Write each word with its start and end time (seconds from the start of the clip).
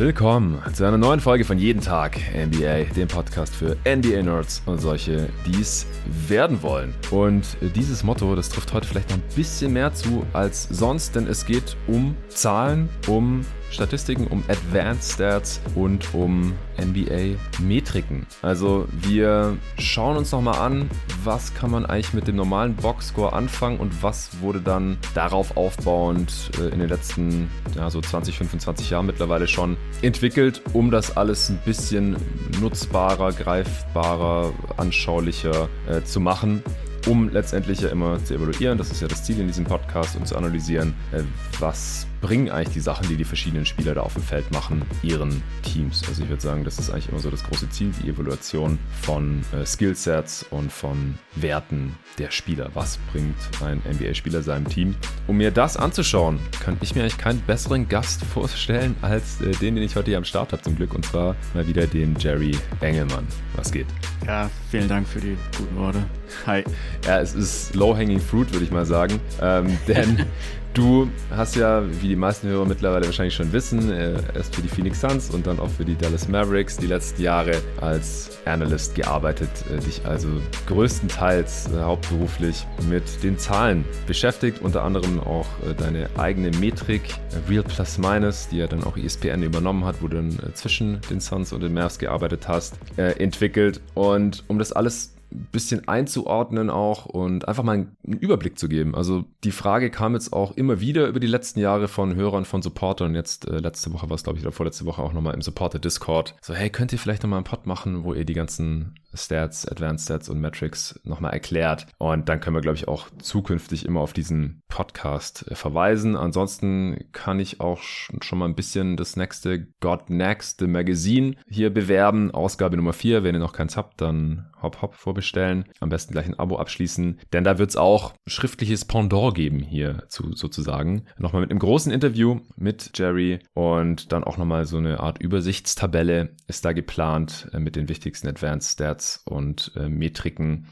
Willkommen 0.00 0.58
zu 0.72 0.86
einer 0.86 0.96
neuen 0.96 1.20
Folge 1.20 1.44
von 1.44 1.58
Jeden 1.58 1.82
Tag 1.82 2.18
NBA, 2.34 2.84
dem 2.96 3.06
Podcast 3.06 3.54
für 3.54 3.76
NBA-Nerds 3.84 4.62
und 4.64 4.80
solche, 4.80 5.28
die 5.44 5.60
es 5.60 5.84
werden 6.26 6.62
wollen. 6.62 6.94
Und 7.10 7.44
dieses 7.74 8.02
Motto, 8.02 8.34
das 8.34 8.48
trifft 8.48 8.72
heute 8.72 8.88
vielleicht 8.88 9.10
noch 9.10 9.18
ein 9.18 9.34
bisschen 9.36 9.74
mehr 9.74 9.92
zu 9.92 10.24
als 10.32 10.66
sonst, 10.70 11.16
denn 11.16 11.26
es 11.26 11.44
geht 11.44 11.76
um 11.86 12.16
Zahlen, 12.30 12.88
um 13.08 13.44
Statistiken, 13.70 14.26
um 14.26 14.42
Advanced 14.48 15.12
Stats 15.12 15.60
und 15.74 16.12
um 16.14 16.54
NBA-Metriken. 16.78 18.26
Also 18.42 18.86
wir 18.90 19.56
schauen 19.78 20.16
uns 20.16 20.32
nochmal 20.32 20.58
an, 20.58 20.90
was 21.24 21.54
kann 21.54 21.70
man 21.70 21.86
eigentlich 21.86 22.12
mit 22.12 22.26
dem 22.26 22.36
normalen 22.36 22.74
Boxscore 22.74 23.32
anfangen 23.32 23.78
und 23.78 24.02
was 24.02 24.40
wurde 24.40 24.60
dann 24.60 24.98
darauf 25.14 25.56
aufbauend 25.56 26.50
äh, 26.58 26.68
in 26.72 26.80
den 26.80 26.88
letzten 26.88 27.48
ja, 27.76 27.90
so 27.90 28.00
20, 28.00 28.36
25 28.36 28.90
Jahren 28.90 29.06
mittlerweile 29.06 29.46
schon 29.46 29.76
entwickelt, 30.02 30.62
um 30.72 30.90
das 30.90 31.16
alles 31.16 31.50
ein 31.50 31.58
bisschen 31.64 32.16
nutzbarer, 32.60 33.32
greifbarer, 33.32 34.52
anschaulicher 34.76 35.68
äh, 35.88 36.02
zu 36.02 36.20
machen 36.20 36.62
um 37.06 37.30
letztendlich 37.30 37.80
ja 37.80 37.88
immer 37.88 38.22
zu 38.24 38.34
evaluieren, 38.34 38.76
das 38.76 38.90
ist 38.90 39.00
ja 39.00 39.08
das 39.08 39.24
Ziel 39.24 39.40
in 39.40 39.46
diesem 39.46 39.64
Podcast, 39.64 40.16
und 40.16 40.26
zu 40.26 40.36
analysieren, 40.36 40.94
äh, 41.12 41.22
was 41.58 42.06
bringen 42.20 42.50
eigentlich 42.50 42.74
die 42.74 42.80
Sachen, 42.80 43.08
die 43.08 43.16
die 43.16 43.24
verschiedenen 43.24 43.66
Spieler 43.66 43.94
da 43.94 44.02
auf 44.02 44.14
dem 44.14 44.22
Feld 44.22 44.50
machen, 44.52 44.82
ihren 45.02 45.42
Teams. 45.62 46.02
Also 46.08 46.22
ich 46.22 46.28
würde 46.28 46.42
sagen, 46.42 46.64
das 46.64 46.78
ist 46.78 46.90
eigentlich 46.90 47.08
immer 47.08 47.18
so 47.18 47.30
das 47.30 47.42
große 47.44 47.68
Ziel, 47.70 47.92
die 48.02 48.08
Evaluation 48.08 48.78
von 49.02 49.42
äh, 49.52 49.64
Skillsets 49.64 50.44
und 50.50 50.72
von 50.72 51.18
Werten 51.34 51.96
der 52.18 52.30
Spieler. 52.30 52.70
Was 52.74 52.98
bringt 53.12 53.36
ein 53.64 53.82
NBA-Spieler 53.90 54.42
seinem 54.42 54.68
Team? 54.68 54.94
Um 55.26 55.36
mir 55.36 55.50
das 55.50 55.76
anzuschauen, 55.76 56.38
kann 56.62 56.76
ich 56.80 56.94
mir 56.94 57.02
eigentlich 57.02 57.18
keinen 57.18 57.40
besseren 57.40 57.88
Gast 57.88 58.24
vorstellen 58.34 58.96
als 59.02 59.40
äh, 59.40 59.52
den, 59.52 59.74
den 59.74 59.84
ich 59.84 59.96
heute 59.96 60.10
hier 60.10 60.18
am 60.18 60.24
Start 60.24 60.52
habe 60.52 60.62
zum 60.62 60.76
Glück, 60.76 60.94
und 60.94 61.06
zwar 61.06 61.36
mal 61.54 61.66
wieder 61.66 61.86
den 61.86 62.16
Jerry 62.18 62.56
Engelmann. 62.80 63.26
Was 63.56 63.72
geht? 63.72 63.86
Ja, 64.26 64.50
vielen 64.70 64.88
Dank 64.88 65.08
für 65.08 65.20
die 65.20 65.36
guten 65.56 65.76
Worte. 65.76 66.02
Hi. 66.46 66.62
Ja, 67.06 67.20
es 67.20 67.34
ist 67.34 67.74
low-hanging 67.74 68.20
fruit, 68.20 68.52
würde 68.52 68.64
ich 68.64 68.70
mal 68.70 68.86
sagen. 68.86 69.18
Ähm, 69.40 69.78
denn 69.88 70.26
Du 70.72 71.10
hast 71.30 71.56
ja, 71.56 71.82
wie 72.00 72.08
die 72.08 72.16
meisten 72.16 72.46
Hörer 72.46 72.64
mittlerweile 72.64 73.04
wahrscheinlich 73.04 73.34
schon 73.34 73.52
wissen, 73.52 73.90
äh, 73.90 74.14
erst 74.36 74.54
für 74.54 74.62
die 74.62 74.68
Phoenix 74.68 75.00
Suns 75.00 75.30
und 75.30 75.44
dann 75.44 75.58
auch 75.58 75.68
für 75.68 75.84
die 75.84 75.96
Dallas 75.96 76.28
Mavericks 76.28 76.76
die 76.76 76.86
letzten 76.86 77.22
Jahre 77.22 77.60
als 77.80 78.38
Analyst 78.44 78.94
gearbeitet, 78.94 79.50
äh, 79.68 79.80
dich 79.80 80.06
also 80.06 80.28
größtenteils 80.68 81.72
äh, 81.72 81.80
hauptberuflich 81.80 82.68
mit 82.88 83.02
den 83.24 83.36
Zahlen 83.36 83.84
beschäftigt, 84.06 84.62
unter 84.62 84.84
anderem 84.84 85.18
auch 85.18 85.46
deine 85.76 86.08
eigene 86.16 86.50
Metrik 86.58 87.02
Real 87.48 87.64
Plus 87.64 87.98
Minus, 87.98 88.48
die 88.48 88.58
ja 88.58 88.68
dann 88.68 88.84
auch 88.84 88.96
ESPN 88.96 89.42
übernommen 89.42 89.84
hat, 89.84 90.00
wo 90.00 90.08
du 90.08 90.16
dann 90.16 90.38
zwischen 90.54 91.00
den 91.10 91.20
Suns 91.20 91.52
und 91.52 91.62
den 91.62 91.74
Mavs 91.74 91.98
gearbeitet 91.98 92.46
hast, 92.46 92.76
entwickelt. 92.96 93.80
Und 93.94 94.44
um 94.48 94.58
das 94.58 94.72
alles 94.72 95.12
bisschen 95.30 95.86
einzuordnen 95.88 96.70
auch 96.70 97.06
und 97.06 97.46
einfach 97.48 97.62
mal 97.62 97.74
einen 97.74 98.18
Überblick 98.18 98.58
zu 98.58 98.68
geben. 98.68 98.94
Also 98.94 99.24
die 99.44 99.52
Frage 99.52 99.90
kam 99.90 100.14
jetzt 100.14 100.32
auch 100.32 100.56
immer 100.56 100.80
wieder 100.80 101.06
über 101.06 101.20
die 101.20 101.26
letzten 101.26 101.60
Jahre 101.60 101.88
von 101.88 102.14
Hörern, 102.14 102.44
von 102.44 102.62
Supportern. 102.62 103.14
Jetzt 103.14 103.46
äh, 103.48 103.58
letzte 103.58 103.92
Woche 103.92 104.08
war 104.08 104.16
es, 104.16 104.24
glaube 104.24 104.38
ich, 104.38 104.44
oder 104.44 104.52
vorletzte 104.52 104.86
Woche 104.86 105.02
auch 105.02 105.12
nochmal 105.12 105.34
im 105.34 105.42
Supporter 105.42 105.78
Discord. 105.78 106.34
So, 106.40 106.54
hey, 106.54 106.70
könnt 106.70 106.92
ihr 106.92 106.98
vielleicht 106.98 107.22
nochmal 107.22 107.38
einen 107.38 107.44
Pod 107.44 107.66
machen, 107.66 108.04
wo 108.04 108.14
ihr 108.14 108.24
die 108.24 108.34
ganzen 108.34 108.94
Stats, 109.14 109.66
Advanced 109.66 110.04
Stats 110.04 110.28
und 110.28 110.40
Metrics 110.40 111.00
nochmal 111.04 111.32
erklärt. 111.32 111.86
Und 111.98 112.28
dann 112.28 112.40
können 112.40 112.56
wir, 112.56 112.60
glaube 112.60 112.76
ich, 112.76 112.88
auch 112.88 113.08
zukünftig 113.20 113.84
immer 113.84 114.00
auf 114.00 114.12
diesen 114.12 114.62
Podcast 114.68 115.50
äh, 115.50 115.54
verweisen. 115.54 116.16
Ansonsten 116.16 117.06
kann 117.12 117.40
ich 117.40 117.60
auch 117.60 117.80
schon 117.82 118.38
mal 118.38 118.46
ein 118.46 118.54
bisschen 118.54 118.96
das 118.96 119.16
nächste 119.16 119.66
God 119.80 120.10
Next, 120.10 120.60
the 120.60 120.66
Magazine 120.66 121.36
hier 121.48 121.72
bewerben. 121.72 122.30
Ausgabe 122.30 122.76
Nummer 122.76 122.92
4. 122.92 123.24
Wenn 123.24 123.34
ihr 123.34 123.40
noch 123.40 123.52
keins 123.52 123.76
habt, 123.76 124.00
dann 124.00 124.46
hopp 124.62 124.82
hopp 124.82 124.94
vorbestellen. 124.94 125.64
Am 125.80 125.88
besten 125.88 126.12
gleich 126.12 126.26
ein 126.26 126.38
Abo 126.38 126.56
abschließen. 126.58 127.20
Denn 127.32 127.44
da 127.44 127.58
wird 127.58 127.70
es 127.70 127.76
auch 127.76 128.14
schriftliches 128.26 128.84
Pendant 128.84 129.34
geben 129.34 129.60
hier 129.60 130.04
zu 130.08 130.34
sozusagen. 130.34 131.06
Nochmal 131.18 131.42
mit 131.42 131.50
einem 131.50 131.58
großen 131.58 131.92
Interview 131.92 132.40
mit 132.56 132.92
Jerry 132.94 133.40
und 133.54 134.12
dann 134.12 134.24
auch 134.24 134.36
nochmal 134.36 134.66
so 134.66 134.76
eine 134.76 135.00
Art 135.00 135.20
Übersichtstabelle 135.20 136.36
ist 136.46 136.64
da 136.64 136.72
geplant 136.72 137.48
äh, 137.52 137.58
mit 137.58 137.76
den 137.76 137.88
wichtigsten 137.88 138.28
Advanced 138.28 138.72
Stats 138.72 138.99
Stats 139.00 139.22
und 139.24 139.72
äh, 139.76 139.88
Metriken. 139.88 140.66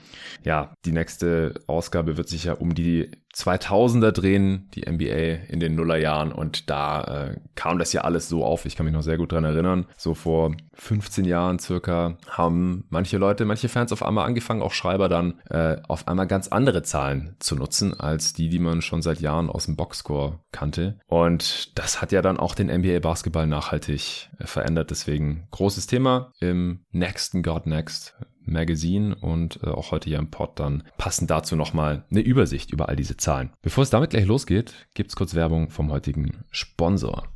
Ja, 0.44 0.74
die 0.84 0.92
nächste 0.92 1.54
Ausgabe 1.66 2.16
wird 2.16 2.28
sich 2.28 2.44
ja 2.44 2.54
um 2.54 2.74
die 2.74 3.10
2000er 3.34 4.10
drehen, 4.10 4.68
die 4.74 4.90
NBA 4.90 5.48
in 5.48 5.60
den 5.60 5.74
Nullerjahren 5.74 6.32
und 6.32 6.70
da 6.70 7.02
äh, 7.02 7.40
kam 7.54 7.78
das 7.78 7.92
ja 7.92 8.00
alles 8.00 8.28
so 8.28 8.44
auf. 8.44 8.64
Ich 8.64 8.74
kann 8.74 8.86
mich 8.86 8.94
noch 8.94 9.02
sehr 9.02 9.18
gut 9.18 9.32
dran 9.32 9.44
erinnern. 9.44 9.86
So 9.96 10.14
vor 10.14 10.54
15 10.74 11.24
Jahren 11.24 11.58
circa 11.58 12.16
haben 12.28 12.84
manche 12.88 13.18
Leute, 13.18 13.44
manche 13.44 13.68
Fans 13.68 13.92
auf 13.92 14.02
einmal 14.02 14.26
angefangen, 14.26 14.62
auch 14.62 14.72
Schreiber 14.72 15.08
dann 15.08 15.40
äh, 15.50 15.76
auf 15.86 16.08
einmal 16.08 16.26
ganz 16.26 16.48
andere 16.48 16.82
Zahlen 16.82 17.36
zu 17.38 17.54
nutzen 17.54 17.98
als 17.98 18.32
die, 18.32 18.48
die 18.48 18.58
man 18.58 18.82
schon 18.82 19.02
seit 19.02 19.20
Jahren 19.20 19.50
aus 19.50 19.66
dem 19.66 19.76
Boxscore 19.76 20.40
kannte. 20.50 20.98
Und 21.06 21.78
das 21.78 22.00
hat 22.00 22.12
ja 22.12 22.22
dann 22.22 22.38
auch 22.38 22.54
den 22.54 22.68
NBA 22.68 23.00
Basketball 23.00 23.46
nachhaltig 23.46 24.30
äh, 24.38 24.46
verändert. 24.46 24.90
Deswegen 24.90 25.46
großes 25.50 25.86
Thema 25.86 26.32
im 26.40 26.84
nächsten 26.90 27.42
God 27.42 27.66
Next 27.66 28.16
Magazine 28.52 29.14
und 29.14 29.60
äh, 29.62 29.68
auch 29.68 29.90
heute 29.90 30.08
hier 30.08 30.18
im 30.18 30.30
Pod 30.30 30.58
dann 30.58 30.82
passend 30.96 31.30
dazu 31.30 31.56
nochmal 31.56 32.04
eine 32.10 32.20
Übersicht 32.20 32.72
über 32.72 32.88
all 32.88 32.96
diese 32.96 33.16
Zahlen. 33.16 33.50
Bevor 33.62 33.82
es 33.82 33.90
damit 33.90 34.10
gleich 34.10 34.26
losgeht, 34.26 34.74
gibt's 34.94 35.16
kurz 35.16 35.34
Werbung 35.34 35.70
vom 35.70 35.90
heutigen 35.90 36.44
Sponsor. 36.50 37.28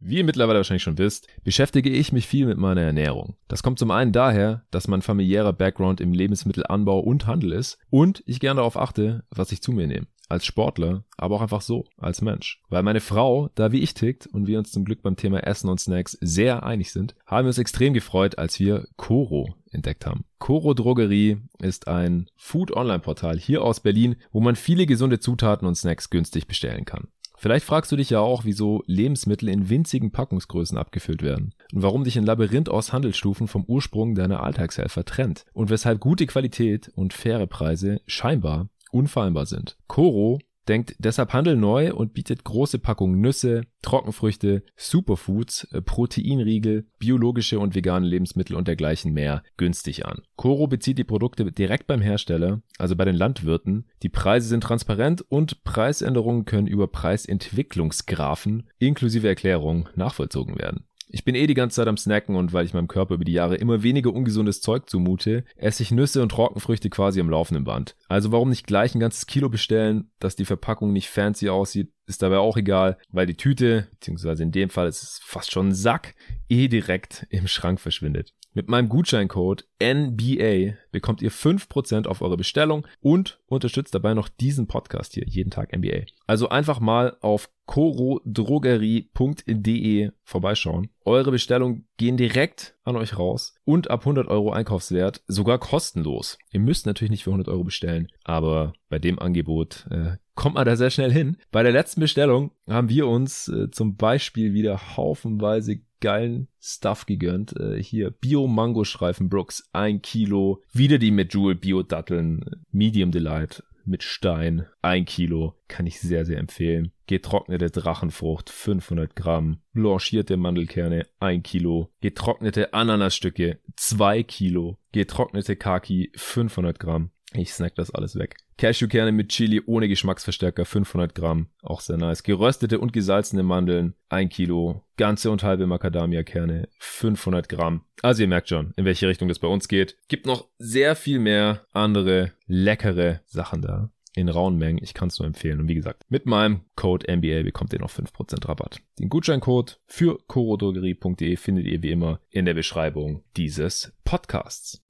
Wie 0.00 0.16
ihr 0.16 0.24
mittlerweile 0.24 0.58
wahrscheinlich 0.58 0.82
schon 0.82 0.98
wisst, 0.98 1.28
beschäftige 1.44 1.88
ich 1.88 2.12
mich 2.12 2.26
viel 2.26 2.46
mit 2.46 2.58
meiner 2.58 2.82
Ernährung. 2.82 3.36
Das 3.48 3.62
kommt 3.62 3.78
zum 3.78 3.90
einen 3.90 4.12
daher, 4.12 4.64
dass 4.70 4.88
mein 4.88 5.02
familiärer 5.02 5.52
Background 5.52 6.00
im 6.00 6.12
Lebensmittelanbau 6.12 6.98
und 6.98 7.26
Handel 7.26 7.52
ist 7.52 7.78
und 7.90 8.22
ich 8.26 8.40
gerne 8.40 8.58
darauf 8.58 8.76
achte, 8.76 9.24
was 9.30 9.52
ich 9.52 9.62
zu 9.62 9.72
mir 9.72 9.86
nehme 9.86 10.06
als 10.28 10.46
Sportler, 10.46 11.04
aber 11.16 11.36
auch 11.36 11.42
einfach 11.42 11.60
so, 11.60 11.84
als 11.96 12.22
Mensch. 12.22 12.60
Weil 12.68 12.82
meine 12.82 13.00
Frau 13.00 13.50
da 13.54 13.72
wie 13.72 13.80
ich 13.80 13.94
tickt 13.94 14.26
und 14.26 14.46
wir 14.46 14.58
uns 14.58 14.72
zum 14.72 14.84
Glück 14.84 15.02
beim 15.02 15.16
Thema 15.16 15.40
Essen 15.46 15.68
und 15.68 15.80
Snacks 15.80 16.16
sehr 16.20 16.64
einig 16.64 16.92
sind, 16.92 17.14
haben 17.26 17.44
wir 17.44 17.48
uns 17.48 17.58
extrem 17.58 17.94
gefreut, 17.94 18.38
als 18.38 18.58
wir 18.58 18.86
Coro 18.96 19.54
entdeckt 19.70 20.06
haben. 20.06 20.24
Coro 20.38 20.74
Drogerie 20.74 21.38
ist 21.60 21.88
ein 21.88 22.26
Food-Online-Portal 22.36 23.38
hier 23.38 23.62
aus 23.62 23.80
Berlin, 23.80 24.16
wo 24.32 24.40
man 24.40 24.56
viele 24.56 24.86
gesunde 24.86 25.20
Zutaten 25.20 25.66
und 25.66 25.76
Snacks 25.76 26.10
günstig 26.10 26.46
bestellen 26.46 26.84
kann. 26.84 27.08
Vielleicht 27.36 27.66
fragst 27.66 27.92
du 27.92 27.96
dich 27.96 28.10
ja 28.10 28.20
auch, 28.20 28.44
wieso 28.44 28.82
Lebensmittel 28.86 29.48
in 29.50 29.68
winzigen 29.68 30.12
Packungsgrößen 30.12 30.78
abgefüllt 30.78 31.22
werden 31.22 31.52
und 31.74 31.82
warum 31.82 32.04
dich 32.04 32.16
ein 32.16 32.24
Labyrinth 32.24 32.70
aus 32.70 32.92
Handelsstufen 32.92 33.48
vom 33.48 33.64
Ursprung 33.64 34.14
deiner 34.14 34.42
Alltagshelfer 34.42 35.04
trennt 35.04 35.44
und 35.52 35.68
weshalb 35.68 36.00
gute 36.00 36.26
Qualität 36.26 36.90
und 36.94 37.12
faire 37.12 37.46
Preise 37.46 38.00
scheinbar 38.06 38.70
unfallbar 38.94 39.46
sind. 39.46 39.76
Coro 39.88 40.38
denkt 40.68 40.96
deshalb 40.98 41.32
Handel 41.32 41.56
neu 41.56 41.92
und 41.94 42.14
bietet 42.14 42.44
große 42.44 42.78
Packungen 42.78 43.20
Nüsse, 43.20 43.62
Trockenfrüchte, 43.82 44.62
Superfoods, 44.76 45.64
äh, 45.72 45.82
Proteinriegel, 45.82 46.86
biologische 46.98 47.58
und 47.58 47.74
vegane 47.74 48.06
Lebensmittel 48.06 48.56
und 48.56 48.66
dergleichen 48.66 49.12
mehr 49.12 49.42
günstig 49.56 50.06
an. 50.06 50.22
Coro 50.36 50.66
bezieht 50.66 50.98
die 50.98 51.04
Produkte 51.04 51.50
direkt 51.52 51.86
beim 51.86 52.00
Hersteller, 52.00 52.62
also 52.78 52.96
bei 52.96 53.04
den 53.04 53.16
Landwirten. 53.16 53.86
Die 54.02 54.08
Preise 54.08 54.48
sind 54.48 54.62
transparent 54.62 55.22
und 55.28 55.64
Preisänderungen 55.64 56.44
können 56.44 56.66
über 56.66 56.88
Preisentwicklungsgrafen 56.88 58.68
inklusive 58.78 59.28
Erklärung 59.28 59.88
nachvollzogen 59.94 60.58
werden. 60.58 60.84
Ich 61.08 61.24
bin 61.24 61.34
eh 61.34 61.46
die 61.46 61.54
ganze 61.54 61.76
Zeit 61.76 61.88
am 61.88 61.96
Snacken 61.96 62.36
und 62.36 62.52
weil 62.52 62.64
ich 62.66 62.74
meinem 62.74 62.88
Körper 62.88 63.14
über 63.14 63.24
die 63.24 63.32
Jahre 63.32 63.56
immer 63.56 63.82
weniger 63.82 64.12
ungesundes 64.12 64.60
Zeug 64.60 64.88
zumute, 64.88 65.44
esse 65.56 65.82
ich 65.82 65.90
Nüsse 65.90 66.22
und 66.22 66.30
Trockenfrüchte 66.30 66.90
quasi 66.90 67.20
am 67.20 67.30
laufenden 67.30 67.64
Band. 67.64 67.96
Also 68.08 68.32
warum 68.32 68.50
nicht 68.50 68.66
gleich 68.66 68.94
ein 68.94 69.00
ganzes 69.00 69.26
Kilo 69.26 69.48
bestellen, 69.48 70.10
dass 70.18 70.36
die 70.36 70.44
Verpackung 70.44 70.92
nicht 70.92 71.08
fancy 71.08 71.48
aussieht, 71.48 71.92
ist 72.06 72.22
dabei 72.22 72.38
auch 72.38 72.56
egal, 72.56 72.98
weil 73.10 73.26
die 73.26 73.36
Tüte, 73.36 73.88
beziehungsweise 73.92 74.42
in 74.42 74.52
dem 74.52 74.70
Fall 74.70 74.88
ist 74.88 75.02
es 75.02 75.20
fast 75.22 75.52
schon 75.52 75.68
ein 75.68 75.74
Sack, 75.74 76.14
eh 76.48 76.68
direkt 76.68 77.26
im 77.30 77.46
Schrank 77.46 77.80
verschwindet. 77.80 78.34
Mit 78.52 78.68
meinem 78.68 78.88
Gutscheincode 78.88 79.66
NBA 79.82 80.74
bekommt 80.94 81.20
ihr 81.22 81.32
5% 81.32 82.06
auf 82.06 82.22
eure 82.22 82.38
Bestellung 82.38 82.86
und 83.00 83.40
unterstützt 83.46 83.96
dabei 83.96 84.14
noch 84.14 84.28
diesen 84.28 84.68
Podcast 84.68 85.14
hier, 85.14 85.24
jeden 85.26 85.50
Tag 85.50 85.76
NBA. 85.76 86.04
Also 86.26 86.48
einfach 86.48 86.78
mal 86.78 87.16
auf 87.20 87.50
corodrogerie.de 87.66 90.12
vorbeischauen. 90.22 90.90
Eure 91.04 91.32
Bestellungen 91.32 91.88
gehen 91.96 92.16
direkt 92.16 92.76
an 92.84 92.94
euch 92.96 93.18
raus 93.18 93.56
und 93.64 93.90
ab 93.90 94.02
100 94.02 94.28
Euro 94.28 94.52
Einkaufswert 94.52 95.24
sogar 95.26 95.58
kostenlos. 95.58 96.38
Ihr 96.52 96.60
müsst 96.60 96.86
natürlich 96.86 97.10
nicht 97.10 97.24
für 97.24 97.30
100 97.30 97.48
Euro 97.48 97.64
bestellen, 97.64 98.06
aber 98.22 98.72
bei 98.88 99.00
dem 99.00 99.18
Angebot 99.18 99.88
äh, 99.90 100.18
kommt 100.36 100.54
man 100.54 100.64
da 100.64 100.76
sehr 100.76 100.90
schnell 100.90 101.10
hin. 101.10 101.38
Bei 101.50 101.64
der 101.64 101.72
letzten 101.72 102.00
Bestellung 102.00 102.52
haben 102.68 102.88
wir 102.88 103.08
uns 103.08 103.48
äh, 103.48 103.68
zum 103.70 103.96
Beispiel 103.96 104.54
wieder 104.54 104.96
haufenweise 104.96 105.80
geilen 106.04 106.48
Stuff 106.60 107.06
gegönnt. 107.06 107.58
Äh, 107.58 107.82
hier 107.82 108.10
Bio-Mango-Streifen 108.10 109.30
Brooks, 109.30 109.70
ein 109.72 110.02
Kilo. 110.02 110.62
Wieder 110.84 110.98
die 110.98 111.12
Medjool 111.12 111.54
Bio-Datteln, 111.54 112.44
Medium 112.70 113.10
Delight 113.10 113.62
mit 113.86 114.02
Stein, 114.02 114.66
ein 114.82 115.06
Kilo, 115.06 115.54
kann 115.66 115.86
ich 115.86 115.98
sehr, 115.98 116.26
sehr 116.26 116.36
empfehlen. 116.36 116.92
Getrocknete 117.06 117.70
Drachenfrucht, 117.70 118.50
500 118.50 119.16
Gramm. 119.16 119.60
Blanchierte 119.72 120.36
Mandelkerne, 120.36 121.06
ein 121.20 121.42
Kilo. 121.42 121.90
Getrocknete 122.02 122.74
Ananasstücke, 122.74 123.60
zwei 123.76 124.22
Kilo. 124.22 124.76
Getrocknete 124.92 125.56
Kaki, 125.56 126.12
500 126.16 126.78
Gramm. 126.78 127.12
Ich 127.36 127.52
snack 127.52 127.74
das 127.74 127.90
alles 127.90 128.16
weg. 128.16 128.36
Cashewkerne 128.58 129.10
mit 129.10 129.30
Chili 129.30 129.60
ohne 129.66 129.88
Geschmacksverstärker 129.88 130.64
500 130.64 131.14
Gramm, 131.14 131.48
auch 131.62 131.80
sehr 131.80 131.96
nice. 131.96 132.22
Geröstete 132.22 132.78
und 132.78 132.92
gesalzene 132.92 133.42
Mandeln 133.42 133.94
1 134.08 134.32
Kilo. 134.32 134.84
Ganze 134.96 135.32
und 135.32 135.42
halbe 135.42 135.66
Macadamia-Kerne 135.66 136.68
500 136.78 137.48
Gramm. 137.48 137.84
Also 138.02 138.22
ihr 138.22 138.28
merkt 138.28 138.48
schon, 138.48 138.72
in 138.76 138.84
welche 138.84 139.08
Richtung 139.08 139.28
das 139.28 139.40
bei 139.40 139.48
uns 139.48 139.66
geht. 139.66 139.96
Gibt 140.06 140.26
noch 140.26 140.48
sehr 140.58 140.94
viel 140.94 141.18
mehr 141.18 141.66
andere 141.72 142.32
leckere 142.46 143.20
Sachen 143.26 143.62
da 143.62 143.90
in 144.14 144.28
rauen 144.28 144.56
Mengen. 144.56 144.78
Ich 144.82 144.94
kann 144.94 145.08
es 145.08 145.18
nur 145.18 145.26
empfehlen. 145.26 145.60
Und 145.60 145.68
wie 145.68 145.74
gesagt, 145.74 146.04
mit 146.08 146.26
meinem 146.26 146.60
Code 146.76 147.12
MBA 147.12 147.42
bekommt 147.42 147.72
ihr 147.72 147.80
noch 147.80 147.90
5% 147.90 148.48
Rabatt. 148.48 148.80
Den 148.98 149.08
Gutscheincode 149.08 149.80
für 149.86 150.18
corodrogerie.de 150.28 151.36
findet 151.36 151.66
ihr 151.66 151.82
wie 151.82 151.90
immer 151.90 152.20
in 152.30 152.44
der 152.44 152.54
Beschreibung 152.54 153.24
dieses 153.36 153.92
Podcasts. 154.04 154.84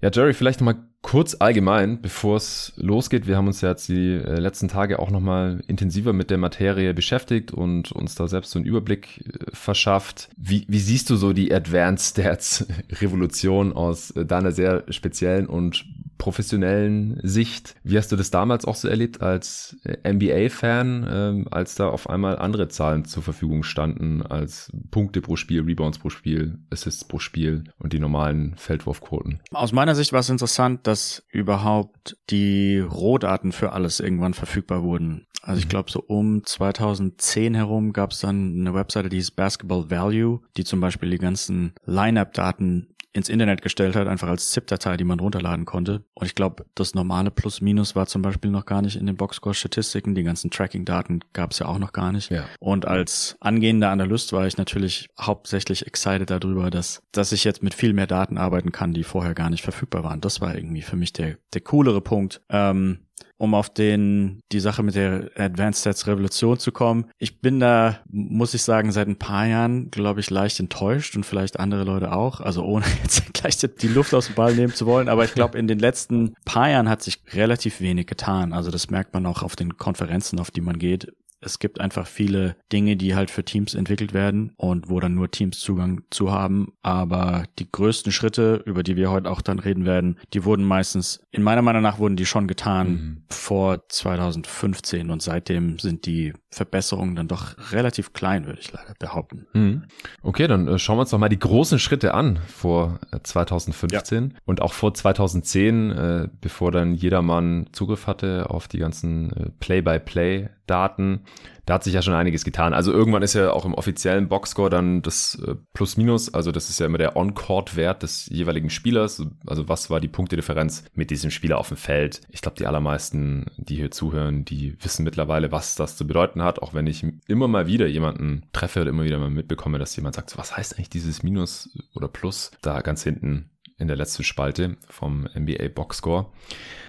Ja, 0.00 0.10
Jerry, 0.10 0.32
vielleicht 0.32 0.60
nochmal 0.60 0.88
kurz 1.02 1.36
allgemein, 1.38 2.00
bevor 2.00 2.36
es 2.36 2.72
losgeht. 2.76 3.26
Wir 3.26 3.36
haben 3.36 3.48
uns 3.48 3.60
ja 3.60 3.70
jetzt 3.70 3.88
die 3.88 4.14
äh, 4.14 4.38
letzten 4.38 4.68
Tage 4.68 5.00
auch 5.00 5.10
nochmal 5.10 5.62
intensiver 5.66 6.12
mit 6.12 6.30
der 6.30 6.38
Materie 6.38 6.94
beschäftigt 6.94 7.52
und 7.52 7.92
uns 7.92 8.14
da 8.14 8.28
selbst 8.28 8.52
so 8.52 8.58
einen 8.58 8.66
Überblick 8.66 9.20
äh, 9.26 9.54
verschafft. 9.54 10.28
Wie, 10.36 10.64
wie 10.68 10.78
siehst 10.78 11.10
du 11.10 11.16
so 11.16 11.32
die 11.32 11.52
Advanced 11.52 12.12
Stats 12.12 12.66
Revolution 13.00 13.72
aus 13.72 14.12
äh, 14.12 14.24
deiner 14.24 14.52
sehr 14.52 14.84
speziellen 14.90 15.46
und 15.46 15.84
professionellen 16.18 17.18
Sicht. 17.22 17.74
Wie 17.82 17.98
hast 17.98 18.12
du 18.12 18.16
das 18.16 18.30
damals 18.30 18.64
auch 18.64 18.76
so 18.76 18.88
erlebt 18.88 19.22
als 19.22 19.76
NBA-Fan, 20.06 21.06
ähm, 21.10 21.48
als 21.50 21.74
da 21.74 21.88
auf 21.88 22.08
einmal 22.08 22.38
andere 22.38 22.68
Zahlen 22.68 23.04
zur 23.04 23.22
Verfügung 23.22 23.62
standen 23.62 24.22
als 24.22 24.70
Punkte 24.90 25.20
pro 25.20 25.36
Spiel, 25.36 25.62
Rebounds 25.62 25.98
pro 25.98 26.10
Spiel, 26.10 26.58
Assists 26.70 27.04
pro 27.04 27.18
Spiel 27.18 27.64
und 27.78 27.92
die 27.92 27.98
normalen 27.98 28.54
Feldwurfquoten? 28.56 29.40
Aus 29.50 29.72
meiner 29.72 29.94
Sicht 29.94 30.12
war 30.12 30.20
es 30.20 30.30
interessant, 30.30 30.86
dass 30.86 31.24
überhaupt 31.30 32.16
die 32.30 32.78
Rohdaten 32.78 33.52
für 33.52 33.72
alles 33.72 34.00
irgendwann 34.00 34.34
verfügbar 34.34 34.82
wurden. 34.82 35.26
Also 35.42 35.58
ich 35.58 35.66
mhm. 35.66 35.70
glaube, 35.70 35.90
so 35.90 36.00
um 36.06 36.44
2010 36.44 37.54
herum 37.54 37.92
gab 37.92 38.12
es 38.12 38.20
dann 38.20 38.60
eine 38.60 38.74
Webseite, 38.74 39.08
die 39.08 39.16
hieß 39.16 39.32
Basketball 39.32 39.90
Value, 39.90 40.40
die 40.56 40.64
zum 40.64 40.80
Beispiel 40.80 41.10
die 41.10 41.18
ganzen 41.18 41.74
Line-Up-Daten 41.84 42.94
ins 43.12 43.28
Internet 43.28 43.62
gestellt 43.62 43.94
hat, 43.94 44.08
einfach 44.08 44.28
als 44.28 44.50
ZIP-Datei, 44.50 44.96
die 44.96 45.04
man 45.04 45.20
runterladen 45.20 45.64
konnte. 45.64 46.02
Und 46.14 46.26
ich 46.26 46.34
glaube, 46.34 46.64
das 46.74 46.94
normale 46.94 47.30
Plus-Minus 47.30 47.94
war 47.94 48.06
zum 48.06 48.22
Beispiel 48.22 48.50
noch 48.50 48.64
gar 48.64 48.80
nicht 48.82 48.96
in 48.96 49.06
den 49.06 49.16
Boxscore-Statistiken. 49.16 50.14
Die 50.14 50.22
ganzen 50.22 50.50
Tracking-Daten 50.50 51.20
gab 51.32 51.52
es 51.52 51.58
ja 51.58 51.66
auch 51.66 51.78
noch 51.78 51.92
gar 51.92 52.12
nicht. 52.12 52.30
Ja. 52.30 52.46
Und 52.58 52.86
als 52.86 53.36
angehender 53.40 53.90
Analyst 53.90 54.32
war 54.32 54.46
ich 54.46 54.56
natürlich 54.56 55.08
hauptsächlich 55.20 55.86
excited 55.86 56.30
darüber, 56.30 56.70
dass, 56.70 57.02
dass 57.12 57.32
ich 57.32 57.44
jetzt 57.44 57.62
mit 57.62 57.74
viel 57.74 57.92
mehr 57.92 58.06
Daten 58.06 58.38
arbeiten 58.38 58.72
kann, 58.72 58.94
die 58.94 59.04
vorher 59.04 59.34
gar 59.34 59.50
nicht 59.50 59.62
verfügbar 59.62 60.04
waren. 60.04 60.20
Das 60.20 60.40
war 60.40 60.54
irgendwie 60.54 60.82
für 60.82 60.96
mich 60.96 61.12
der, 61.12 61.36
der 61.52 61.60
coolere 61.60 62.00
Punkt. 62.00 62.40
Ähm, 62.48 63.00
um 63.42 63.54
auf 63.54 63.70
den, 63.70 64.40
die 64.52 64.60
Sache 64.60 64.84
mit 64.84 64.94
der 64.94 65.28
Advanced 65.36 65.80
Stats 65.80 66.06
Revolution 66.06 66.60
zu 66.60 66.70
kommen. 66.70 67.06
Ich 67.18 67.40
bin 67.40 67.58
da, 67.58 67.98
muss 68.08 68.54
ich 68.54 68.62
sagen, 68.62 68.92
seit 68.92 69.08
ein 69.08 69.16
paar 69.16 69.46
Jahren, 69.46 69.90
glaube 69.90 70.20
ich, 70.20 70.30
leicht 70.30 70.60
enttäuscht 70.60 71.16
und 71.16 71.26
vielleicht 71.26 71.58
andere 71.58 71.82
Leute 71.82 72.12
auch. 72.12 72.40
Also 72.40 72.62
ohne 72.62 72.84
jetzt 73.02 73.34
gleich 73.34 73.56
die 73.58 73.88
Luft 73.88 74.14
aus 74.14 74.26
dem 74.26 74.36
Ball 74.36 74.54
nehmen 74.54 74.72
zu 74.72 74.86
wollen. 74.86 75.08
Aber 75.08 75.24
ich 75.24 75.34
glaube, 75.34 75.58
in 75.58 75.66
den 75.66 75.80
letzten 75.80 76.34
paar 76.44 76.70
Jahren 76.70 76.88
hat 76.88 77.02
sich 77.02 77.20
relativ 77.32 77.80
wenig 77.80 78.06
getan. 78.06 78.52
Also 78.52 78.70
das 78.70 78.90
merkt 78.90 79.12
man 79.12 79.26
auch 79.26 79.42
auf 79.42 79.56
den 79.56 79.76
Konferenzen, 79.76 80.38
auf 80.38 80.52
die 80.52 80.60
man 80.60 80.78
geht 80.78 81.12
es 81.42 81.58
gibt 81.58 81.80
einfach 81.80 82.06
viele 82.06 82.56
Dinge, 82.72 82.96
die 82.96 83.14
halt 83.14 83.30
für 83.30 83.44
Teams 83.44 83.74
entwickelt 83.74 84.14
werden 84.14 84.52
und 84.56 84.88
wo 84.88 85.00
dann 85.00 85.14
nur 85.14 85.30
Teams 85.30 85.58
Zugang 85.58 86.02
zu 86.10 86.32
haben. 86.32 86.72
Aber 86.82 87.44
die 87.58 87.70
größten 87.70 88.12
Schritte, 88.12 88.62
über 88.64 88.82
die 88.82 88.96
wir 88.96 89.10
heute 89.10 89.30
auch 89.30 89.42
dann 89.42 89.58
reden 89.58 89.84
werden, 89.84 90.18
die 90.32 90.44
wurden 90.44 90.64
meistens, 90.64 91.20
in 91.30 91.42
meiner 91.42 91.62
Meinung 91.62 91.82
nach 91.82 91.98
wurden 91.98 92.16
die 92.16 92.26
schon 92.26 92.46
getan 92.46 92.88
mhm. 92.88 93.22
vor 93.28 93.88
2015 93.88 95.10
und 95.10 95.20
seitdem 95.20 95.78
sind 95.78 96.06
die 96.06 96.32
Verbesserungen 96.52 97.16
dann 97.16 97.28
doch 97.28 97.72
relativ 97.72 98.12
klein, 98.12 98.46
würde 98.46 98.60
ich 98.60 98.70
leider 98.72 98.92
behaupten. 98.98 99.46
Mhm. 99.54 99.84
Okay, 100.22 100.46
dann 100.46 100.68
äh, 100.68 100.78
schauen 100.78 100.98
wir 100.98 101.00
uns 101.00 101.10
doch 101.10 101.18
mal 101.18 101.30
die 101.30 101.38
großen 101.38 101.78
Schritte 101.78 102.12
an 102.12 102.38
vor 102.46 103.00
2015 103.22 104.24
äh, 104.24 104.28
ja. 104.28 104.38
und 104.44 104.60
auch 104.60 104.74
vor 104.74 104.92
2010, 104.92 105.90
äh, 105.90 106.28
bevor 106.42 106.70
dann 106.70 106.94
jedermann 106.94 107.68
Zugriff 107.72 108.06
hatte 108.06 108.50
auf 108.50 108.68
die 108.68 108.78
ganzen 108.78 109.32
äh, 109.32 109.50
Play-by-Play 109.60 110.50
Daten. 110.66 111.24
Da 111.64 111.74
hat 111.74 111.84
sich 111.84 111.94
ja 111.94 112.02
schon 112.02 112.14
einiges 112.14 112.44
getan. 112.44 112.74
Also 112.74 112.92
irgendwann 112.92 113.22
ist 113.22 113.34
ja 113.34 113.52
auch 113.52 113.64
im 113.64 113.74
offiziellen 113.74 114.28
Boxscore 114.28 114.70
dann 114.70 115.02
das 115.02 115.40
äh, 115.46 115.54
Plus-Minus, 115.74 116.34
also 116.34 116.50
das 116.50 116.70
ist 116.70 116.80
ja 116.80 116.86
immer 116.86 116.98
der 116.98 117.16
On-Court-Wert 117.16 118.02
des 118.02 118.26
jeweiligen 118.26 118.70
Spielers. 118.70 119.22
Also 119.46 119.68
was 119.68 119.88
war 119.88 120.00
die 120.00 120.08
Punktedifferenz 120.08 120.84
mit 120.94 121.10
diesem 121.10 121.30
Spieler 121.30 121.58
auf 121.58 121.68
dem 121.68 121.76
Feld? 121.76 122.20
Ich 122.30 122.40
glaube, 122.40 122.56
die 122.56 122.66
allermeisten, 122.66 123.46
die 123.56 123.76
hier 123.76 123.90
zuhören, 123.90 124.44
die 124.44 124.76
wissen 124.82 125.04
mittlerweile, 125.04 125.52
was 125.52 125.76
das 125.76 125.96
zu 125.96 126.06
bedeuten 126.06 126.42
hat, 126.42 126.60
auch 126.60 126.74
wenn 126.74 126.86
ich 126.86 127.06
immer 127.28 127.48
mal 127.48 127.66
wieder 127.66 127.86
jemanden 127.86 128.42
treffe 128.52 128.80
oder 128.80 128.90
immer 128.90 129.04
wieder 129.04 129.18
mal 129.18 129.30
mitbekomme, 129.30 129.78
dass 129.78 129.94
jemand 129.94 130.16
sagt, 130.16 130.30
so, 130.30 130.38
was 130.38 130.56
heißt 130.56 130.76
eigentlich 130.76 130.90
dieses 130.90 131.22
Minus 131.22 131.70
oder 131.94 132.08
Plus 132.08 132.50
da 132.60 132.80
ganz 132.80 133.02
hinten 133.04 133.51
in 133.78 133.88
der 133.88 133.96
letzten 133.96 134.24
Spalte 134.24 134.76
vom 134.88 135.28
NBA 135.34 135.68
Boxscore. 135.74 136.26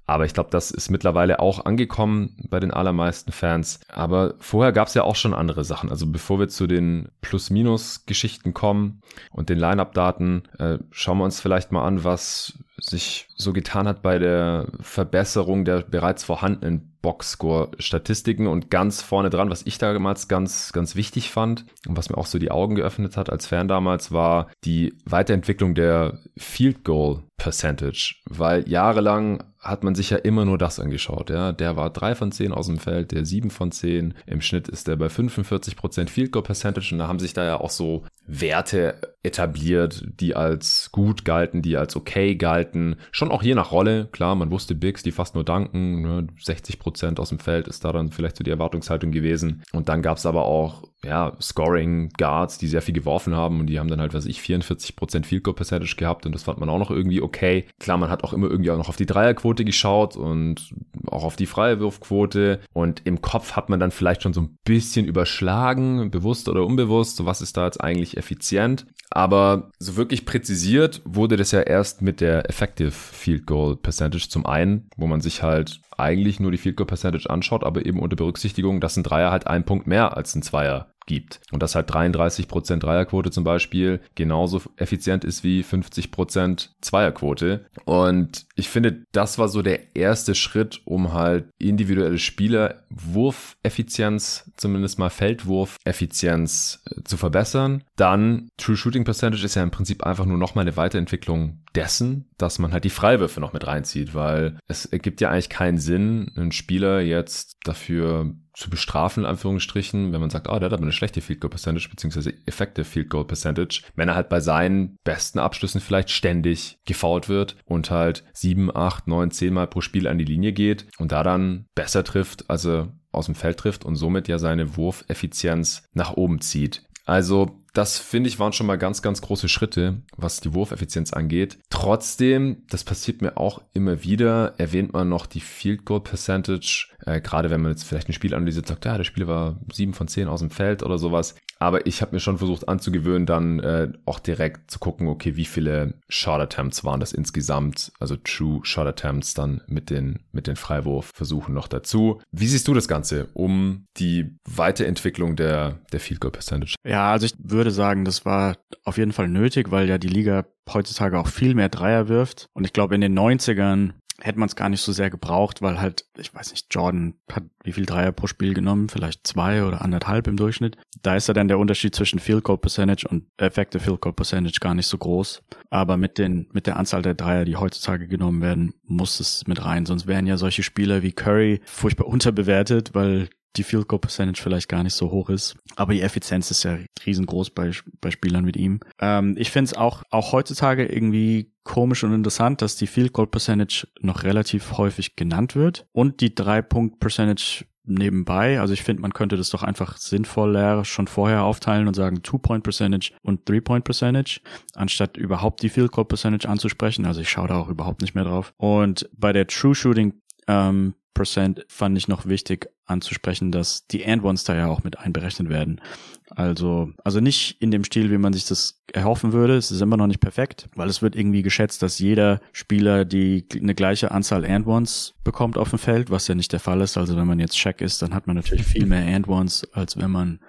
Aber 0.06 0.26
ich 0.26 0.34
glaube, 0.34 0.50
das 0.52 0.70
ist 0.72 0.90
mittlerweile 0.90 1.40
auch 1.40 1.66
angekommen 1.66 2.36
bei 2.50 2.60
den 2.60 2.72
allermeisten 2.72 3.32
Fans. 3.32 3.80
Aber 3.88 4.36
vorher 4.40 4.74
gab 4.74 4.90
es 4.90 4.94
ja 4.94 5.04
auch 5.04 5.16
schon 5.16 5.34
andere 5.34 5.64
Sachen. 5.64 5.90
Also 5.90 6.08
bevor 6.08 6.40
wir 6.40 6.50
zu 6.50 6.68
den 6.68 7.10
Plus-Minus-Geschichten 7.22 8.54
kommen 8.54 9.02
und 9.32 9.50
den 9.50 9.60
Line-Up-Daten, 9.60 10.44
äh, 10.60 10.78
schauen 10.92 11.20
wir 11.20 11.24
uns 11.24 11.40
vielleicht 11.40 11.72
mal 11.72 11.86
an, 11.86 12.04
was 12.04 12.60
sich 12.78 13.30
so 13.36 13.54
getan 13.54 13.88
hat 13.88 14.02
bei 14.02 14.20
der 14.20 14.68
Verbesserung 14.82 15.64
der 15.64 15.84
bereits 15.84 16.24
vorhandenen 16.24 16.93
Boxscore-Statistiken 17.04 18.48
und 18.48 18.72
ganz 18.72 19.04
vorne 19.04 19.30
dran, 19.30 19.52
was 19.52 19.66
ich 19.68 19.78
damals 19.78 20.28
ganz, 20.28 20.74
ganz 20.74 20.96
wichtig 20.96 21.30
fand 21.30 21.66
und 21.88 21.96
was 21.96 22.10
mir 22.10 22.18
auch 22.18 22.26
so 22.26 22.40
die 22.40 22.50
Augen 22.50 22.74
geöffnet 22.74 23.16
hat 23.18 23.30
als 23.30 23.46
Fan 23.46 23.68
damals, 23.68 24.12
war 24.12 24.50
die 24.64 24.98
Weiterentwicklung 25.06 25.76
der 25.76 26.20
Field 26.36 26.84
Goal 26.84 27.22
Percentage, 27.38 28.16
weil 28.26 28.68
jahrelang 28.70 29.44
hat 29.60 29.84
man 29.84 29.96
sich 29.96 30.10
ja 30.10 30.18
immer 30.18 30.46
nur 30.46 30.58
das 30.58 30.80
angeschaut. 30.80 31.30
Ja, 31.30 31.52
der 31.52 31.76
war 31.76 31.90
drei 31.90 32.16
von 32.16 32.32
zehn 32.32 32.52
aus 32.52 32.68
dem 32.68 32.78
Feld, 32.78 33.12
der 33.12 33.26
sieben 33.26 33.50
von 33.50 33.72
zehn. 33.72 34.14
Im 34.26 34.42
Schnitt 34.42 34.68
ist 34.68 34.88
der 34.88 34.98
bei 34.98 35.10
45 35.10 35.76
Prozent 35.76 36.10
Field 36.10 36.32
Goal 36.32 36.44
Percentage 36.44 36.94
und 36.94 37.00
da 37.00 37.08
haben 37.08 37.20
sich 37.20 37.34
da 37.34 37.46
ja 37.46 37.60
auch 37.60 37.70
so 37.70 38.04
Werte 38.28 39.16
etabliert, 39.24 40.06
die 40.20 40.36
als 40.36 40.90
gut 40.92 41.26
galten, 41.26 41.62
die 41.62 41.78
als 41.78 41.96
okay 41.96 42.36
galten. 42.36 42.98
Schon 43.12 43.32
auch 43.32 43.42
je 43.42 43.56
nach 43.56 43.72
Rolle. 43.72 44.08
Klar, 44.12 44.36
man 44.36 44.52
wusste 44.52 44.76
Bigs, 44.76 45.02
die 45.04 45.12
fast 45.12 45.36
nur 45.36 45.46
danken. 45.46 46.02
Ne? 46.02 46.28
60 46.40 46.80
Prozent 46.94 47.20
aus 47.20 47.30
dem 47.30 47.40
Feld 47.40 47.68
ist 47.68 47.84
da 47.84 47.92
dann 47.92 48.12
vielleicht 48.12 48.38
so 48.38 48.44
die 48.44 48.52
Erwartungshaltung 48.52 49.12
gewesen. 49.12 49.64
Und 49.74 49.90
dann 49.90 50.04
gab 50.04 50.18
es 50.18 50.26
aber 50.26 50.46
auch 50.46 50.84
ja, 51.04 51.34
Scoring 51.42 52.10
Guards, 52.18 52.58
die 52.58 52.68
sehr 52.68 52.82
viel 52.82 52.94
geworfen 52.94 53.36
haben 53.36 53.60
und 53.60 53.68
die 53.68 53.80
haben 53.80 53.90
dann 53.90 54.00
halt, 54.00 54.14
was 54.14 54.26
ich, 54.26 54.42
44 54.42 54.96
Prozent 54.96 55.28
Field 55.28 55.44
Goal 55.44 55.56
Percentage 55.56 55.96
gehabt 55.98 56.26
und 56.26 56.34
das 56.34 56.44
fand 56.44 56.60
man 56.60 56.70
auch 56.70 56.80
noch 56.80 56.92
irgendwie 56.92 57.22
okay. 57.22 57.66
Klar, 57.80 57.98
man 57.98 58.10
hat 58.10 58.24
auch 58.24 58.34
immer 58.34 58.50
irgendwie 58.50 58.72
auch 58.72 58.78
noch 58.78 58.90
auf 58.90 58.96
die 58.96 59.06
Dreierquote 59.06 59.66
geschaut 59.66 60.16
und 60.16 60.74
auch 61.08 61.24
auf 61.24 61.36
die 61.36 61.46
freie 61.46 61.80
Wurfquote 61.80 62.60
und 62.74 63.02
im 63.06 63.22
Kopf 63.22 63.54
hat 63.54 63.70
man 63.70 63.80
dann 63.80 63.92
vielleicht 63.92 64.24
schon 64.24 64.34
so 64.34 64.42
ein 64.42 64.58
bisschen 64.64 65.06
überschlagen, 65.06 66.10
bewusst 66.10 66.48
oder 66.48 66.66
unbewusst, 66.66 67.18
so 67.18 67.26
was 67.26 67.42
ist 67.42 67.58
da 67.58 67.66
jetzt 67.66 67.82
eigentlich 67.82 68.18
effizient. 68.18 68.86
Aber 69.10 69.70
so 69.78 69.96
wirklich 69.96 70.26
präzisiert 70.26 71.02
wurde 71.06 71.38
das 71.38 71.52
ja 71.52 71.62
erst 71.62 72.02
mit 72.02 72.20
der 72.20 72.50
Effective 72.50 72.92
Field 72.92 73.46
Goal 73.46 73.76
Percentage 73.76 74.28
zum 74.28 74.46
einen, 74.48 74.90
wo 74.98 75.06
man 75.06 75.22
sich 75.22 75.44
halt 75.44 75.82
eigentlich 75.98 76.40
nur 76.40 76.52
die 76.52 76.58
Field 76.58 76.78
Goal 76.78 76.88
Percentage 76.88 77.30
anschaut, 77.30 77.64
aber 77.64 77.86
eben 77.86 78.00
unter 78.00 78.16
Berücksichtigung, 78.16 78.82
dass 78.82 78.98
ein 78.98 79.04
Dreier 79.04 79.30
halt 79.30 79.46
ein 79.46 79.66
Punkt 79.66 79.86
mehr 79.86 80.18
als 80.18 80.34
ein 80.34 80.42
Zweier 80.42 80.88
gibt. 81.06 81.42
Und 81.52 81.64
dass 81.64 81.76
halt 81.76 81.90
33% 81.90 82.78
Dreierquote 82.78 83.32
zum 83.32 83.44
Beispiel 83.44 84.02
genauso 84.16 84.62
effizient 84.78 85.24
ist 85.24 85.44
wie 85.44 85.64
50% 85.64 86.70
Zweierquote. 86.82 87.66
Und 87.86 88.46
ich 88.56 88.70
finde, 88.70 89.06
das 89.12 89.38
war 89.38 89.48
so 89.48 89.62
der 89.62 89.96
erste 89.96 90.36
Schritt, 90.36 90.82
um 90.86 91.14
halt 91.14 91.46
individuelle 91.60 92.20
Spieler 92.20 92.84
Wurfeffizienz, 92.90 94.52
zumindest 94.56 95.00
mal 95.00 95.10
Feldwurfeffizienz 95.10 96.84
äh, 96.90 97.04
zu 97.04 97.18
verbessern. 97.18 97.84
Dann 97.96 98.50
True 98.58 98.78
Shooting 98.78 99.04
Percentage 99.04 99.46
ist 99.46 99.56
ja 99.56 99.64
im 99.64 99.72
Prinzip 99.72 100.04
einfach 100.04 100.26
nur 100.26 100.38
nochmal 100.38 100.64
eine 100.64 100.78
Weiterentwicklung 100.78 101.64
dessen, 101.76 102.30
dass 102.38 102.60
man 102.60 102.72
halt 102.72 102.84
die 102.84 102.90
Freiwürfe 102.90 103.40
noch 103.40 103.54
mit 103.54 103.66
reinzieht, 103.66 104.14
weil 104.14 104.58
es 104.68 104.86
ergibt 104.86 105.22
ja 105.22 105.30
eigentlich 105.30 105.50
keinen 105.50 105.78
Sinn, 105.78 106.32
einen 106.36 106.52
Spieler 106.52 107.02
jetzt 107.02 107.58
dafür 107.64 108.36
zu 108.54 108.70
bestrafen, 108.70 109.24
in 109.24 109.30
Anführungsstrichen, 109.30 110.14
wenn 110.14 110.22
man 110.22 110.30
sagt, 110.30 110.48
ah, 110.48 110.56
oh, 110.56 110.60
der 110.60 110.68
hat 110.68 110.74
aber 110.74 110.84
eine 110.84 110.92
schlechte 110.92 111.22
Field 111.22 111.42
Goal 111.42 111.50
Percentage, 111.50 111.90
beziehungsweise 111.90 112.34
Effective 112.46 112.86
Field 112.86 113.10
Goal 113.10 113.26
Percentage, 113.26 113.82
wenn 113.96 114.10
er 114.10 114.16
halt 114.16 114.30
bei 114.30 114.40
seinen 114.40 114.98
besten 115.04 115.40
Abschlüssen 115.40 115.82
vielleicht 115.82 116.12
ständig 116.12 116.78
gefault 116.86 117.30
wird 117.30 117.56
und 117.66 117.90
halt 117.90 118.24
sieben, 118.34 118.76
acht, 118.76 119.08
neun, 119.08 119.32
zehn 119.32 119.54
Mal 119.54 119.68
pro 119.68 119.82
Spiel 119.82 120.08
an 120.08 120.18
die 120.18 120.26
Linie 120.26 120.54
geht 120.54 120.86
und 120.98 121.12
da 121.12 121.24
dann 121.24 121.66
besser 121.76 122.04
trifft, 122.04 122.50
also 122.50 122.90
aus 123.12 123.26
dem 123.26 123.36
Feld 123.36 123.58
trifft 123.58 123.86
und 123.86 123.96
somit 123.96 124.28
ja 124.28 124.40
seine 124.40 124.76
Wurfeffizienz 124.76 125.84
nach 125.94 126.14
oben 126.14 126.42
zieht. 126.42 126.84
Also 127.06 127.60
das 127.74 127.98
finde 127.98 128.30
ich 128.30 128.40
waren 128.40 128.54
schon 128.54 128.68
mal 128.68 128.78
ganz, 128.78 129.02
ganz 129.02 129.22
große 129.22 129.50
Schritte, 129.50 130.04
was 130.16 130.40
die 130.40 130.54
Wurfeffizienz 130.54 131.12
angeht. 131.12 131.58
Trotzdem, 131.70 132.64
das 132.70 132.84
passiert 132.84 133.22
mir 133.22 133.38
auch 133.38 133.62
immer 133.74 134.04
wieder, 134.04 134.54
erwähnt 134.60 134.94
man 134.94 135.10
noch 135.10 135.26
die 135.26 135.42
Field 135.42 135.84
Goal 135.84 136.02
Percentage, 136.02 136.93
äh, 137.06 137.22
gerade 137.22 137.50
wenn 137.50 137.62
man 137.62 137.72
jetzt 137.72 137.84
vielleicht 137.84 138.10
ein 138.10 138.14
Spiel 138.14 138.34
analysiert, 138.34 138.68
sagt, 138.68 138.86
ja, 138.86 138.98
der 138.98 139.04
Spieler 139.04 139.28
war 139.28 139.60
sieben 139.72 139.94
von 139.94 140.08
zehn 140.08 140.28
aus 140.28 140.40
dem 140.40 140.50
Feld 140.50 140.84
oder 140.84 140.98
sowas. 140.98 141.36
Aber 141.60 141.86
ich 141.88 142.02
habe 142.02 142.14
mir 142.14 142.20
schon 142.20 142.38
versucht 142.38 142.68
anzugewöhnen, 142.68 143.26
dann 143.26 143.60
äh, 143.60 143.92
auch 144.06 144.20
direkt 144.20 144.70
zu 144.70 144.80
gucken, 144.80 145.08
okay, 145.08 145.38
wie 145.38 145.46
viele 145.46 145.94
Shot 146.10 146.42
Attempts 146.42 146.84
waren 146.84 147.00
das 147.00 147.14
insgesamt, 147.14 147.94
also 148.00 148.18
True 148.18 148.60
Shot 148.64 148.86
Attempts 148.86 149.34
dann 149.34 149.62
mit 149.68 149.90
den, 149.90 150.20
mit 150.34 150.48
den 150.48 150.58
Freiwurfversuchen 150.58 151.54
noch 151.54 151.70
dazu. 151.70 152.22
Wie 152.32 152.48
siehst 152.48 152.68
du 152.68 152.74
das 152.74 152.90
Ganze 152.90 153.30
um 153.34 153.86
die 153.98 154.38
Weiterentwicklung 154.44 155.38
der, 155.38 155.80
der 155.94 156.02
Field 156.02 156.20
Goal 156.20 156.32
Percentage? 156.32 156.76
Ja, 156.86 157.12
also 157.12 157.28
ich 157.28 157.34
würde 157.38 157.72
sagen, 157.72 158.04
das 158.04 158.26
war 158.26 158.58
auf 158.84 158.98
jeden 158.98 159.14
Fall 159.14 159.30
nötig, 159.30 159.72
weil 159.72 159.88
ja 159.88 159.98
die 159.98 160.10
Liga 160.10 160.46
heutzutage 160.72 161.18
auch 161.18 161.28
viel 161.28 161.56
mehr 161.56 161.70
Dreier 161.70 162.08
wirft. 162.08 162.48
Und 162.54 162.66
ich 162.66 162.74
glaube, 162.74 162.96
in 162.96 163.02
den 163.02 163.18
90ern 163.18 163.92
hätte 164.22 164.40
man 164.40 164.48
es 164.48 164.56
gar 164.56 164.70
nicht 164.70 164.82
so 164.82 164.92
sehr 164.92 165.10
gebraucht, 165.10 165.62
weil 165.62 165.80
halt, 165.80 166.06
ich 166.18 166.34
weiß 166.34 166.52
nicht, 166.52 166.74
Jordan 166.74 167.16
hat 167.32 167.44
wie 167.64 167.72
viel 167.72 167.86
Dreier 167.86 168.12
pro 168.12 168.28
Spiel 168.28 168.54
genommen? 168.54 168.90
Vielleicht 168.90 169.26
zwei 169.26 169.64
oder 169.64 169.82
anderthalb 169.82 170.28
im 170.28 170.38
Durchschnitt. 170.38 170.78
Da 171.02 171.16
ist 171.16 171.28
ja 171.28 171.34
dann 171.34 171.48
der 171.48 171.60
Unterschied 171.60 171.96
zwischen 171.96 172.20
Field 172.20 172.44
Goal 172.44 172.58
Percentage 172.58 173.08
und 173.08 173.26
Effective 173.38 173.84
Field 173.84 174.02
Goal 174.02 174.14
Percentage 174.14 174.60
gar 174.60 174.76
nicht 174.76 174.88
so 174.88 174.98
groß. 174.98 175.42
Aber 175.70 175.98
mit 175.98 176.18
den, 176.18 176.48
mit 176.54 176.68
der 176.68 176.78
Anzahl 176.78 177.02
der 177.02 177.16
Dreier, 177.16 177.46
die 177.46 177.56
heutzutage 177.56 178.08
genommen 178.08 178.42
werden, 178.42 178.74
muss 178.86 179.20
es 179.20 179.48
mit 179.48 179.64
rein. 179.64 179.86
Sonst 179.86 180.08
wären 180.08 180.28
ja 180.28 180.38
solche 180.38 180.64
Spieler 180.64 181.04
wie 181.04 181.12
Curry 181.12 181.62
furchtbar 181.66 182.08
unterbewertet, 182.08 182.92
weil 182.94 183.30
die 183.56 183.64
Field 183.64 183.88
Goal 183.88 184.00
Percentage 184.00 184.42
vielleicht 184.42 184.70
gar 184.70 184.84
nicht 184.84 184.96
so 184.96 185.12
hoch 185.12 185.30
ist. 185.30 185.56
Aber 185.76 185.94
die 185.94 186.02
Effizienz 186.02 186.52
ist 186.52 186.64
ja 186.64 186.78
riesengroß 187.06 187.52
bei, 187.52 187.72
bei 188.02 188.12
Spielern 188.12 188.46
mit 188.46 188.58
ihm. 188.58 188.80
Ähm, 189.00 189.36
ich 189.38 189.52
finde 189.52 189.72
es 189.72 189.78
auch, 189.78 190.04
auch 190.10 190.32
heutzutage 190.32 190.86
irgendwie 190.86 191.52
komisch 191.64 192.04
und 192.04 192.14
interessant, 192.14 192.62
dass 192.62 192.76
die 192.76 192.88
Field 192.88 193.14
Goal 193.14 193.28
Percentage 193.28 193.88
noch 194.02 194.24
relativ 194.24 194.78
häufig 194.78 195.16
genannt 195.16 195.56
wird 195.56 195.86
und 195.92 196.22
die 196.22 196.36
drei 196.36 196.62
Punkt 196.62 197.00
Percentage 197.00 197.66
nebenbei. 197.86 198.60
Also 198.60 198.74
ich 198.74 198.84
finde, 198.84 199.02
man 199.02 199.14
könnte 199.14 199.38
das 199.38 199.50
doch 199.50 199.64
einfach 199.64 199.98
sinnvoller 199.98 200.86
schon 200.86 201.08
vorher 201.08 201.44
aufteilen 201.44 201.88
und 201.88 201.96
sagen 201.96 202.24
Two-Point 202.24 202.64
Percentage 202.64 203.12
und 203.22 203.46
Three-Point 203.46 203.84
Percentage, 203.84 204.40
anstatt 204.74 205.18
überhaupt 205.18 205.62
die 205.62 205.70
Field 205.70 205.92
Goal 205.92 206.06
Percentage 206.06 206.48
anzusprechen. 206.48 207.06
Also 207.06 207.22
ich 207.22 207.30
schaue 207.30 207.50
da 207.50 207.56
auch 207.56 207.70
überhaupt 207.70 208.02
nicht 208.02 208.16
mehr 208.16 208.24
drauf. 208.24 208.54
Und 208.58 209.10
bei 209.18 209.34
der 209.34 209.48
True 209.48 209.76
Shooting 209.76 210.14
ähm, 210.48 210.94
Percent 211.14 211.66
fand 211.68 211.98
ich 211.98 212.08
noch 212.08 212.26
wichtig 212.26 212.70
anzusprechen, 212.86 213.52
dass 213.52 213.88
die 213.88 214.06
And 214.06 214.24
Ones 214.24 214.44
da 214.44 214.56
ja 214.56 214.68
auch 214.68 214.84
mit 214.84 214.98
einberechnet 214.98 215.50
werden. 215.50 215.82
Also, 216.30 216.92
also 217.04 217.20
nicht 217.20 217.62
in 217.62 217.72
dem 217.72 217.84
Stil, 217.84 218.12
wie 218.12 218.18
man 218.18 218.34
sich 218.34 218.46
das 218.46 218.82
erhoffen 218.92 219.34
würde. 219.34 219.56
Es 219.56 219.72
ist 219.72 219.82
immer 219.82 219.98
noch 219.98 220.08
nicht 220.08 220.20
perfekt, 220.20 220.70
weil 220.76 220.90
es 220.90 221.02
wird 221.02 221.16
irgendwie 221.16 221.42
geschätzt, 221.42 221.82
dass 221.82 222.00
jeder 222.00 222.42
Spieler 222.52 223.06
die 223.06 223.46
eine 223.56 223.76
gleiche 223.76 224.12
Anzahl 224.12 224.46
And 224.46 224.68
Ones 224.68 225.16
bekommt 225.24 225.58
auf 225.58 225.72
dem 225.72 225.80
Feld, 225.80 226.12
was 226.12 226.28
ja 226.28 226.36
nicht 226.36 226.52
der 226.52 226.60
Fall 226.60 226.82
ist. 226.82 226.98
Also 226.98 227.18
wenn 227.18 227.28
man 227.28 227.40
jetzt 227.40 227.56
Check 227.56 227.82
ist, 227.82 228.02
dann 228.02 228.14
hat 228.14 228.28
man 228.28 228.36
natürlich 228.36 228.66
viel 228.66 228.86
mehr 228.86 229.06
And 229.16 229.28
Ones, 229.28 229.68
als 229.74 229.98
wenn 229.98 230.12
man 230.12 230.40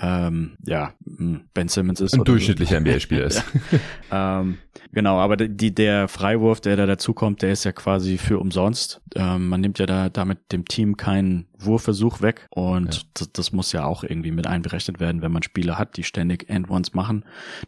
ja, 0.00 0.26
ähm, 0.28 0.56
ja 0.64 0.94
hm, 1.04 1.42
Ben 1.52 1.68
Simmons 1.68 2.00
ist. 2.00 2.14
Ein 2.14 2.24
durchschnittlicher 2.24 2.76
so. 2.76 2.80
NBA-Spieler 2.80 3.24
ist. 3.26 3.44
ähm, 4.10 4.58
genau, 4.92 5.18
aber 5.18 5.36
die, 5.36 5.74
der 5.74 6.08
Freiwurf, 6.08 6.60
der 6.60 6.76
da 6.76 6.86
dazukommt, 6.86 7.42
der 7.42 7.52
ist 7.52 7.64
ja 7.64 7.72
quasi 7.72 8.18
für 8.18 8.38
umsonst. 8.38 9.02
Ähm, 9.14 9.48
man 9.48 9.60
nimmt 9.60 9.78
ja 9.78 9.86
da 9.86 10.08
damit 10.08 10.52
dem 10.52 10.64
Team 10.64 10.96
keinen 10.96 11.46
Wurfversuch 11.58 12.20
weg 12.20 12.46
und 12.50 12.94
ja. 12.94 13.00
das, 13.14 13.32
das, 13.32 13.52
muss 13.52 13.72
ja 13.72 13.84
auch 13.84 14.04
irgendwie 14.04 14.30
mit 14.30 14.46
einberechnet 14.46 15.00
werden, 15.00 15.03
wenn 15.04 15.32
man 15.32 15.42
Spieler 15.42 15.78
hat, 15.78 15.96
die 15.96 16.04
ständig 16.04 16.48
End-Ones 16.48 16.94
machen, 16.94 17.24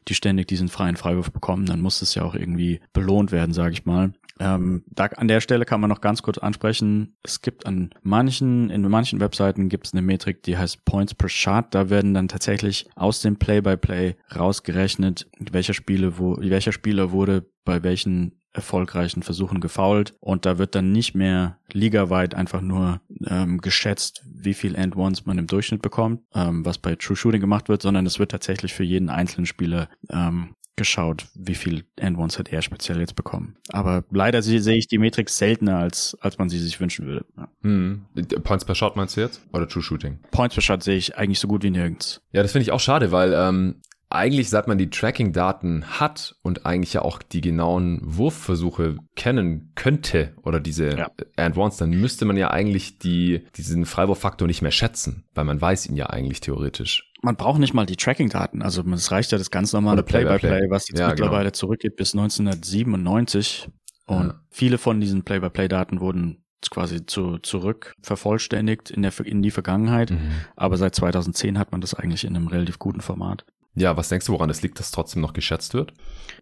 die 0.09 0.15
ständig 0.15 0.49
diesen 0.49 0.69
freien 0.69 0.97
Freiwurf 0.97 1.33
bekommen, 1.33 1.67
dann 1.67 1.81
muss 1.81 2.03
es 2.03 2.15
ja 2.15 2.23
auch 2.23 2.35
irgendwie 2.35 2.81
belohnt 2.93 3.33
werden, 3.33 3.53
sage 3.53 3.73
ich 3.73 3.85
mal. 3.85 4.13
Ähm, 4.39 4.85
da, 4.89 5.07
an 5.07 5.29
der 5.29 5.41
Stelle 5.41 5.65
kann 5.65 5.81
man 5.81 5.89
noch 5.89 6.03
ganz 6.03 6.23
kurz 6.23 6.37
ansprechen, 6.37 7.17
es 7.23 7.41
gibt 7.41 7.65
an 7.65 7.91
manchen, 8.03 8.69
in 8.69 8.83
manchen 8.83 9.21
Webseiten 9.21 9.69
gibt 9.69 9.87
es 9.87 9.95
eine 9.95 10.03
Metrik, 10.03 10.43
die 10.43 10.59
heißt 10.59 10.85
Points 10.85 11.15
per 11.15 11.31
Shot. 11.31 11.75
Da 11.75 11.89
werden 11.89 12.13
dann 12.13 12.29
tatsächlich 12.29 12.87
aus 12.97 13.21
dem 13.21 13.37
Play-by-Play 13.37 14.11
-play 14.11 14.39
rausgerechnet, 14.39 15.27
welcher 15.39 15.73
Spiele, 15.73 16.19
wo, 16.19 16.37
welcher 16.39 16.73
Spieler 16.73 17.13
wurde 17.13 17.47
bei 17.65 17.83
welchen 17.83 18.36
erfolgreichen 18.57 19.23
Versuchen 19.23 19.61
gefoult 19.61 20.15
und 20.21 20.47
da 20.47 20.59
wird 20.59 20.75
dann 20.75 20.91
nicht 20.91 21.15
mehr 21.15 21.59
ligaweit 21.73 22.35
einfach 22.35 22.61
nur 22.61 23.01
ähm, 23.27 23.61
geschätzt, 23.61 24.25
wie 24.25 24.55
viel 24.55 24.75
End-Ones 24.75 25.27
man 25.27 25.39
im 25.39 25.47
Durchschnitt 25.47 25.83
bekommt, 25.83 26.23
ähm, 26.35 26.65
was 26.65 26.79
bei 26.79 26.97
True 26.97 27.17
Shooting 27.17 27.41
gemacht 27.41 27.69
wird, 27.69 27.83
sondern 27.83 28.07
es 28.07 28.19
wird 28.19 28.31
tatsächlich 28.31 28.75
für 28.75 28.85
jeden 28.85 29.11
einzelnen 29.11 29.47
Spieler 29.47 29.89
ähm, 30.11 30.55
geschaut, 30.77 31.27
wie 31.35 31.55
viel 31.55 31.85
End-Ones 31.97 32.39
hat 32.39 32.53
er 32.53 32.61
speziell 32.61 33.01
jetzt 33.01 33.17
bekommen. 33.17 33.57
Aber 33.71 34.05
leider 34.11 34.43
sehe 34.43 34.77
ich 34.77 34.89
die 34.89 34.99
Metrik 34.99 35.31
seltener, 35.31 35.79
als, 35.79 36.17
als 36.21 36.39
man 36.39 36.51
sie 36.51 36.59
sich 36.59 36.79
wünschen 36.81 37.07
würde. 37.07 37.25
Ja. 37.37 37.49
Hm. 37.63 38.05
Points 38.45 38.65
per 38.65 38.75
Shot 38.75 38.95
meinst 38.95 39.17
du 39.17 39.23
jetzt? 39.23 39.41
Oder 39.53 39.67
True 39.69 39.83
Shooting? 39.83 40.19
Points 40.31 40.55
per 40.55 40.63
Shot 40.63 40.83
sehe 40.83 40.97
ich 40.97 41.17
eigentlich 41.17 41.41
so 41.41 41.49
gut 41.49 41.63
wie 41.63 41.71
nirgends. 41.71 42.21
Ja, 42.33 42.43
das 42.43 42.53
finde 42.53 42.65
ich 42.65 42.73
auch 42.73 42.81
schade, 42.81 43.11
weil 43.11 43.33
ähm, 43.33 43.81
eigentlich, 44.09 44.51
seit 44.51 44.69
man 44.69 44.79
die 44.79 44.91
Tracking-Daten 44.91 45.85
hat 45.99 46.37
und 46.43 46.65
eigentlich 46.65 46.93
ja 46.93 47.03
auch 47.03 47.21
die 47.23 47.41
genauen 47.41 48.01
Wurfversuche 48.03 48.99
kennen 49.17 49.73
könnte 49.75 50.33
oder 50.43 50.61
diese 50.61 50.97
ja. 50.97 51.11
and 51.37 51.57
ones, 51.57 51.77
dann 51.77 51.91
müsste 51.91 52.25
man 52.25 52.37
ja 52.37 52.51
eigentlich 52.51 52.99
die, 52.99 53.45
diesen 53.57 53.85
Freiwurffaktor 53.85 54.47
nicht 54.47 54.63
mehr 54.63 54.71
schätzen, 54.71 55.25
weil 55.35 55.45
man 55.45 55.61
weiß 55.61 55.87
ihn 55.87 55.97
ja 55.97 56.07
eigentlich 56.07 56.41
theoretisch. 56.41 57.11
Man 57.23 57.37
braucht 57.37 57.59
nicht 57.59 57.75
mal 57.75 57.87
die 57.87 57.97
Tracking-Daten, 57.97 58.63
also 58.63 58.83
es 58.93 59.11
reicht 59.11 59.33
ja 59.33 59.39
das 59.39 59.51
ganz 59.51 59.73
normale 59.73 60.03
Play-by-Play, 60.05 60.67
-play, 60.67 60.71
was 60.71 60.89
jetzt 60.89 61.01
ja, 61.01 61.09
mittlerweile 61.09 61.45
genau. 61.45 61.55
zurückgeht 61.55 61.97
bis 61.97 62.15
1997 62.15 63.69
und 64.07 64.29
ja. 64.29 64.41
viele 64.51 64.79
von 64.79 65.01
diesen 65.01 65.25
Play-by-Play-Daten 65.25 66.01
wurden 66.01 66.45
quasi 66.71 67.07
zu, 67.07 67.39
zurück 67.39 67.95
vervollständigt 68.03 68.91
in, 68.91 69.03
der, 69.03 69.13
in 69.25 69.43
die 69.43 69.51
Vergangenheit. 69.51 70.11
Mhm. 70.11 70.31
Aber 70.57 70.77
seit 70.77 70.95
2010 70.95 71.59
hat 71.59 71.73
man 71.73 71.81
das 71.81 71.95
eigentlich 71.95 72.25
in 72.25 72.35
einem 72.35 72.49
relativ 72.49 72.79
guten 72.79 73.01
Format. 73.01 73.45
Ja, 73.77 73.97
was 73.97 74.09
denkst 74.09 74.27
du, 74.27 74.33
woran 74.33 74.51
es 74.51 74.63
liegt, 74.63 74.79
dass 74.81 74.91
trotzdem 74.91 75.23
noch 75.23 75.35
geschätzt 75.35 75.75
wird? 75.75 75.93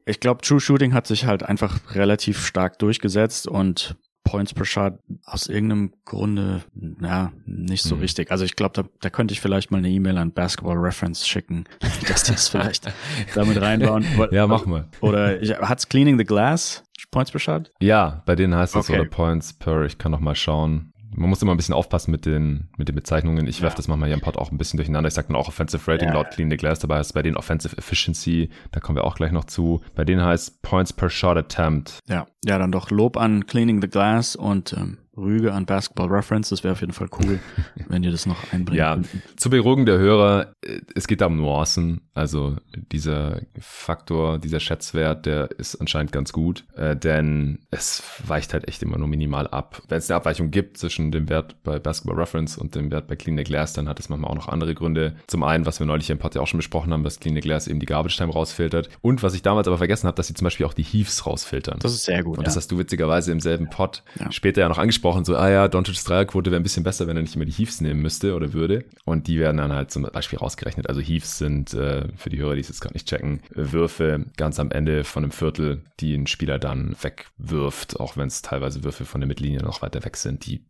Ich 0.06 0.20
glaube, 0.20 0.42
True 0.42 0.60
Shooting 0.60 0.94
hat 0.94 1.06
sich 1.06 1.26
halt 1.26 1.42
einfach 1.42 1.94
relativ 1.94 2.44
stark 2.46 2.78
durchgesetzt 2.78 3.48
und 3.48 3.96
Points 4.24 4.54
per 4.54 4.64
Shot 4.64 4.94
aus 5.24 5.48
irgendeinem 5.48 5.92
Grunde, 6.04 6.62
ja, 7.00 7.32
nicht 7.44 7.82
so 7.82 7.96
hm. 7.96 8.00
richtig. 8.00 8.30
Also 8.30 8.44
ich 8.44 8.56
glaube, 8.56 8.82
da, 8.82 8.88
da 9.00 9.10
könnte 9.10 9.32
ich 9.32 9.40
vielleicht 9.40 9.70
mal 9.70 9.78
eine 9.78 9.90
E-Mail 9.90 10.16
an 10.16 10.32
Basketball 10.32 10.78
Reference 10.78 11.26
schicken, 11.26 11.64
dass 12.08 12.22
die 12.24 12.32
das 12.32 12.48
vielleicht 12.48 12.90
damit 13.34 13.60
reinbauen. 13.60 14.04
ja, 14.30 14.46
mach 14.46 14.64
mal. 14.64 14.88
Oder 15.00 15.40
hat's 15.60 15.88
Cleaning 15.88 16.18
the 16.18 16.24
Glass? 16.24 16.82
Points 17.10 17.30
per 17.30 17.38
Shot? 17.38 17.70
Ja, 17.80 18.22
bei 18.26 18.34
denen 18.34 18.56
heißt 18.56 18.74
es 18.74 18.88
okay. 18.88 18.98
oder 18.98 19.08
Points 19.08 19.52
per, 19.52 19.84
ich 19.84 19.98
kann 19.98 20.10
noch 20.10 20.20
mal 20.20 20.34
schauen. 20.34 20.92
Man 21.16 21.30
muss 21.30 21.42
immer 21.42 21.52
ein 21.52 21.56
bisschen 21.56 21.74
aufpassen 21.74 22.10
mit 22.10 22.26
den, 22.26 22.68
mit 22.76 22.88
den 22.88 22.94
Bezeichnungen. 22.94 23.46
Ich 23.46 23.58
ja. 23.58 23.62
werfe 23.64 23.76
das 23.76 23.88
manchmal 23.88 24.08
hier 24.08 24.14
im 24.14 24.20
Pod 24.20 24.36
auch 24.36 24.50
ein 24.50 24.58
bisschen 24.58 24.76
durcheinander. 24.76 25.08
Ich 25.08 25.14
sage 25.14 25.28
dann 25.28 25.36
auch 25.36 25.48
Offensive 25.48 25.90
Rating 25.90 26.08
ja. 26.08 26.14
laut 26.14 26.30
Clean 26.30 26.50
the 26.50 26.56
Glass, 26.56 26.80
dabei 26.80 26.98
heißt 26.98 27.14
bei 27.14 27.22
denen 27.22 27.36
Offensive 27.36 27.76
Efficiency, 27.76 28.50
da 28.72 28.80
kommen 28.80 28.96
wir 28.96 29.04
auch 29.04 29.14
gleich 29.14 29.32
noch 29.32 29.44
zu. 29.44 29.80
Bei 29.94 30.04
denen 30.04 30.24
heißt 30.24 30.62
Points 30.62 30.92
per 30.92 31.10
Shot 31.10 31.36
Attempt. 31.36 31.98
Ja, 32.08 32.26
ja, 32.44 32.58
dann 32.58 32.72
doch 32.72 32.90
Lob 32.90 33.16
an 33.16 33.46
Cleaning 33.46 33.80
the 33.80 33.88
Glass 33.88 34.36
und 34.36 34.72
ähm, 34.72 34.98
Rüge 35.16 35.52
an 35.52 35.66
Basketball 35.66 36.08
Reference. 36.08 36.48
Das 36.48 36.64
wäre 36.64 36.72
auf 36.72 36.80
jeden 36.80 36.92
Fall 36.92 37.08
cool, 37.20 37.38
wenn 37.88 38.02
ihr 38.02 38.10
das 38.10 38.26
noch 38.26 38.52
einbringt. 38.52 38.78
Ja, 38.78 38.98
zur 39.36 39.50
Beruhigung 39.50 39.86
der 39.86 39.98
Hörer, 39.98 40.54
äh, 40.62 40.80
es 40.94 41.06
geht 41.06 41.20
da 41.20 41.26
um 41.26 41.36
Nuancen. 41.36 42.00
Also 42.14 42.56
dieser 42.92 43.40
Faktor, 43.58 44.38
dieser 44.38 44.60
Schätzwert, 44.60 45.26
der 45.26 45.50
ist 45.58 45.76
anscheinend 45.76 46.12
ganz 46.12 46.32
gut, 46.32 46.64
äh, 46.76 46.96
denn 46.96 47.58
es 47.70 48.02
weicht 48.26 48.52
halt 48.52 48.68
echt 48.68 48.82
immer 48.82 48.98
nur 48.98 49.08
minimal 49.08 49.48
ab. 49.48 49.82
Wenn 49.88 49.98
es 49.98 50.10
eine 50.10 50.16
Abweichung 50.16 50.50
gibt 50.50 50.78
zwischen 50.78 51.10
dem 51.10 51.28
Wert 51.28 51.62
bei 51.64 51.78
Basketball 51.78 52.18
Reference 52.18 52.56
und 52.56 52.74
dem 52.74 52.90
Wert 52.90 53.08
bei 53.08 53.16
Clean 53.16 53.36
the 53.36 53.44
Glass, 53.44 53.72
dann 53.72 53.88
hat 53.88 53.98
es 54.00 54.08
manchmal 54.08 54.30
auch 54.30 54.36
noch 54.36 54.48
andere 54.48 54.74
Gründe. 54.74 55.16
Zum 55.26 55.42
einen, 55.42 55.66
was 55.66 55.80
wir 55.80 55.86
neulich 55.86 56.10
im 56.10 56.18
Pod 56.18 56.34
ja 56.34 56.40
auch 56.40 56.46
schon 56.46 56.58
besprochen 56.58 56.92
haben, 56.92 57.04
dass 57.04 57.20
Clean 57.20 57.34
the 57.34 57.40
Glass 57.40 57.66
eben 57.66 57.80
die 57.80 57.86
Garbage 57.86 58.16
Time 58.16 58.32
rausfiltert. 58.32 58.88
Und 59.00 59.22
was 59.22 59.34
ich 59.34 59.42
damals 59.42 59.66
aber 59.66 59.78
vergessen 59.78 60.06
habe, 60.06 60.16
dass 60.16 60.28
sie 60.28 60.34
zum 60.34 60.44
Beispiel 60.44 60.66
auch 60.66 60.74
die 60.74 60.82
Heaves 60.82 61.26
rausfiltern. 61.26 61.78
Das 61.80 61.92
ist 61.92 62.04
sehr 62.04 62.22
gut. 62.22 62.38
Und 62.38 62.44
ja. 62.44 62.46
das 62.46 62.56
hast 62.56 62.70
du 62.70 62.78
witzigerweise 62.78 63.32
im 63.32 63.40
selben 63.40 63.68
Pod 63.70 64.02
ja. 64.18 64.30
später 64.30 64.60
ja 64.60 64.68
noch 64.68 64.78
angesprochen, 64.78 65.03
so, 65.24 65.36
ah 65.36 65.50
ja, 65.50 65.68
Doncic's 65.68 66.04
Dreierquote 66.04 66.50
wäre 66.50 66.60
ein 66.60 66.62
bisschen 66.62 66.82
besser, 66.82 67.06
wenn 67.06 67.16
er 67.16 67.22
nicht 67.22 67.36
immer 67.36 67.44
die 67.44 67.52
Heaves 67.52 67.80
nehmen 67.80 68.00
müsste 68.00 68.34
oder 68.34 68.52
würde. 68.52 68.84
Und 69.04 69.26
die 69.28 69.38
werden 69.38 69.58
dann 69.58 69.72
halt 69.72 69.90
zum 69.90 70.02
Beispiel 70.02 70.38
rausgerechnet. 70.38 70.88
Also 70.88 71.00
Heaves 71.00 71.38
sind 71.38 71.74
äh, 71.74 72.08
für 72.16 72.30
die 72.30 72.38
Hörer, 72.38 72.54
die 72.54 72.60
es 72.60 72.68
jetzt 72.68 72.80
gerade 72.80 72.94
nicht 72.94 73.08
checken, 73.08 73.40
Würfe 73.50 74.26
ganz 74.36 74.58
am 74.58 74.70
Ende 74.70 75.04
von 75.04 75.24
einem 75.24 75.32
Viertel, 75.32 75.82
die 76.00 76.14
ein 76.14 76.26
Spieler 76.26 76.58
dann 76.58 76.96
wegwirft, 77.00 78.00
auch 78.00 78.16
wenn 78.16 78.28
es 78.28 78.42
teilweise 78.42 78.84
Würfe 78.84 79.04
von 79.04 79.20
der 79.20 79.28
Mittellinie 79.28 79.62
noch 79.62 79.82
weiter 79.82 80.04
weg 80.04 80.16
sind, 80.16 80.46
die 80.46 80.64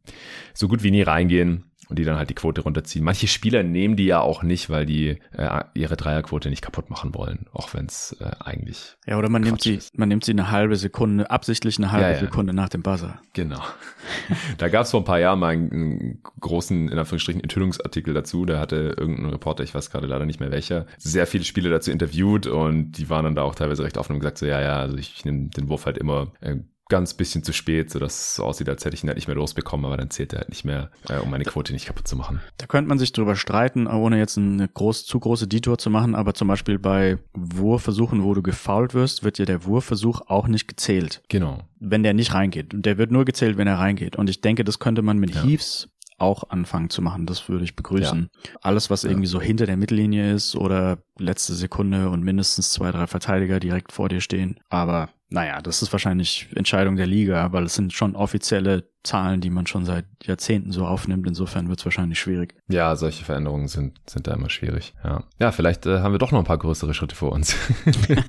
so 0.53 0.69
gut 0.69 0.83
wie 0.83 0.91
nie 0.91 1.03
reingehen 1.03 1.65
und 1.95 1.99
die 2.01 2.05
dann 2.05 2.17
halt 2.17 2.29
die 2.29 2.35
Quote 2.35 2.63
runterziehen. 2.63 3.05
Manche 3.05 3.29
Spieler 3.29 3.63
nehmen 3.63 3.95
die 3.95 4.07
ja 4.07 4.21
auch 4.21 4.43
nicht, 4.43 4.69
weil 4.69 4.85
die 4.85 5.21
äh, 5.31 5.61
ihre 5.75 5.97
Dreierquote 5.97 6.51
nicht 6.51 6.61
kaputt 6.61 6.91
machen 6.91 7.15
wollen, 7.15 7.47
auch 7.53 7.73
wenn 7.73 7.87
es 7.87 8.17
äh, 8.19 8.33
eigentlich. 8.41 8.97
Ja, 9.07 9.17
oder 9.17 9.29
man 9.29 9.43
nimmt 9.43 9.63
sie, 9.63 9.79
man 9.95 10.09
nimmt 10.09 10.25
sie 10.25 10.33
eine 10.33 10.51
halbe 10.51 10.75
Sekunde, 10.75 11.31
absichtlich 11.31 11.79
eine 11.79 11.93
halbe 11.93 12.07
ja, 12.07 12.13
ja. 12.15 12.19
Sekunde 12.19 12.53
nach 12.53 12.69
dem 12.69 12.83
Buzzer. 12.83 13.21
Genau. 13.33 13.63
da 14.59 14.69
gab 14.69 14.87
es 14.87 14.91
vor 14.91 15.03
ein 15.03 15.05
paar 15.05 15.21
Jahren 15.21 15.39
mal 15.39 15.53
einen, 15.53 15.71
einen 15.71 16.23
großen, 16.41 16.89
in 16.89 16.99
Anführungsstrichen, 16.99 17.41
Enthüllungsartikel 17.41 18.13
dazu. 18.13 18.45
Da 18.45 18.59
hatte 18.59 18.97
irgendein 18.99 19.27
Reporter, 19.27 19.63
ich 19.63 19.73
weiß 19.73 19.91
gerade 19.91 20.09
leider 20.09 20.27
nicht 20.27 20.41
mehr 20.41 20.51
welcher, 20.51 20.87
sehr 20.99 21.29
viele 21.29 21.45
Spieler 21.45 21.71
dazu 21.71 21.93
interviewt 21.93 22.49
und 22.49 22.93
die 22.99 23.09
waren 23.09 23.25
dann 23.25 23.37
da 23.37 23.43
auch 23.43 23.55
teilweise 23.55 23.85
recht 23.85 23.99
offen 23.99 24.15
und 24.15 24.19
gesagt 24.19 24.39
so, 24.39 24.47
ja, 24.47 24.61
ja, 24.61 24.81
also 24.81 24.97
ich, 24.97 25.15
ich 25.15 25.25
nehme 25.25 25.49
den 25.51 25.69
Wurf 25.69 25.87
halt 25.87 25.97
immer 25.97 26.33
äh, 26.41 26.57
ganz 26.89 27.15
bisschen 27.15 27.43
zu 27.43 27.53
spät, 27.53 27.91
sodass 27.91 28.15
es 28.15 28.35
so 28.37 28.45
aussieht, 28.45 28.69
als 28.69 28.85
hätte 28.85 28.95
ich 28.95 29.03
ihn 29.03 29.09
halt 29.09 29.17
nicht 29.17 29.27
mehr 29.27 29.37
losbekommen, 29.37 29.87
aber 29.87 29.97
dann 29.97 30.11
zählt 30.11 30.33
er 30.33 30.41
halt 30.41 30.51
nicht 30.51 30.65
mehr, 30.65 30.91
äh, 31.09 31.19
um 31.19 31.31
meine 31.31 31.45
Quote 31.45 31.73
nicht 31.73 31.87
kaputt 31.87 32.07
zu 32.07 32.17
machen. 32.17 32.41
Da 32.59 32.67
könnte 32.67 32.89
man 32.89 32.99
sich 32.99 33.13
drüber 33.13 33.37
streiten, 33.37 33.87
ohne 33.87 34.19
jetzt 34.19 34.37
eine 34.37 34.69
groß, 34.69 35.07
zu 35.07 35.19
große 35.19 35.49
Detour 35.49 35.79
zu 35.79 35.91
machen, 35.91 36.15
aber 36.15 36.35
zum 36.35 36.49
Beispiel 36.49 36.79
bei 36.79 37.19
Wurfversuchen, 37.33 38.23
wo 38.23 38.35
du 38.35 38.43
gefoult 38.43 38.95
wirst, 38.95 39.25
wird 39.25 39.39
ja 39.39 39.45
der 39.45 39.65
Wurfversuch 39.65 40.23
auch 40.27 40.47
nicht 40.47 40.69
gezählt. 40.69 41.23
Genau. 41.29 41.63
Wenn 41.81 42.03
der 42.03 42.15
nicht 42.15 42.35
reingeht. 42.35 42.75
Und 42.75 42.87
der 42.87 42.99
wird 42.99 43.11
nur 43.11 43.25
gezählt, 43.25 43.57
wenn 43.57 43.67
er 43.67 43.79
reingeht. 43.79 44.17
Und 44.17 44.31
ich 44.31 44.41
denke, 44.41 44.65
das 44.65 44.79
könnte 44.79 45.03
man 45.03 45.19
mit 45.19 45.35
ja. 45.35 45.43
Heaves 45.43 45.89
auch 46.19 46.51
anfangen 46.51 46.91
zu 46.91 47.03
machen. 47.03 47.27
Das 47.27 47.49
würde 47.49 47.65
ich 47.65 47.77
begrüßen. 47.77 48.31
Ja. 48.33 48.51
Alles, 48.63 48.91
was 48.91 49.05
irgendwie 49.05 49.27
so 49.27 49.41
hinter 49.41 49.67
der 49.67 49.77
Mittellinie 49.77 50.33
ist 50.33 50.57
oder 50.57 50.99
letzte 51.19 51.55
Sekunde 51.55 52.11
und 52.11 52.23
mindestens 52.23 52.73
zwei, 52.73 52.91
drei 52.91 53.07
Verteidiger 53.07 53.61
direkt 53.61 53.93
vor 53.93 54.09
dir 54.09 54.21
stehen. 54.21 54.61
Aber 54.69 55.09
naja, 55.29 55.61
das 55.61 55.83
ist 55.83 55.93
wahrscheinlich 55.93 56.49
Entscheidung 56.55 56.97
der 56.97 57.07
Liga, 57.07 57.53
weil 57.53 57.65
es 57.65 57.75
sind 57.75 57.93
schon 57.93 58.15
offizielle 58.15 58.89
Zahlen, 59.03 59.41
die 59.41 59.51
man 59.51 59.67
schon 59.67 59.85
seit 59.85 60.07
Jahrzehnten 60.23 60.71
so 60.71 60.87
aufnimmt. 60.87 61.27
Insofern 61.27 61.69
wird 61.69 61.81
es 61.81 61.85
wahrscheinlich 61.85 62.19
schwierig. 62.21 62.55
Ja, 62.69 62.95
solche 62.95 63.25
Veränderungen 63.25 63.67
sind, 63.67 64.01
sind 64.07 64.27
da 64.27 64.35
immer 64.35 64.51
schwierig. 64.51 64.95
Ja, 65.03 65.25
ja 65.41 65.51
vielleicht 65.51 65.87
äh, 65.87 66.01
haben 66.01 66.13
wir 66.13 66.19
doch 66.19 66.31
noch 66.31 66.39
ein 66.39 66.47
paar 66.47 66.59
größere 66.59 66.95
Schritte 66.95 67.17
vor 67.17 67.33
uns. 67.33 67.57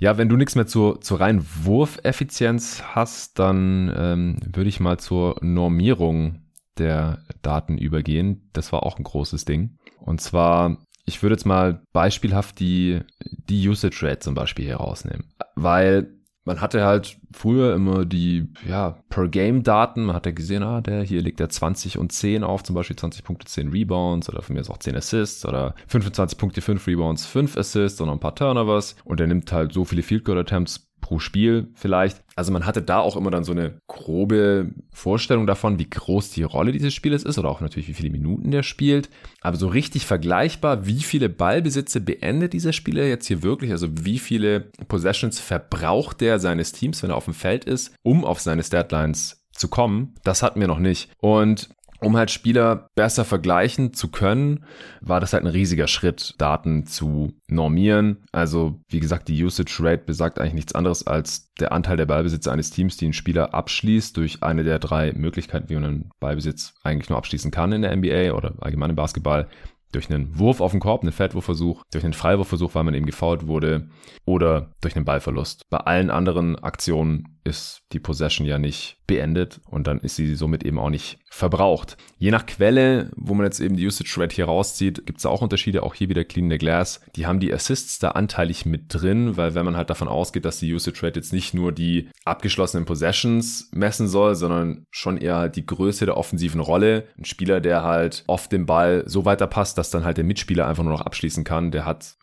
Ja, 0.00 0.16
wenn 0.16 0.30
du 0.30 0.36
nichts 0.36 0.54
mehr 0.54 0.66
zur, 0.66 1.02
zur 1.02 1.20
reinen 1.20 1.46
Wurfeffizienz 1.62 2.82
hast, 2.94 3.38
dann 3.38 3.92
ähm, 3.94 4.36
würde 4.50 4.70
ich 4.70 4.80
mal 4.80 4.98
zur 4.98 5.36
Normierung 5.42 6.40
der 6.80 7.22
Daten 7.42 7.78
übergehen. 7.78 8.50
Das 8.52 8.72
war 8.72 8.82
auch 8.82 8.98
ein 8.98 9.04
großes 9.04 9.44
Ding. 9.44 9.78
Und 9.98 10.20
zwar 10.20 10.78
ich 11.10 11.22
würde 11.22 11.34
jetzt 11.34 11.46
mal 11.46 11.82
beispielhaft 11.92 12.60
die, 12.60 13.00
die 13.20 13.68
Usage 13.68 14.06
Rate 14.06 14.20
zum 14.20 14.34
Beispiel 14.34 14.66
hier 14.66 14.76
rausnehmen. 14.76 15.32
Weil 15.56 16.14
man 16.44 16.60
hatte 16.60 16.84
halt 16.84 17.18
früher 17.32 17.74
immer 17.74 18.04
die, 18.04 18.48
ja, 18.66 18.96
Per-Game-Daten. 19.08 20.04
Man 20.04 20.16
hat 20.16 20.26
ja 20.26 20.32
gesehen, 20.32 20.62
ah, 20.62 20.80
der 20.80 21.02
hier 21.02 21.20
legt 21.20 21.38
er 21.40 21.48
20 21.48 21.98
und 21.98 22.12
10 22.12 22.44
auf, 22.44 22.62
zum 22.62 22.74
Beispiel 22.74 22.96
20 22.96 23.24
Punkte, 23.24 23.46
10 23.46 23.68
Rebounds 23.70 24.28
oder 24.28 24.40
von 24.42 24.54
mir 24.54 24.60
ist 24.60 24.70
auch 24.70 24.78
10 24.78 24.96
Assists 24.96 25.44
oder 25.44 25.74
25 25.88 26.38
Punkte, 26.38 26.60
5 26.60 26.86
Rebounds, 26.86 27.26
5 27.26 27.56
Assists 27.56 28.00
und 28.00 28.08
ein 28.08 28.20
paar 28.20 28.34
Turnovers. 28.34 28.96
Und 29.04 29.20
er 29.20 29.26
nimmt 29.26 29.52
halt 29.52 29.72
so 29.72 29.84
viele 29.84 30.02
Field 30.02 30.24
Goal 30.24 30.38
Attempts 30.38 30.89
pro 31.00 31.18
Spiel 31.18 31.68
vielleicht. 31.74 32.22
Also 32.36 32.52
man 32.52 32.66
hatte 32.66 32.82
da 32.82 32.98
auch 32.98 33.16
immer 33.16 33.30
dann 33.30 33.44
so 33.44 33.52
eine 33.52 33.80
grobe 33.86 34.70
Vorstellung 34.92 35.46
davon, 35.46 35.78
wie 35.78 35.88
groß 35.88 36.30
die 36.30 36.42
Rolle 36.42 36.72
dieses 36.72 36.94
Spieles 36.94 37.22
ist 37.22 37.38
oder 37.38 37.48
auch 37.48 37.60
natürlich, 37.60 37.88
wie 37.88 37.94
viele 37.94 38.10
Minuten 38.10 38.50
der 38.50 38.62
spielt. 38.62 39.10
Aber 39.40 39.56
so 39.56 39.68
richtig 39.68 40.06
vergleichbar, 40.06 40.86
wie 40.86 41.02
viele 41.02 41.28
Ballbesitze 41.28 42.00
beendet 42.00 42.52
dieser 42.52 42.72
Spieler 42.72 43.04
jetzt 43.04 43.26
hier 43.26 43.42
wirklich? 43.42 43.72
Also 43.72 43.88
wie 44.04 44.18
viele 44.18 44.70
Possessions 44.88 45.40
verbraucht 45.40 46.20
der 46.20 46.38
seines 46.38 46.72
Teams, 46.72 47.02
wenn 47.02 47.10
er 47.10 47.16
auf 47.16 47.24
dem 47.24 47.34
Feld 47.34 47.64
ist, 47.64 47.94
um 48.02 48.24
auf 48.24 48.40
seine 48.40 48.62
Statlines 48.62 49.40
zu 49.60 49.68
kommen, 49.68 50.14
das 50.24 50.42
hatten 50.42 50.60
wir 50.60 50.68
noch 50.68 50.78
nicht. 50.78 51.10
Und 51.18 51.68
um 52.00 52.16
halt 52.16 52.30
Spieler 52.30 52.88
besser 52.94 53.24
vergleichen 53.24 53.92
zu 53.92 54.08
können, 54.08 54.64
war 55.00 55.20
das 55.20 55.32
halt 55.32 55.44
ein 55.44 55.50
riesiger 55.50 55.86
Schritt, 55.86 56.34
Daten 56.38 56.86
zu 56.86 57.32
normieren. 57.48 58.24
Also, 58.32 58.80
wie 58.88 59.00
gesagt, 59.00 59.28
die 59.28 59.44
Usage 59.44 59.78
Rate 59.80 60.04
besagt 60.04 60.38
eigentlich 60.38 60.54
nichts 60.54 60.74
anderes 60.74 61.06
als 61.06 61.52
der 61.60 61.72
Anteil 61.72 61.96
der 61.96 62.06
Ballbesitze 62.06 62.50
eines 62.50 62.70
Teams, 62.70 62.96
die 62.96 63.08
ein 63.08 63.12
Spieler 63.12 63.54
abschließt 63.54 64.16
durch 64.16 64.42
eine 64.42 64.64
der 64.64 64.78
drei 64.78 65.12
Möglichkeiten, 65.12 65.68
wie 65.68 65.74
man 65.74 65.84
einen 65.84 66.10
Ballbesitz 66.20 66.74
eigentlich 66.82 67.10
nur 67.10 67.18
abschließen 67.18 67.50
kann 67.50 67.72
in 67.72 67.82
der 67.82 67.94
NBA 67.94 68.32
oder 68.32 68.54
allgemein 68.60 68.90
im 68.90 68.96
Basketball 68.96 69.48
durch 69.92 70.10
einen 70.10 70.38
Wurf 70.38 70.60
auf 70.60 70.72
den 70.72 70.80
Korb, 70.80 71.02
einen 71.02 71.12
Feldwurfversuch, 71.12 71.84
durch 71.90 72.04
einen 72.04 72.12
Freiwurfversuch, 72.12 72.74
weil 72.74 72.84
man 72.84 72.94
eben 72.94 73.06
gefault 73.06 73.46
wurde 73.46 73.88
oder 74.24 74.72
durch 74.80 74.96
einen 74.96 75.04
Ballverlust. 75.04 75.68
Bei 75.70 75.78
allen 75.78 76.10
anderen 76.10 76.58
Aktionen 76.58 77.40
ist 77.44 77.82
die 77.92 78.00
Possession 78.00 78.46
ja 78.46 78.58
nicht 78.58 78.98
beendet 79.06 79.60
und 79.64 79.86
dann 79.86 79.98
ist 79.98 80.16
sie 80.16 80.34
somit 80.34 80.64
eben 80.64 80.78
auch 80.78 80.90
nicht 80.90 81.18
verbraucht. 81.30 81.96
Je 82.18 82.30
nach 82.30 82.46
Quelle, 82.46 83.10
wo 83.16 83.34
man 83.34 83.46
jetzt 83.46 83.60
eben 83.60 83.76
die 83.76 83.86
Usage 83.86 84.20
Rate 84.20 84.34
hier 84.34 84.44
rauszieht, 84.44 85.06
gibt 85.06 85.20
es 85.20 85.26
auch 85.26 85.42
Unterschiede. 85.42 85.82
Auch 85.82 85.94
hier 85.94 86.08
wieder 86.08 86.24
Clean 86.24 86.50
the 86.50 86.58
Glass. 86.58 87.00
Die 87.16 87.26
haben 87.26 87.40
die 87.40 87.52
Assists 87.52 87.98
da 87.98 88.10
anteilig 88.10 88.66
mit 88.66 88.84
drin, 88.88 89.36
weil 89.36 89.54
wenn 89.54 89.64
man 89.64 89.76
halt 89.76 89.90
davon 89.90 90.06
ausgeht, 90.06 90.44
dass 90.44 90.58
die 90.58 90.72
Usage 90.72 91.02
Rate 91.02 91.18
jetzt 91.18 91.32
nicht 91.32 91.54
nur 91.54 91.72
die 91.72 92.08
abgeschlossenen 92.24 92.84
Possessions 92.84 93.70
messen 93.72 94.06
soll, 94.06 94.34
sondern 94.34 94.84
schon 94.90 95.16
eher 95.16 95.36
halt 95.36 95.56
die 95.56 95.66
Größe 95.66 96.04
der 96.04 96.16
offensiven 96.16 96.60
Rolle. 96.60 97.06
Ein 97.16 97.24
Spieler, 97.24 97.60
der 97.60 97.82
halt 97.84 98.24
oft 98.26 98.52
den 98.52 98.66
Ball 98.66 99.04
so 99.06 99.24
weiter 99.24 99.46
passt, 99.46 99.78
dass 99.80 99.88
dann 99.88 100.04
halt 100.04 100.18
der 100.18 100.24
Mitspieler 100.24 100.66
einfach 100.66 100.82
nur 100.84 100.92
noch 100.92 101.00
abschließen 101.00 101.42
kann, 101.42 101.70
der 101.70 101.86
hat 101.86 102.16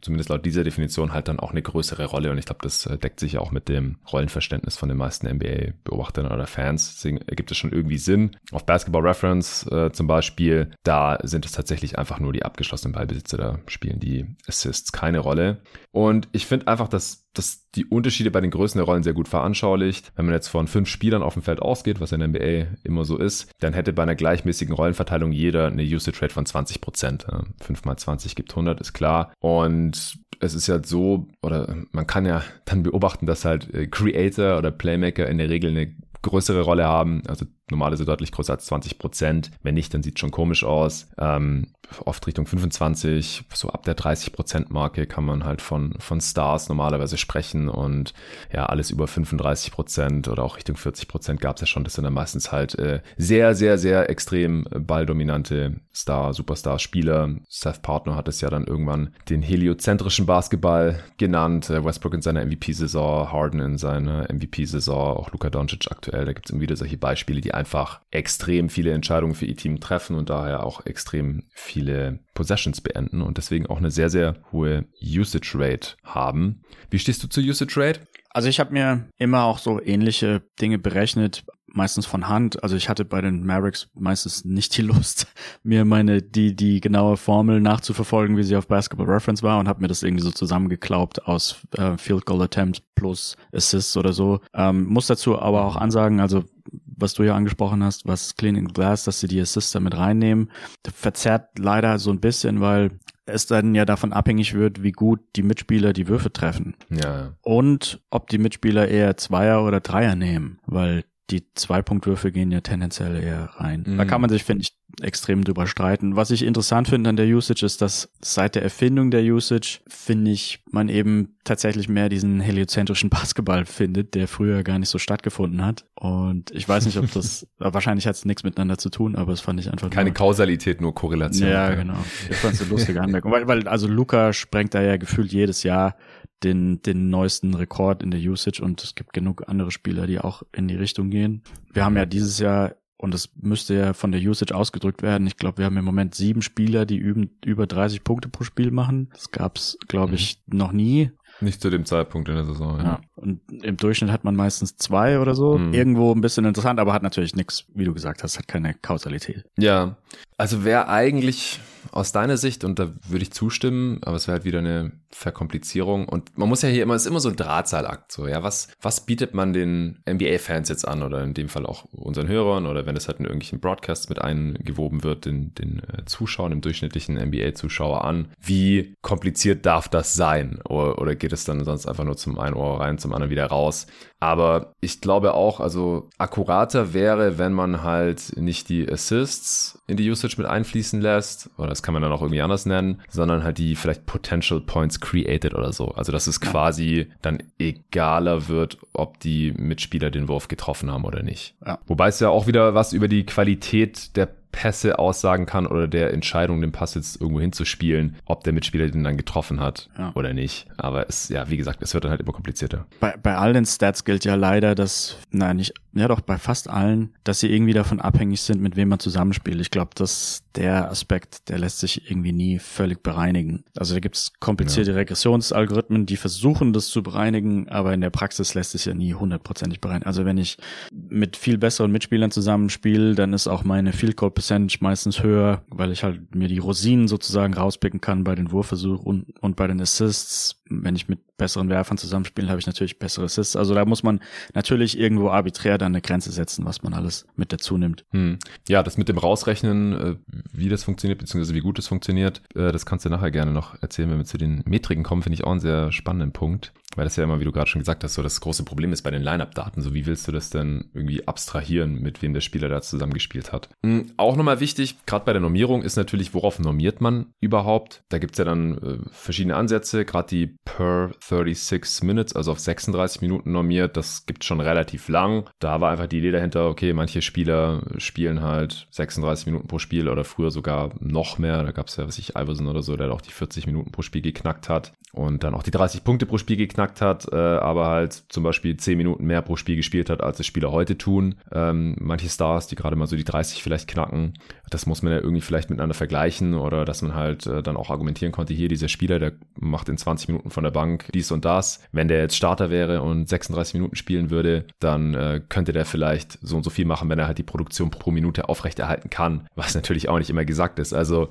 zumindest 0.00 0.30
laut 0.30 0.46
dieser 0.46 0.64
Definition 0.64 1.12
halt 1.12 1.28
dann 1.28 1.38
auch 1.38 1.50
eine 1.50 1.60
größere 1.60 2.06
Rolle 2.06 2.30
und 2.30 2.38
ich 2.38 2.46
glaube, 2.46 2.60
das 2.62 2.86
äh, 2.86 2.96
deckt 2.96 3.20
sich 3.20 3.36
auch 3.36 3.50
mit 3.50 3.68
dem 3.68 3.98
Rollenverständnis 4.10 4.76
von 4.78 4.88
den 4.88 4.96
meisten 4.96 5.28
NBA-Beobachtern 5.28 6.26
oder 6.26 6.46
Fans. 6.46 6.94
Deswegen 6.94 7.18
ergibt 7.18 7.50
es 7.50 7.58
schon 7.58 7.70
irgendwie 7.70 7.98
Sinn. 7.98 8.36
Auf 8.50 8.64
Basketball 8.64 9.06
Reference 9.06 9.66
äh, 9.70 9.92
zum 9.92 10.06
Beispiel, 10.06 10.70
da 10.84 11.18
sind 11.22 11.44
es 11.44 11.52
tatsächlich 11.52 11.98
einfach 11.98 12.18
nur 12.18 12.32
die 12.32 12.44
abgeschlossenen 12.44 12.94
Ballbesitzer, 12.94 13.36
da 13.36 13.58
spielen 13.66 14.00
die 14.00 14.34
Assists 14.48 14.90
keine 14.90 15.18
Rolle. 15.18 15.60
Und 15.90 16.28
ich 16.32 16.46
finde 16.46 16.68
einfach, 16.68 16.88
dass 16.88 17.21
das 17.34 17.68
die 17.74 17.86
Unterschiede 17.86 18.30
bei 18.30 18.40
den 18.40 18.50
Größen 18.50 18.78
der 18.78 18.84
Rollen 18.84 19.02
sehr 19.02 19.14
gut 19.14 19.28
veranschaulicht. 19.28 20.12
Wenn 20.16 20.26
man 20.26 20.34
jetzt 20.34 20.48
von 20.48 20.66
fünf 20.66 20.88
Spielern 20.88 21.22
auf 21.22 21.34
dem 21.34 21.42
Feld 21.42 21.62
ausgeht, 21.62 22.00
was 22.00 22.12
in 22.12 22.20
der 22.20 22.28
NBA 22.28 22.76
immer 22.84 23.04
so 23.04 23.16
ist, 23.16 23.50
dann 23.60 23.72
hätte 23.72 23.92
bei 23.92 24.02
einer 24.02 24.14
gleichmäßigen 24.14 24.74
Rollenverteilung 24.74 25.32
jeder 25.32 25.68
eine 25.68 25.82
Usage 25.82 26.20
Rate 26.20 26.34
von 26.34 26.46
20 26.46 26.80
Prozent. 26.80 27.26
5 27.60 27.84
mal 27.84 27.96
20 27.96 28.34
gibt 28.34 28.50
100, 28.50 28.80
ist 28.80 28.92
klar. 28.92 29.32
Und 29.40 30.18
es 30.40 30.54
ist 30.54 30.66
ja 30.66 30.82
so, 30.84 31.28
oder 31.42 31.74
man 31.92 32.06
kann 32.06 32.26
ja 32.26 32.42
dann 32.64 32.82
beobachten, 32.82 33.26
dass 33.26 33.44
halt 33.44 33.72
äh, 33.72 33.86
Creator 33.86 34.58
oder 34.58 34.70
Playmaker 34.70 35.28
in 35.28 35.38
der 35.38 35.48
Regel 35.48 35.70
eine 35.70 35.94
größere 36.22 36.62
Rolle 36.62 36.84
haben. 36.84 37.22
Also 37.26 37.46
normalerweise 37.72 38.04
deutlich 38.04 38.32
größer 38.32 38.52
als 38.52 38.66
20 38.66 38.98
Prozent. 38.98 39.50
Wenn 39.62 39.74
nicht, 39.74 39.92
dann 39.92 40.02
sieht 40.02 40.18
schon 40.18 40.30
komisch 40.30 40.64
aus. 40.64 41.08
Ähm, 41.18 41.68
oft 42.00 42.26
Richtung 42.26 42.46
25, 42.46 43.44
so 43.52 43.68
ab 43.68 43.84
der 43.84 43.94
30 43.94 44.32
Prozent 44.32 44.70
Marke 44.70 45.06
kann 45.06 45.24
man 45.24 45.44
halt 45.44 45.60
von, 45.60 45.94
von 45.98 46.20
Stars 46.20 46.68
normalerweise 46.68 47.18
sprechen 47.18 47.68
und 47.68 48.14
ja, 48.52 48.66
alles 48.66 48.90
über 48.90 49.06
35 49.06 49.72
Prozent 49.72 50.28
oder 50.28 50.42
auch 50.42 50.56
Richtung 50.56 50.76
40 50.76 51.08
Prozent 51.08 51.40
gab 51.40 51.56
es 51.56 51.62
ja 51.62 51.66
schon. 51.66 51.84
Das 51.84 51.94
sind 51.94 52.04
dann 52.04 52.14
meistens 52.14 52.52
halt 52.52 52.78
äh, 52.78 53.00
sehr, 53.16 53.54
sehr, 53.54 53.78
sehr 53.78 54.10
extrem 54.10 54.64
balldominante 54.70 55.80
Star, 55.94 56.32
Superstar-Spieler. 56.32 57.36
Seth 57.48 57.82
Partner 57.82 58.16
hat 58.16 58.28
es 58.28 58.40
ja 58.40 58.50
dann 58.50 58.66
irgendwann 58.66 59.14
den 59.28 59.42
heliozentrischen 59.42 60.26
Basketball 60.26 61.00
genannt. 61.18 61.70
Äh, 61.70 61.84
Westbrook 61.84 62.14
in 62.14 62.22
seiner 62.22 62.44
MVP-Saison, 62.44 63.30
Harden 63.32 63.60
in 63.60 63.78
seiner 63.78 64.32
MVP-Saison, 64.32 65.16
auch 65.16 65.32
Luka 65.32 65.50
Doncic 65.50 65.90
aktuell. 65.90 66.24
Da 66.24 66.32
gibt 66.32 66.46
es 66.46 66.52
immer 66.52 66.62
wieder 66.62 66.76
solche 66.76 66.96
Beispiele, 66.96 67.40
die 67.40 67.54
einfach 67.62 68.00
extrem 68.10 68.68
viele 68.68 68.90
Entscheidungen 68.90 69.36
für 69.36 69.46
ihr 69.46 69.56
Team 69.56 69.78
treffen 69.78 70.16
und 70.16 70.30
daher 70.30 70.66
auch 70.66 70.84
extrem 70.84 71.44
viele 71.54 72.18
Possessions 72.34 72.80
beenden 72.80 73.22
und 73.22 73.38
deswegen 73.38 73.66
auch 73.66 73.78
eine 73.78 73.92
sehr, 73.92 74.10
sehr 74.10 74.34
hohe 74.50 74.86
Usage 75.00 75.52
Rate 75.54 75.90
haben. 76.02 76.64
Wie 76.90 76.98
stehst 76.98 77.22
du 77.22 77.28
zur 77.28 77.44
Usage 77.44 77.80
Rate? 77.80 78.00
Also 78.30 78.48
ich 78.48 78.58
habe 78.58 78.72
mir 78.72 79.08
immer 79.16 79.44
auch 79.44 79.58
so 79.58 79.80
ähnliche 79.80 80.42
Dinge 80.60 80.80
berechnet, 80.80 81.44
meistens 81.66 82.04
von 82.04 82.28
Hand. 82.28 82.62
Also 82.64 82.76
ich 82.76 82.88
hatte 82.88 83.04
bei 83.04 83.20
den 83.20 83.44
Mavericks 83.44 83.88
meistens 83.94 84.44
nicht 84.44 84.76
die 84.76 84.82
Lust, 84.90 85.26
mir 85.62 85.84
meine 85.84 86.20
die 86.20 86.56
die 86.56 86.80
genaue 86.80 87.16
Formel 87.16 87.60
nachzuverfolgen, 87.60 88.36
wie 88.36 88.42
sie 88.42 88.56
auf 88.56 88.66
Basketball 88.66 89.06
Reference 89.06 89.42
war 89.42 89.60
und 89.60 89.68
habe 89.68 89.80
mir 89.80 89.88
das 89.88 90.02
irgendwie 90.02 90.24
so 90.24 90.30
zusammengeklaubt 90.30 91.26
aus 91.26 91.58
äh, 91.76 91.96
Field 91.96 92.26
Goal 92.26 92.42
Attempt 92.42 92.82
plus 92.94 93.36
Assists 93.52 93.96
oder 93.96 94.12
so. 94.12 94.40
Ähm, 94.54 94.86
muss 94.86 95.06
dazu 95.06 95.38
aber 95.38 95.64
auch 95.64 95.76
ansagen, 95.76 96.20
also 96.20 96.44
was 96.70 97.14
du 97.14 97.22
ja 97.22 97.34
angesprochen 97.34 97.82
hast, 97.82 98.06
was 98.06 98.36
Cleaning 98.36 98.68
Glass, 98.68 99.04
dass 99.04 99.20
sie 99.20 99.28
die 99.28 99.40
Assists 99.40 99.78
mit 99.78 99.96
reinnehmen, 99.96 100.50
verzerrt 100.94 101.58
leider 101.58 101.98
so 101.98 102.10
ein 102.10 102.20
bisschen, 102.20 102.60
weil 102.60 102.98
es 103.26 103.46
dann 103.46 103.74
ja 103.74 103.84
davon 103.84 104.12
abhängig 104.12 104.54
wird, 104.54 104.82
wie 104.82 104.92
gut 104.92 105.20
die 105.36 105.42
Mitspieler 105.42 105.92
die 105.92 106.08
Würfe 106.08 106.32
treffen. 106.32 106.74
Ja. 106.90 107.34
Und 107.42 108.02
ob 108.10 108.28
die 108.28 108.38
Mitspieler 108.38 108.88
eher 108.88 109.16
Zweier 109.16 109.64
oder 109.64 109.80
Dreier 109.80 110.16
nehmen, 110.16 110.60
weil 110.66 111.04
die 111.32 111.44
Zwei-Punkt-Würfe 111.54 112.30
gehen 112.30 112.50
ja 112.50 112.60
tendenziell 112.60 113.22
eher 113.22 113.50
rein. 113.56 113.84
Mhm. 113.86 113.98
Da 113.98 114.04
kann 114.04 114.20
man 114.20 114.30
sich, 114.30 114.44
finde 114.44 114.62
ich, 114.62 114.76
extrem 115.00 115.42
drüber 115.42 115.66
streiten. 115.66 116.16
Was 116.16 116.30
ich 116.30 116.42
interessant 116.42 116.88
finde 116.88 117.10
an 117.10 117.16
der 117.16 117.26
Usage 117.26 117.64
ist, 117.64 117.80
dass 117.80 118.10
seit 118.20 118.54
der 118.54 118.62
Erfindung 118.62 119.10
der 119.10 119.22
Usage, 119.22 119.80
finde 119.88 120.30
ich, 120.30 120.62
man 120.70 120.88
eben 120.88 121.36
tatsächlich 121.44 121.88
mehr 121.88 122.08
diesen 122.08 122.40
heliozentrischen 122.40 123.08
Basketball 123.10 123.64
findet, 123.64 124.14
der 124.14 124.28
früher 124.28 124.62
gar 124.62 124.78
nicht 124.78 124.90
so 124.90 124.98
stattgefunden 124.98 125.64
hat. 125.64 125.86
Und 125.94 126.50
ich 126.50 126.68
weiß 126.68 126.84
nicht, 126.86 126.98
ob 126.98 127.10
das, 127.12 127.46
wahrscheinlich 127.58 128.06
hat 128.06 128.16
es 128.16 128.24
nichts 128.24 128.44
miteinander 128.44 128.76
zu 128.76 128.90
tun, 128.90 129.16
aber 129.16 129.32
es 129.32 129.40
fand 129.40 129.60
ich 129.60 129.72
einfach. 129.72 129.88
Keine 129.88 130.10
nur, 130.10 130.14
Kausalität, 130.14 130.80
nur 130.80 130.94
Korrelation. 130.94 131.48
Ja, 131.48 131.74
genau. 131.74 131.96
Ich 132.30 132.36
fand 132.36 132.54
es 132.54 132.60
eine 132.60 132.70
lustige 132.70 133.00
Anmerkung. 133.00 133.32
Weil, 133.32 133.48
weil, 133.48 133.66
also 133.66 133.88
Luca 133.88 134.32
sprengt 134.32 134.74
da 134.74 134.82
ja 134.82 134.98
gefühlt 134.98 135.32
jedes 135.32 135.62
Jahr 135.62 135.96
den, 136.44 136.82
den 136.82 137.10
neuesten 137.10 137.54
Rekord 137.54 138.02
in 138.02 138.10
der 138.10 138.20
Usage 138.20 138.62
und 138.62 138.82
es 138.82 138.94
gibt 138.94 139.12
genug 139.12 139.48
andere 139.48 139.70
Spieler, 139.70 140.06
die 140.06 140.18
auch 140.18 140.42
in 140.52 140.68
die 140.68 140.76
Richtung 140.76 141.10
gehen. 141.10 141.42
Wir 141.72 141.84
haben 141.84 141.96
ja 141.96 142.06
dieses 142.06 142.38
Jahr 142.38 142.74
und 143.02 143.14
es 143.14 143.30
müsste 143.40 143.74
ja 143.74 143.92
von 143.94 144.12
der 144.12 144.20
Usage 144.20 144.54
ausgedrückt 144.54 145.02
werden. 145.02 145.26
Ich 145.26 145.36
glaube, 145.36 145.58
wir 145.58 145.64
haben 145.64 145.76
im 145.76 145.84
Moment 145.84 146.14
sieben 146.14 146.40
Spieler, 146.40 146.86
die 146.86 146.98
üben, 146.98 147.30
über 147.44 147.66
30 147.66 148.04
Punkte 148.04 148.28
pro 148.28 148.44
Spiel 148.44 148.70
machen. 148.70 149.10
Das 149.12 149.32
gab's, 149.32 149.76
glaube 149.88 150.14
ich, 150.14 150.40
mhm. 150.46 150.58
noch 150.58 150.70
nie. 150.70 151.10
Nicht 151.40 151.60
zu 151.60 151.68
dem 151.68 151.84
Zeitpunkt 151.84 152.28
in 152.28 152.36
der 152.36 152.44
Saison. 152.44 152.78
Ja. 152.78 152.84
ja. 152.84 153.00
Und 153.16 153.40
im 153.64 153.76
Durchschnitt 153.76 154.12
hat 154.12 154.22
man 154.22 154.36
meistens 154.36 154.76
zwei 154.76 155.18
oder 155.18 155.34
so. 155.34 155.58
Mhm. 155.58 155.74
Irgendwo 155.74 156.12
ein 156.12 156.20
bisschen 156.20 156.44
interessant, 156.44 156.78
aber 156.78 156.92
hat 156.92 157.02
natürlich 157.02 157.34
nichts, 157.34 157.64
wie 157.74 157.84
du 157.84 157.92
gesagt 157.92 158.22
hast, 158.22 158.38
hat 158.38 158.46
keine 158.46 158.72
Kausalität. 158.74 159.46
Ja, 159.58 159.96
also 160.38 160.64
wer 160.64 160.88
eigentlich 160.88 161.58
aus 161.90 162.12
deiner 162.12 162.36
Sicht, 162.36 162.62
und 162.62 162.78
da 162.78 162.92
würde 163.08 163.24
ich 163.24 163.32
zustimmen, 163.32 163.98
aber 164.02 164.14
es 164.14 164.28
wäre 164.28 164.36
halt 164.36 164.44
wieder 164.44 164.60
eine 164.60 164.92
Verkomplizierung. 165.12 166.08
Und 166.08 166.36
man 166.36 166.48
muss 166.48 166.62
ja 166.62 166.68
hier 166.68 166.82
immer, 166.82 166.94
es 166.94 167.02
ist 167.02 167.08
immer 167.08 167.20
so 167.20 167.28
ein 167.28 167.36
Drahtseilakt. 167.36 168.12
So, 168.12 168.26
ja, 168.26 168.42
was, 168.42 168.68
was 168.80 169.04
bietet 169.06 169.34
man 169.34 169.52
den 169.52 170.02
NBA-Fans 170.08 170.68
jetzt 170.68 170.86
an 170.86 171.02
oder 171.02 171.22
in 171.22 171.34
dem 171.34 171.48
Fall 171.48 171.66
auch 171.66 171.84
unseren 171.92 172.28
Hörern 172.28 172.66
oder 172.66 172.86
wenn 172.86 172.96
es 172.96 173.08
halt 173.08 173.18
in 173.18 173.26
irgendwelchen 173.26 173.60
Broadcasts 173.60 174.08
mit 174.08 174.20
eingewoben 174.20 175.02
wird, 175.02 175.26
den, 175.26 175.54
den 175.54 175.80
äh, 175.80 176.04
Zuschauern, 176.06 176.52
im 176.52 176.60
durchschnittlichen 176.60 177.16
NBA-Zuschauer 177.16 178.04
an? 178.04 178.28
Wie 178.40 178.94
kompliziert 179.02 179.66
darf 179.66 179.88
das 179.88 180.14
sein? 180.14 180.60
Oder, 180.68 181.00
oder 181.00 181.14
geht 181.14 181.32
es 181.32 181.44
dann 181.44 181.64
sonst 181.64 181.86
einfach 181.86 182.04
nur 182.04 182.16
zum 182.16 182.38
einen 182.38 182.54
Ohr 182.54 182.80
rein, 182.80 182.98
zum 182.98 183.12
anderen 183.12 183.30
wieder 183.30 183.46
raus? 183.46 183.86
Aber 184.22 184.74
ich 184.80 185.00
glaube 185.00 185.34
auch, 185.34 185.58
also 185.58 186.08
akkurater 186.16 186.94
wäre, 186.94 187.38
wenn 187.38 187.52
man 187.52 187.82
halt 187.82 188.36
nicht 188.36 188.68
die 188.68 188.88
Assists 188.88 189.82
in 189.88 189.96
die 189.96 190.08
Usage 190.08 190.36
mit 190.38 190.46
einfließen 190.46 191.00
lässt, 191.00 191.50
oder 191.58 191.66
das 191.66 191.82
kann 191.82 191.92
man 191.92 192.02
dann 192.02 192.12
auch 192.12 192.22
irgendwie 192.22 192.40
anders 192.40 192.64
nennen, 192.64 193.00
sondern 193.08 193.42
halt 193.42 193.58
die 193.58 193.74
vielleicht 193.74 194.06
Potential 194.06 194.60
Points 194.60 195.00
created 195.02 195.54
oder 195.54 195.72
so. 195.72 195.88
Also 195.88 196.12
dass 196.12 196.26
es 196.26 196.40
quasi 196.40 197.08
dann 197.20 197.42
egaler 197.58 198.48
wird, 198.48 198.78
ob 198.94 199.20
die 199.20 199.52
Mitspieler 199.52 200.10
den 200.10 200.28
Wurf 200.28 200.48
getroffen 200.48 200.90
haben 200.90 201.04
oder 201.04 201.22
nicht. 201.22 201.54
Ja. 201.66 201.78
Wobei 201.86 202.08
es 202.08 202.20
ja 202.20 202.30
auch 202.30 202.46
wieder 202.46 202.74
was 202.74 202.94
über 202.94 203.08
die 203.08 203.26
Qualität 203.26 204.16
der 204.16 204.28
Pässe 204.52 204.98
aussagen 204.98 205.46
kann 205.46 205.66
oder 205.66 205.88
der 205.88 206.12
Entscheidung, 206.12 206.60
den 206.60 206.72
Pass 206.72 206.94
jetzt 206.94 207.20
irgendwo 207.20 207.40
hinzuspielen, 207.40 208.16
ob 208.26 208.44
der 208.44 208.52
Mitspieler 208.52 208.86
den 208.88 209.02
dann 209.02 209.16
getroffen 209.16 209.58
hat 209.60 209.88
ja. 209.98 210.12
oder 210.14 210.34
nicht. 210.34 210.66
Aber 210.76 211.08
es, 211.08 211.28
ja, 211.30 211.50
wie 211.50 211.56
gesagt, 211.56 211.82
es 211.82 211.94
wird 211.94 212.04
dann 212.04 212.10
halt 212.10 212.20
immer 212.20 212.32
komplizierter. 212.32 212.86
Bei, 213.00 213.16
bei 213.20 213.36
all 213.36 213.54
den 213.54 213.64
Stats 213.64 214.04
gilt 214.04 214.24
ja 214.24 214.34
leider, 214.34 214.74
dass, 214.74 215.16
nein, 215.30 215.56
nicht, 215.56 215.74
ja 215.94 216.08
doch, 216.08 216.20
bei 216.20 216.38
fast 216.38 216.68
allen, 216.68 217.14
dass 217.24 217.40
sie 217.40 217.52
irgendwie 217.52 217.72
davon 217.72 218.00
abhängig 218.00 218.42
sind, 218.42 218.60
mit 218.60 218.76
wem 218.76 218.88
man 218.88 218.98
zusammenspielt. 218.98 219.60
Ich 219.60 219.70
glaube, 219.70 219.90
dass 219.94 220.42
der 220.54 220.90
Aspekt, 220.90 221.48
der 221.48 221.58
lässt 221.58 221.80
sich 221.80 222.10
irgendwie 222.10 222.32
nie 222.32 222.58
völlig 222.58 223.02
bereinigen. 223.02 223.64
Also 223.76 223.94
da 223.94 224.00
gibt 224.00 224.16
es 224.16 224.32
komplizierte 224.38 224.92
ja. 224.92 224.96
Regressionsalgorithmen, 224.98 226.06
die 226.06 226.16
versuchen, 226.16 226.72
das 226.72 226.88
zu 226.88 227.02
bereinigen, 227.02 227.68
aber 227.68 227.94
in 227.94 228.00
der 228.00 228.10
Praxis 228.10 228.54
lässt 228.54 228.72
sich 228.72 228.84
ja 228.84 228.94
nie 228.94 229.14
hundertprozentig 229.14 229.80
bereinigen. 229.80 230.06
Also 230.06 230.24
wenn 230.24 230.38
ich 230.38 230.58
mit 230.90 231.36
viel 231.36 231.58
besseren 231.58 231.90
Mitspielern 231.92 232.30
zusammenspiele, 232.30 233.14
dann 233.14 233.32
ist 233.32 233.48
auch 233.48 233.64
meine 233.64 233.92
Field 233.92 234.16
Goal 234.16 234.30
Percentage 234.42 234.78
meistens 234.80 235.22
höher, 235.22 235.62
weil 235.68 235.92
ich 235.92 236.02
halt 236.02 236.34
mir 236.34 236.48
die 236.48 236.58
Rosinen 236.58 237.06
sozusagen 237.06 237.54
rauspicken 237.54 238.00
kann 238.00 238.24
bei 238.24 238.34
den 238.34 238.50
Wurfversuchen 238.50 238.98
und, 238.98 239.38
und 239.40 239.54
bei 239.54 239.68
den 239.68 239.80
Assists. 239.80 240.60
Wenn 240.68 240.96
ich 240.96 241.08
mit 241.08 241.36
besseren 241.36 241.68
Werfern 241.68 241.96
zusammenspiele, 241.96 242.48
habe 242.48 242.58
ich 242.58 242.66
natürlich 242.66 242.98
bessere 242.98 243.26
Assists. 243.26 243.54
Also 243.54 243.74
da 243.74 243.84
muss 243.84 244.02
man 244.02 244.20
natürlich 244.54 244.98
irgendwo 244.98 245.28
arbiträr 245.28 245.78
dann 245.78 245.92
eine 245.92 246.00
Grenze 246.00 246.32
setzen, 246.32 246.64
was 246.64 246.82
man 246.82 246.92
alles 246.92 247.26
mit 247.36 247.52
dazu 247.52 247.78
nimmt. 247.78 248.04
Hm. 248.10 248.38
Ja, 248.68 248.82
das 248.82 248.98
mit 248.98 249.08
dem 249.08 249.18
Rausrechnen, 249.18 249.92
äh, 249.92 250.16
wie 250.52 250.68
das 250.68 250.82
funktioniert, 250.82 251.20
beziehungsweise 251.20 251.54
wie 251.54 251.60
gut 251.60 251.78
es 251.78 251.86
funktioniert, 251.86 252.42
äh, 252.56 252.72
das 252.72 252.84
kannst 252.84 253.04
du 253.04 253.10
nachher 253.10 253.30
gerne 253.30 253.52
noch 253.52 253.80
erzählen, 253.80 254.10
wenn 254.10 254.18
wir 254.18 254.24
zu 254.24 254.38
den 254.38 254.62
Metriken 254.66 255.04
kommen, 255.04 255.22
finde 255.22 255.34
ich 255.34 255.44
auch 255.44 255.52
einen 255.52 255.60
sehr 255.60 255.92
spannenden 255.92 256.32
Punkt. 256.32 256.72
Weil 256.94 257.04
das 257.04 257.16
ja 257.16 257.24
immer, 257.24 257.40
wie 257.40 257.44
du 257.44 257.52
gerade 257.52 257.70
schon 257.70 257.80
gesagt 257.80 258.04
hast, 258.04 258.14
so 258.14 258.22
das 258.22 258.40
große 258.40 258.64
Problem 258.64 258.92
ist 258.92 259.02
bei 259.02 259.10
den 259.10 259.22
Line-Up-Daten. 259.22 259.80
So, 259.80 259.94
wie 259.94 260.04
willst 260.06 260.28
du 260.28 260.32
das 260.32 260.50
denn 260.50 260.90
irgendwie 260.92 261.26
abstrahieren, 261.26 262.02
mit 262.02 262.20
wem 262.20 262.34
der 262.34 262.42
Spieler 262.42 262.68
da 262.68 262.82
zusammengespielt 262.82 263.52
hat? 263.52 263.70
Mhm, 263.82 264.12
auch 264.32 264.36
nochmal 264.36 264.60
wichtig, 264.60 264.96
gerade 265.06 265.24
bei 265.24 265.32
der 265.32 265.40
Normierung 265.40 265.82
ist 265.82 265.96
natürlich, 265.96 266.34
worauf 266.34 266.58
normiert 266.58 267.00
man 267.00 267.26
überhaupt? 267.40 268.02
Da 268.08 268.18
gibt's 268.18 268.38
ja 268.38 268.44
dann 268.44 268.78
äh, 268.78 269.10
verschiedene 269.10 269.56
Ansätze, 269.56 270.04
gerade 270.04 270.28
die 270.28 270.56
per 270.64 271.10
36 271.20 272.02
Minutes, 272.02 272.34
also 272.34 272.52
auf 272.52 272.58
36 272.58 273.22
Minuten 273.22 273.52
normiert, 273.52 273.96
das 273.96 274.26
gibt 274.26 274.44
schon 274.44 274.60
relativ 274.60 275.08
lang. 275.08 275.48
Da 275.60 275.80
war 275.80 275.92
einfach 275.92 276.06
die 276.06 276.18
Idee 276.18 276.32
dahinter, 276.32 276.68
okay, 276.68 276.92
manche 276.92 277.22
Spieler 277.22 277.82
spielen 277.98 278.42
halt 278.42 278.88
36 278.90 279.46
Minuten 279.46 279.68
pro 279.68 279.78
Spiel 279.78 280.08
oder 280.08 280.24
früher 280.24 280.50
sogar 280.50 280.90
noch 281.00 281.38
mehr. 281.38 281.62
Da 281.62 281.70
gab's 281.70 281.96
ja, 281.96 282.06
was 282.06 282.18
ich, 282.18 282.36
Iverson 282.36 282.66
oder 282.66 282.82
so, 282.82 282.96
der 282.96 283.12
auch 283.12 283.20
die 283.20 283.30
40 283.30 283.66
Minuten 283.66 283.92
pro 283.92 284.02
Spiel 284.02 284.22
geknackt 284.22 284.68
hat 284.68 284.92
und 285.12 285.44
dann 285.44 285.54
auch 285.54 285.62
die 285.62 285.70
30 285.70 286.04
Punkte 286.04 286.26
pro 286.26 286.38
Spiel 286.38 286.56
geknackt 286.56 286.72
geknackt 286.72 287.00
hat, 287.00 287.32
äh, 287.32 287.36
aber 287.36 287.86
halt 287.86 288.24
zum 288.28 288.42
Beispiel 288.42 288.76
10 288.76 288.96
Minuten 288.96 289.24
mehr 289.24 289.42
pro 289.42 289.56
Spiel 289.56 289.76
gespielt 289.76 290.10
hat, 290.10 290.22
als 290.22 290.40
es 290.40 290.46
Spieler 290.46 290.72
heute 290.72 290.98
tun. 290.98 291.36
Ähm, 291.52 291.96
manche 292.00 292.28
Stars, 292.28 292.66
die 292.66 292.76
gerade 292.76 292.96
mal 292.96 293.06
so 293.06 293.16
die 293.16 293.24
30 293.24 293.62
vielleicht 293.62 293.88
knacken, 293.88 294.21
das 294.70 294.86
muss 294.86 295.02
man 295.02 295.12
ja 295.12 295.18
irgendwie 295.18 295.42
vielleicht 295.42 295.70
miteinander 295.70 295.94
vergleichen 295.94 296.54
oder 296.54 296.84
dass 296.84 297.02
man 297.02 297.14
halt 297.14 297.46
äh, 297.46 297.62
dann 297.62 297.76
auch 297.76 297.90
argumentieren 297.90 298.32
konnte, 298.32 298.54
hier 298.54 298.68
dieser 298.68 298.88
Spieler, 298.88 299.18
der 299.18 299.32
macht 299.58 299.88
in 299.88 299.98
20 299.98 300.28
Minuten 300.28 300.50
von 300.50 300.64
der 300.64 300.70
Bank 300.70 301.06
dies 301.12 301.30
und 301.30 301.44
das. 301.44 301.80
Wenn 301.92 302.08
der 302.08 302.20
jetzt 302.20 302.36
Starter 302.36 302.70
wäre 302.70 303.02
und 303.02 303.28
36 303.28 303.74
Minuten 303.74 303.96
spielen 303.96 304.30
würde, 304.30 304.66
dann 304.80 305.14
äh, 305.14 305.40
könnte 305.48 305.72
der 305.72 305.84
vielleicht 305.84 306.38
so 306.42 306.56
und 306.56 306.62
so 306.62 306.70
viel 306.70 306.86
machen, 306.86 307.08
wenn 307.08 307.18
er 307.18 307.26
halt 307.26 307.38
die 307.38 307.42
Produktion 307.42 307.90
pro 307.90 308.10
Minute 308.10 308.48
aufrechterhalten 308.48 309.10
kann, 309.10 309.46
was 309.54 309.74
natürlich 309.74 310.08
auch 310.08 310.18
nicht 310.18 310.30
immer 310.30 310.44
gesagt 310.44 310.78
ist. 310.78 310.92
Also 310.92 311.28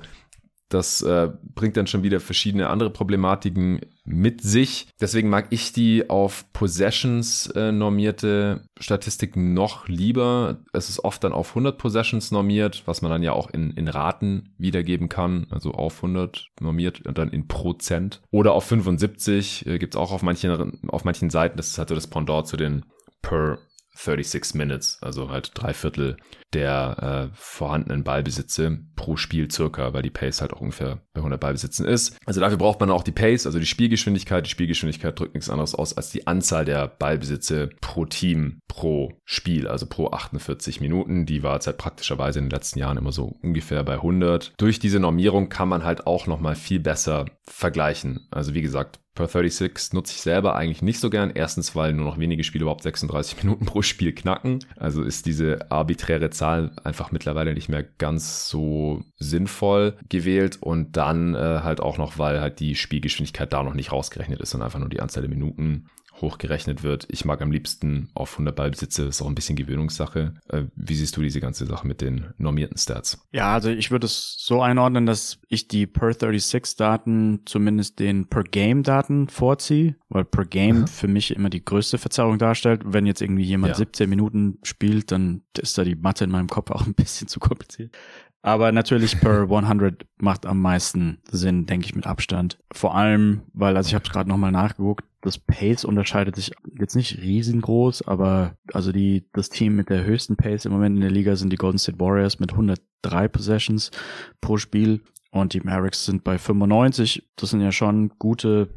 das 0.72 1.02
äh, 1.02 1.30
bringt 1.54 1.76
dann 1.76 1.86
schon 1.86 2.02
wieder 2.02 2.20
verschiedene 2.20 2.68
andere 2.68 2.90
Problematiken 2.90 3.80
mit 4.04 4.40
sich. 4.40 4.88
Deswegen 5.00 5.28
mag 5.28 5.48
ich 5.50 5.72
die 5.72 6.08
auf 6.08 6.50
Possessions 6.52 7.46
äh, 7.48 7.72
normierte 7.72 8.68
Statistik 8.78 9.36
noch 9.36 9.86
lieber. 9.88 10.62
Es 10.72 10.88
ist 10.88 11.04
oft 11.04 11.22
dann 11.22 11.32
auf 11.32 11.50
100 11.50 11.78
Possessions 11.78 12.30
normiert, 12.30 12.82
was 12.86 13.02
man 13.02 13.10
dann 13.10 13.22
ja 13.22 13.32
auch 13.32 13.50
in, 13.50 13.70
in 13.72 13.88
Raten 13.88 14.54
wiedergeben 14.58 15.08
kann. 15.08 15.46
Also 15.50 15.72
auf 15.72 15.96
100 15.96 16.48
normiert 16.60 17.06
und 17.06 17.18
dann 17.18 17.30
in 17.30 17.48
Prozent. 17.48 18.22
Oder 18.30 18.52
auf 18.52 18.64
75 18.64 19.66
äh, 19.66 19.78
gibt 19.78 19.94
es 19.94 20.00
auch 20.00 20.12
auf 20.12 20.22
manchen, 20.22 20.80
auf 20.88 21.04
manchen 21.04 21.30
Seiten. 21.30 21.56
Das 21.56 21.68
ist 21.68 21.78
halt 21.78 21.90
so 21.90 21.94
das 21.94 22.06
Pendant 22.06 22.46
zu 22.46 22.56
den 22.56 22.84
per 23.20 23.58
36 23.94 24.54
Minutes, 24.54 24.98
also 25.02 25.28
halt 25.28 25.52
drei 25.54 25.74
Viertel 25.74 26.16
der 26.54 27.30
äh, 27.32 27.34
vorhandenen 27.34 28.04
Ballbesitze 28.04 28.80
pro 28.96 29.16
Spiel 29.16 29.50
circa, 29.50 29.92
weil 29.92 30.02
die 30.02 30.10
Pace 30.10 30.40
halt 30.40 30.52
auch 30.52 30.60
ungefähr 30.60 31.00
bei 31.12 31.20
100 31.20 31.40
Ballbesitzen 31.40 31.86
ist. 31.86 32.16
Also 32.24 32.40
dafür 32.40 32.58
braucht 32.58 32.80
man 32.80 32.90
auch 32.90 33.02
die 33.02 33.12
Pace, 33.12 33.46
also 33.46 33.58
die 33.58 33.66
Spielgeschwindigkeit. 33.66 34.46
Die 34.46 34.50
Spielgeschwindigkeit 34.50 35.18
drückt 35.18 35.34
nichts 35.34 35.50
anderes 35.50 35.74
aus 35.74 35.96
als 35.96 36.10
die 36.10 36.26
Anzahl 36.26 36.64
der 36.64 36.88
Ballbesitze 36.88 37.70
pro 37.80 38.04
Team 38.06 38.60
pro 38.68 39.12
Spiel, 39.24 39.68
also 39.68 39.86
pro 39.86 40.10
48 40.10 40.80
Minuten. 40.80 41.26
Die 41.26 41.42
war 41.42 41.54
jetzt 41.54 41.66
halt 41.66 41.78
praktischerweise 41.78 42.38
in 42.38 42.46
den 42.46 42.50
letzten 42.50 42.78
Jahren 42.78 42.96
immer 42.96 43.12
so 43.12 43.36
ungefähr 43.42 43.82
bei 43.84 43.94
100. 43.94 44.52
Durch 44.56 44.78
diese 44.78 45.00
Normierung 45.00 45.48
kann 45.48 45.68
man 45.68 45.84
halt 45.84 46.06
auch 46.06 46.26
nochmal 46.26 46.54
viel 46.54 46.80
besser 46.80 47.26
vergleichen. 47.44 48.26
Also 48.30 48.54
wie 48.54 48.62
gesagt, 48.62 49.00
Per 49.14 49.28
36 49.28 49.92
nutze 49.92 50.14
ich 50.14 50.22
selber 50.22 50.56
eigentlich 50.56 50.80
nicht 50.80 50.98
so 50.98 51.10
gern. 51.10 51.32
Erstens, 51.34 51.76
weil 51.76 51.92
nur 51.92 52.06
noch 52.06 52.18
wenige 52.18 52.44
Spiele 52.44 52.62
überhaupt 52.62 52.82
36 52.82 53.36
Minuten 53.44 53.66
pro 53.66 53.82
Spiel 53.82 54.14
knacken. 54.14 54.64
Also 54.76 55.02
ist 55.02 55.26
diese 55.26 55.70
arbiträre 55.70 56.30
Zahl 56.42 56.72
einfach 56.82 57.12
mittlerweile 57.12 57.54
nicht 57.54 57.68
mehr 57.68 57.84
ganz 57.84 58.48
so 58.48 59.04
sinnvoll 59.16 59.96
gewählt. 60.08 60.58
Und 60.60 60.96
dann 60.96 61.36
äh, 61.36 61.60
halt 61.62 61.80
auch 61.80 61.98
noch, 61.98 62.18
weil 62.18 62.40
halt 62.40 62.58
die 62.58 62.74
Spielgeschwindigkeit 62.74 63.52
da 63.52 63.62
noch 63.62 63.74
nicht 63.74 63.92
rausgerechnet 63.92 64.40
ist 64.40 64.52
und 64.54 64.62
einfach 64.62 64.80
nur 64.80 64.88
die 64.88 65.00
Anzahl 65.00 65.22
der 65.22 65.30
Minuten 65.30 65.86
hochgerechnet 66.22 66.82
wird. 66.82 67.06
Ich 67.10 67.26
mag 67.26 67.42
am 67.42 67.52
liebsten 67.52 68.08
auf 68.14 68.32
100 68.32 68.56
Ballbesitze, 68.56 69.04
ist 69.04 69.20
auch 69.20 69.26
ein 69.26 69.34
bisschen 69.34 69.56
Gewöhnungssache. 69.56 70.34
Äh, 70.48 70.62
wie 70.74 70.94
siehst 70.94 71.16
du 71.16 71.22
diese 71.22 71.40
ganze 71.40 71.66
Sache 71.66 71.86
mit 71.86 72.00
den 72.00 72.32
normierten 72.38 72.78
Stats? 72.78 73.26
Ja, 73.32 73.52
also 73.52 73.68
ich 73.68 73.90
würde 73.90 74.06
es 74.06 74.36
so 74.38 74.62
einordnen, 74.62 75.04
dass 75.04 75.38
ich 75.48 75.68
die 75.68 75.86
per 75.86 76.14
36 76.14 76.76
Daten 76.76 77.40
zumindest 77.44 77.98
den 77.98 78.26
per 78.28 78.44
Game 78.44 78.82
Daten 78.82 79.28
vorziehe, 79.28 79.96
weil 80.08 80.24
per 80.24 80.46
Game 80.46 80.80
mhm. 80.80 80.86
für 80.86 81.08
mich 81.08 81.34
immer 81.34 81.50
die 81.50 81.64
größte 81.64 81.98
Verzerrung 81.98 82.38
darstellt. 82.38 82.82
Wenn 82.84 83.04
jetzt 83.04 83.20
irgendwie 83.20 83.44
jemand 83.44 83.72
ja. 83.72 83.76
17 83.76 84.08
Minuten 84.08 84.58
spielt, 84.62 85.12
dann 85.12 85.42
ist 85.58 85.76
da 85.76 85.84
die 85.84 85.96
Mathe 85.96 86.24
in 86.24 86.30
meinem 86.30 86.48
Kopf 86.48 86.70
auch 86.70 86.86
ein 86.86 86.94
bisschen 86.94 87.28
zu 87.28 87.40
kompliziert. 87.40 87.94
Aber 88.42 88.72
natürlich 88.72 89.20
per 89.20 89.42
100 89.50 90.04
macht 90.18 90.46
am 90.46 90.60
meisten 90.60 91.18
Sinn, 91.30 91.66
denke 91.66 91.86
ich 91.86 91.94
mit 91.94 92.06
Abstand. 92.06 92.58
Vor 92.72 92.94
allem, 92.94 93.42
weil, 93.52 93.76
also 93.76 93.88
ich 93.88 93.94
habe 93.94 94.08
gerade 94.08 94.28
nochmal 94.28 94.52
nachgeguckt, 94.52 95.04
das 95.22 95.38
Pace 95.38 95.84
unterscheidet 95.84 96.34
sich 96.34 96.50
jetzt 96.78 96.96
nicht 96.96 97.18
riesengroß, 97.18 98.08
aber 98.08 98.56
also 98.72 98.90
die 98.90 99.24
das 99.32 99.50
Team 99.50 99.76
mit 99.76 99.88
der 99.88 100.04
höchsten 100.04 100.36
Pace 100.36 100.64
im 100.64 100.72
Moment 100.72 100.96
in 100.96 101.02
der 101.02 101.12
Liga 101.12 101.36
sind 101.36 101.52
die 101.52 101.56
Golden 101.56 101.78
State 101.78 102.00
Warriors 102.00 102.40
mit 102.40 102.50
103 102.50 103.28
Possessions 103.28 103.92
pro 104.40 104.56
Spiel 104.56 105.00
und 105.30 105.54
die 105.54 105.60
Mavericks 105.60 106.04
sind 106.04 106.24
bei 106.24 106.38
95. 106.38 107.28
Das 107.36 107.50
sind 107.50 107.60
ja 107.60 107.70
schon 107.70 108.10
gute 108.18 108.68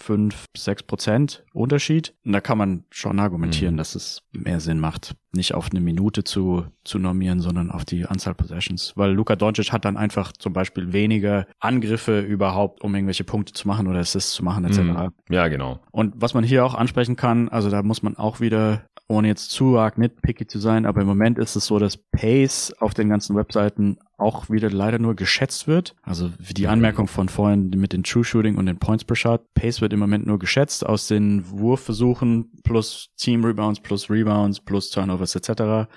fünf, 0.00 0.46
sechs 0.56 0.82
Prozent 0.82 1.44
Unterschied. 1.52 2.14
Und 2.24 2.32
da 2.32 2.40
kann 2.40 2.58
man 2.58 2.84
schon 2.90 3.18
argumentieren, 3.18 3.74
mhm. 3.74 3.78
dass 3.78 3.94
es 3.94 4.22
mehr 4.32 4.60
Sinn 4.60 4.80
macht, 4.80 5.14
nicht 5.32 5.54
auf 5.54 5.68
eine 5.70 5.80
Minute 5.80 6.24
zu, 6.24 6.64
zu 6.84 6.98
normieren, 6.98 7.40
sondern 7.40 7.70
auf 7.70 7.84
die 7.84 8.06
Anzahl 8.06 8.34
Possessions. 8.34 8.94
Weil 8.96 9.12
Luka 9.12 9.36
Doncic 9.36 9.72
hat 9.72 9.84
dann 9.84 9.96
einfach 9.96 10.32
zum 10.32 10.52
Beispiel 10.52 10.92
weniger 10.92 11.46
Angriffe 11.58 12.20
überhaupt, 12.20 12.82
um 12.82 12.94
irgendwelche 12.94 13.24
Punkte 13.24 13.52
zu 13.52 13.68
machen 13.68 13.86
oder 13.86 13.98
Assists 13.98 14.32
zu 14.32 14.44
machen, 14.44 14.64
etc. 14.64 14.78
Mhm. 14.78 15.10
Ja, 15.28 15.48
genau. 15.48 15.80
Und 15.90 16.14
was 16.16 16.34
man 16.34 16.44
hier 16.44 16.64
auch 16.64 16.74
ansprechen 16.74 17.16
kann, 17.16 17.48
also 17.48 17.70
da 17.70 17.82
muss 17.82 18.02
man 18.02 18.16
auch 18.16 18.40
wieder 18.40 18.86
ohne 19.10 19.26
jetzt 19.26 19.50
zu 19.50 19.76
arg 19.76 19.98
nitpicky 19.98 20.46
zu 20.46 20.60
sein, 20.60 20.86
aber 20.86 21.00
im 21.00 21.06
Moment 21.08 21.36
ist 21.36 21.56
es 21.56 21.66
so, 21.66 21.80
dass 21.80 21.96
Pace 21.96 22.72
auf 22.78 22.94
den 22.94 23.08
ganzen 23.08 23.34
Webseiten 23.34 23.98
auch 24.16 24.50
wieder 24.50 24.70
leider 24.70 25.00
nur 25.00 25.16
geschätzt 25.16 25.66
wird. 25.66 25.96
Also 26.02 26.30
wie 26.38 26.54
die 26.54 26.68
Anmerkung 26.68 27.08
von 27.08 27.28
vorhin 27.28 27.70
mit 27.70 27.92
den 27.92 28.04
True 28.04 28.22
Shooting 28.22 28.56
und 28.56 28.66
den 28.66 28.78
Points 28.78 29.04
per 29.04 29.16
Shot. 29.16 29.52
Pace 29.54 29.80
wird 29.80 29.92
im 29.92 29.98
Moment 29.98 30.26
nur 30.26 30.38
geschätzt 30.38 30.86
aus 30.86 31.08
den 31.08 31.44
Wurfversuchen 31.50 32.52
plus 32.62 33.08
Team 33.16 33.44
Rebounds 33.44 33.80
plus 33.80 34.08
Rebounds 34.08 34.60
plus 34.60 34.90
Turnovers 34.90 35.34
etc. 35.34 35.90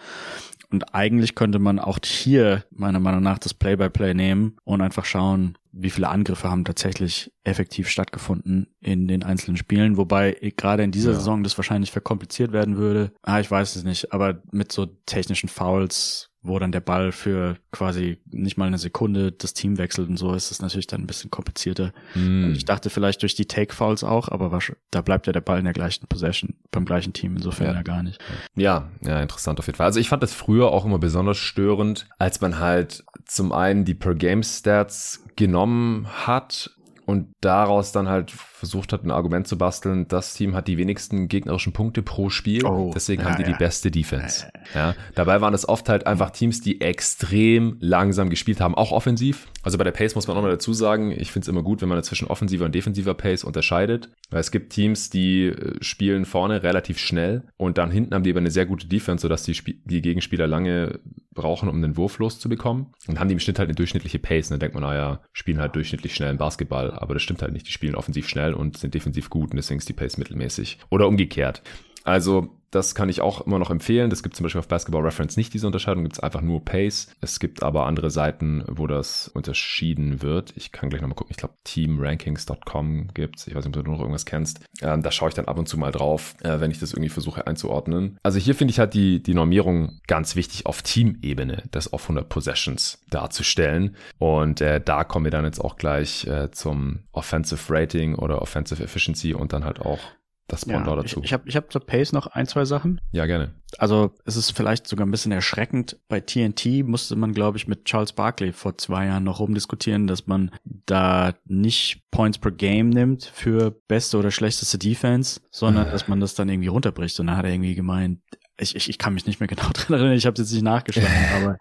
Und 0.73 0.95
eigentlich 0.95 1.36
könnte 1.36 1.59
man 1.59 1.77
auch 1.77 1.99
hier 2.03 2.65
meiner 2.71 2.99
Meinung 2.99 3.21
nach 3.21 3.38
das 3.38 3.53
Play-by-Play 3.53 4.09
-play 4.09 4.13
nehmen 4.15 4.57
und 4.63 4.81
einfach 4.81 5.05
schauen, 5.05 5.55
wie 5.71 5.91
viele 5.91 6.09
Angriffe 6.09 6.49
haben 6.49 6.65
tatsächlich 6.65 7.31
effektiv 7.43 7.88
stattgefunden 7.88 8.73
in 8.79 9.07
den 9.07 9.21
einzelnen 9.21 9.55
Spielen. 9.55 9.97
Wobei 9.97 10.36
gerade 10.57 10.81
in 10.81 10.89
dieser 10.89 11.12
ja. 11.12 11.17
Saison 11.19 11.43
das 11.43 11.59
wahrscheinlich 11.59 11.91
verkompliziert 11.91 12.53
werden 12.53 12.77
würde. 12.77 13.12
Ah, 13.21 13.39
ich 13.39 13.51
weiß 13.51 13.75
es 13.75 13.83
nicht. 13.83 14.13
Aber 14.13 14.41
mit 14.51 14.71
so 14.71 14.88
technischen 15.05 15.47
Fouls 15.47 16.31
wo 16.43 16.60
dann 16.60 16.71
der 16.71 16.82
Ball 16.82 17.12
für 17.12 17.56
quasi 17.71 18.17
nicht 18.29 18.58
mal 18.58 18.65
eine 18.65 18.77
Sekunde 18.77 19.32
das 19.32 19.53
Team 19.53 19.77
wechselt 19.77 20.10
und 20.10 20.17
so 20.17 20.34
ist 20.34 20.51
es 20.51 20.62
natürlich 20.62 20.88
dann 20.88 21.01
ein 21.01 21.08
bisschen 21.08 21.32
komplizierter. 21.32 21.93
Mm. 22.13 22.51
Ich 22.51 22.65
dachte 22.65 22.89
vielleicht 22.89 23.21
durch 23.21 23.34
die 23.34 23.45
Take-Fouls 23.45 24.03
auch, 24.03 24.27
aber 24.27 24.60
da 24.91 25.01
bleibt 25.01 25.25
ja 25.25 25.34
der 25.34 25.41
Ball 25.41 25.60
in 25.60 25.65
der 25.65 25.73
gleichen 25.73 26.06
Possession 26.08 26.56
beim 26.71 26.86
gleichen 26.86 27.13
Team, 27.13 27.38
insofern 27.38 27.67
ja. 27.67 27.73
ja 27.73 27.82
gar 27.82 28.03
nicht. 28.03 28.19
Ja, 28.56 28.89
ja, 29.01 29.21
interessant 29.21 29.60
auf 29.60 29.67
jeden 29.67 29.77
Fall. 29.77 29.86
Also 29.86 29.99
ich 29.99 30.10
fand 30.10 30.21
das 30.21 30.34
früher 30.34 30.71
auch 30.71 30.86
immer 30.86 30.99
besonders 30.99 31.38
störend, 31.38 32.08
als 32.19 32.41
man 32.41 32.60
halt 32.60 33.06
zum 33.25 33.53
einen 33.53 33.86
die 33.86 33.95
Per-Game-Stats 33.95 35.23
genommen 35.36 36.08
hat 36.25 36.71
und 37.06 37.34
daraus 37.41 37.91
dann 37.93 38.10
halt 38.10 38.34
versucht 38.63 38.93
hat, 38.93 39.04
ein 39.04 39.12
Argument 39.12 39.45
zu 39.45 39.58
basteln, 39.58 40.08
das 40.08 40.34
Team 40.34 40.56
hat 40.56 40.69
die 40.69 40.78
wenigsten 40.78 41.28
gegnerischen 41.28 41.73
Punkte 41.73 42.02
pro 42.02 42.30
Spiel, 42.30 42.65
oh, 42.65 42.91
deswegen 42.95 43.21
ja, 43.21 43.30
haben 43.30 43.36
die 43.36 43.43
ja. 43.43 43.49
die 43.49 43.58
beste 43.58 43.91
Defense. 43.91 44.47
Ja, 44.73 44.95
dabei 45.15 45.41
waren 45.41 45.54
es 45.54 45.67
oft 45.67 45.89
halt 45.89 46.08
einfach 46.08 46.30
Teams, 46.30 46.62
die 46.62 46.80
extrem 46.80 47.76
langsam 47.82 48.30
gespielt 48.30 48.62
haben, 48.62 48.73
auch 48.73 48.93
offensiv. 48.93 49.47
Also 49.63 49.78
bei 49.78 49.84
der 49.84 49.91
Pace 49.91 50.15
muss 50.15 50.28
man 50.28 50.38
auch 50.38 50.41
mal 50.41 50.49
dazu 50.49 50.71
sagen, 50.71 51.12
ich 51.12 51.32
finde 51.32 51.43
es 51.43 51.47
immer 51.49 51.62
gut, 51.62 51.82
wenn 51.82 51.89
man 51.89 52.02
zwischen 52.04 52.28
offensiver 52.28 52.63
und 52.63 52.73
defensiver 52.73 53.13
Pace 53.13 53.43
unterscheidet, 53.43 54.10
weil 54.30 54.39
es 54.39 54.52
gibt 54.52 54.71
Teams, 54.71 55.10
die 55.10 55.47
äh, 55.47 55.76
spielen 55.82 56.23
vorne 56.23 56.63
relativ 56.63 56.99
schnell 56.99 57.43
und 57.58 57.78
dann 57.78 57.91
hinten 57.91 58.15
haben 58.15 58.23
die 58.23 58.32
aber 58.32 58.39
eine 58.39 58.52
sehr 58.52 58.65
gute 58.65 58.88
Defense, 58.88 59.23
sodass 59.23 59.43
die, 59.43 59.52
Sp 59.52 59.76
die 59.84 60.02
Gegenspieler 60.02 60.47
lange 60.47 60.99
brauchen, 61.34 61.69
um 61.69 61.82
den 61.82 61.97
Wurf 61.97 62.19
loszubekommen 62.19 62.88
und 63.08 63.19
haben 63.19 63.28
die 63.28 63.34
im 63.34 63.39
Schnitt 63.39 63.60
halt 63.60 63.67
eine 63.69 63.76
durchschnittliche 63.76 64.19
Pace. 64.19 64.47
Und 64.47 64.52
dann 64.52 64.60
denkt 64.60 64.76
man, 64.76 64.84
naja, 64.84 65.21
spielen 65.34 65.60
halt 65.60 65.76
durchschnittlich 65.76 66.13
schnell 66.13 66.32
im 66.32 66.38
Basketball, 66.38 66.91
aber 66.91 67.13
das 67.13 67.23
stimmt 67.23 67.41
halt 67.41 67.54
nicht. 67.54 67.67
Die 67.67 67.71
spielen 67.71 67.95
offensiv 67.95 68.28
schnell 68.30 68.53
und 68.54 68.78
sind 68.78 68.94
defensiv 68.94 69.30
gut 69.30 69.52
und 69.52 69.58
deswegen 69.58 69.80
ist 69.80 69.89
die 69.89 69.94
Pace 69.94 70.18
mittelmäßig. 70.18 70.80
Oder 70.89 71.08
umgekehrt. 71.08 71.62
Also 72.04 72.50
das 72.74 72.96
kann 72.96 73.10
ich 73.10 73.22
auch 73.22 73.46
immer 73.46 73.60
noch 73.60 73.70
empfehlen. 73.70 74.10
Das 74.10 74.24
gibt 74.24 74.36
zum 74.36 74.44
Beispiel 74.44 74.60
auf 74.60 74.68
Basketball 74.68 75.04
Reference 75.04 75.38
nicht 75.38 75.54
diese 75.54 75.68
Unterscheidung, 75.68 76.04
gibt 76.04 76.16
es 76.16 76.20
einfach 76.20 76.42
nur 76.42 76.66
Pace. 76.66 77.08
Es 77.22 77.39
gibt 77.39 77.62
aber 77.62 77.86
andere 77.86 78.10
Seiten, 78.10 78.63
wo 78.68 78.88
das 78.88 79.28
unterschieden 79.28 80.22
wird. 80.22 80.54
Ich 80.56 80.72
kann 80.72 80.89
gleich 80.89 81.02
nochmal 81.02 81.16
gucken. 81.16 81.32
Ich 81.32 81.38
glaube, 81.38 81.54
teamrankings.com 81.63 83.10
gibt 83.13 83.39
es. 83.39 83.48
Ich 83.48 83.56
weiß 83.56 83.66
nicht, 83.66 83.78
ob 83.78 83.86
du 83.86 83.92
noch 83.92 84.00
irgendwas 84.00 84.26
kennst. 84.26 84.62
Ähm, 84.82 85.04
da 85.04 85.12
schaue 85.12 85.30
ich 85.30 85.36
dann 85.36 85.46
ab 85.46 85.60
und 85.60 85.70
zu 85.70 85.78
mal 85.78 85.92
drauf, 85.92 86.36
äh, 86.42 86.60
wenn 86.60 86.72
ich 86.72 86.80
das 86.80 86.94
irgendwie 86.94 87.10
versuche 87.10 87.46
einzuordnen. 87.46 88.18
Also 88.24 88.39
hier 88.39 88.56
finde 88.56 88.72
ich 88.72 88.80
halt 88.80 88.96
die, 88.96 89.22
die 89.22 89.36
Normierung 89.36 90.00
ganz 90.08 90.36
wichtig 90.36 90.66
auf 90.66 90.82
Teamebene, 90.82 91.63
das 91.72 91.94
auf 91.94 92.04
100 92.04 92.28
Possessions 92.28 93.04
darzustellen. 93.10 93.96
Und 94.18 94.62
äh, 94.62 94.82
da 94.82 95.04
kommen 95.04 95.26
wir 95.26 95.32
dann 95.32 95.46
jetzt 95.46 95.60
auch 95.60 95.76
gleich 95.76 96.26
äh, 96.26 96.50
zum 96.52 97.04
Offensive 97.12 97.72
Rating 97.72 98.16
oder 98.16 98.42
Offensive 98.42 98.84
Efficiency 98.84 99.36
und 99.36 99.54
dann 99.54 99.63
halt 99.63 99.80
auch 99.80 100.00
das 100.47 100.65
Pendant 100.65 100.88
ja, 100.88 100.95
dazu. 100.97 101.19
Ich, 101.19 101.25
ich 101.25 101.34
habe 101.34 101.47
ich 101.47 101.56
hab 101.56 101.71
zur 101.71 101.86
Pace 101.86 102.12
noch 102.12 102.27
ein, 102.27 102.47
zwei 102.47 102.65
Sachen. 102.65 102.99
Ja, 103.12 103.25
gerne. 103.25 103.53
Also 103.77 104.13
es 104.25 104.36
ist 104.36 104.51
vielleicht 104.51 104.88
sogar 104.88 105.08
ein 105.08 105.12
bisschen 105.12 105.32
erschreckend. 105.32 105.97
Bei 106.08 106.19
TNT 106.19 106.86
musste 106.86 107.15
man, 107.15 107.34
glaube 107.34 107.58
ich, 107.58 107.67
mit 107.67 107.86
Charles 107.86 108.13
Barkley 108.13 108.51
vor 108.51 108.77
zwei 108.77 109.08
Jahren 109.08 109.23
noch 109.23 109.39
rumdiskutieren, 109.39 110.06
dass 110.06 110.27
man 110.27 110.51
da 110.63 111.34
nicht 111.45 112.03
Points 112.12 112.38
per 112.38 112.51
Game 112.51 112.89
nimmt 112.89 113.23
für 113.25 113.71
beste 113.88 114.17
oder 114.17 114.32
schlechteste 114.32 114.77
Defense, 114.77 115.41
sondern 115.49 115.89
dass 115.89 116.08
man 116.08 116.19
das 116.19 116.36
dann 116.36 116.49
irgendwie 116.49 116.67
runterbricht. 116.67 117.19
Und 117.19 117.27
dann 117.27 117.38
hat 117.38 117.45
er 117.45 117.51
irgendwie 117.51 117.75
gemeint, 117.75 118.19
ich, 118.60 118.75
ich, 118.75 118.89
ich 118.89 118.97
kann 118.97 119.13
mich 119.13 119.25
nicht 119.25 119.39
mehr 119.39 119.47
genau 119.47 119.69
dran 119.73 119.97
erinnern, 119.97 120.17
ich 120.17 120.25
habe 120.25 120.39
jetzt 120.39 120.51
nicht 120.51 120.63
nachgeschlagen, 120.63 121.10
aber 121.36 121.58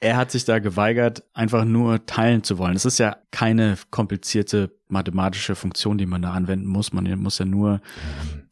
er 0.00 0.16
hat 0.16 0.30
sich 0.30 0.44
da 0.44 0.58
geweigert, 0.58 1.22
einfach 1.32 1.64
nur 1.64 2.04
teilen 2.06 2.42
zu 2.42 2.58
wollen. 2.58 2.76
Es 2.76 2.84
ist 2.84 2.98
ja 2.98 3.16
keine 3.30 3.76
komplizierte 3.90 4.72
mathematische 4.92 5.54
Funktion, 5.56 5.98
die 5.98 6.06
man 6.06 6.22
da 6.22 6.32
anwenden 6.32 6.66
muss. 6.66 6.92
Man 6.92 7.04
muss 7.18 7.38
ja 7.38 7.44
nur 7.44 7.80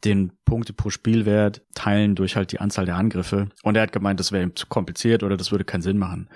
den 0.03 0.31
Punkte 0.43 0.73
pro 0.73 0.89
Spielwert 0.89 1.61
teilen 1.75 2.15
durch 2.15 2.35
halt 2.35 2.51
die 2.51 2.59
Anzahl 2.59 2.85
der 2.85 2.97
Angriffe. 2.97 3.47
Und 3.63 3.77
er 3.77 3.83
hat 3.83 3.91
gemeint, 3.91 4.19
das 4.19 4.31
wäre 4.31 4.43
ihm 4.43 4.55
zu 4.55 4.65
kompliziert 4.67 5.23
oder 5.23 5.37
das 5.37 5.51
würde 5.51 5.63
keinen 5.63 5.83
Sinn 5.83 5.97
machen. 5.97 6.27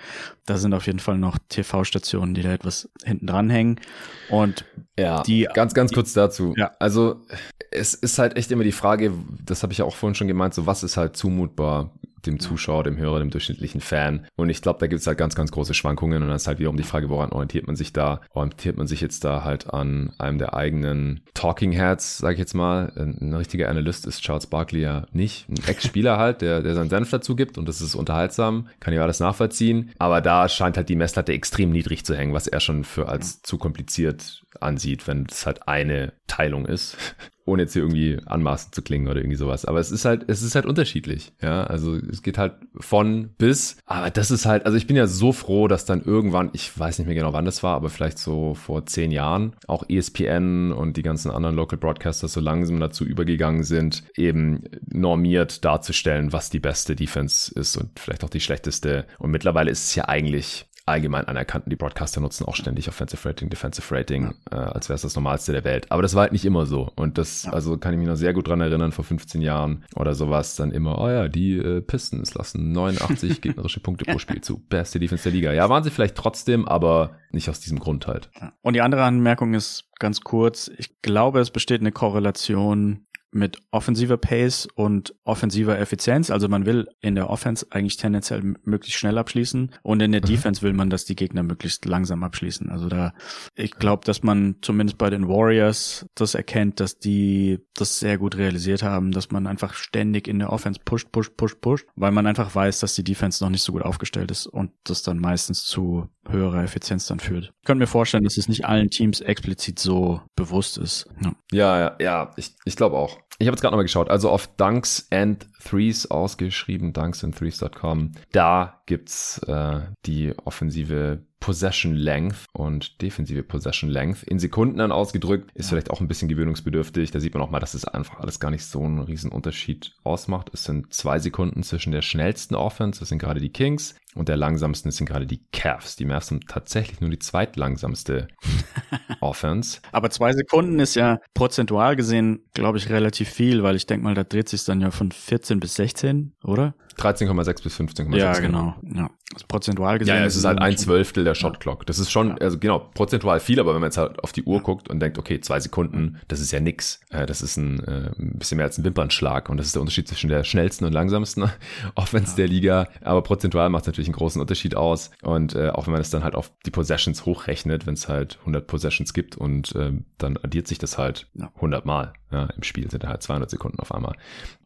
Da 0.46 0.58
sind 0.58 0.74
auf 0.74 0.86
jeden 0.86 1.00
Fall 1.00 1.18
noch 1.18 1.38
TV-Stationen, 1.50 2.36
die 2.36 2.44
da 2.44 2.54
etwas 2.54 2.90
hinten 3.04 3.28
dran 3.28 3.50
hängen. 3.50 3.82
Und 4.30 4.64
ja, 4.98 5.24
die, 5.24 5.48
ganz, 5.54 5.74
ganz 5.74 5.90
die, 5.90 5.96
kurz 5.96 6.14
dazu. 6.14 6.54
Ja. 6.56 6.72
Also 6.80 7.26
es 7.72 7.96
ist 7.96 8.20
halt 8.20 8.38
echt 8.38 8.52
immer 8.52 8.64
die 8.64 8.72
Frage, 8.72 9.12
das 9.44 9.64
habe 9.64 9.74
ich 9.74 9.80
ja 9.80 9.86
auch 9.86 9.96
vorhin 9.96 10.16
schon 10.16 10.28
gemeint, 10.28 10.54
so 10.54 10.66
was 10.68 10.84
ist 10.84 10.98
halt 10.98 11.18
zumutbar 11.18 11.92
dem 12.26 12.40
Zuschauer, 12.40 12.84
dem 12.84 12.98
Hörer, 12.98 13.20
dem 13.20 13.30
durchschnittlichen 13.30 13.82
Fan. 13.82 14.28
Und 14.36 14.50
ich 14.50 14.62
glaube, 14.62 14.80
da 14.80 14.88
gibt 14.88 15.02
es 15.02 15.08
halt 15.08 15.18
ganz, 15.18 15.36
ganz 15.36 15.52
große 15.52 15.74
Schwankungen. 15.74 16.22
Und 16.22 16.28
dann 16.30 16.36
ist 16.36 16.48
halt 16.48 16.60
wiederum 16.60 16.78
die 16.78 16.84
Frage, 16.84 17.10
woran 17.10 17.32
orientiert 17.32 17.68
man 17.68 17.76
sich 17.76 17.94
da? 17.94 18.22
Orientiert 18.34 18.78
man 18.78 18.88
sich 18.88 19.02
jetzt 19.02 19.24
da 19.24 19.44
halt 19.44 19.74
an 19.74 20.14
einem 20.18 20.38
der 20.38 20.54
eigenen 20.54 21.22
Talking 21.34 21.72
Heads, 21.72 22.20
sage 22.20 22.34
ich 22.34 22.40
jetzt 22.40 22.54
mal. 22.54 22.92
Ein, 22.96 23.34
richtiger 23.34 23.70
Analyst 23.70 24.06
ist 24.06 24.22
Charles 24.22 24.48
Barkley 24.48 24.82
ja 24.82 25.06
nicht. 25.12 25.48
Ein 25.50 25.68
Ex-Spieler 25.68 26.18
halt, 26.18 26.42
der, 26.42 26.62
der 26.62 26.76
seinen 26.76 26.90
Senf 26.90 27.10
dazu 27.10 27.36
gibt 27.36 27.58
und 27.58 27.68
das 27.68 27.82
ist 27.82 27.96
unterhaltsam, 27.96 28.70
kann 28.80 28.94
ja 28.94 29.02
alles 29.02 29.20
nachvollziehen. 29.20 29.92
Aber 30.00 30.22
da 30.22 30.48
scheint 30.48 30.78
halt 30.78 30.90
die 30.90 30.96
Messlatte 30.96 31.34
extrem 31.34 31.72
niedrig 31.72 32.06
zu 32.06 32.16
hängen, 32.16 32.34
was 32.34 32.48
er 32.48 32.60
schon 32.60 32.84
für 32.84 33.10
als 33.10 33.42
zu 33.42 33.58
kompliziert 33.58 34.46
ansieht, 34.60 35.08
wenn 35.08 35.28
es 35.30 35.46
halt 35.46 35.68
eine 35.68 36.14
Teilung 36.28 36.66
ist 36.66 36.98
ohne 37.46 37.64
jetzt 37.64 37.74
hier 37.74 37.84
irgendwie 37.84 38.18
anmaßend 38.26 38.74
zu 38.74 38.82
klingen 38.82 39.08
oder 39.08 39.20
irgendwie 39.20 39.38
sowas. 39.38 39.66
Aber 39.66 39.80
es 39.80 39.92
ist 39.92 40.04
halt, 40.04 40.26
es 40.28 40.42
ist 40.42 40.56
halt 40.56 40.66
unterschiedlich. 40.66 41.32
Ja, 41.42 41.64
also 41.64 41.96
es 41.96 42.24
geht 42.24 42.38
halt 42.38 42.54
von 42.80 43.30
bis. 43.38 43.78
Aber 43.86 44.10
das 44.10 44.32
ist 44.32 44.46
halt, 44.46 44.66
also 44.66 44.78
ich 44.78 44.88
bin 44.88 44.96
ja 44.96 45.06
so 45.06 45.32
froh, 45.32 45.68
dass 45.68 45.86
dann 45.86 46.02
irgendwann, 46.02 46.50
ich 46.54 46.78
weiß 46.78 46.98
nicht 46.98 47.08
mehr 47.08 47.16
genau 47.16 47.34
wann 47.34 47.46
das 47.46 47.62
war, 47.62 47.76
aber 47.76 47.90
vielleicht 47.90 48.18
so 48.18 48.56
vor 48.56 48.86
zehn 48.86 49.12
Jahren 49.12 49.56
auch 49.68 49.88
ESPN 49.88 50.72
und 50.72 50.98
die 50.98 51.04
ganzen 51.04 51.30
anderen 51.30 51.56
Local 51.56 51.78
Broadcasters 51.78 52.34
so 52.34 52.40
langsam 52.40 52.80
dazu 52.80 53.06
übergegangen 53.06 53.64
sind, 53.64 54.04
eben 54.18 54.64
normiert 54.90 55.64
darzustellen, 55.64 56.34
was 56.34 56.50
die 56.50 56.60
beste 56.60 56.96
Defense 56.96 57.54
ist 57.54 57.78
und 57.78 58.00
vielleicht 58.00 58.24
auch 58.24 58.30
die 58.30 58.40
schlechteste. 58.40 59.06
Und 59.20 59.32
mittlerweile 59.32 59.70
ist 59.70 59.86
es 59.86 59.96
ja 59.96 60.08
eigentlich 60.08 60.68
allgemein 60.86 61.28
anerkannt. 61.28 61.66
Die 61.68 61.76
Broadcaster 61.76 62.22
nutzen 62.22 62.46
auch 62.46 62.56
ständig 62.56 62.88
Offensive 62.88 63.28
Rating, 63.28 63.50
Defensive 63.50 63.94
Rating, 63.94 64.36
ja. 64.52 64.58
äh, 64.58 64.72
als 64.72 64.88
wäre 64.88 64.96
es 64.96 65.02
das 65.02 65.16
Normalste 65.16 65.52
der 65.52 65.64
Welt. 65.64 65.92
Aber 65.92 66.02
das 66.02 66.14
war 66.14 66.24
halt 66.24 66.32
nicht 66.32 66.46
immer 66.46 66.66
so. 66.66 66.92
Und 66.96 67.18
das, 67.18 67.44
ja. 67.44 67.54
also 67.54 67.78
kann 67.78 67.94
ich 67.94 68.00
mich 68.00 68.08
noch 68.08 68.16
sehr 68.16 68.34
gut 68.34 68.48
dran 68.48 68.62
erinnern, 68.62 68.92
vor 68.92 69.04
15 69.04 69.42
Jahren 69.42 69.84
oder 69.96 70.14
sowas, 70.14 70.56
dann 70.56 70.72
immer, 70.72 71.00
oh 71.00 71.10
ja, 71.10 71.28
die 71.28 71.58
äh, 71.58 71.82
Pistons 71.82 72.36
lassen 72.36 72.72
89 72.72 73.42
gegnerische 73.42 73.80
Punkte 73.80 74.06
pro 74.06 74.20
Spiel 74.20 74.42
zu. 74.42 74.60
Beste 74.70 75.00
Defense 75.00 75.24
der 75.24 75.32
Liga. 75.32 75.54
Ja, 75.54 75.70
waren 75.70 75.84
sie 75.84 75.92
vielleicht 75.92 76.16
trotzdem, 76.16 76.68
aber 76.68 77.18
nicht 77.32 77.50
aus 77.50 77.60
diesem 77.60 77.80
Grund 77.80 78.08
halt. 78.08 78.30
Und 78.62 78.74
die 78.74 78.82
andere 78.82 79.04
Anmerkung 79.04 79.54
ist 79.54 79.90
ganz 80.00 80.22
kurz. 80.22 80.70
Ich 80.78 81.02
glaube, 81.02 81.40
es 81.40 81.52
besteht 81.52 81.82
eine 81.82 81.92
Korrelation 81.92 83.05
mit 83.36 83.60
offensiver 83.72 84.18
Pace 84.18 84.68
und 84.76 85.14
offensiver 85.24 85.78
Effizienz. 85.78 86.32
Also 86.32 86.48
man 86.48 86.66
will 86.66 86.88
in 87.02 87.16
der 87.16 87.30
Offense 87.30 87.68
eigentlich 87.70 87.98
tendenziell 87.98 88.56
möglichst 88.64 88.98
schnell 88.98 89.18
abschließen 89.18 89.72
und 89.84 90.02
in 90.02 90.12
der 90.14 90.22
mhm. 90.22 90.26
Defense 90.26 90.62
will 90.62 90.74
man, 90.74 90.90
dass 90.90 91.06
die 91.06 91.16
Gegner 91.16 91.44
möglichst 91.44 91.86
langsam 91.86 92.24
abschließen. 92.24 92.70
Also 92.70 92.88
da, 92.88 93.14
ich 93.56 93.72
glaube, 93.72 94.06
dass 94.06 94.24
man 94.24 94.56
zumindest 94.62 94.98
bei 94.98 95.10
den 95.10 95.28
Warriors 95.28 96.06
das 96.16 96.34
erkennt, 96.34 96.80
dass 96.80 96.98
die 96.98 97.60
das 97.74 98.00
sehr 98.00 98.18
gut 98.18 98.38
realisiert 98.38 98.84
haben, 98.84 99.12
dass 99.12 99.32
man 99.32 99.48
einfach 99.48 99.74
ständig 99.74 100.28
in 100.28 100.40
der 100.40 100.52
Offense 100.52 100.80
pusht, 100.84 101.12
pusht, 101.12 101.36
pusht, 101.36 101.60
pusht, 101.60 101.86
weil 101.96 102.12
man 102.12 102.26
einfach 102.26 102.56
weiß, 102.56 102.80
dass 102.80 102.96
die 102.96 103.04
Defense 103.04 103.44
noch 103.44 103.52
nicht 103.52 103.64
so 103.64 103.74
gut 103.74 103.82
aufgestellt 103.82 104.32
ist 104.32 104.48
und 104.48 104.72
das 104.86 105.04
dann 105.04 105.20
meistens 105.20 105.66
zu 105.66 106.08
höherer 106.28 106.64
Effizienz 106.64 107.06
dann 107.08 107.20
führt. 107.20 107.52
Ich 107.60 107.66
könnte 107.66 107.82
mir 107.82 107.88
vorstellen, 107.88 108.24
dass 108.24 108.38
es 108.38 108.48
nicht 108.48 108.66
allen 108.66 108.90
Teams 108.90 109.22
explizit 109.22 109.78
so 109.80 110.22
bewusst 110.36 110.78
ist. 110.78 111.08
Ja, 111.22 111.36
ja, 111.52 111.80
ja, 111.80 111.96
ja 112.00 112.32
ich, 112.38 112.56
ich 112.66 112.76
glaube 112.76 112.98
auch. 112.98 113.20
Ich 113.38 113.48
habe 113.48 113.56
jetzt 113.56 113.62
gerade 113.62 113.74
nochmal 113.74 113.84
geschaut, 113.84 114.10
also 114.10 114.30
auf 114.30 114.48
Dunks 114.56 115.08
and 115.12 115.46
Threes 115.62 116.10
ausgeschrieben, 116.10 116.94
dunksandthrees.com, 116.94 118.14
da 118.32 118.82
gibt's 118.86 119.40
äh, 119.48 119.82
die 120.06 120.34
offensive 120.38 121.22
Possession 121.40 121.94
Length 121.94 122.46
und 122.54 123.02
defensive 123.04 123.44
Possession 123.44 123.90
Length 123.90 124.24
in 124.24 124.40
Sekunden 124.40 124.80
dann 124.80 124.92
ausgedrückt. 124.92 125.52
Ist 125.54 125.66
ja. 125.66 125.70
vielleicht 125.70 125.92
auch 125.92 126.02
ein 126.02 126.08
bisschen 126.08 126.28
gewöhnungsbedürftig. 126.28 127.12
Da 127.12 127.20
sieht 127.20 127.36
man 127.36 127.44
auch 127.44 127.52
mal, 127.52 127.60
dass 127.60 127.76
es 127.76 127.86
einfach 127.86 128.20
alles 128.20 128.40
gar 128.40 128.50
nicht 128.50 128.66
so 128.66 128.82
einen 128.82 129.00
riesen 129.00 129.32
Unterschied 129.32 129.94
ausmacht. 130.04 130.50
Es 130.54 130.64
sind 130.64 130.92
zwei 130.94 131.20
Sekunden 131.20 131.62
zwischen 131.62 131.92
der 131.92 132.02
schnellsten 132.02 132.56
Offense, 132.56 133.00
das 133.00 133.10
sind 133.10 133.20
gerade 133.20 133.40
die 133.40 133.52
Kings, 133.52 133.94
und 134.16 134.30
der 134.30 134.38
langsamsten 134.38 134.92
sind 134.92 135.08
gerade 135.08 135.28
die 135.28 135.44
Cavs. 135.52 135.98
Die 135.98 136.06
Mavs 136.06 136.28
sind 136.28 136.48
tatsächlich 136.48 137.02
nur 137.02 137.10
die 137.10 137.20
zweitlangsamste 137.20 138.28
Offense. 139.20 139.82
Aber 139.92 140.10
zwei 140.10 140.34
Sekunden 140.34 140.80
ist 140.80 140.96
ja 140.96 141.20
prozentual 141.34 141.96
gesehen, 141.96 142.40
glaube 142.54 142.78
ich, 142.78 142.90
relativ 142.90 143.30
viel, 143.30 143.62
weil 143.62 143.76
ich 143.76 143.86
denke 143.86 144.06
mal, 144.06 144.16
da 144.16 144.24
dreht 144.24 144.50
sich 144.50 144.64
dann 144.64 144.82
ja 144.82 144.90
von 144.90 145.12
14 145.12 145.60
bis 145.60 145.76
16, 145.76 146.34
oder? 146.44 146.76
13,6 146.98 147.64
bis 147.64 147.80
15,6. 147.80 148.18
Ja, 148.18 148.34
genau. 148.40 148.76
Ja. 148.84 149.10
Also 149.34 149.48
prozentual 149.48 150.00
gesehen. 150.00 150.16
Ja, 150.16 150.24
es 150.24 150.36
ist 150.36 150.46
halt 150.46 150.60
ein 150.60 150.78
Zwölftel 150.78 151.24
der 151.24 151.36
Shot 151.36 151.60
Clock. 151.60 151.86
Das 151.88 152.00
ist 152.00 152.12
schon, 152.12 152.40
also 152.40 152.58
genau, 152.58 152.80
prozentual 152.94 153.40
viel, 153.40 153.60
aber 153.60 153.74
wenn 153.74 153.82
man 153.82 153.88
jetzt 153.88 153.98
halt 153.98 154.24
auf 154.24 154.32
die 154.32 154.44
Uhr 154.44 154.62
guckt 154.62 154.88
und 154.88 155.00
denkt, 155.00 155.18
okay, 155.18 155.42
zwei 155.42 155.60
Sekunden, 155.60 156.22
das 156.28 156.40
ist 156.40 156.52
ja 156.52 156.60
nix. 156.60 157.02
Äh, 157.10 157.26
das 157.26 157.42
ist 157.42 157.58
ein, 157.58 157.84
äh, 157.84 158.12
ein 158.18 158.38
bisschen 158.38 158.58
mehr 158.58 158.66
als 158.66 158.78
ein 158.78 158.86
Wimpernschlag 158.86 159.50
und 159.50 159.58
das 159.58 159.66
ist 159.66 159.76
der 159.76 159.82
Unterschied 159.82 160.08
zwischen 160.08 160.30
der 160.30 160.44
schnellsten 160.44 160.86
und 160.86 160.94
langsamsten 160.94 161.50
Offense 161.96 162.32
ja. 162.32 162.36
der 162.38 162.48
Liga. 162.48 162.88
Aber 163.02 163.24
prozentual 163.24 163.70
macht 163.70 163.84
es 163.84 163.88
natürlich 163.88 164.08
einen 164.08 164.16
großen 164.16 164.40
Unterschied 164.40 164.76
aus 164.76 165.12
und 165.22 165.56
äh, 165.56 165.70
auch 165.70 165.88
wenn 165.88 165.94
man 165.94 166.02
es 166.02 166.12
dann 166.12 166.24
halt 166.24 166.36
auf 166.36 166.52
die 166.66 166.72
Possessions 166.72 167.26
hochrechnet, 167.26 167.88
wenn 167.88 167.96
es 167.96 168.08
halt 168.08 168.38
100 168.42 168.68
Possessions 168.68 169.14
gibt 169.14 169.36
und 169.36 169.76
äh, 169.76 169.92
dann 170.18 170.38
addiert 170.38 170.68
sich 170.68 170.78
das 170.78 170.98
halt 170.98 171.28
ja. 171.34 171.52
100 171.56 171.86
Mal. 171.86 172.14
Ja, 172.32 172.46
Im 172.56 172.64
Spiel 172.64 172.90
sind 172.90 173.04
da 173.04 173.10
halt 173.10 173.24
200 173.24 173.50
Sekunden 173.50 173.80
auf 173.80 173.94
einmal. 173.94 174.16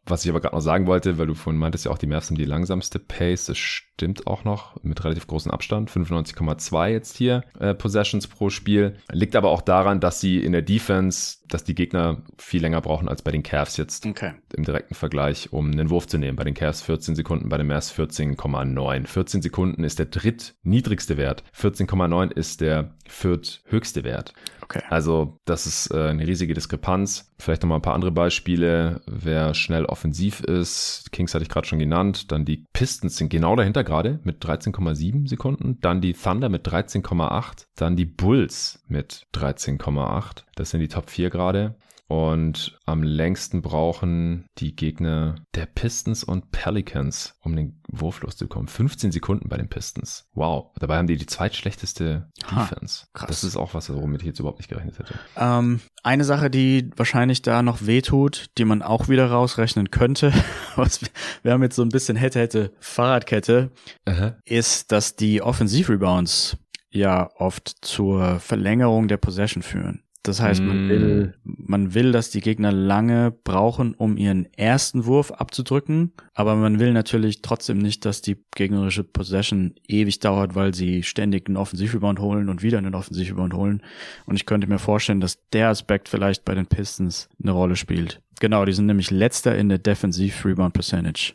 Was 0.10 0.26
ich 0.26 0.32
aber 0.32 0.42
gerade 0.42 0.56
noch 0.56 0.62
sagen 0.62 0.88
wollte, 0.88 1.18
weil 1.18 1.28
du 1.28 1.36
vorhin 1.36 1.60
meintest 1.60 1.86
ja 1.86 1.92
auch, 1.92 1.98
die 1.98 2.08
Mavs 2.08 2.30
haben 2.30 2.38
die 2.38 2.46
langsamste 2.46 2.98
Pace, 3.00 3.46
das 3.46 3.58
stimmt 3.58 4.28
auch 4.28 4.44
noch, 4.44 4.82
mit 4.84 5.04
relativ 5.04 5.28
großem 5.28 5.52
Abstand, 5.52 5.92
95,2 5.92 6.90
jetzt 6.90 7.16
hier 7.16 7.44
äh, 7.60 7.76
Possessions 7.76 8.28
pro 8.28 8.50
Spiel. 8.50 8.96
Liegt 9.12 9.36
aber 9.36 9.50
auch 9.50 9.62
daran, 9.62 10.00
dass 10.00 10.20
sie 10.20 10.44
in 10.44 10.52
der 10.52 10.64
Defense, 10.64 11.38
dass 11.48 11.64
die 11.64 11.76
Gegner 11.76 12.24
viel 12.38 12.62
länger 12.62 12.82
brauchen 12.82 13.08
als 13.08 13.22
bei 13.22 13.32
den 13.32 13.44
Cavs 13.44 13.78
jetzt 13.78 14.06
okay. 14.06 14.34
im 14.56 14.64
direkten 14.64 14.96
Vergleich, 14.96 15.54
um 15.54 15.72
einen 15.72 15.90
Wurf 15.90 16.08
zu 16.08 16.18
nehmen. 16.18 16.38
Bei 16.38 16.44
den 16.44 16.54
Cavs 16.56 16.82
14 16.82 17.16
Sekunden, 17.16 17.50
bei 17.50 17.58
den 17.58 17.68
Mavs 17.68 17.92
14,9. 17.94 19.06
14 19.06 19.42
Sekunden 19.42 19.84
ist 19.84 20.00
der 20.00 20.08
drittniedrigste 20.08 21.18
Wert, 21.18 21.44
14,9 21.56 22.32
ist 22.32 22.62
der 22.62 22.96
vierthöchste 23.08 24.04
Wert. 24.04 24.34
Okay. 24.70 24.84
Also 24.90 25.40
das 25.46 25.66
ist 25.66 25.92
äh, 25.92 26.10
eine 26.10 26.28
riesige 26.28 26.54
Diskrepanz. 26.54 27.34
Vielleicht 27.40 27.64
noch 27.64 27.70
mal 27.70 27.76
ein 27.78 27.82
paar 27.82 27.96
andere 27.96 28.12
Beispiele. 28.12 29.02
Wer 29.08 29.56
schnell 29.56 29.88
offensiv 30.00 30.40
ist, 30.40 31.12
Kings 31.12 31.34
hatte 31.34 31.44
ich 31.44 31.50
gerade 31.50 31.68
schon 31.68 31.78
genannt. 31.78 32.32
Dann 32.32 32.46
die 32.46 32.64
Pistons 32.72 33.18
sind 33.18 33.28
genau 33.28 33.58
dahinter 33.58 33.84
gerade 33.84 34.22
mit 34.24 34.42
13,7 34.42 35.28
Sekunden. 35.28 35.78
Dann 35.82 36.00
die 36.00 36.14
Thunder 36.14 36.48
mit 36.48 36.66
13,8. 36.66 37.66
Dann 37.76 37.98
die 37.98 38.06
Bulls 38.06 38.82
mit 38.88 39.28
13,8. 39.34 40.46
Das 40.56 40.70
sind 40.70 40.80
die 40.80 40.88
Top 40.88 41.10
4 41.10 41.30
gerade. 41.30 41.76
Und 42.10 42.76
am 42.86 43.04
längsten 43.04 43.62
brauchen 43.62 44.48
die 44.58 44.76
Gegner 44.76 45.36
der 45.54 45.68
Pistons 45.68 46.24
und 46.24 46.50
Pelicans, 46.50 47.36
um 47.42 47.56
den 47.56 47.84
Wurf 47.88 48.22
loszukommen. 48.22 48.68
15 48.68 49.12
Sekunden 49.12 49.48
bei 49.48 49.58
den 49.58 49.70
Pistons. 49.70 50.28
Wow. 50.34 50.72
Dabei 50.80 50.98
haben 50.98 51.06
die 51.06 51.18
die 51.18 51.28
zweitschlechteste 51.28 52.28
Defense. 52.50 53.04
Ha, 53.04 53.08
krass. 53.14 53.28
Das 53.28 53.44
ist 53.44 53.56
auch 53.58 53.76
was, 53.76 53.94
womit 53.94 54.22
ich 54.22 54.28
jetzt 54.28 54.40
überhaupt 54.40 54.58
nicht 54.58 54.70
gerechnet 54.70 54.98
hätte. 54.98 55.14
Ähm, 55.38 55.82
eine 56.02 56.24
Sache, 56.24 56.50
die 56.50 56.90
wahrscheinlich 56.96 57.44
da 57.44 57.62
noch 57.62 57.86
wehtut, 57.86 58.48
die 58.58 58.66
man 58.66 58.82
auch 58.82 59.08
wieder 59.08 59.30
rausrechnen 59.30 59.92
könnte, 59.92 60.34
was 60.76 61.02
wir 61.44 61.52
haben 61.52 61.62
jetzt 61.62 61.76
so 61.76 61.84
ein 61.84 61.90
bisschen 61.90 62.18
hätte, 62.18 62.40
hätte 62.40 62.74
Fahrradkette, 62.80 63.70
Aha. 64.06 64.36
ist, 64.46 64.92
dass 64.92 65.16
die 65.16 65.44
Offensivrebounds 65.44 66.58
ja 66.90 67.30
oft 67.36 67.70
zur 67.82 68.40
Verlängerung 68.40 69.08
der 69.08 69.18
Possession 69.18 69.62
führen. 69.62 70.02
Das 70.24 70.42
heißt, 70.42 70.62
man 70.62 70.90
will, 70.90 71.34
mm. 71.44 71.54
man 71.72 71.94
will, 71.94 72.12
dass 72.12 72.30
die 72.30 72.42
Gegner 72.42 72.74
lange 72.74 73.32
brauchen, 73.32 73.94
um 73.94 74.18
ihren 74.18 74.46
ersten 74.54 75.06
Wurf 75.06 75.32
abzudrücken, 75.32 76.12
aber 76.34 76.56
man 76.56 76.80
will 76.80 76.92
natürlich 76.92 77.42
trotzdem 77.42 77.78
nicht, 77.78 78.04
dass 78.04 78.22
die 78.22 78.38
gegnerische 78.54 79.06
Possession 79.06 79.76
ewig 79.88 80.20
dauert, 80.20 80.56
weil 80.56 80.74
sie 80.74 81.04
ständig 81.04 81.48
einen 81.48 81.56
Offensivrebound 81.56 82.20
holen 82.20 82.50
und 82.50 82.62
wieder 82.62 82.78
einen 82.80 82.96
Offensivrebound 82.96 83.54
holen. 83.54 83.82
Und 84.26 84.36
ich 84.36 84.46
könnte 84.46 84.68
mir 84.68 84.80
vorstellen, 84.80 85.22
dass 85.22 85.40
der 85.54 85.70
Aspekt 85.70 86.10
vielleicht 86.10 86.44
bei 86.44 86.54
den 86.54 86.68
Pistons 86.68 87.30
eine 87.42 87.52
Rolle 87.52 87.78
spielt. 87.78 88.22
Genau, 88.42 88.66
die 88.66 88.74
sind 88.74 88.88
nämlich 88.88 89.12
letzter 89.12 89.58
in 89.58 89.70
der 89.70 89.80
Defensive 89.80 90.48
Rebound 90.48 90.74
Percentage. 90.74 91.34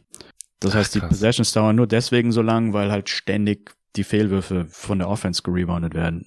Das 0.60 0.74
heißt, 0.74 0.94
die 0.94 1.00
Possessions 1.00 1.52
dauern 1.52 1.76
nur 1.76 1.86
deswegen 1.86 2.32
so 2.32 2.42
lang, 2.42 2.72
weil 2.72 2.90
halt 2.90 3.08
ständig 3.08 3.74
die 3.96 4.04
Fehlwürfe 4.04 4.66
von 4.68 4.98
der 4.98 5.08
Offense 5.08 5.42
gereboundet 5.42 5.94
werden. 5.94 6.26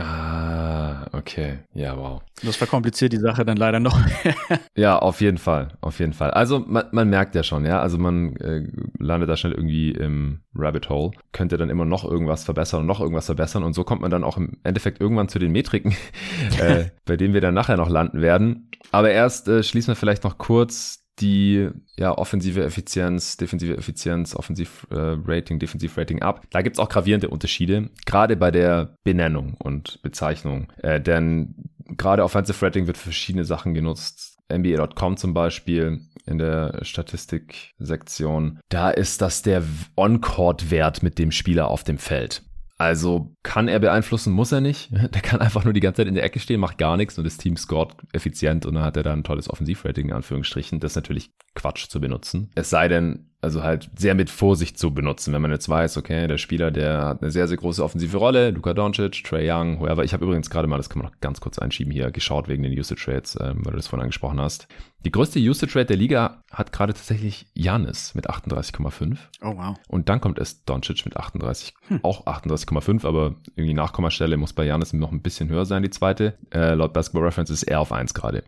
Ah, 0.00 1.06
okay. 1.12 1.58
Ja, 1.74 1.96
wow. 1.96 2.22
Das 2.42 2.56
verkompliziert 2.56 3.12
die 3.12 3.18
Sache 3.18 3.44
dann 3.44 3.56
leider 3.56 3.80
noch. 3.80 3.98
ja, 4.76 4.98
auf 4.98 5.20
jeden 5.20 5.38
Fall. 5.38 5.68
Auf 5.80 5.98
jeden 5.98 6.14
Fall. 6.14 6.30
Also 6.30 6.60
man, 6.60 6.86
man 6.92 7.08
merkt 7.10 7.34
ja 7.34 7.42
schon, 7.42 7.66
ja. 7.66 7.80
Also 7.80 7.98
man 7.98 8.36
äh, 8.36 8.66
landet 8.98 9.28
da 9.28 9.36
schnell 9.36 9.52
irgendwie 9.52 9.90
im 9.90 10.40
Rabbit 10.54 10.88
Hole, 10.88 11.10
könnte 11.32 11.58
dann 11.58 11.70
immer 11.70 11.84
noch 11.84 12.04
irgendwas 12.04 12.44
verbessern 12.44 12.80
und 12.80 12.86
noch 12.86 13.00
irgendwas 13.00 13.26
verbessern. 13.26 13.62
Und 13.62 13.74
so 13.74 13.84
kommt 13.84 14.00
man 14.00 14.10
dann 14.10 14.24
auch 14.24 14.36
im 14.36 14.58
Endeffekt 14.64 15.00
irgendwann 15.00 15.28
zu 15.28 15.38
den 15.38 15.52
Metriken, 15.52 15.94
äh, 16.60 16.84
bei 17.04 17.16
denen 17.16 17.34
wir 17.34 17.40
dann 17.40 17.54
nachher 17.54 17.76
noch 17.76 17.90
landen 17.90 18.22
werden. 18.22 18.70
Aber 18.92 19.10
erst 19.10 19.48
äh, 19.48 19.62
schließen 19.62 19.92
wir 19.92 19.96
vielleicht 19.96 20.24
noch 20.24 20.38
kurz 20.38 21.04
die 21.20 21.68
ja, 21.96 22.16
offensive 22.16 22.64
Effizienz, 22.64 23.36
defensive 23.36 23.76
Effizienz, 23.76 24.34
Offensiv-Rating, 24.34 25.56
äh, 25.56 25.60
Defensiv-Rating 25.60 26.22
ab. 26.22 26.46
Da 26.50 26.62
gibt's 26.62 26.78
auch 26.78 26.88
gravierende 26.88 27.28
Unterschiede, 27.28 27.90
gerade 28.06 28.36
bei 28.36 28.50
der 28.50 28.96
Benennung 29.04 29.54
und 29.58 30.00
Bezeichnung. 30.02 30.72
Äh, 30.78 31.00
denn 31.00 31.54
gerade 31.96 32.24
Offensive 32.24 32.64
Rating 32.64 32.86
wird 32.86 32.96
für 32.96 33.04
verschiedene 33.04 33.44
Sachen 33.44 33.74
genutzt. 33.74 34.38
NBA.com 34.52 35.16
zum 35.16 35.32
Beispiel 35.32 36.00
in 36.26 36.38
der 36.38 36.80
Statistiksektion. 36.82 38.58
Da 38.68 38.90
ist 38.90 39.22
das 39.22 39.42
der 39.42 39.62
On-Court-Wert 39.96 41.02
mit 41.02 41.18
dem 41.18 41.30
Spieler 41.30 41.68
auf 41.68 41.84
dem 41.84 41.98
Feld. 41.98 42.42
Also 42.80 43.36
kann 43.42 43.68
er 43.68 43.78
beeinflussen, 43.78 44.32
muss 44.32 44.52
er 44.52 44.62
nicht. 44.62 44.88
Der 44.90 45.20
kann 45.20 45.42
einfach 45.42 45.64
nur 45.64 45.74
die 45.74 45.80
ganze 45.80 45.98
Zeit 45.98 46.08
in 46.08 46.14
der 46.14 46.24
Ecke 46.24 46.40
stehen, 46.40 46.60
macht 46.60 46.78
gar 46.78 46.96
nichts 46.96 47.18
und 47.18 47.24
das 47.24 47.36
Team 47.36 47.58
scoret 47.58 47.94
effizient 48.14 48.64
und 48.64 48.74
dann 48.74 48.84
hat 48.84 48.96
er 48.96 49.02
dann 49.02 49.18
ein 49.18 49.24
tolles 49.24 49.50
Offensivrating 49.50 50.08
in 50.08 50.14
Anführungsstrichen. 50.14 50.80
Das 50.80 50.92
ist 50.92 50.96
natürlich 50.96 51.30
Quatsch 51.54 51.88
zu 51.88 52.00
benutzen. 52.00 52.50
Es 52.54 52.70
sei 52.70 52.88
denn, 52.88 53.29
also 53.42 53.62
halt 53.62 53.90
sehr 53.96 54.14
mit 54.14 54.28
Vorsicht 54.28 54.78
zu 54.78 54.92
benutzen, 54.92 55.32
wenn 55.32 55.40
man 55.40 55.50
jetzt 55.50 55.68
weiß, 55.68 55.96
okay, 55.96 56.26
der 56.26 56.36
Spieler, 56.36 56.70
der 56.70 57.06
hat 57.06 57.22
eine 57.22 57.30
sehr, 57.30 57.48
sehr 57.48 57.56
große 57.56 57.82
offensive 57.82 58.16
Rolle, 58.16 58.50
Luka 58.50 58.74
Doncic, 58.74 59.24
Trey 59.24 59.50
Young, 59.50 59.80
whoever. 59.80 60.04
Ich 60.04 60.12
habe 60.12 60.24
übrigens 60.24 60.50
gerade 60.50 60.68
mal, 60.68 60.76
das 60.76 60.90
kann 60.90 61.00
man 61.00 61.10
noch 61.10 61.20
ganz 61.20 61.40
kurz 61.40 61.58
einschieben 61.58 61.92
hier, 61.92 62.10
geschaut 62.10 62.48
wegen 62.48 62.62
den 62.62 62.78
Usage 62.78 63.08
Rates, 63.08 63.38
ähm, 63.40 63.64
weil 63.64 63.72
du 63.72 63.76
das 63.76 63.86
vorhin 63.86 64.02
angesprochen 64.02 64.40
hast. 64.40 64.68
Die 65.06 65.10
größte 65.10 65.38
Usage 65.38 65.74
Rate 65.74 65.86
der 65.86 65.96
Liga 65.96 66.42
hat 66.50 66.72
gerade 66.72 66.92
tatsächlich 66.92 67.46
Janis 67.54 68.14
mit 68.14 68.28
38,5. 68.28 69.16
Oh 69.40 69.56
wow. 69.56 69.76
Und 69.88 70.10
dann 70.10 70.20
kommt 70.20 70.38
es 70.38 70.62
Doncic 70.64 71.06
mit 71.06 71.16
38, 71.16 71.72
hm. 71.88 72.00
auch 72.02 72.26
38,5, 72.26 73.06
aber 73.06 73.36
irgendwie 73.56 73.72
Nachkommastelle 73.72 74.36
muss 74.36 74.52
bei 74.52 74.66
Janis 74.66 74.92
noch 74.92 75.12
ein 75.12 75.22
bisschen 75.22 75.48
höher 75.48 75.64
sein, 75.64 75.82
die 75.82 75.90
zweite. 75.90 76.34
Äh, 76.52 76.74
laut 76.74 76.92
Basketball 76.92 77.24
Reference 77.24 77.48
ist 77.48 77.62
er 77.62 77.80
auf 77.80 77.92
1 77.92 78.12
gerade. 78.12 78.44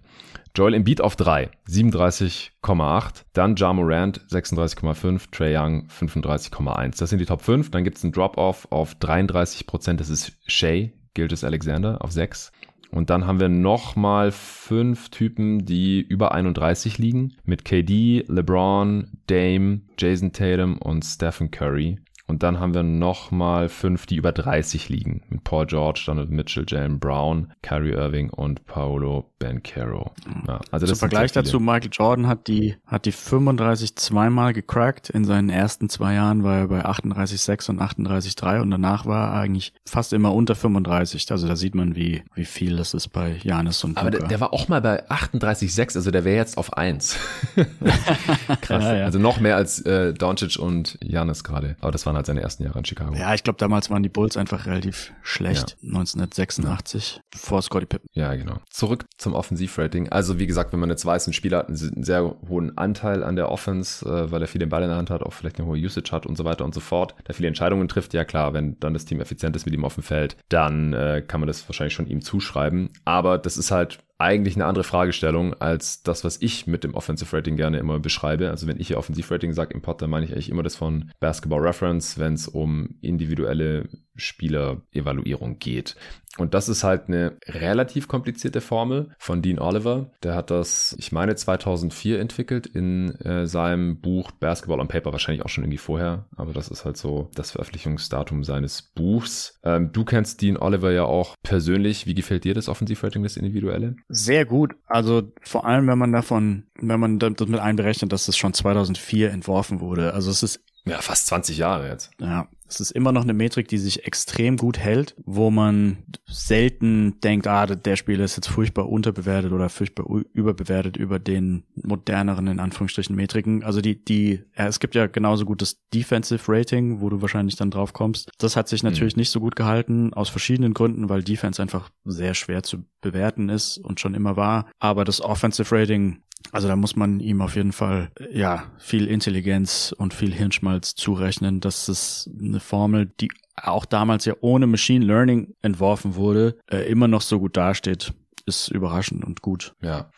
Joel 0.55 0.75
Embiid 0.75 1.01
auf 1.01 1.17
3, 1.17 1.51
37,8. 1.67 3.25
Dann 3.33 3.57
Ja 3.57 3.73
Morant 3.73 4.21
36,5, 4.29 5.31
Trey 5.31 5.57
Young 5.57 5.87
35,1. 5.89 6.99
Das 6.99 7.09
sind 7.09 7.21
die 7.21 7.25
Top 7.25 7.41
5. 7.41 7.71
Dann 7.71 7.85
gibt 7.85 7.97
es 7.97 8.05
einen 8.05 8.13
Drop-Off 8.13 8.69
auf 8.71 8.95
33%. 8.97 9.95
Das 9.95 10.11
ist 10.11 10.33
Shea, 10.47 10.91
Gildes 11.15 11.43
Alexander 11.43 12.05
auf 12.05 12.13
6. 12.13 12.53
Und 12.91 13.09
dann 13.09 13.27
haben 13.27 13.41
wir 13.41 13.49
nochmal 13.49 14.31
fünf 14.31 15.09
Typen, 15.09 15.65
die 15.65 16.03
über 16.03 16.33
31 16.33 16.99
liegen. 16.99 17.35
Mit 17.45 17.65
KD, 17.65 18.27
LeBron, 18.29 19.11
Dame, 19.29 19.81
Jason 19.99 20.35
Tatum 20.35 20.77
und 20.77 21.03
Stephen 21.03 21.51
Curry. 21.51 21.99
Und 22.27 22.43
dann 22.43 22.61
haben 22.61 22.75
wir 22.75 22.83
nochmal 22.83 23.69
fünf, 23.69 24.07
die 24.07 24.17
über 24.17 24.33
30 24.33 24.89
liegen. 24.89 25.23
Mit 25.29 25.45
Paul 25.45 25.67
George, 25.67 26.03
Donald 26.07 26.31
Mitchell, 26.31 26.65
Jalen 26.67 26.99
Brown, 26.99 27.53
Kyrie 27.63 27.93
Irving 27.93 28.31
und 28.31 28.65
Paolo 28.67 29.31
Bencaro. 29.39 30.13
Ja, 30.47 30.61
also 30.71 30.87
Zum 30.87 30.97
Vergleich 30.97 31.33
dazu, 31.33 31.59
Michael 31.59 31.91
Jordan 31.93 32.29
hat 32.29 32.47
die, 32.47 32.77
hat 32.87 33.07
die 33.07 33.13
35 33.13 33.97
zweimal 33.97 34.53
gecrackt. 34.53 35.11
In 35.11 35.25
seinen 35.25 35.51
ersten 35.51 35.89
zwei 35.89 36.15
Jahren 36.15 36.45
war 36.45 36.59
er 36.59 36.69
bei 36.69 36.85
38,6 36.85 37.71
und 37.71 37.81
38,3 37.81 38.61
und 38.61 38.71
danach 38.71 39.05
war 39.05 39.33
er 39.33 39.41
eigentlich 39.41 39.73
fast 39.85 40.13
immer 40.13 40.33
unter 40.33 40.55
35. 40.55 41.31
Also 41.33 41.49
da 41.49 41.57
sieht 41.57 41.75
man, 41.75 41.97
wie, 41.97 42.23
wie 42.35 42.45
viel 42.45 42.77
das 42.77 42.95
ist 42.95 43.09
bei 43.09 43.41
Janis 43.43 43.83
und 43.83 43.99
Aber 43.99 44.13
der, 44.13 44.29
der, 44.29 44.41
war 44.41 44.53
auch 44.53 44.69
mal 44.69 44.81
bei 44.81 45.09
38,6, 45.09 45.97
also 45.97 46.11
der 46.11 46.25
wäre 46.25 46.37
jetzt 46.37 46.57
auf 46.57 46.77
1. 46.77 47.17
Krass. 48.61 48.85
Ja, 48.85 48.97
ja. 48.97 49.05
Also 49.05 49.19
noch 49.19 49.41
mehr 49.41 49.57
als 49.57 49.81
äh, 49.81 50.15
Doncic 50.15 50.57
und 50.59 50.99
Janis 51.03 51.43
gerade. 51.43 51.77
Aber 51.81 51.91
das 51.91 52.07
waren 52.13 52.17
halt 52.19 52.27
seine 52.27 52.43
ersten 52.43 52.63
Jahre 52.63 52.79
in 52.79 52.85
Chicago. 52.85 53.15
Ja, 53.15 53.35
ich 53.35 53.43
glaube, 53.43 53.59
damals 53.59 53.89
waren 53.91 54.03
die 54.03 54.09
Bulls 54.09 54.37
einfach 54.37 54.67
relativ 54.67 55.13
schlecht. 55.23 55.77
Ja. 55.81 55.99
1986 55.99 57.21
vor 57.35 57.63
Scottie 57.63 57.87
Pippen. 57.87 58.09
Ja, 58.13 58.35
genau. 58.35 58.59
Zurück 58.69 59.07
zum 59.17 59.33
Offensivrating. 59.33 60.11
Also 60.11 60.39
wie 60.39 60.47
gesagt, 60.47 60.73
wenn 60.73 60.81
man 60.81 60.91
jetzt 60.91 61.07
weiß, 61.07 61.27
ein 61.27 61.33
Spieler 61.33 61.59
hat 61.59 61.69
einen 61.69 62.05
sehr 62.05 62.37
hohen 62.49 62.77
Anteil 62.77 63.25
an 63.25 63.37
der 63.37 63.51
Offense, 63.51 64.05
äh, 64.07 64.31
weil 64.31 64.43
er 64.43 64.49
viel 64.49 64.59
den 64.59 64.69
Ball 64.69 64.83
in 64.83 64.89
der 64.89 64.99
Hand 64.99 65.11
hat, 65.11 65.23
auch 65.23 65.33
vielleicht 65.33 65.59
eine 65.59 65.67
hohe 65.67 65.79
Usage 65.79 66.13
hat 66.13 66.27
und 66.27 66.37
so 66.37 66.45
weiter 66.45 66.65
und 66.65 66.75
so 66.75 66.81
fort, 66.81 67.15
der 67.27 67.35
viele 67.35 67.49
Entscheidungen 67.49 67.89
trifft, 67.89 68.13
ja 68.13 68.25
klar, 68.25 68.53
wenn 68.53 68.79
dann 68.81 68.93
das 68.93 69.05
Team 69.05 69.21
effizient 69.21 69.57
ist 69.57 69.65
mit 69.65 69.75
ihm 69.75 69.85
auf 69.85 69.95
dem 69.95 70.03
Feld, 70.03 70.37
dann 70.49 70.93
äh, 70.93 71.23
kann 71.27 71.41
man 71.41 71.47
das 71.47 71.67
wahrscheinlich 71.69 71.95
schon 71.95 72.07
ihm 72.07 72.21
zuschreiben. 72.21 72.91
Aber 73.05 73.39
das 73.39 73.57
ist 73.57 73.71
halt 73.71 73.99
eigentlich 74.23 74.57
eine 74.57 74.67
andere 74.67 74.85
Fragestellung 74.85 75.55
als 75.55 76.03
das, 76.03 76.25
was 76.25 76.41
ich 76.41 76.67
mit 76.67 76.85
dem 76.85 76.95
Offensive 76.95 77.37
Rating 77.37 77.57
gerne 77.57 77.79
immer 77.79 77.99
beschreibe. 77.99 78.51
Also 78.51 78.67
wenn 78.67 78.81
ich 78.81 78.89
hier 78.89 78.99
Offensive 78.99 79.35
Rating 79.35 79.53
sage 79.53 79.75
im 79.75 79.83
Pod, 79.83 80.01
dann 80.01 80.11
meine 80.11 80.25
ich 80.25 80.33
eigentlich 80.33 80.51
immer 80.51 80.63
das 80.63 80.77
von 80.77 81.11
Basketball 81.21 81.61
Reference, 81.61 82.19
wenn 82.19 82.35
es 82.35 82.49
um 82.49 82.97
individuelle 83.01 83.89
Spielerevaluierung 84.17 85.59
geht. 85.59 85.97
Und 86.39 86.55
das 86.55 86.71
ist 86.71 86.83
halt 86.83 87.09
eine 87.09 87.37
relativ 87.47 88.09
komplizierte 88.09 88.63
Formel 88.63 89.11
von 89.19 89.43
Dean 89.43 89.59
Oliver. 89.59 90.11
Der 90.23 90.35
hat 90.35 90.51
das, 90.51 90.97
ich 90.99 91.13
meine, 91.13 91.37
2004 91.37 92.21
entwickelt 92.21 92.67
in 92.67 93.15
äh, 93.21 93.47
seinem 93.47 94.01
Buch 94.01 94.31
Basketball 94.33 94.81
on 94.81 94.89
Paper, 94.89 95.13
wahrscheinlich 95.13 95.45
auch 95.45 95.51
schon 95.51 95.65
irgendwie 95.65 95.79
vorher, 95.79 96.27
aber 96.35 96.55
das 96.55 96.69
ist 96.69 96.87
halt 96.87 96.97
so 96.97 97.31
das 97.35 97.51
Veröffentlichungsdatum 97.51 98.45
seines 98.45 98.81
Buchs. 98.81 99.59
Ähm, 99.63 99.93
du 99.93 100.05
kennst 100.05 100.41
Dean 100.41 100.57
Oliver 100.57 100.91
ja 100.91 101.05
auch 101.05 101.37
persönlich. 101.43 102.07
Wie 102.07 102.15
gefällt 102.15 102.45
dir 102.45 102.55
das 102.55 102.69
Offensivrating, 102.69 103.23
das 103.23 103.37
Individuelle? 103.37 103.97
Sehr 104.09 104.47
gut. 104.47 104.75
Also 104.87 105.33
vor 105.43 105.67
allem, 105.67 105.87
wenn 105.87 105.99
man 105.99 106.13
davon, 106.13 106.65
wenn 106.81 106.99
man 106.99 107.19
damit 107.19 107.61
einberechnet, 107.61 108.11
dass 108.11 108.29
es 108.29 108.39
schon 108.39 108.55
2004 108.55 109.31
entworfen 109.31 109.81
wurde. 109.81 110.15
Also 110.15 110.31
es 110.31 110.43
ist 110.43 110.65
ja, 110.85 111.01
fast 111.01 111.27
20 111.29 111.59
Jahre 111.59 111.89
jetzt. 111.89 112.11
Ja, 112.19 112.49
es 112.73 112.81
ist 112.81 112.91
immer 112.93 113.13
noch 113.13 113.23
eine 113.23 113.35
Metrik, 113.35 113.69
die 113.69 113.79
sich 113.79 114.07
extrem 114.07 114.57
gut 114.57 114.79
hält, 114.79 115.15
wo 115.25 115.51
man 115.51 115.99
selten 116.27 117.21
denkt, 117.21 117.47
ah, 117.47 117.67
der 117.67 117.97
Spieler 117.97 118.25
ist 118.25 118.37
jetzt 118.37 118.49
furchtbar 118.49 118.89
unterbewertet 118.89 119.53
oder 119.53 119.69
furchtbar 119.69 120.07
überbewertet 120.33 120.97
über 120.97 121.19
den 121.19 121.65
moderneren, 121.75 122.47
in 122.47 122.61
Anführungsstrichen, 122.61 123.15
Metriken. 123.15 123.63
Also 123.63 123.81
die, 123.81 124.03
die, 124.03 124.43
ja, 124.57 124.67
es 124.67 124.81
gibt 124.81 124.95
ja 124.95 125.07
genauso 125.07 125.45
gut 125.45 125.63
das 125.63 125.79
Defensive 125.93 126.43
Rating, 126.51 127.01
wo 127.01 127.11
du 127.11 127.21
wahrscheinlich 127.21 127.57
dann 127.57 127.71
drauf 127.71 127.93
kommst. 127.93 128.31
Das 128.39 128.57
hat 128.57 128.69
sich 128.69 128.83
natürlich 128.83 129.17
mhm. 129.17 129.21
nicht 129.21 129.31
so 129.31 129.41
gut 129.41 129.57
gehalten, 129.57 130.15
aus 130.15 130.31
verschiedenen 130.31 130.75
Gründen, 130.75 131.09
weil 131.09 131.23
Defense 131.23 131.61
einfach 131.61 131.91
sehr 132.05 132.35
schwer 132.35 132.63
zu 132.63 132.85
bewerten 133.01 133.49
ist 133.49 133.79
und 133.79 134.01
schon 134.01 134.15
immer 134.15 134.37
war. 134.37 134.67
Aber 134.79 135.05
das 135.05 135.21
Offensive 135.21 135.75
Rating 135.77 136.23
also 136.51 136.69
da 136.69 136.77
muss 136.77 136.97
man 136.97 137.21
ihm 137.21 137.41
auf 137.41 137.57
jeden 137.57 137.73
Fall 137.73 138.11
ja 138.33 138.65
viel 138.79 139.07
Intelligenz 139.07 139.95
und 139.97 140.15
viel 140.15 140.33
Hirnschmalz 140.33 140.95
zurechnen. 140.95 141.61
Das 141.61 141.89
ist 141.89 142.31
eine 142.41 142.61
Formel, 142.61 143.11
die 143.21 143.29
auch 143.57 143.85
damals 143.85 144.25
ja 144.25 144.35
ohne 144.41 144.67
Machine 144.67 145.05
Learning 145.05 145.55
entworfen 145.63 146.15
wurde, 146.15 146.59
äh, 146.71 146.91
immer 146.91 147.09
noch 147.09 147.23
so 147.23 147.39
gut 147.39 147.57
dasteht. 147.57 148.13
Ist 148.45 148.69
überraschend 148.69 149.25
und 149.25 149.41
gut. 149.41 149.75
Ja. 149.83 150.11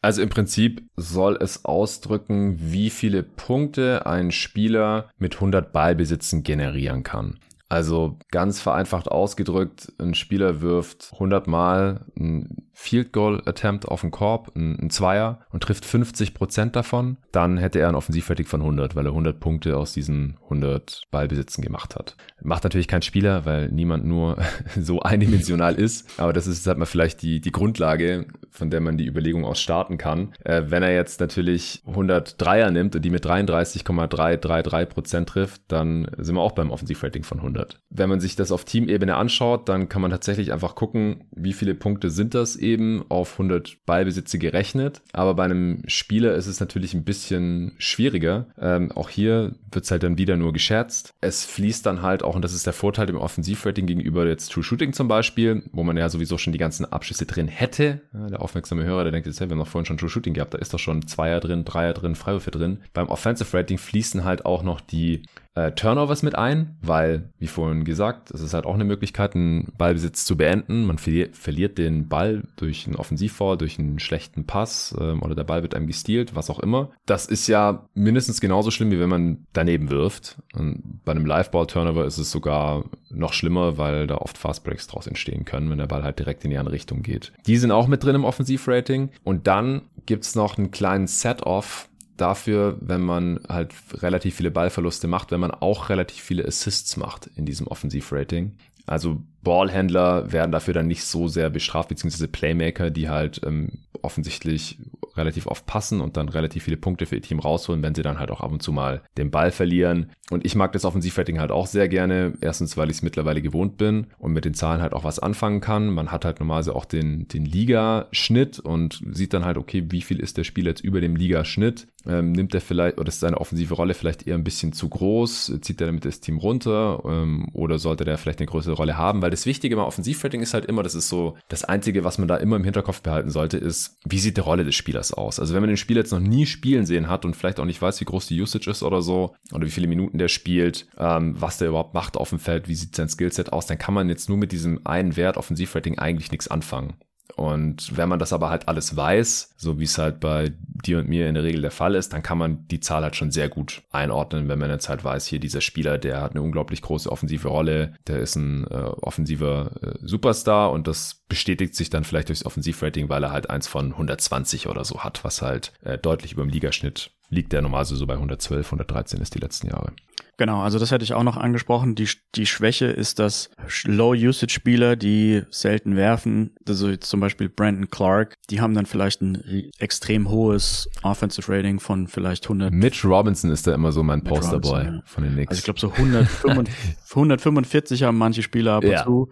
Also 0.00 0.22
im 0.22 0.28
Prinzip 0.28 0.82
soll 0.96 1.36
es 1.40 1.64
ausdrücken, 1.64 2.56
wie 2.58 2.90
viele 2.90 3.22
Punkte 3.22 4.06
ein 4.06 4.30
Spieler 4.30 5.10
mit 5.18 5.34
100 5.34 5.72
Ballbesitzen 5.72 6.42
generieren 6.42 7.02
kann. 7.02 7.38
Also 7.68 8.18
ganz 8.30 8.60
vereinfacht 8.60 9.08
ausgedrückt, 9.08 9.92
ein 9.98 10.14
Spieler 10.14 10.62
wirft 10.62 11.10
100 11.12 11.46
Mal 11.46 12.06
ein 12.18 12.68
Field 12.80 13.12
Goal 13.12 13.42
Attempt 13.44 13.88
auf 13.88 14.02
den 14.02 14.12
Korb, 14.12 14.52
ein, 14.54 14.78
ein 14.78 14.90
Zweier 14.90 15.40
und 15.50 15.64
trifft 15.64 15.84
50 15.84 16.32
Prozent 16.32 16.76
davon, 16.76 17.16
dann 17.32 17.58
hätte 17.58 17.80
er 17.80 17.88
ein 17.88 17.96
Offensivrating 17.96 18.46
von 18.46 18.60
100, 18.60 18.94
weil 18.94 19.04
er 19.04 19.10
100 19.10 19.40
Punkte 19.40 19.76
aus 19.76 19.92
diesen 19.92 20.38
100 20.44 21.02
Ballbesitzen 21.10 21.60
gemacht 21.60 21.96
hat. 21.96 22.16
Macht 22.40 22.62
natürlich 22.62 22.86
kein 22.86 23.02
Spieler, 23.02 23.44
weil 23.44 23.68
niemand 23.68 24.06
nur 24.06 24.36
so 24.80 25.00
eindimensional 25.00 25.74
ist, 25.78 26.20
aber 26.20 26.32
das 26.32 26.46
ist 26.46 26.66
halt 26.68 26.78
mal 26.78 26.86
vielleicht 26.86 27.20
die, 27.22 27.40
die 27.40 27.50
Grundlage, 27.50 28.26
von 28.50 28.70
der 28.70 28.80
man 28.80 28.96
die 28.96 29.08
Überlegung 29.08 29.44
aus 29.44 29.60
starten 29.60 29.98
kann. 29.98 30.32
Äh, 30.44 30.62
wenn 30.68 30.84
er 30.84 30.94
jetzt 30.94 31.18
natürlich 31.18 31.82
100 31.84 32.40
Dreier 32.40 32.70
nimmt 32.70 32.94
und 32.94 33.04
die 33.04 33.10
mit 33.10 33.24
33,333 33.24 34.88
Prozent 34.88 35.28
trifft, 35.28 35.62
dann 35.66 36.08
sind 36.16 36.36
wir 36.36 36.42
auch 36.42 36.52
beim 36.52 36.70
Offensivrating 36.70 37.24
von 37.24 37.38
100. 37.38 37.57
Wenn 37.90 38.08
man 38.08 38.20
sich 38.20 38.36
das 38.36 38.52
auf 38.52 38.64
Teamebene 38.64 39.16
anschaut, 39.16 39.68
dann 39.68 39.88
kann 39.88 40.02
man 40.02 40.10
tatsächlich 40.10 40.52
einfach 40.52 40.74
gucken, 40.74 41.24
wie 41.30 41.52
viele 41.52 41.74
Punkte 41.74 42.10
sind 42.10 42.34
das 42.34 42.56
eben 42.56 43.04
auf 43.08 43.32
100 43.32 43.78
Ballbesitze 43.86 44.38
gerechnet. 44.38 45.02
Aber 45.12 45.34
bei 45.34 45.44
einem 45.44 45.82
Spieler 45.86 46.34
ist 46.34 46.46
es 46.46 46.60
natürlich 46.60 46.94
ein 46.94 47.04
bisschen 47.04 47.72
schwieriger. 47.78 48.46
Ähm, 48.60 48.92
auch 48.92 49.08
hier 49.08 49.54
wird 49.70 49.84
es 49.84 49.90
halt 49.90 50.02
dann 50.02 50.18
wieder 50.18 50.36
nur 50.36 50.52
gescherzt. 50.52 51.14
Es 51.20 51.44
fließt 51.44 51.84
dann 51.86 52.02
halt 52.02 52.22
auch, 52.22 52.36
und 52.36 52.42
das 52.42 52.52
ist 52.52 52.66
der 52.66 52.72
Vorteil 52.72 53.08
im 53.08 53.16
Offensivrating 53.16 53.86
gegenüber 53.86 54.26
jetzt 54.26 54.52
True 54.52 54.64
Shooting 54.64 54.92
zum 54.92 55.08
Beispiel, 55.08 55.62
wo 55.72 55.82
man 55.82 55.96
ja 55.96 56.08
sowieso 56.08 56.38
schon 56.38 56.52
die 56.52 56.58
ganzen 56.58 56.84
Abschüsse 56.84 57.26
drin 57.26 57.48
hätte. 57.48 58.02
Der 58.12 58.42
aufmerksame 58.42 58.84
Hörer, 58.84 59.04
der 59.04 59.12
denkt 59.12 59.26
jetzt, 59.26 59.40
hey, 59.40 59.48
wir 59.48 59.52
haben 59.52 59.60
doch 59.60 59.66
vorhin 59.66 59.86
schon 59.86 59.98
True 59.98 60.10
Shooting 60.10 60.34
gehabt, 60.34 60.54
da 60.54 60.58
ist 60.58 60.74
doch 60.74 60.78
schon 60.78 61.06
Zweier 61.06 61.40
drin, 61.40 61.64
Dreier 61.64 61.94
drin, 61.94 62.14
Freiwürfe 62.14 62.50
drin. 62.50 62.78
Beim 62.92 63.08
Offensive 63.08 63.56
Rating 63.56 63.78
fließen 63.78 64.24
halt 64.24 64.44
auch 64.46 64.62
noch 64.62 64.80
die 64.80 65.22
äh, 65.58 65.72
Turnovers 65.72 66.22
mit 66.22 66.36
ein, 66.36 66.76
weil, 66.82 67.30
wie 67.38 67.48
vorhin 67.48 67.84
gesagt, 67.84 68.30
es 68.30 68.40
ist 68.40 68.54
halt 68.54 68.64
auch 68.64 68.74
eine 68.74 68.84
Möglichkeit, 68.84 69.34
einen 69.34 69.72
Ballbesitz 69.76 70.24
zu 70.24 70.36
beenden. 70.36 70.86
Man 70.86 70.98
verliert, 70.98 71.36
verliert 71.36 71.78
den 71.78 72.08
Ball 72.08 72.44
durch 72.56 72.86
einen 72.86 72.96
Offensivfall, 72.96 73.58
durch 73.58 73.78
einen 73.78 73.98
schlechten 73.98 74.46
Pass 74.46 74.94
ähm, 75.00 75.22
oder 75.22 75.34
der 75.34 75.44
Ball 75.44 75.62
wird 75.62 75.74
einem 75.74 75.86
gestealt, 75.88 76.36
was 76.36 76.50
auch 76.50 76.60
immer. 76.60 76.90
Das 77.06 77.26
ist 77.26 77.48
ja 77.48 77.86
mindestens 77.94 78.40
genauso 78.40 78.70
schlimm, 78.70 78.90
wie 78.90 79.00
wenn 79.00 79.08
man 79.08 79.46
daneben 79.52 79.90
wirft. 79.90 80.38
Und 80.54 81.00
bei 81.04 81.12
einem 81.12 81.26
Live-Ball-Turnover 81.26 82.04
ist 82.04 82.18
es 82.18 82.30
sogar 82.30 82.84
noch 83.10 83.32
schlimmer, 83.32 83.78
weil 83.78 84.06
da 84.06 84.16
oft 84.16 84.38
Fastbreaks 84.38 84.86
draus 84.86 85.06
entstehen 85.06 85.44
können, 85.44 85.70
wenn 85.70 85.78
der 85.78 85.86
Ball 85.86 86.04
halt 86.04 86.18
direkt 86.18 86.44
in 86.44 86.50
die 86.50 86.58
andere 86.58 86.74
Richtung 86.74 87.02
geht. 87.02 87.32
Die 87.46 87.56
sind 87.56 87.72
auch 87.72 87.88
mit 87.88 88.04
drin 88.04 88.14
im 88.14 88.24
Offensivrating. 88.24 89.10
Und 89.24 89.46
dann 89.46 89.82
gibt's 90.06 90.34
noch 90.34 90.56
einen 90.56 90.70
kleinen 90.70 91.06
Set-Off, 91.06 91.88
dafür, 92.20 92.76
wenn 92.80 93.00
man 93.00 93.40
halt 93.48 93.72
relativ 93.94 94.36
viele 94.36 94.50
Ballverluste 94.50 95.08
macht, 95.08 95.30
wenn 95.30 95.40
man 95.40 95.50
auch 95.50 95.88
relativ 95.88 96.22
viele 96.22 96.46
Assists 96.46 96.96
macht 96.96 97.30
in 97.36 97.46
diesem 97.46 97.66
Offensivrating. 97.66 98.56
Also 98.86 99.22
Ballhändler 99.42 100.32
werden 100.32 100.52
dafür 100.52 100.74
dann 100.74 100.86
nicht 100.86 101.04
so 101.04 101.28
sehr 101.28 101.50
bestraft, 101.50 101.88
beziehungsweise 101.88 102.28
Playmaker, 102.28 102.90
die 102.90 103.08
halt 103.08 103.40
ähm, 103.44 103.78
offensichtlich 104.02 104.78
relativ 105.16 105.46
oft 105.46 105.66
passen 105.66 106.00
und 106.00 106.16
dann 106.16 106.28
relativ 106.28 106.64
viele 106.64 106.76
Punkte 106.76 107.06
für 107.06 107.16
ihr 107.16 107.22
Team 107.22 107.40
rausholen, 107.40 107.82
wenn 107.82 107.94
sie 107.94 108.02
dann 108.02 108.18
halt 108.18 108.30
auch 108.30 108.40
ab 108.40 108.52
und 108.52 108.62
zu 108.62 108.72
mal 108.72 109.02
den 109.16 109.30
Ball 109.30 109.50
verlieren. 109.50 110.10
Und 110.30 110.44
ich 110.44 110.54
mag 110.54 110.72
das 110.72 110.84
Offensivrating 110.84 111.40
halt 111.40 111.50
auch 111.50 111.66
sehr 111.66 111.88
gerne. 111.88 112.34
Erstens, 112.40 112.76
weil 112.76 112.90
ich 112.90 112.98
es 112.98 113.02
mittlerweile 113.02 113.42
gewohnt 113.42 113.76
bin 113.76 114.08
und 114.18 114.32
mit 114.32 114.44
den 114.44 114.54
Zahlen 114.54 114.82
halt 114.82 114.92
auch 114.92 115.04
was 115.04 115.18
anfangen 115.18 115.60
kann. 115.60 115.88
Man 115.88 116.12
hat 116.12 116.24
halt 116.24 116.38
normalerweise 116.38 116.76
auch 116.76 116.84
den, 116.84 117.28
den 117.28 117.44
Ligaschnitt 117.44 118.58
und 118.58 119.02
sieht 119.10 119.32
dann 119.32 119.44
halt, 119.44 119.58
okay, 119.58 119.84
wie 119.88 120.02
viel 120.02 120.20
ist 120.20 120.36
der 120.36 120.44
Spieler 120.44 120.70
jetzt 120.70 120.84
über 120.84 121.00
dem 121.00 121.16
Ligaschnitt? 121.16 121.86
Ähm, 122.06 122.32
nimmt 122.32 122.54
er 122.54 122.60
vielleicht, 122.60 122.98
oder 122.98 123.08
ist 123.08 123.20
seine 123.20 123.38
offensive 123.38 123.74
Rolle 123.74 123.94
vielleicht 123.94 124.26
eher 124.26 124.34
ein 124.34 124.44
bisschen 124.44 124.72
zu 124.72 124.88
groß? 124.88 125.58
Zieht 125.62 125.80
er 125.80 125.88
damit 125.88 126.04
das 126.04 126.20
Team 126.20 126.38
runter? 126.38 127.02
Ähm, 127.06 127.48
oder 127.52 127.78
sollte 127.78 128.04
der 128.04 128.18
vielleicht 128.18 128.38
eine 128.38 128.46
größere 128.46 128.74
Rolle 128.74 128.96
haben? 128.96 129.22
Weil 129.22 129.30
das 129.38 129.46
Wichtige 129.46 129.76
beim 129.76 129.84
Offensivrating 129.84 130.42
ist 130.42 130.52
halt 130.52 130.64
immer, 130.64 130.82
das 130.82 130.96
ist 130.96 131.08
so 131.08 131.36
das 131.48 131.62
Einzige, 131.64 132.02
was 132.02 132.18
man 132.18 132.26
da 132.26 132.36
immer 132.36 132.56
im 132.56 132.64
Hinterkopf 132.64 133.02
behalten 133.02 133.30
sollte, 133.30 133.56
ist, 133.56 133.96
wie 134.04 134.18
sieht 134.18 134.36
die 134.36 134.40
Rolle 134.40 134.64
des 134.64 134.74
Spielers 134.74 135.12
aus? 135.12 135.38
Also 135.38 135.54
wenn 135.54 135.60
man 135.60 135.68
den 135.68 135.76
Spieler 135.76 136.00
jetzt 136.00 136.10
noch 136.10 136.18
nie 136.18 136.44
spielen 136.44 136.86
sehen 136.86 137.08
hat 137.08 137.24
und 137.24 137.36
vielleicht 137.36 137.60
auch 137.60 137.64
nicht 137.64 137.80
weiß, 137.80 138.00
wie 138.00 138.04
groß 138.04 138.26
die 138.26 138.40
Usage 138.40 138.68
ist 138.68 138.82
oder 138.82 139.00
so, 139.00 139.36
oder 139.52 139.64
wie 139.64 139.70
viele 139.70 139.86
Minuten 139.86 140.18
der 140.18 140.26
spielt, 140.26 140.88
ähm, 140.98 141.40
was 141.40 141.58
der 141.58 141.68
überhaupt 141.68 141.94
macht 141.94 142.16
auf 142.16 142.30
dem 142.30 142.40
Feld, 142.40 142.68
wie 142.68 142.74
sieht 142.74 142.96
sein 142.96 143.08
Skillset 143.08 143.52
aus, 143.52 143.66
dann 143.66 143.78
kann 143.78 143.94
man 143.94 144.08
jetzt 144.08 144.28
nur 144.28 144.38
mit 144.38 144.50
diesem 144.50 144.84
einen 144.84 145.16
Wert 145.16 145.36
Offensivrating 145.36 145.98
eigentlich 145.98 146.32
nichts 146.32 146.48
anfangen. 146.48 146.94
Und 147.36 147.96
wenn 147.96 148.08
man 148.08 148.18
das 148.18 148.32
aber 148.32 148.50
halt 148.50 148.68
alles 148.68 148.96
weiß, 148.96 149.54
so 149.56 149.78
wie 149.78 149.84
es 149.84 149.98
halt 149.98 150.20
bei 150.20 150.52
dir 150.64 150.98
und 150.98 151.08
mir 151.08 151.28
in 151.28 151.34
der 151.34 151.44
Regel 151.44 151.62
der 151.62 151.70
Fall 151.70 151.94
ist, 151.94 152.12
dann 152.12 152.22
kann 152.22 152.38
man 152.38 152.66
die 152.68 152.80
Zahl 152.80 153.02
halt 153.02 153.16
schon 153.16 153.30
sehr 153.30 153.48
gut 153.48 153.82
einordnen, 153.90 154.48
wenn 154.48 154.58
man 154.58 154.70
jetzt 154.70 154.88
halt 154.88 155.04
weiß, 155.04 155.26
hier 155.26 155.38
dieser 155.38 155.60
Spieler, 155.60 155.98
der 155.98 156.20
hat 156.20 156.32
eine 156.32 156.42
unglaublich 156.42 156.82
große 156.82 157.10
offensive 157.10 157.48
Rolle, 157.48 157.94
der 158.06 158.18
ist 158.18 158.36
ein 158.36 158.66
äh, 158.68 158.74
offensiver 158.74 159.70
äh, 159.82 159.94
Superstar 160.02 160.72
und 160.72 160.86
das 160.86 161.22
bestätigt 161.28 161.74
sich 161.74 161.90
dann 161.90 162.04
vielleicht 162.04 162.28
durchs 162.28 162.46
Offensivrating, 162.46 163.08
weil 163.08 163.22
er 163.22 163.30
halt 163.30 163.50
eins 163.50 163.66
von 163.66 163.92
120 163.92 164.66
oder 164.66 164.84
so 164.84 165.04
hat, 165.04 165.24
was 165.24 165.42
halt 165.42 165.72
äh, 165.82 165.98
deutlich 165.98 166.32
über 166.32 166.42
dem 166.42 166.50
Ligaschnitt 166.50 167.10
liegt 167.30 167.52
der 167.52 167.62
normalerweise 167.62 167.96
so 167.96 168.06
bei 168.06 168.14
112, 168.14 168.66
113 168.66 169.20
ist 169.20 169.34
die 169.34 169.38
letzten 169.38 169.68
Jahre. 169.68 169.92
Genau, 170.38 170.60
also 170.60 170.78
das 170.78 170.92
hätte 170.92 171.02
ich 171.02 171.14
auch 171.14 171.24
noch 171.24 171.36
angesprochen. 171.36 171.96
Die, 171.96 172.08
die 172.36 172.46
Schwäche 172.46 172.86
ist, 172.86 173.18
dass 173.18 173.50
Low-Usage-Spieler, 173.84 174.94
die 174.94 175.42
selten 175.50 175.96
werfen, 175.96 176.54
also 176.66 176.94
zum 176.96 177.18
Beispiel 177.18 177.48
Brandon 177.48 177.90
Clark, 177.90 178.36
die 178.48 178.60
haben 178.60 178.72
dann 178.72 178.86
vielleicht 178.86 179.20
ein 179.20 179.42
extrem 179.78 180.30
hohes 180.30 180.88
Offensive 181.02 181.52
Rating 181.52 181.80
von 181.80 182.06
vielleicht 182.06 182.44
100. 182.44 182.72
Mitch 182.72 183.04
Robinson 183.06 183.50
ist 183.50 183.66
da 183.66 183.74
immer 183.74 183.90
so 183.90 184.04
mein 184.04 184.22
Posterboy 184.22 184.84
ja. 184.84 185.02
von 185.04 185.24
den 185.24 185.32
Knicks. 185.32 185.50
Also 185.50 185.58
ich 185.58 185.64
glaube 185.64 185.80
so 185.80 185.90
145 185.90 188.02
haben 188.04 188.16
manche 188.16 188.42
Spieler 188.42 188.74
ab 188.74 188.84
und 188.84 188.90
ja. 188.90 189.04
zu 189.04 189.28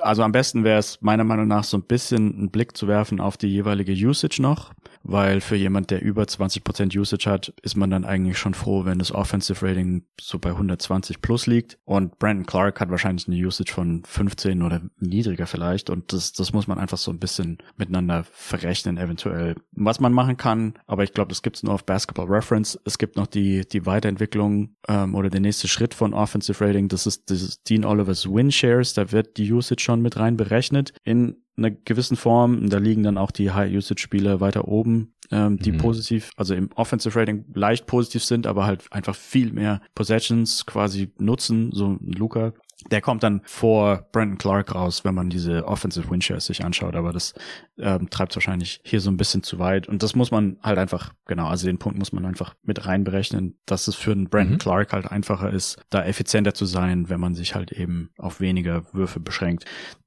also 0.00 0.22
am 0.22 0.32
besten 0.32 0.62
wäre 0.62 0.78
es 0.78 0.98
meiner 1.00 1.24
Meinung 1.24 1.48
nach 1.48 1.64
so 1.64 1.76
ein 1.76 1.82
bisschen 1.82 2.32
einen 2.32 2.50
Blick 2.50 2.76
zu 2.76 2.86
werfen 2.86 3.20
auf 3.20 3.36
die 3.36 3.48
jeweilige 3.48 3.92
Usage 3.92 4.40
noch 4.40 4.72
weil 5.02 5.40
für 5.40 5.56
jemand, 5.56 5.90
der 5.90 6.02
über 6.02 6.22
20% 6.22 6.96
Usage 6.98 7.30
hat, 7.30 7.54
ist 7.62 7.76
man 7.76 7.90
dann 7.90 8.04
eigentlich 8.04 8.38
schon 8.38 8.54
froh, 8.54 8.84
wenn 8.84 8.98
das 8.98 9.12
Offensive 9.12 9.66
Rating 9.66 10.04
so 10.20 10.38
bei 10.38 10.50
120 10.50 11.22
plus 11.22 11.46
liegt. 11.46 11.78
Und 11.84 12.18
Brandon 12.18 12.46
Clark 12.46 12.80
hat 12.80 12.90
wahrscheinlich 12.90 13.26
eine 13.26 13.36
Usage 13.36 13.72
von 13.72 14.02
15 14.04 14.62
oder 14.62 14.82
niedriger 14.98 15.46
vielleicht. 15.46 15.90
Und 15.90 16.12
das, 16.12 16.32
das 16.32 16.52
muss 16.52 16.66
man 16.66 16.78
einfach 16.78 16.98
so 16.98 17.10
ein 17.10 17.18
bisschen 17.18 17.58
miteinander 17.76 18.24
verrechnen, 18.30 18.98
eventuell, 18.98 19.56
was 19.72 20.00
man 20.00 20.12
machen 20.12 20.36
kann. 20.36 20.74
Aber 20.86 21.02
ich 21.02 21.12
glaube, 21.12 21.30
das 21.30 21.42
gibt's 21.42 21.62
nur 21.62 21.74
auf 21.74 21.84
Basketball 21.84 22.26
Reference. 22.26 22.78
Es 22.84 22.98
gibt 22.98 23.16
noch 23.16 23.26
die, 23.26 23.66
die 23.66 23.86
Weiterentwicklung 23.86 24.76
ähm, 24.88 25.14
oder 25.14 25.30
der 25.30 25.40
nächste 25.40 25.68
Schritt 25.68 25.94
von 25.94 26.12
Offensive 26.12 26.64
Rating. 26.64 26.88
Das 26.88 27.06
ist, 27.06 27.30
das 27.30 27.62
Dean 27.62 27.84
Olivers 27.84 28.26
Win 28.26 28.52
Shares. 28.52 28.94
Da 28.94 29.12
wird 29.12 29.38
die 29.38 29.50
Usage 29.50 29.82
schon 29.82 30.02
mit 30.02 30.18
rein 30.18 30.36
berechnet 30.36 30.92
in 31.04 31.36
einer 31.60 31.70
gewissen 31.70 32.16
Form. 32.16 32.68
Da 32.68 32.78
liegen 32.78 33.02
dann 33.02 33.18
auch 33.18 33.30
die 33.30 33.52
High-Usage-Spieler 33.52 34.40
weiter 34.40 34.66
oben, 34.66 35.14
ähm, 35.30 35.58
die 35.58 35.72
mhm. 35.72 35.78
positiv, 35.78 36.30
also 36.36 36.54
im 36.54 36.70
Offensive 36.74 37.18
Rating 37.18 37.44
leicht 37.54 37.86
positiv 37.86 38.24
sind, 38.24 38.46
aber 38.46 38.66
halt 38.66 38.84
einfach 38.90 39.14
viel 39.14 39.52
mehr 39.52 39.80
Possessions 39.94 40.66
quasi 40.66 41.12
nutzen. 41.18 41.70
So 41.72 41.98
Luca 42.00 42.52
der 42.90 43.00
kommt 43.00 43.22
dann 43.22 43.42
vor 43.44 44.08
Brandon 44.12 44.38
Clark 44.38 44.74
raus, 44.74 45.04
wenn 45.04 45.14
man 45.14 45.28
diese 45.28 45.66
Offensive 45.66 46.08
Windshares 46.10 46.46
sich 46.46 46.64
anschaut, 46.64 46.96
aber 46.96 47.12
das 47.12 47.34
ähm, 47.78 48.08
treibt 48.10 48.34
wahrscheinlich 48.34 48.80
hier 48.84 49.00
so 49.00 49.10
ein 49.10 49.16
bisschen 49.16 49.42
zu 49.42 49.58
weit. 49.58 49.88
Und 49.88 50.02
das 50.02 50.14
muss 50.14 50.30
man 50.30 50.56
halt 50.62 50.78
einfach, 50.78 51.12
genau, 51.26 51.46
also 51.48 51.66
den 51.66 51.78
Punkt 51.78 51.98
muss 51.98 52.12
man 52.12 52.24
einfach 52.24 52.54
mit 52.62 52.86
reinberechnen, 52.86 53.58
dass 53.66 53.88
es 53.88 53.94
für 53.94 54.12
einen 54.12 54.28
Brandon 54.28 54.54
mhm. 54.54 54.58
Clark 54.58 54.92
halt 54.92 55.10
einfacher 55.10 55.50
ist, 55.50 55.82
da 55.90 56.04
effizienter 56.04 56.54
zu 56.54 56.64
sein, 56.64 57.08
wenn 57.08 57.20
man 57.20 57.34
sich 57.34 57.54
halt 57.54 57.72
eben 57.72 58.10
auf 58.18 58.40
weniger 58.40 58.82
Würfe 58.92 59.20
beschränkt. 59.20 59.64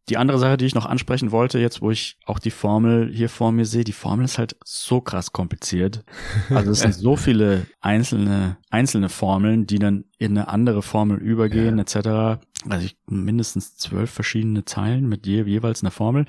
Die 0.10 0.18
andere 0.18 0.38
Sache, 0.38 0.58
die 0.58 0.66
ich 0.66 0.76
noch 0.76 0.86
ansprechen 0.86 1.32
wollte, 1.32 1.60
jetzt 1.60 1.82
wo 1.82 1.90
ich 1.90 2.18
auch 2.26 2.40
die 2.40 2.52
Formel 2.52 3.10
hier 3.14 3.30
vor 3.30 3.54
mir 3.54 3.66
sehe, 3.66 3.86
die 3.86 3.94
Formel 3.94 4.26
ist 4.26 4.38
halt 4.38 4.58
so 4.66 5.00
krass 5.00 5.32
kompliziert. 5.32 6.04
Also 6.50 6.72
es 6.72 6.82
sind 6.82 6.94
so 6.94 7.16
viele 7.18 7.66
einzelne, 7.80 8.58
einzelne 8.70 9.08
Formeln, 9.08 9.66
die 9.66 9.80
dann 9.80 10.04
in 10.18 10.38
eine 10.38 10.48
andere 10.50 10.82
Formel 10.82 11.18
übergehen, 11.18 11.78
ja. 11.78 11.84
etc. 11.84 12.42
Also 12.70 12.86
ich, 12.86 12.98
mindestens 13.08 13.76
zwölf 13.76 14.10
verschiedene 14.10 14.66
Zeilen 14.66 15.08
mit 15.08 15.26
je, 15.26 15.44
jeweils 15.44 15.84
einer 15.84 15.92
Formel. 15.92 16.26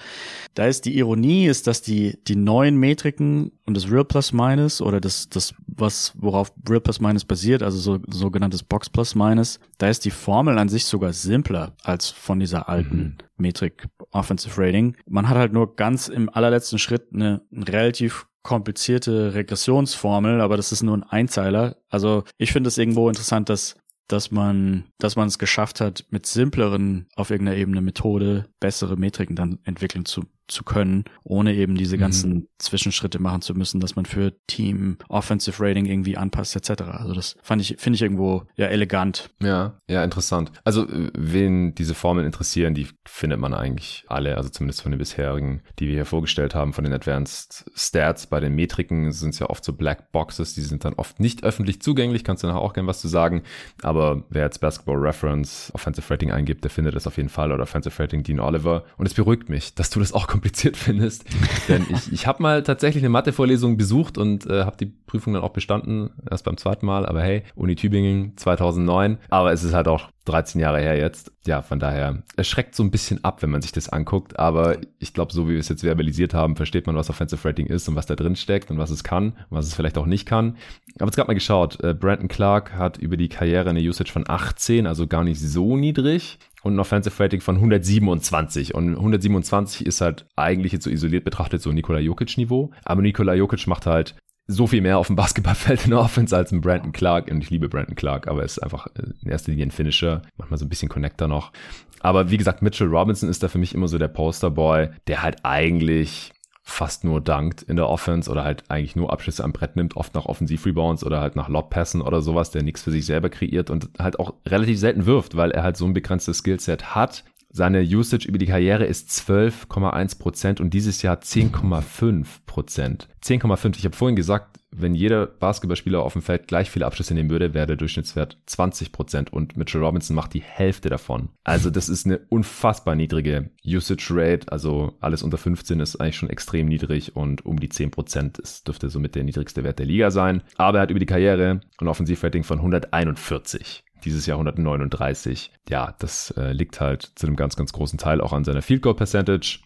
Da 0.55 0.66
ist 0.66 0.85
die 0.85 0.97
Ironie, 0.97 1.47
ist, 1.47 1.66
dass 1.66 1.83
die, 1.83 2.18
die 2.27 2.37
neuen 2.37 2.77
Metriken 2.77 3.53
und 3.66 3.77
das 3.77 3.91
Real 3.91 4.05
Plus 4.05 4.33
Minus 4.33 4.81
oder 4.81 5.01
das, 5.01 5.29
das, 5.29 5.55
was, 5.66 6.12
worauf 6.16 6.53
Real 6.68 6.81
Plus 6.81 7.01
Minus 7.01 7.25
basiert, 7.25 7.62
also 7.62 7.79
so, 7.79 7.99
sogenanntes 8.09 8.62
Box 8.62 8.91
Plus 8.91 9.14
Minus, 9.14 9.61
da 9.79 9.89
ist 9.89 10.05
die 10.05 10.11
Formel 10.11 10.59
an 10.59 10.68
sich 10.68 10.85
sogar 10.85 11.12
simpler 11.12 11.72
als 11.83 12.11
von 12.11 12.41
dieser 12.41 12.68
alten 12.68 12.99
mhm. 12.99 13.16
Metrik 13.37 13.87
Offensive 14.11 14.61
Rating. 14.61 14.97
Man 15.07 15.28
hat 15.28 15.37
halt 15.37 15.53
nur 15.53 15.76
ganz 15.76 16.09
im 16.09 16.28
allerletzten 16.28 16.78
Schritt 16.78 17.09
eine, 17.12 17.43
eine 17.53 17.68
relativ 17.68 18.26
komplizierte 18.43 19.35
Regressionsformel, 19.35 20.41
aber 20.41 20.57
das 20.57 20.70
ist 20.70 20.82
nur 20.82 20.97
ein 20.97 21.03
Einzeiler. 21.03 21.76
Also 21.89 22.24
ich 22.37 22.53
finde 22.53 22.68
es 22.68 22.78
irgendwo 22.78 23.09
interessant, 23.09 23.49
dass 23.49 23.76
dass 24.09 24.30
man, 24.30 24.85
dass 24.99 25.16
man 25.16 25.28
es 25.28 25.39
geschafft 25.39 25.80
hat, 25.80 26.05
mit 26.11 26.26
simpleren 26.26 27.09
auf 27.16 27.30
irgendeiner 27.30 27.57
Ebene 27.57 27.80
Methode 27.80 28.51
bessere 28.61 28.97
Metriken 28.97 29.37
dann 29.37 29.61
entwickeln 29.64 30.05
zu 30.05 30.24
zu 30.47 30.64
können, 30.64 31.05
ohne 31.22 31.55
eben 31.55 31.76
diese 31.76 31.97
mhm. 31.97 32.01
ganzen 32.01 32.32
mhm. 32.34 32.49
Zwischenschritte 32.59 33.20
machen 33.20 33.42
zu 33.42 33.55
müssen, 33.55 33.80
dass 33.80 33.97
man 33.97 34.07
für 34.07 34.34
Team 34.47 34.99
Offensive 35.09 35.62
Rating 35.62 35.86
irgendwie 35.86 36.16
anpasst 36.16 36.57
etc. 36.57 36.82
Also 36.82 37.14
das 37.14 37.36
fand 37.42 37.62
ich 37.62 37.76
finde 37.78 37.97
ich 37.97 38.03
irgendwo 38.03 38.45
ja 38.57 38.66
elegant. 38.66 39.30
Ja, 39.40 39.80
ja 39.88 40.05
interessant. 40.05 40.53
Also 40.64 40.86
wen 40.88 41.74
diese 41.74 41.95
Formeln 41.95 42.26
interessieren, 42.26 42.74
die 42.74 42.88
findet 43.07 43.40
man 43.40 43.55
eigentlich 43.55 44.05
alle, 44.09 44.36
also 44.36 44.49
zumindest 44.49 44.82
von 44.82 44.92
den 44.92 44.99
bisherigen, 44.99 45.62
die 45.78 45.86
wir 45.86 45.95
hier 45.95 46.05
vorgestellt 46.05 46.55
haben, 46.55 46.72
von 46.72 46.84
den 46.84 46.92
Advanced 46.92 47.70
Stats. 47.74 48.26
Bei 48.26 48.40
den 48.40 48.55
Metriken 48.55 49.12
sind 49.12 49.30
es 49.30 49.38
ja 49.38 49.49
oft 49.49 49.64
so 49.64 49.72
Black 49.72 50.12
Boxes, 50.12 50.55
die 50.55 50.61
sind 50.61 50.84
dann 50.84 50.95
oft 50.95 51.20
nicht 51.20 51.45
öffentlich 51.45 51.80
zugänglich. 51.80 52.24
Kannst 52.24 52.42
du 52.42 52.47
nachher 52.47 52.61
auch 52.61 52.74
gerne 52.74 52.88
was 52.88 53.01
zu 53.01 53.09
sagen. 53.09 53.42
Aber 53.82 54.24
wer 54.28 54.45
jetzt 54.45 54.61
Basketball 54.61 54.97
Reference 54.97 55.70
Offensive 55.74 56.09
Rating 56.11 56.30
eingibt, 56.30 56.64
der 56.64 56.70
findet 56.70 56.95
das 56.95 57.07
auf 57.07 57.16
jeden 57.16 57.28
Fall 57.28 57.53
oder 57.53 57.62
Offensive 57.62 58.03
Rating 58.03 58.22
Dean 58.22 58.40
Oliver. 58.40 58.84
Und 58.97 59.07
es 59.07 59.14
beruhigt 59.14 59.49
mich, 59.49 59.74
dass 59.74 59.90
du 59.90 60.01
das 60.01 60.12
auch 60.12 60.26
kompliziert 60.35 60.76
findest. 60.85 61.24
Denn 61.68 61.87
ich, 61.89 62.12
ich 62.12 62.26
habe 62.26 62.43
mal 62.43 62.64
tatsächlich 62.64 63.03
eine 63.03 63.09
Mathevorlesung 63.09 63.76
besucht 63.76 64.18
und 64.18 64.47
äh, 64.47 64.64
habe 64.64 64.76
die 64.76 64.87
Prüfung 64.87 65.32
dann 65.32 65.45
auch 65.45 65.53
bestanden, 65.53 66.11
erst 66.28 66.45
beim 66.45 66.57
zweiten 66.57 66.87
Mal. 66.87 67.07
Aber 67.07 67.22
hey, 67.22 67.45
Uni 67.55 67.76
Tübingen 67.76 68.37
2009. 68.37 69.18
Aber 69.30 69.53
es 69.53 69.62
ist 69.62 69.74
halt 69.74 69.87
auch 69.87 70.09
13 70.24 70.61
Jahre 70.61 70.80
her 70.80 70.97
jetzt. 70.97 71.30
Ja, 71.47 71.62
von 71.62 71.78
daher, 71.78 72.24
es 72.37 72.49
schreckt 72.49 72.74
so 72.74 72.82
ein 72.82 72.91
bisschen 72.91 73.22
ab, 73.22 73.43
wenn 73.43 73.51
man 73.51 73.62
sich 73.62 73.70
das 73.70 73.89
anguckt. 73.89 74.37
Aber 74.41 74.78
ich 74.99 75.14
glaube, 75.14 75.32
so 75.32 75.47
wie 75.47 75.53
wir 75.53 75.61
es 75.61 75.68
jetzt 75.68 75.82
verbalisiert 75.82 76.35
haben, 76.35 76.57
versteht 76.57 76.89
man, 76.89 76.97
was 76.97 77.11
Offensive 77.11 77.47
Rating 77.47 77.66
ist 77.66 77.89
und 77.89 77.95
was 77.95 78.07
da 78.07 78.16
drin 78.16 78.35
steckt 78.35 78.72
und 78.72 78.78
was 78.78 78.91
es 78.91 79.05
kann 79.05 79.35
und 79.51 79.57
was 79.57 79.66
es 79.66 79.74
vielleicht 79.74 79.99
auch 79.99 80.07
nicht 80.07 80.26
kann. 80.26 80.57
Aber 80.99 81.07
jetzt 81.07 81.16
gerade 81.16 81.28
mal 81.28 81.35
geschaut. 81.35 81.80
Äh, 81.85 81.95
Brandon 81.95 82.26
Clark 82.26 82.72
hat 82.72 82.99
über 82.99 83.16
die 83.16 83.28
Karriere 83.28 83.70
eine 83.70 83.80
Usage 83.80 84.11
von 84.11 84.24
18, 84.26 84.89
also 84.89 85.07
gar 85.07 85.22
nicht 85.22 85.41
so 85.41 85.76
niedrig 85.76 86.39
und 86.64 86.74
ein 86.74 86.80
Offensive 86.80 87.22
Rating 87.22 87.40
von 87.40 87.56
127. 87.56 88.74
Und 88.74 88.96
127 88.96 89.86
ist 89.86 90.00
halt 90.00 90.26
eigentlich 90.34 90.72
jetzt 90.72 90.84
so 90.84 90.90
isoliert 90.90 91.24
betrachtet 91.24 91.62
so 91.62 91.70
Nikola 91.70 92.00
Jokic 92.00 92.36
Niveau. 92.38 92.72
Aber 92.84 93.02
Nikola 93.02 93.34
Jokic 93.34 93.66
macht 93.66 93.86
halt 93.86 94.16
so 94.46 94.66
viel 94.66 94.80
mehr 94.80 94.98
auf 94.98 95.06
dem 95.06 95.16
Basketballfeld 95.16 95.84
in 95.84 95.90
der 95.90 96.00
Offense 96.00 96.36
als 96.36 96.52
ein 96.52 96.62
Brandon 96.62 96.92
Clark. 96.92 97.30
Und 97.30 97.42
ich 97.42 97.50
liebe 97.50 97.68
Brandon 97.68 97.94
Clark, 97.94 98.28
aber 98.28 98.40
er 98.40 98.46
ist 98.46 98.62
einfach 98.62 98.88
in 99.22 99.30
erster 99.30 99.52
Linie 99.52 99.66
ein 99.66 99.70
Finisher. 99.70 100.22
Manchmal 100.36 100.58
so 100.58 100.64
ein 100.64 100.70
bisschen 100.70 100.88
Connector 100.88 101.28
noch. 101.28 101.52
Aber 102.00 102.30
wie 102.30 102.36
gesagt, 102.36 102.62
Mitchell 102.62 102.88
Robinson 102.88 103.28
ist 103.28 103.42
da 103.42 103.48
für 103.48 103.58
mich 103.58 103.74
immer 103.74 103.88
so 103.88 103.98
der 103.98 104.08
Posterboy, 104.08 104.88
der 105.06 105.22
halt 105.22 105.44
eigentlich 105.44 106.32
fast 106.66 107.04
nur 107.04 107.20
dankt 107.20 107.62
in 107.62 107.76
der 107.76 107.88
Offense 107.88 108.30
oder 108.30 108.42
halt 108.42 108.64
eigentlich 108.68 108.96
nur 108.96 109.12
Abschlüsse 109.12 109.44
am 109.44 109.52
Brett 109.52 109.76
nimmt, 109.76 109.96
oft 109.96 110.14
nach 110.14 110.24
Offensiv-Rebounds 110.24 111.04
oder 111.04 111.20
halt 111.20 111.36
nach 111.36 111.48
Lobpassen 111.48 112.00
oder 112.00 112.22
sowas, 112.22 112.50
der 112.50 112.62
nichts 112.62 112.82
für 112.82 112.90
sich 112.90 113.04
selber 113.04 113.28
kreiert 113.28 113.68
und 113.68 113.90
halt 113.98 114.18
auch 114.18 114.34
relativ 114.46 114.78
selten 114.78 115.04
wirft, 115.04 115.36
weil 115.36 115.50
er 115.50 115.62
halt 115.62 115.76
so 115.76 115.84
ein 115.84 115.92
begrenztes 115.92 116.38
Skillset 116.38 116.94
hat. 116.94 117.22
Seine 117.50 117.82
Usage 117.82 118.26
über 118.26 118.38
die 118.38 118.46
Karriere 118.46 118.84
ist 118.84 119.10
12,1 119.10 120.18
Prozent 120.18 120.60
und 120.60 120.74
dieses 120.74 121.02
Jahr 121.02 121.18
10,5 121.18 122.26
Prozent. 122.46 123.08
10,5. 123.22 123.76
Ich 123.76 123.84
habe 123.84 123.94
vorhin 123.94 124.16
gesagt, 124.16 124.58
wenn 124.77 124.95
jeder 124.95 125.27
Basketballspieler 125.27 126.03
auf 126.03 126.14
dem 126.14 126.22
Feld 126.22 126.49
gleich 126.49 126.70
viele 126.70 126.87
Abschlüsse 126.87 127.14
nehmen 127.14 127.31
würde, 127.31 127.55
wäre 127.55 127.66
der 127.66 127.77
Durchschnittswert 127.77 128.39
20 128.47 128.93
Prozent 128.93 129.33
und 129.33 129.57
Mitchell 129.57 129.83
Robinson 129.83 130.16
macht 130.16 130.35
die 130.35 130.43
Hälfte 130.43 130.89
davon. 130.89 131.29
Also 131.45 131.70
das 131.70 131.89
ist 131.89 132.07
eine 132.07 132.18
unfassbar 132.29 132.95
niedrige 132.95 133.51
Usage 133.64 134.09
Rate. 134.11 134.51
Also 134.51 134.95
alles 135.01 135.22
unter 135.22 135.39
15 135.39 135.81
ist 135.81 135.97
eigentlich 135.97 136.16
schon 136.16 136.31
extrem 136.31 136.66
niedrig 136.66 137.14
und 137.14 137.47
um 137.47 137.61
die 137.61 137.68
10 137.68 137.91
Prozent 137.91 138.43
dürfte 138.66 138.89
somit 138.91 139.14
der 139.14 139.25
niedrigste 139.25 139.64
Wert 139.64 139.79
der 139.79 139.87
Liga 139.87 140.11
sein. 140.11 140.43
Aber 140.57 140.79
er 140.79 140.83
hat 140.83 140.91
über 140.91 141.01
die 141.01 141.07
Karriere 141.07 141.61
ein 141.79 141.89
Offensivrating 141.89 142.43
von 142.43 142.59
141 142.59 143.85
dieses 144.05 144.27
Jahr 144.27 144.37
139. 144.37 145.51
Ja, 145.68 145.95
das 145.99 146.33
äh, 146.37 146.53
liegt 146.53 146.81
halt 146.81 147.12
zu 147.14 147.27
einem 147.27 147.37
ganz, 147.37 147.57
ganz 147.57 147.72
großen 147.72 147.99
Teil 147.99 148.20
auch 148.20 148.33
an 148.33 148.45
seiner 148.45 148.62
Field 148.62 148.83
Goal 148.83 148.95
Percentage 148.95 149.61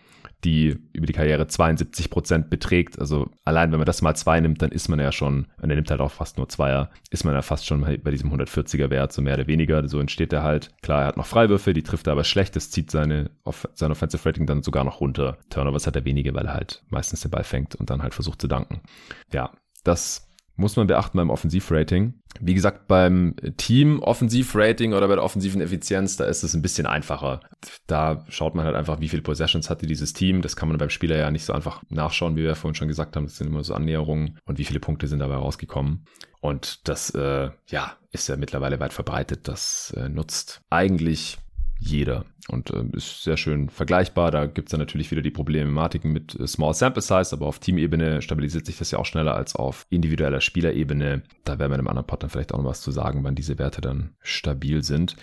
die 0.45 0.79
über 0.93 1.07
die 1.07 1.13
Karriere 1.13 1.47
72 1.47 2.11
Prozent 2.11 2.51
beträgt. 2.51 2.99
Also 2.99 3.29
allein 3.45 3.73
wenn 3.73 3.79
man 3.79 3.87
das 3.87 4.03
mal 4.03 4.15
zwei 4.15 4.41
nimmt, 4.41 4.63
dann 4.63 4.71
ist 4.71 4.89
man 4.89 5.01
ja 5.01 5.11
schon, 5.11 5.47
und 5.61 5.71
er 5.71 5.77
nimmt 5.77 5.91
halt 5.91 6.01
auch 6.01 6.13
fast 6.13 6.39
nur 6.39 6.49
Zweier, 6.49 6.91
ist 7.11 7.25
man 7.25 7.35
ja 7.35 7.43
fast 7.43 7.67
schon 7.67 7.81
bei 7.81 8.11
diesem 8.11 8.33
140er 8.33 8.91
Wert, 8.91 9.13
so 9.13 9.23
mehr 9.23 9.35
oder 9.35 9.47
weniger. 9.47 9.87
So 9.89 9.99
entsteht 9.99 10.33
er 10.33 10.43
halt. 10.43 10.71
Klar, 10.83 11.03
er 11.03 11.07
hat 11.09 11.17
noch 11.17 11.27
Freiwürfe, 11.27 11.73
die 11.73 11.83
trifft 11.83 12.07
er 12.07 12.13
aber 12.13 12.25
schlecht. 12.25 12.55
Das 12.55 12.71
zieht 12.71 12.91
seine, 12.91 13.31
sein 13.75 13.91
Offensive 13.91 14.25
Rating 14.25 14.47
dann 14.47 14.63
sogar 14.63 14.85
noch 14.85 15.01
runter. 15.01 15.39
Turnovers 15.51 15.87
hat 15.87 15.97
er 15.97 16.05
wenige, 16.05 16.35
weil 16.35 16.47
er 16.47 16.55
halt 16.55 16.83
meistens 16.89 17.21
den 17.21 17.31
Ball 17.31 17.45
fängt 17.45 17.75
und 17.75 17.91
dann 17.91 18.03
halt 18.03 18.15
versucht 18.15 18.41
zu 18.41 18.49
danken. 18.49 18.81
Ja, 19.33 19.53
das 19.83 20.28
muss 20.59 20.77
man 20.77 20.89
beachten 20.89 21.17
beim 21.17 21.31
Offensivrating. 21.31 22.15
Wie 22.41 22.55
gesagt, 22.55 22.89
beim 22.89 23.35
Team-Offensivrating 23.57 24.93
oder 24.93 25.07
bei 25.07 25.15
der 25.15 25.25
offensiven 25.25 25.61
Effizienz, 25.61 26.17
da 26.17 26.25
ist 26.25 26.43
es 26.43 26.53
ein 26.53 26.63
bisschen 26.63 26.87
einfacher. 26.87 27.41
Da 27.87 28.25
schaut 28.29 28.57
man 28.57 28.67
halt 28.67 28.75
einfach, 28.75 29.01
wie 29.01 29.09
viele 29.09 29.23
Possessions 29.23 29.71
hatte 29.71 29.87
dieses 29.87 30.13
Team. 30.15 30.43
Das 30.43 30.57
kann 30.57 30.69
man 30.69 30.77
beim 30.77 30.91
Spieler 30.91 31.17
ja 31.17 31.31
nicht 31.31 31.45
so 31.45 31.53
einfach 31.53 31.83
nachschauen, 31.91 32.37
wie 32.37 32.43
wir 32.43 32.57
vorhin 32.57 32.75
schon 32.75 32.89
gesagt 32.89 33.15
haben. 33.15 33.25
Das 33.25 33.37
sind 33.37 33.47
immer 33.47 33.63
so 33.63 33.73
Annäherungen 33.73 34.39
und 34.47 34.59
wie 34.59 34.65
viele 34.65 34.81
Punkte 34.81 35.07
sind 35.07 35.21
dabei 35.21 35.37
rausgekommen. 35.37 36.05
Und 36.41 36.89
das, 36.89 37.11
äh, 37.11 37.51
ja, 37.69 37.97
ist 38.11 38.29
ja 38.29 38.37
mittlerweile 38.37 38.81
weit 38.81 38.93
verbreitet. 38.93 39.47
Das 39.47 39.95
äh, 39.97 40.09
nutzt 40.09 40.63
eigentlich 40.71 41.39
jeder. 41.79 42.25
Und 42.49 42.71
äh, 42.71 42.85
ist 42.93 43.25
sehr 43.25 43.37
schön 43.37 43.69
vergleichbar. 43.69 44.31
Da 44.31 44.47
gibt 44.47 44.69
es 44.69 44.71
dann 44.71 44.81
natürlich 44.81 45.11
wieder 45.11 45.23
die 45.23 45.31
Problematiken 45.31 46.13
mit 46.13 46.39
äh, 46.39 46.47
Small 46.47 46.75
Sample 46.75 47.03
Size, 47.03 47.33
aber 47.33 47.47
auf 47.47 47.59
Teamebene 47.59 48.23
stabilisiert 48.23 48.67
sich 48.67 48.79
das 48.79 48.91
ja 48.91 48.99
auch 48.99 49.07
schneller 49.07 49.35
als 49.35 49.55
auf 49.55 49.87
individueller 49.91 50.41
Spielerebene. 50.41 51.23
Da 51.45 51.59
werden 51.59 51.71
wir 51.71 51.75
in 51.75 51.81
einem 51.81 51.89
anderen 51.89 52.07
dann 52.21 52.31
vielleicht 52.31 52.55
auch 52.55 52.59
noch 52.59 52.65
was 52.65 52.81
zu 52.81 52.91
sagen, 52.91 53.23
wann 53.23 53.35
diese 53.35 53.59
Werte 53.59 53.81
dann 53.81 54.15
stabil 54.21 54.83
sind. 54.83 55.17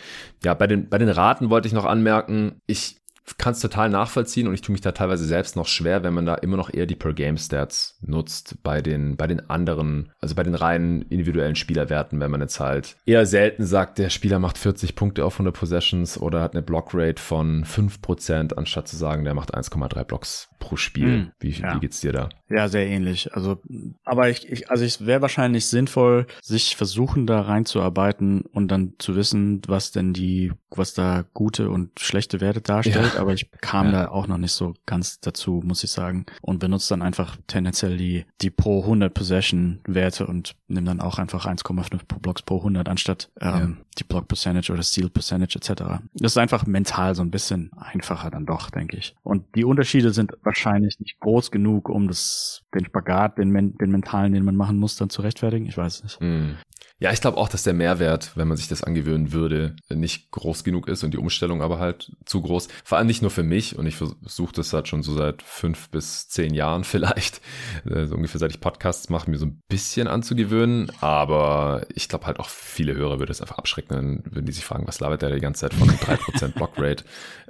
Ja, 0.44 0.54
bei 0.54 0.68
den, 0.68 0.88
bei 0.88 0.98
den 0.98 1.10
Raten 1.10 1.50
wollte 1.50 1.68
ich 1.68 1.74
noch 1.74 1.86
anmerken, 1.86 2.62
ich 2.68 2.98
kann 3.38 3.54
es 3.54 3.60
total 3.60 3.90
nachvollziehen 3.90 4.48
und 4.48 4.54
ich 4.54 4.62
tue 4.62 4.74
mich 4.74 4.82
da 4.82 4.92
teilweise 4.92 5.26
selbst 5.26 5.56
noch 5.56 5.68
schwer, 5.68 6.04
wenn 6.04 6.14
man 6.14 6.26
da 6.26 6.36
immer 6.36 6.58
noch 6.58 6.72
eher 6.72 6.86
die 6.86 6.96
Per-Game-Stats 6.96 7.98
nutzt 8.02 8.58
bei 8.62 8.82
den, 8.82 9.18
bei 9.18 9.28
den 9.28 9.50
anderen, 9.50 10.12
also 10.20 10.36
bei 10.36 10.44
den 10.44 10.56
reinen 10.56 11.02
individuellen 11.04 11.56
Spielerwerten, 11.56 12.20
wenn 12.20 12.32
man 12.32 12.42
jetzt 12.42 12.60
halt 12.60 12.96
eher 13.06 13.26
selten 13.26 13.66
sagt, 13.66 13.98
der 13.98 14.10
Spieler 14.10 14.40
macht 14.40 14.58
40 14.58 14.96
Punkte 14.96 15.26
auf 15.26 15.36
100 15.36 15.56
Possessions 15.56 16.20
oder 16.20 16.42
hat 16.42 16.54
eine 16.54 16.62
Blockrate 16.62 17.22
von 17.22 17.66
5%, 17.66 18.54
anstatt 18.54 18.88
zu 18.88 18.96
sagen, 18.96 19.24
der 19.24 19.34
macht 19.34 19.56
1,3 19.56 20.04
Blocks 20.04 20.50
pro 20.60 20.78
Spiel. 20.78 21.08
Hm, 21.08 21.32
wie, 21.40 21.50
ja. 21.50 21.76
wie 21.76 21.80
geht's 21.80 22.02
dir 22.02 22.12
da? 22.12 22.30
Ja, 22.50 22.68
sehr 22.68 22.88
ähnlich. 22.88 23.34
Also, 23.34 23.62
aber 24.04 24.30
ich, 24.30 24.52
ich 24.52 24.70
also 24.70 24.84
es 24.84 25.06
wäre 25.06 25.22
wahrscheinlich 25.22 25.68
sinnvoll, 25.68 26.28
sich 26.42 26.76
versuchen 26.76 27.28
da 27.28 27.42
reinzuarbeiten 27.42 28.42
und 28.42 28.70
dann 28.70 28.94
zu 28.98 29.16
wissen, 29.16 29.62
was 29.68 29.92
denn 29.92 30.14
die, 30.14 30.52
was 30.70 30.94
da 30.94 31.26
gute 31.34 31.70
und 31.70 32.00
schlechte 32.00 32.42
Werte 32.42 32.62
darstellt. 32.62 33.14
Ja. 33.14 33.15
Aber 33.16 33.34
ich 33.34 33.50
kam 33.62 33.88
ja. 33.88 33.92
da 33.92 34.08
auch 34.10 34.28
noch 34.28 34.38
nicht 34.38 34.52
so 34.52 34.74
ganz 34.86 35.20
dazu, 35.20 35.62
muss 35.64 35.84
ich 35.84 35.92
sagen. 35.92 36.26
Und 36.42 36.60
benutze 36.60 36.90
dann 36.90 37.02
einfach 37.02 37.38
tendenziell 37.48 37.98
die, 37.98 38.26
die 38.42 38.50
pro 38.50 38.82
100 38.82 39.14
Possession 39.14 39.80
Werte 39.88 40.28
und 40.28 40.56
nehme 40.68 40.88
dann 40.88 41.02
auch 41.02 41.20
einfach 41.20 41.46
1,5 41.46 42.02
Blocks 42.22 42.42
pro 42.42 42.58
100 42.58 42.88
anstatt 42.90 43.30
ähm, 43.40 43.78
die 43.98 44.04
Block 44.04 44.28
Percentage 44.28 44.72
oder 44.72 44.84
Steal 44.84 45.10
Percentage 45.10 45.58
etc. 45.58 46.02
Das 46.14 46.34
ist 46.34 46.38
einfach 46.38 46.66
mental 46.66 47.16
so 47.16 47.22
ein 47.22 47.32
bisschen 47.32 47.72
einfacher 47.78 48.32
dann 48.32 48.46
doch, 48.46 48.70
denke 48.70 48.98
ich. 48.98 49.16
Und 49.24 49.44
die 49.56 49.66
Unterschiede 49.66 50.12
sind 50.12 50.34
wahrscheinlich 50.44 51.00
nicht 51.00 51.20
groß 51.20 51.52
genug, 51.52 51.90
um 51.90 52.08
das, 52.08 52.64
den 52.74 52.86
Spagat, 52.86 53.38
den, 53.38 53.54
den 53.54 53.92
mentalen, 53.92 54.34
den 54.34 54.46
man 54.46 54.56
machen 54.56 54.78
muss, 54.78 54.96
dann 54.96 55.10
zu 55.10 55.22
rechtfertigen. 55.22 55.66
Ich 55.66 55.78
weiß 55.78 56.04
nicht. 56.04 56.22
Mm. 56.22 56.56
Ja, 56.98 57.12
ich 57.12 57.20
glaube 57.20 57.38
auch, 57.38 57.50
dass 57.50 57.64
der 57.64 57.74
Mehrwert, 57.74 58.32
wenn 58.36 58.48
man 58.48 58.56
sich 58.56 58.70
das 58.70 58.82
angewöhnen 58.82 59.34
würde, 59.34 59.76
nicht 59.90 60.32
groß 60.32 60.64
genug 60.64 60.88
ist 60.88 61.04
und 61.04 61.14
die 61.14 61.18
Umstellung 61.18 61.62
aber 61.62 61.78
halt 61.78 62.16
zu 62.24 62.42
groß. 62.42 62.70
Vor 62.86 62.98
allem 62.98 63.05
nicht 63.06 63.22
nur 63.22 63.32
für 63.32 63.44
mich 63.44 63.78
und 63.78 63.86
ich 63.86 63.96
versuche 63.96 64.54
das 64.54 64.74
halt 64.74 64.88
schon 64.88 65.04
so 65.04 65.14
seit 65.14 65.42
fünf 65.42 65.90
bis 65.90 66.28
zehn 66.28 66.54
Jahren 66.54 66.84
vielleicht, 66.86 67.42
also 67.90 68.16
ungefähr 68.16 68.40
seit 68.40 68.52
ich 68.52 68.60
Podcasts 68.60 69.10
mache, 69.10 69.30
mir 69.30 69.38
so 69.38 69.46
ein 69.46 69.62
bisschen 69.68 70.08
anzugewöhnen. 70.08 70.92
Aber 71.02 71.86
ich 71.94 72.10
glaube 72.10 72.26
halt 72.26 72.40
auch 72.40 72.50
viele 72.50 72.96
Hörer 72.96 73.20
würde 73.20 73.32
es 73.32 73.42
einfach 73.42 73.58
abschrecken, 73.58 74.24
würden 74.26 74.46
die 74.46 74.52
sich 74.52 74.66
fragen, 74.66 74.88
was 74.88 75.00
labert 75.00 75.22
der 75.22 75.32
die 75.32 75.42
ganze 75.42 75.62
Zeit 75.62 75.74
von 75.74 75.90
3% 75.90 76.48
Blockrate? 76.56 77.04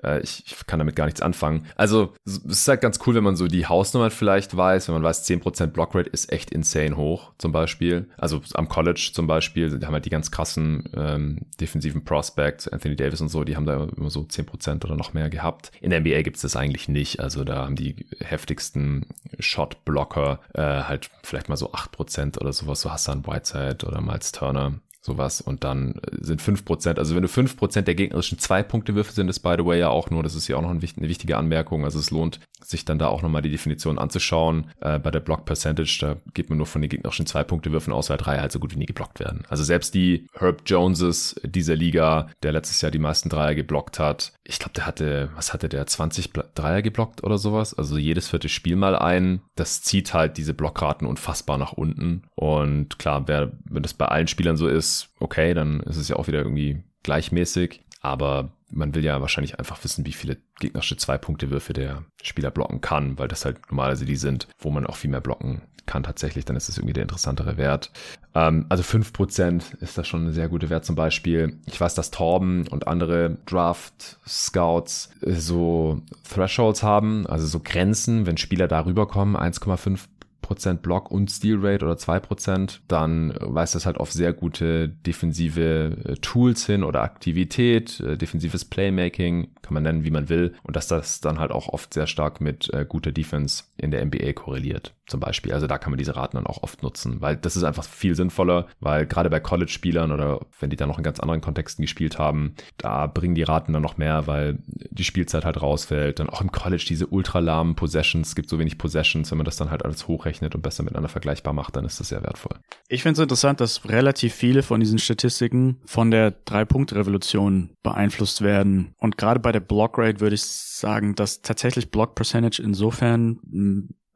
äh, 0.03 0.21
ich, 0.21 0.43
ich 0.45 0.65
kann 0.67 0.79
damit 0.79 0.95
gar 0.95 1.05
nichts 1.05 1.21
anfangen. 1.21 1.65
Also 1.75 2.13
es 2.25 2.37
ist 2.37 2.67
halt 2.67 2.81
ganz 2.81 2.99
cool, 3.05 3.15
wenn 3.15 3.23
man 3.23 3.35
so 3.35 3.47
die 3.47 3.65
Hausnummer 3.65 4.09
vielleicht 4.11 4.55
weiß, 4.55 4.87
wenn 4.87 4.95
man 4.95 5.03
weiß, 5.03 5.27
10% 5.27 5.67
Blockrate 5.67 6.09
ist 6.09 6.31
echt 6.31 6.51
insane 6.51 6.97
hoch 6.97 7.31
zum 7.37 7.51
Beispiel. 7.51 8.09
Also 8.17 8.41
am 8.53 8.69
College 8.69 9.11
zum 9.13 9.27
Beispiel 9.27 9.35
Beispiel, 9.35 9.79
die 9.79 9.85
haben 9.85 9.93
halt 9.93 10.05
die 10.05 10.09
ganz 10.09 10.31
krassen 10.31 10.89
ähm, 10.95 11.39
defensiven 11.59 12.03
Prospects, 12.03 12.67
Anthony 12.67 12.95
Davis 12.95 13.21
und 13.21 13.29
so, 13.29 13.43
die 13.43 13.55
haben 13.55 13.65
da 13.65 13.87
immer 13.95 14.09
so 14.09 14.21
10% 14.21 14.83
oder 14.85 14.95
noch 14.95 15.13
mehr 15.13 15.29
gehabt. 15.29 15.44
In 15.81 15.89
der 15.91 16.01
NBA 16.01 16.21
gibt 16.21 16.37
es 16.37 16.41
das 16.41 16.55
eigentlich 16.55 16.87
nicht. 16.87 17.19
Also 17.19 17.43
da 17.43 17.57
haben 17.57 17.75
die 17.75 18.05
heftigsten 18.19 19.07
Shot-Blocker 19.39 20.39
äh, 20.53 20.61
halt 20.61 21.09
vielleicht 21.23 21.49
mal 21.49 21.57
so 21.57 21.71
8% 21.71 22.39
oder 22.39 22.53
sowas, 22.53 22.81
so 22.81 22.91
Hassan 22.91 23.25
Whiteside 23.25 23.85
oder 23.85 24.01
Miles 24.01 24.31
Turner 24.31 24.73
sowas 25.05 25.39
und 25.39 25.63
dann 25.63 26.01
sind 26.19 26.41
fünf 26.41 26.65
Prozent, 26.65 26.99
also 26.99 27.15
wenn 27.15 27.21
du 27.21 27.27
fünf 27.27 27.55
Prozent 27.55 27.87
der 27.87 27.95
gegnerischen 27.95 28.39
Zwei-Punkte-Würfe 28.39 29.13
sind, 29.13 29.29
ist 29.29 29.39
by 29.39 29.55
the 29.57 29.65
way 29.65 29.79
ja 29.79 29.89
auch 29.89 30.09
nur, 30.09 30.23
das 30.23 30.35
ist 30.35 30.47
ja 30.47 30.57
auch 30.57 30.61
noch 30.61 30.71
eine 30.71 30.81
wichtige 30.81 31.37
Anmerkung, 31.37 31.85
also 31.85 31.99
es 31.99 32.11
lohnt 32.11 32.39
sich 32.61 32.85
dann 32.85 32.97
da 32.97 33.07
auch 33.07 33.21
nochmal 33.21 33.43
die 33.43 33.51
Definition 33.51 33.99
anzuschauen. 33.99 34.71
Äh, 34.81 34.99
bei 34.99 35.11
der 35.11 35.19
Block 35.19 35.45
Percentage, 35.45 35.97
da 36.01 36.17
geht 36.33 36.49
man 36.49 36.57
nur 36.57 36.65
von 36.65 36.81
den 36.81 36.89
gegnerischen 36.89 37.27
Zwei-Punkte-Würfen 37.27 37.93
aus, 37.93 38.09
weil 38.09 38.17
Dreier 38.17 38.41
halt 38.41 38.51
so 38.51 38.59
gut 38.59 38.73
wie 38.73 38.79
nie 38.79 38.87
geblockt 38.87 39.19
werden. 39.19 39.43
Also 39.49 39.63
selbst 39.63 39.93
die 39.93 40.25
Herb 40.33 40.63
Joneses 40.65 41.39
dieser 41.43 41.75
Liga, 41.75 42.27
der 42.41 42.53
letztes 42.53 42.81
Jahr 42.81 42.91
die 42.91 42.99
meisten 42.99 43.29
Dreier 43.29 43.53
geblockt 43.53 43.99
hat, 43.99 44.33
ich 44.47 44.59
glaube, 44.59 44.73
der 44.73 44.85
hatte, 44.85 45.29
was 45.35 45.53
hatte 45.53 45.69
der, 45.69 45.87
20 45.87 46.31
Dreier 46.53 46.83
geblockt 46.83 47.23
oder 47.23 47.37
sowas? 47.37 47.73
Also 47.73 47.97
jedes 47.97 48.29
vierte 48.29 48.47
Spiel 48.47 48.75
mal 48.75 48.95
ein. 48.95 49.41
Das 49.55 49.81
zieht 49.81 50.13
halt 50.13 50.37
diese 50.37 50.53
Blockraten 50.53 51.07
unfassbar 51.07 51.57
nach 51.57 51.73
unten. 51.73 52.23
Und 52.35 52.99
klar, 52.99 53.27
wer, 53.27 53.51
wenn 53.65 53.83
das 53.83 53.95
bei 53.95 54.05
allen 54.05 54.27
Spielern 54.27 54.55
so 54.55 54.67
ist, 54.67 55.09
okay, 55.19 55.53
dann 55.55 55.79
ist 55.81 55.97
es 55.97 56.09
ja 56.09 56.15
auch 56.15 56.27
wieder 56.27 56.39
irgendwie 56.39 56.83
gleichmäßig. 57.01 57.81
Aber 58.01 58.51
man 58.69 58.93
will 58.93 59.03
ja 59.03 59.19
wahrscheinlich 59.19 59.57
einfach 59.57 59.83
wissen, 59.83 60.05
wie 60.05 60.13
viele 60.13 60.37
gegnerische 60.59 60.97
Zwei-Punkte-Würfe 60.97 61.73
der 61.73 62.03
Spieler 62.21 62.51
blocken 62.51 62.81
kann, 62.81 63.17
weil 63.17 63.27
das 63.27 63.45
halt 63.45 63.59
normalerweise 63.71 64.05
die 64.05 64.15
sind, 64.15 64.47
wo 64.59 64.69
man 64.69 64.85
auch 64.85 64.95
viel 64.95 65.09
mehr 65.09 65.21
blocken 65.21 65.63
kann 65.85 66.03
tatsächlich, 66.03 66.45
dann 66.45 66.55
ist 66.55 66.67
das 66.67 66.77
irgendwie 66.77 66.93
der 66.93 67.03
interessantere 67.03 67.57
Wert. 67.57 67.91
Ähm, 68.33 68.65
also 68.69 68.83
5% 68.83 69.81
ist 69.81 69.97
das 69.97 70.07
schon 70.07 70.27
ein 70.27 70.33
sehr 70.33 70.49
guter 70.49 70.69
Wert 70.69 70.85
zum 70.85 70.95
Beispiel. 70.95 71.57
Ich 71.65 71.79
weiß, 71.79 71.95
dass 71.95 72.11
Torben 72.11 72.67
und 72.67 72.87
andere 72.87 73.37
Draft-Scouts 73.45 75.09
so 75.21 76.01
Thresholds 76.29 76.83
haben, 76.83 77.27
also 77.27 77.45
so 77.47 77.59
Grenzen, 77.63 78.25
wenn 78.25 78.37
Spieler 78.37 78.67
darüber 78.67 79.07
kommen, 79.07 79.35
1,5 79.35 80.01
Prozent 80.45 80.83
Block 80.83 81.09
und 81.09 81.31
Steal 81.31 81.57
Rate 81.59 81.83
oder 81.83 81.97
zwei 81.97 82.19
Prozent, 82.19 82.81
dann 82.87 83.35
weist 83.39 83.73
das 83.73 83.87
halt 83.87 83.97
auf 83.97 84.11
sehr 84.11 84.31
gute 84.31 84.87
defensive 84.87 85.97
äh, 86.05 86.13
Tools 86.17 86.67
hin 86.67 86.83
oder 86.83 87.01
Aktivität, 87.01 87.99
äh, 87.99 88.15
defensives 88.15 88.63
Playmaking, 88.63 89.47
kann 89.63 89.73
man 89.73 89.81
nennen, 89.81 90.03
wie 90.03 90.11
man 90.11 90.29
will. 90.29 90.53
Und 90.61 90.75
dass 90.75 90.87
das 90.87 91.19
dann 91.19 91.39
halt 91.39 91.51
auch 91.51 91.69
oft 91.69 91.95
sehr 91.95 92.05
stark 92.05 92.41
mit 92.41 92.71
äh, 92.73 92.85
guter 92.87 93.11
Defense 93.11 93.63
in 93.77 93.89
der 93.89 94.05
NBA 94.05 94.33
korreliert 94.33 94.93
zum 95.07 95.19
Beispiel. 95.19 95.53
Also 95.53 95.67
da 95.67 95.77
kann 95.77 95.91
man 95.91 95.97
diese 95.97 96.15
Raten 96.15 96.37
dann 96.37 96.47
auch 96.47 96.63
oft 96.63 96.83
nutzen, 96.83 97.21
weil 97.21 97.35
das 97.35 97.55
ist 97.55 97.63
einfach 97.63 97.83
viel 97.83 98.15
sinnvoller, 98.15 98.67
weil 98.79 99.05
gerade 99.05 99.29
bei 99.29 99.39
College-Spielern 99.39 100.11
oder 100.11 100.41
wenn 100.59 100.69
die 100.69 100.75
dann 100.75 100.89
noch 100.89 100.97
in 100.97 101.03
ganz 101.03 101.19
anderen 101.19 101.41
Kontexten 101.41 101.83
gespielt 101.83 102.17
haben, 102.17 102.55
da 102.77 103.07
bringen 103.07 103.35
die 103.35 103.43
Raten 103.43 103.73
dann 103.73 103.81
noch 103.81 103.97
mehr, 103.97 104.27
weil 104.27 104.59
die 104.67 105.03
Spielzeit 105.03 105.45
halt 105.45 105.61
rausfällt. 105.61 106.19
Dann 106.19 106.29
auch 106.29 106.41
im 106.41 106.51
College 106.51 106.85
diese 106.87 107.07
ultra 107.07 107.39
lahmen 107.39 107.75
Possessions, 107.75 108.35
gibt 108.35 108.49
so 108.49 108.59
wenig 108.59 108.77
Possessions, 108.77 109.31
wenn 109.31 109.37
man 109.37 109.45
das 109.45 109.57
dann 109.57 109.69
halt 109.69 109.85
alles 109.85 110.07
hochrechnet 110.07 110.34
und 110.41 110.61
besser 110.61 110.83
miteinander 110.83 111.09
vergleichbar 111.09 111.53
macht, 111.53 111.75
dann 111.75 111.85
ist 111.85 111.99
das 111.99 112.09
sehr 112.09 112.23
wertvoll. 112.23 112.59
Ich 112.87 113.03
finde 113.03 113.13
es 113.13 113.23
interessant, 113.23 113.61
dass 113.61 113.87
relativ 113.87 114.33
viele 114.33 114.63
von 114.63 114.79
diesen 114.79 114.99
Statistiken 114.99 115.81
von 115.85 116.11
der 116.11 116.31
Drei-Punkt-Revolution 116.31 117.71
beeinflusst 117.83 118.41
werden. 118.41 118.93
Und 118.97 119.17
gerade 119.17 119.39
bei 119.39 119.51
der 119.51 119.59
Block-Rate 119.61 120.19
würde 120.19 120.35
ich 120.35 120.43
sagen, 120.43 121.15
dass 121.15 121.41
tatsächlich 121.41 121.91
Block-Percentage 121.91 122.61
insofern 122.61 123.39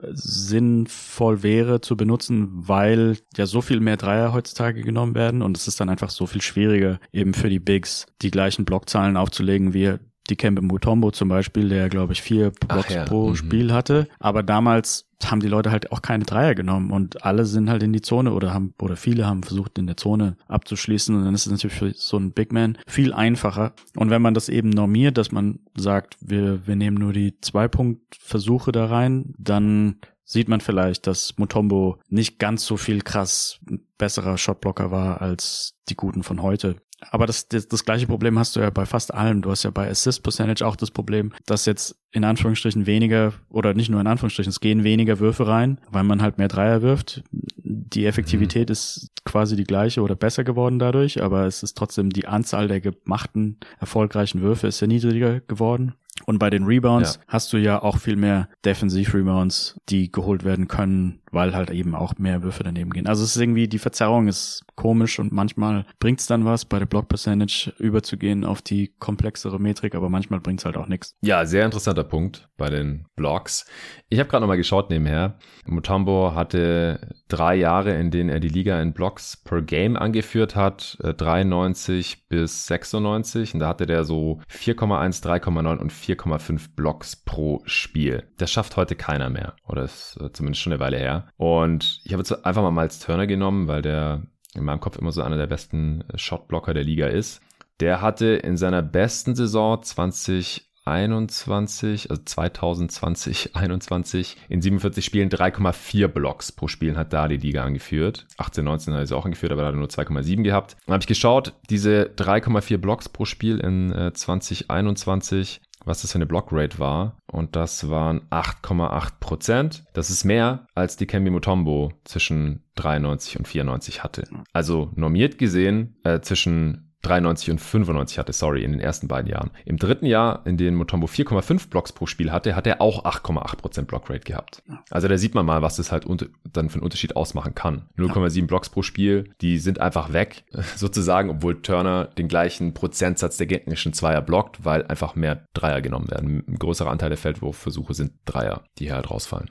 sinnvoll 0.01 1.43
wäre 1.43 1.81
zu 1.81 1.97
benutzen, 1.97 2.47
weil 2.51 3.17
ja 3.35 3.45
so 3.45 3.61
viel 3.61 3.81
mehr 3.81 3.97
Dreier 3.97 4.31
heutzutage 4.31 4.81
genommen 4.81 5.13
werden 5.13 5.41
und 5.41 5.57
es 5.57 5.67
ist 5.67 5.79
dann 5.81 5.89
einfach 5.89 6.09
so 6.09 6.25
viel 6.25 6.41
schwieriger, 6.41 6.99
eben 7.11 7.33
für 7.33 7.49
die 7.49 7.59
Bigs 7.59 8.05
die 8.21 8.31
gleichen 8.31 8.63
Blockzahlen 8.63 9.17
aufzulegen, 9.17 9.73
wie 9.73 9.95
die 10.29 10.35
Kembe 10.35 10.61
Mutombo 10.61 11.11
zum 11.11 11.29
Beispiel, 11.29 11.69
der 11.69 11.89
glaube 11.89 12.13
ich 12.13 12.21
vier 12.21 12.51
Blocks 12.51 12.93
ja. 12.93 13.05
pro 13.05 13.29
mhm. 13.29 13.35
Spiel 13.35 13.73
hatte. 13.73 14.07
Aber 14.19 14.43
damals 14.43 15.05
haben 15.25 15.41
die 15.41 15.47
Leute 15.47 15.71
halt 15.71 15.91
auch 15.91 16.01
keine 16.01 16.23
Dreier 16.23 16.55
genommen 16.55 16.91
und 16.91 17.25
alle 17.25 17.45
sind 17.45 17.69
halt 17.69 17.83
in 17.83 17.91
die 17.91 18.01
Zone 18.01 18.33
oder 18.33 18.53
haben 18.53 18.73
oder 18.81 18.95
viele 18.95 19.25
haben 19.25 19.43
versucht 19.43 19.77
in 19.77 19.87
der 19.87 19.97
Zone 19.97 20.37
abzuschließen 20.47 21.13
und 21.13 21.25
dann 21.25 21.33
ist 21.33 21.45
es 21.45 21.51
natürlich 21.51 21.75
für 21.75 21.93
so 21.93 22.17
einen 22.17 22.31
Big 22.31 22.53
Man 22.53 22.77
viel 22.87 23.13
einfacher 23.13 23.73
und 23.95 24.09
wenn 24.11 24.21
man 24.21 24.33
das 24.33 24.47
eben 24.47 24.69
normiert, 24.69 25.17
dass 25.17 25.31
man 25.31 25.59
sagt, 25.75 26.15
wir 26.21 26.65
wir 26.67 26.77
nehmen 26.77 26.97
nur 26.97 27.11
die 27.11 27.39
zwei 27.41 27.67
Punkt 27.67 28.15
Versuche 28.17 28.71
da 28.71 28.85
rein, 28.85 29.33
dann 29.37 29.97
sieht 30.23 30.47
man 30.47 30.61
vielleicht, 30.61 31.07
dass 31.07 31.37
Mutombo 31.37 31.97
nicht 32.07 32.37
ganz 32.37 32.63
so 32.63 32.77
viel 32.77 33.01
krass 33.01 33.59
besserer 33.97 34.37
Shotblocker 34.37 34.91
war 34.91 35.21
als 35.21 35.75
die 35.89 35.95
guten 35.95 36.21
von 36.21 36.41
heute. 36.43 36.75
Aber 37.11 37.25
das, 37.25 37.47
das, 37.47 37.67
das 37.67 37.85
gleiche 37.85 38.07
Problem 38.07 38.37
hast 38.37 38.55
du 38.55 38.59
ja 38.59 38.69
bei 38.69 38.85
fast 38.85 39.13
allem. 39.13 39.41
Du 39.41 39.51
hast 39.51 39.63
ja 39.63 39.69
bei 39.69 39.89
Assist 39.89 40.23
Percentage 40.23 40.65
auch 40.65 40.75
das 40.75 40.91
Problem, 40.91 41.31
dass 41.45 41.65
jetzt 41.65 41.95
in 42.11 42.23
Anführungsstrichen 42.23 42.85
weniger 42.85 43.33
oder 43.49 43.73
nicht 43.73 43.89
nur 43.89 44.01
in 44.01 44.07
Anführungsstrichen, 44.07 44.49
es 44.49 44.59
gehen 44.59 44.83
weniger 44.83 45.19
Würfe 45.19 45.47
rein, 45.47 45.79
weil 45.89 46.03
man 46.03 46.21
halt 46.21 46.37
mehr 46.37 46.47
Dreier 46.47 46.81
wirft. 46.81 47.23
Die 47.31 48.05
Effektivität 48.05 48.69
mhm. 48.69 48.73
ist 48.73 49.11
quasi 49.25 49.55
die 49.55 49.63
gleiche 49.63 50.01
oder 50.01 50.15
besser 50.15 50.43
geworden 50.43 50.79
dadurch, 50.79 51.21
aber 51.21 51.45
es 51.45 51.63
ist 51.63 51.77
trotzdem 51.77 52.09
die 52.09 52.27
Anzahl 52.27 52.67
der 52.67 52.81
gemachten 52.81 53.57
erfolgreichen 53.79 54.41
Würfe 54.41 54.67
ist 54.67 54.79
ja 54.79 54.87
niedriger 54.87 55.39
geworden. 55.41 55.93
Und 56.25 56.39
bei 56.39 56.49
den 56.49 56.65
Rebounds 56.65 57.15
ja. 57.15 57.21
hast 57.27 57.53
du 57.53 57.57
ja 57.57 57.81
auch 57.81 57.97
viel 57.97 58.15
mehr 58.15 58.49
Defensiv-Rebounds, 58.65 59.77
die 59.89 60.11
geholt 60.11 60.43
werden 60.43 60.67
können, 60.67 61.21
weil 61.31 61.55
halt 61.55 61.69
eben 61.69 61.95
auch 61.95 62.17
mehr 62.17 62.43
Würfe 62.43 62.63
daneben 62.63 62.91
gehen. 62.91 63.07
Also 63.07 63.23
es 63.23 63.35
ist 63.35 63.41
irgendwie, 63.41 63.67
die 63.67 63.79
Verzerrung 63.79 64.27
ist 64.27 64.63
komisch 64.75 65.19
und 65.19 65.31
manchmal 65.31 65.85
bringt 65.99 66.19
es 66.19 66.27
dann 66.27 66.45
was, 66.45 66.65
bei 66.65 66.79
der 66.79 66.85
Block 66.85 67.07
Percentage 67.07 67.73
überzugehen 67.77 68.45
auf 68.45 68.61
die 68.61 68.93
komplexere 68.99 69.59
Metrik, 69.59 69.95
aber 69.95 70.09
manchmal 70.09 70.39
bringt 70.39 70.59
es 70.59 70.65
halt 70.65 70.77
auch 70.77 70.87
nichts. 70.87 71.15
Ja, 71.21 71.45
sehr 71.45 71.65
interessanter 71.65 72.03
Punkt 72.03 72.49
bei 72.57 72.69
den 72.69 73.05
Blocks. 73.15 73.65
Ich 74.09 74.19
habe 74.19 74.29
gerade 74.29 74.41
nochmal 74.41 74.57
geschaut 74.57 74.89
nebenher. 74.89 75.37
Mutombo 75.65 76.33
hatte 76.33 77.15
drei 77.27 77.55
Jahre, 77.55 77.93
in 77.93 78.11
denen 78.11 78.29
er 78.29 78.39
die 78.39 78.49
Liga 78.49 78.81
in 78.81 78.93
Blocks 78.93 79.37
per 79.37 79.61
Game 79.61 79.95
angeführt 79.95 80.55
hat, 80.55 80.97
93 81.01 82.13
äh, 82.13 82.17
bis 82.29 82.65
96. 82.67 83.53
Und 83.53 83.59
da 83.59 83.67
hatte 83.67 83.85
der 83.85 84.03
so 84.03 84.39
4,1, 84.51 85.23
3,9 85.23 85.77
und 85.77 85.91
4,5 86.09 86.75
Blocks 86.75 87.15
pro 87.15 87.61
Spiel. 87.65 88.27
Das 88.37 88.51
schafft 88.51 88.77
heute 88.77 88.95
keiner 88.95 89.29
mehr. 89.29 89.55
Oder 89.67 89.83
ist 89.83 90.17
äh, 90.19 90.31
zumindest 90.33 90.61
schon 90.61 90.73
eine 90.73 90.79
Weile 90.79 90.97
her. 90.97 91.27
Und 91.37 92.01
ich 92.03 92.13
habe 92.13 92.21
jetzt 92.21 92.45
einfach 92.45 92.61
mal 92.61 92.71
Miles 92.71 92.99
Turner 92.99 93.27
genommen, 93.27 93.67
weil 93.67 93.81
der 93.81 94.23
in 94.55 94.63
meinem 94.63 94.79
Kopf 94.79 94.97
immer 94.97 95.11
so 95.11 95.21
einer 95.21 95.37
der 95.37 95.47
besten 95.47 96.03
Shotblocker 96.15 96.73
der 96.73 96.83
Liga 96.83 97.07
ist. 97.07 97.41
Der 97.79 98.01
hatte 98.01 98.27
in 98.27 98.57
seiner 98.57 98.81
besten 98.81 99.35
Saison 99.35 99.81
2021, 99.81 102.09
also 102.09 102.23
2020, 102.23 103.55
21 103.55 104.35
in 104.49 104.61
47 104.61 105.05
Spielen 105.05 105.29
3,4 105.29 106.07
Blocks 106.07 106.51
pro 106.51 106.67
Spiel 106.67 106.97
hat 106.97 107.13
da 107.13 107.29
die 107.29 107.37
Liga 107.37 107.63
angeführt. 107.63 108.27
18, 108.37 108.65
19 108.65 108.93
hat 108.93 109.01
er 109.01 109.07
sie 109.07 109.15
auch 109.15 109.23
angeführt, 109.23 109.53
aber 109.53 109.61
da 109.61 109.67
hat 109.67 109.75
er 109.75 109.79
nur 109.79 109.87
2,7 109.87 110.43
gehabt. 110.43 110.75
Dann 110.85 110.93
habe 110.93 111.03
ich 111.03 111.07
geschaut, 111.07 111.53
diese 111.69 112.11
3,4 112.17 112.79
Blocks 112.79 113.07
pro 113.07 113.23
Spiel 113.23 113.59
in 113.59 113.93
äh, 113.93 114.11
2021 114.11 115.61
was 115.85 116.01
das 116.01 116.11
für 116.11 116.17
eine 116.17 116.25
Blockrate 116.25 116.79
war. 116.79 117.17
Und 117.31 117.55
das 117.55 117.89
waren 117.89 118.21
8,8 118.29 119.13
Prozent. 119.19 119.83
Das 119.93 120.09
ist 120.09 120.23
mehr, 120.23 120.67
als 120.75 120.97
die 120.97 121.07
Kembi 121.07 121.29
Mutombo 121.29 121.93
zwischen 122.03 122.63
93 122.75 123.39
und 123.39 123.47
94 123.47 124.03
hatte. 124.03 124.23
Also 124.53 124.91
normiert 124.95 125.37
gesehen 125.37 125.97
äh, 126.03 126.19
zwischen 126.21 126.88
93 127.01 127.51
und 127.51 127.59
95 127.59 128.19
hatte, 128.19 128.33
sorry, 128.33 128.63
in 128.63 128.71
den 128.71 128.81
ersten 128.81 129.07
beiden 129.07 129.31
Jahren. 129.31 129.51
Im 129.65 129.77
dritten 129.77 130.05
Jahr, 130.05 130.45
in 130.45 130.57
dem 130.57 130.75
Mutombo 130.75 131.07
4,5 131.07 131.69
Blocks 131.69 131.93
pro 131.93 132.05
Spiel 132.05 132.31
hatte, 132.31 132.55
hat 132.55 132.67
er 132.67 132.81
auch 132.81 133.05
8,8% 133.05 133.83
Blockrate 133.83 134.19
gehabt. 134.25 134.63
Also 134.89 135.07
da 135.07 135.17
sieht 135.17 135.35
man 135.35 135.45
mal, 135.45 135.61
was 135.61 135.77
das 135.77 135.91
halt 135.91 136.05
dann 136.51 136.69
für 136.69 136.75
einen 136.75 136.83
Unterschied 136.83 137.15
ausmachen 137.15 137.55
kann. 137.55 137.83
0,7 137.97 138.47
Blocks 138.47 138.69
pro 138.69 138.81
Spiel, 138.81 139.31
die 139.41 139.59
sind 139.59 139.79
einfach 139.79 140.11
weg, 140.11 140.43
sozusagen, 140.75 141.29
obwohl 141.29 141.61
Turner 141.61 142.05
den 142.05 142.27
gleichen 142.27 142.73
Prozentsatz 142.73 143.37
der 143.37 143.47
gegnerischen 143.47 143.93
Zweier 143.93 144.21
blockt, 144.21 144.65
weil 144.65 144.85
einfach 144.87 145.15
mehr 145.15 145.45
Dreier 145.53 145.81
genommen 145.81 146.09
werden. 146.11 146.43
Ein 146.47 146.59
größerer 146.59 146.89
Anteil 146.89 147.09
der 147.09 147.17
Feldwurfversuche 147.17 147.93
sind 147.93 148.13
Dreier, 148.25 148.63
die 148.77 148.85
hier 148.85 148.95
halt 148.95 149.09
rausfallen. 149.09 149.49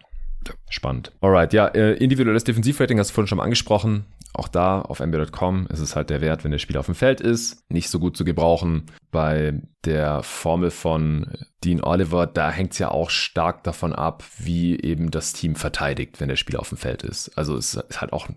Spannend. 0.70 1.12
Alright, 1.20 1.52
ja, 1.52 1.66
äh, 1.68 1.94
individuelles 1.94 2.44
Defensivrating 2.44 2.98
hast 2.98 3.10
du 3.10 3.14
vorhin 3.14 3.28
schon 3.28 3.38
mal 3.38 3.44
angesprochen. 3.44 4.04
Auch 4.34 4.48
da 4.48 4.80
auf 4.82 5.00
NBA.com 5.00 5.66
ist 5.68 5.80
es 5.80 5.96
halt 5.96 6.10
der 6.10 6.20
Wert, 6.20 6.44
wenn 6.44 6.50
der 6.50 6.58
Spieler 6.58 6.80
auf 6.80 6.86
dem 6.86 6.94
Feld 6.94 7.20
ist. 7.20 7.64
Nicht 7.70 7.88
so 7.88 7.98
gut 7.98 8.16
zu 8.16 8.24
gebrauchen. 8.24 8.86
Bei 9.10 9.60
der 9.84 10.22
Formel 10.22 10.70
von 10.70 11.32
Dean 11.64 11.82
Oliver, 11.82 12.26
da 12.26 12.50
hängt 12.50 12.72
es 12.72 12.78
ja 12.78 12.90
auch 12.90 13.10
stark 13.10 13.64
davon 13.64 13.92
ab, 13.92 14.22
wie 14.38 14.78
eben 14.78 15.10
das 15.10 15.32
Team 15.32 15.54
verteidigt, 15.54 16.20
wenn 16.20 16.28
der 16.28 16.36
Spieler 16.36 16.60
auf 16.60 16.68
dem 16.68 16.78
Feld 16.78 17.02
ist. 17.02 17.36
Also 17.36 17.56
es 17.56 17.74
ist 17.74 18.00
halt 18.00 18.12
auch 18.12 18.28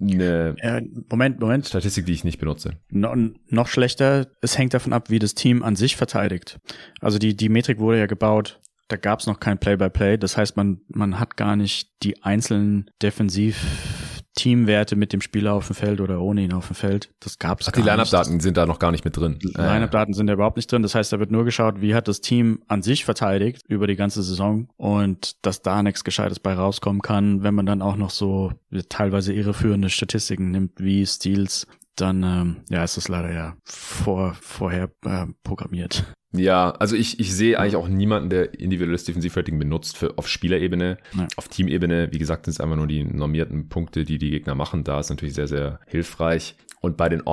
eine 0.00 0.54
äh, 0.58 0.82
Moment, 1.08 1.40
Moment. 1.40 1.66
Statistik, 1.66 2.06
die 2.06 2.12
ich 2.12 2.24
nicht 2.24 2.38
benutze. 2.38 2.74
No, 2.90 3.14
noch 3.48 3.68
schlechter, 3.68 4.26
es 4.42 4.58
hängt 4.58 4.74
davon 4.74 4.92
ab, 4.92 5.08
wie 5.10 5.18
das 5.18 5.34
Team 5.34 5.62
an 5.62 5.76
sich 5.76 5.96
verteidigt. 5.96 6.60
Also 7.00 7.18
die, 7.18 7.34
die 7.36 7.48
Metrik 7.48 7.78
wurde 7.78 7.98
ja 7.98 8.06
gebaut 8.06 8.60
da 8.90 8.96
gab 8.96 9.20
es 9.20 9.26
noch 9.26 9.38
kein 9.38 9.58
Play-by-Play. 9.58 10.14
-play. 10.14 10.16
Das 10.16 10.36
heißt, 10.36 10.56
man, 10.56 10.80
man 10.88 11.20
hat 11.20 11.36
gar 11.36 11.54
nicht 11.54 11.90
die 12.02 12.24
einzelnen 12.24 12.90
Defensiv-Teamwerte 14.40 14.96
mit 14.96 15.12
dem 15.12 15.20
Spieler 15.20 15.54
auf 15.54 15.66
dem 15.66 15.76
Feld 15.76 16.00
oder 16.00 16.20
ohne 16.20 16.42
ihn 16.42 16.52
auf 16.52 16.68
dem 16.68 16.76
Feld. 16.76 17.12
Das 17.20 17.38
gab 17.38 17.60
es 17.60 17.66
Die 17.66 17.80
Line-Up-Daten 17.80 18.40
sind 18.40 18.56
da 18.56 18.66
noch 18.66 18.78
gar 18.78 18.90
nicht 18.90 19.04
mit 19.04 19.16
drin. 19.16 19.38
Line-Up-Daten 19.42 20.14
sind 20.14 20.26
da 20.26 20.32
überhaupt 20.34 20.56
nicht 20.56 20.70
drin. 20.70 20.82
Das 20.82 20.94
heißt, 20.94 21.12
da 21.12 21.18
wird 21.18 21.30
nur 21.30 21.44
geschaut, 21.44 21.80
wie 21.80 21.94
hat 21.94 22.08
das 22.08 22.20
Team 22.20 22.62
an 22.68 22.82
sich 22.82 23.04
verteidigt 23.04 23.64
über 23.68 23.86
die 23.86 23.96
ganze 23.96 24.22
Saison 24.22 24.68
und 24.76 25.44
dass 25.44 25.62
da 25.62 25.82
nichts 25.82 26.04
Gescheites 26.04 26.40
bei 26.40 26.54
rauskommen 26.54 27.02
kann, 27.02 27.42
wenn 27.42 27.54
man 27.54 27.66
dann 27.66 27.82
auch 27.82 27.96
noch 27.96 28.10
so 28.10 28.52
teilweise 28.88 29.32
irreführende 29.32 29.90
Statistiken 29.90 30.50
nimmt, 30.50 30.72
wie 30.78 31.04
Steals, 31.06 31.66
dann 31.96 32.22
ähm, 32.22 32.56
ja, 32.70 32.82
ist 32.84 32.96
das 32.96 33.08
leider 33.08 33.32
ja 33.32 33.56
vor, 33.64 34.34
vorher 34.40 34.90
äh, 35.04 35.26
programmiert. 35.42 36.04
Ja, 36.32 36.70
also 36.72 36.94
ich, 36.94 37.18
ich 37.18 37.34
sehe 37.34 37.58
eigentlich 37.58 37.76
auch 37.76 37.88
niemanden, 37.88 38.30
der 38.30 38.58
individuelles 38.58 39.04
Defensivrating 39.04 39.58
benutzt 39.58 39.96
für, 39.96 40.16
auf 40.16 40.28
Spielerebene. 40.28 40.98
Ja. 41.16 41.28
Auf 41.36 41.48
Teamebene, 41.48 42.12
wie 42.12 42.18
gesagt, 42.18 42.44
sind 42.44 42.52
es 42.52 42.60
einfach 42.60 42.76
nur 42.76 42.86
die 42.86 43.02
normierten 43.02 43.68
Punkte, 43.68 44.04
die 44.04 44.18
die 44.18 44.30
Gegner 44.30 44.54
machen. 44.54 44.84
Da 44.84 45.00
ist 45.00 45.10
natürlich 45.10 45.34
sehr, 45.34 45.48
sehr 45.48 45.80
hilfreich. 45.86 46.54
Und 46.80 46.96
bei 46.96 47.08
den 47.08 47.26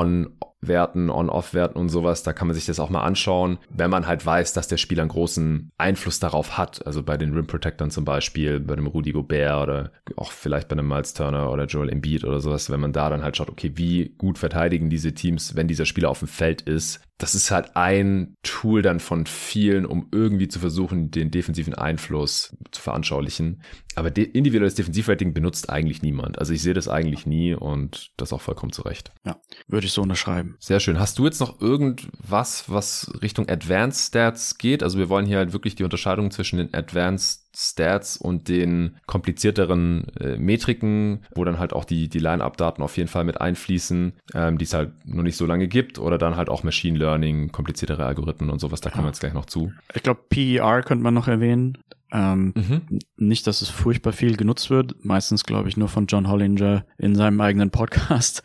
On-Werten, 0.63 1.09
On-Off-Werten 1.09 1.77
und 1.77 1.89
sowas, 1.89 2.23
da 2.23 2.33
kann 2.33 2.47
man 2.47 2.55
sich 2.55 2.65
das 2.65 2.79
auch 2.79 2.89
mal 2.89 3.03
anschauen, 3.03 3.57
wenn 3.69 3.89
man 3.89 4.07
halt 4.07 4.25
weiß, 4.25 4.53
dass 4.53 4.67
der 4.67 4.77
Spieler 4.77 5.03
einen 5.03 5.09
großen 5.09 5.71
Einfluss 5.77 6.19
darauf 6.19 6.57
hat. 6.57 6.85
Also 6.85 7.03
bei 7.03 7.17
den 7.17 7.33
Rim 7.33 7.47
Protectors 7.47 7.93
zum 7.93 8.05
Beispiel, 8.05 8.59
bei 8.59 8.75
dem 8.75 8.87
Rudy 8.87 9.11
Gobert 9.11 9.63
oder 9.63 9.91
auch 10.15 10.31
vielleicht 10.31 10.67
bei 10.67 10.73
einem 10.73 10.87
Miles 10.87 11.13
Turner 11.13 11.51
oder 11.51 11.65
Joel 11.65 11.89
Embiid 11.89 12.23
oder 12.23 12.39
sowas, 12.39 12.69
wenn 12.69 12.79
man 12.79 12.93
da 12.93 13.09
dann 13.09 13.23
halt 13.23 13.37
schaut, 13.37 13.49
okay, 13.49 13.71
wie 13.75 14.15
gut 14.17 14.37
verteidigen 14.37 14.89
diese 14.89 15.13
Teams, 15.13 15.55
wenn 15.55 15.67
dieser 15.67 15.85
Spieler 15.85 16.09
auf 16.09 16.19
dem 16.19 16.27
Feld 16.27 16.61
ist, 16.61 17.01
das 17.17 17.33
ist 17.33 17.49
halt 17.49 17.75
ein 17.75 18.35
Tool 18.43 18.81
dann 18.81 18.99
von 18.99 19.25
vielen, 19.25 19.85
um 19.85 20.07
irgendwie 20.11 20.47
zu 20.47 20.59
versuchen, 20.59 21.09
den 21.09 21.31
defensiven 21.31 21.73
Einfluss 21.73 22.55
zu 22.71 22.81
veranschaulichen. 22.81 23.63
Aber 23.95 24.11
de 24.11 24.23
individuelles 24.23 24.75
Defensivrating 24.75 25.33
benutzt 25.33 25.71
eigentlich 25.71 26.03
niemand. 26.03 26.37
Also 26.37 26.53
ich 26.53 26.61
sehe 26.61 26.75
das 26.75 26.87
eigentlich 26.87 27.25
nie 27.25 27.55
und 27.55 28.11
das 28.17 28.33
auch 28.33 28.41
vollkommen 28.41 28.71
zurecht. 28.71 29.11
Ja, 29.25 29.41
würde 29.67 29.87
ich 29.87 29.93
so 29.93 30.03
unterschreiben. 30.03 30.46
Sehr 30.59 30.79
schön. 30.79 30.99
Hast 30.99 31.19
du 31.19 31.25
jetzt 31.25 31.39
noch 31.39 31.61
irgendwas, 31.61 32.65
was 32.67 33.11
Richtung 33.21 33.49
Advanced 33.49 34.07
Stats 34.07 34.57
geht? 34.57 34.83
Also 34.83 34.97
wir 34.97 35.09
wollen 35.09 35.25
hier 35.25 35.37
halt 35.37 35.53
wirklich 35.53 35.75
die 35.75 35.83
Unterscheidung 35.83 36.31
zwischen 36.31 36.57
den 36.57 36.73
Advanced 36.73 37.47
Stats 37.55 38.17
und 38.17 38.49
den 38.49 38.97
komplizierteren 39.07 40.09
äh, 40.19 40.37
Metriken, 40.37 41.25
wo 41.33 41.43
dann 41.43 41.57
halt 41.57 41.73
auch 41.73 41.85
die, 41.85 42.07
die 42.07 42.19
Line-Up-Daten 42.19 42.83
auf 42.83 42.97
jeden 42.97 43.09
Fall 43.09 43.23
mit 43.23 43.41
einfließen, 43.41 44.13
ähm, 44.35 44.57
die 44.59 44.65
es 44.65 44.75
halt 44.75 44.91
noch 45.05 45.23
nicht 45.23 45.37
so 45.37 45.47
lange 45.47 45.67
gibt, 45.67 45.97
oder 45.97 46.19
dann 46.19 46.35
halt 46.35 46.49
auch 46.49 46.61
Machine 46.61 46.99
Learning, 46.99 47.51
kompliziertere 47.51 48.05
Algorithmen 48.05 48.51
und 48.51 48.59
sowas, 48.59 48.81
da 48.81 48.91
kommen 48.91 49.05
wir 49.05 49.09
jetzt 49.09 49.21
gleich 49.21 49.33
noch 49.33 49.45
zu. 49.45 49.71
Ich 49.95 50.03
glaube, 50.03 50.21
PER 50.29 50.83
könnte 50.83 51.03
man 51.03 51.15
noch 51.15 51.27
erwähnen. 51.27 51.79
Ähm, 52.11 52.53
mhm. 52.55 52.99
Nicht, 53.17 53.47
dass 53.47 53.61
es 53.61 53.69
furchtbar 53.69 54.13
viel 54.13 54.37
genutzt 54.37 54.69
wird. 54.69 55.03
Meistens, 55.03 55.43
glaube 55.43 55.67
ich, 55.67 55.75
nur 55.75 55.89
von 55.89 56.07
John 56.07 56.29
Hollinger 56.29 56.85
in 56.97 57.15
seinem 57.15 57.41
eigenen 57.41 57.69
Podcast. 57.69 58.43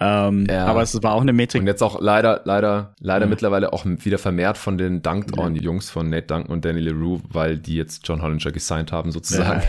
Ähm, 0.00 0.46
ja. 0.48 0.66
Aber 0.66 0.82
es 0.82 1.00
war 1.02 1.12
auch 1.12 1.20
eine 1.20 1.32
Metrik. 1.32 1.60
Und 1.60 1.66
jetzt 1.66 1.82
auch 1.82 2.00
leider, 2.00 2.40
leider, 2.44 2.94
leider 3.00 3.26
ja. 3.26 3.30
mittlerweile 3.30 3.72
auch 3.72 3.84
wieder 3.84 4.18
vermehrt 4.18 4.56
von 4.56 4.78
den 4.78 5.02
Dunked 5.02 5.36
On 5.36 5.54
Jungs 5.54 5.90
von 5.90 6.08
Nate 6.08 6.26
Duncan 6.26 6.52
und 6.52 6.64
Danny 6.64 6.80
LeRoux, 6.80 7.20
weil 7.28 7.58
die 7.58 7.76
jetzt 7.76 8.06
John 8.08 8.22
Hollinger 8.22 8.50
gesigned 8.50 8.92
haben 8.92 9.12
sozusagen. 9.12 9.62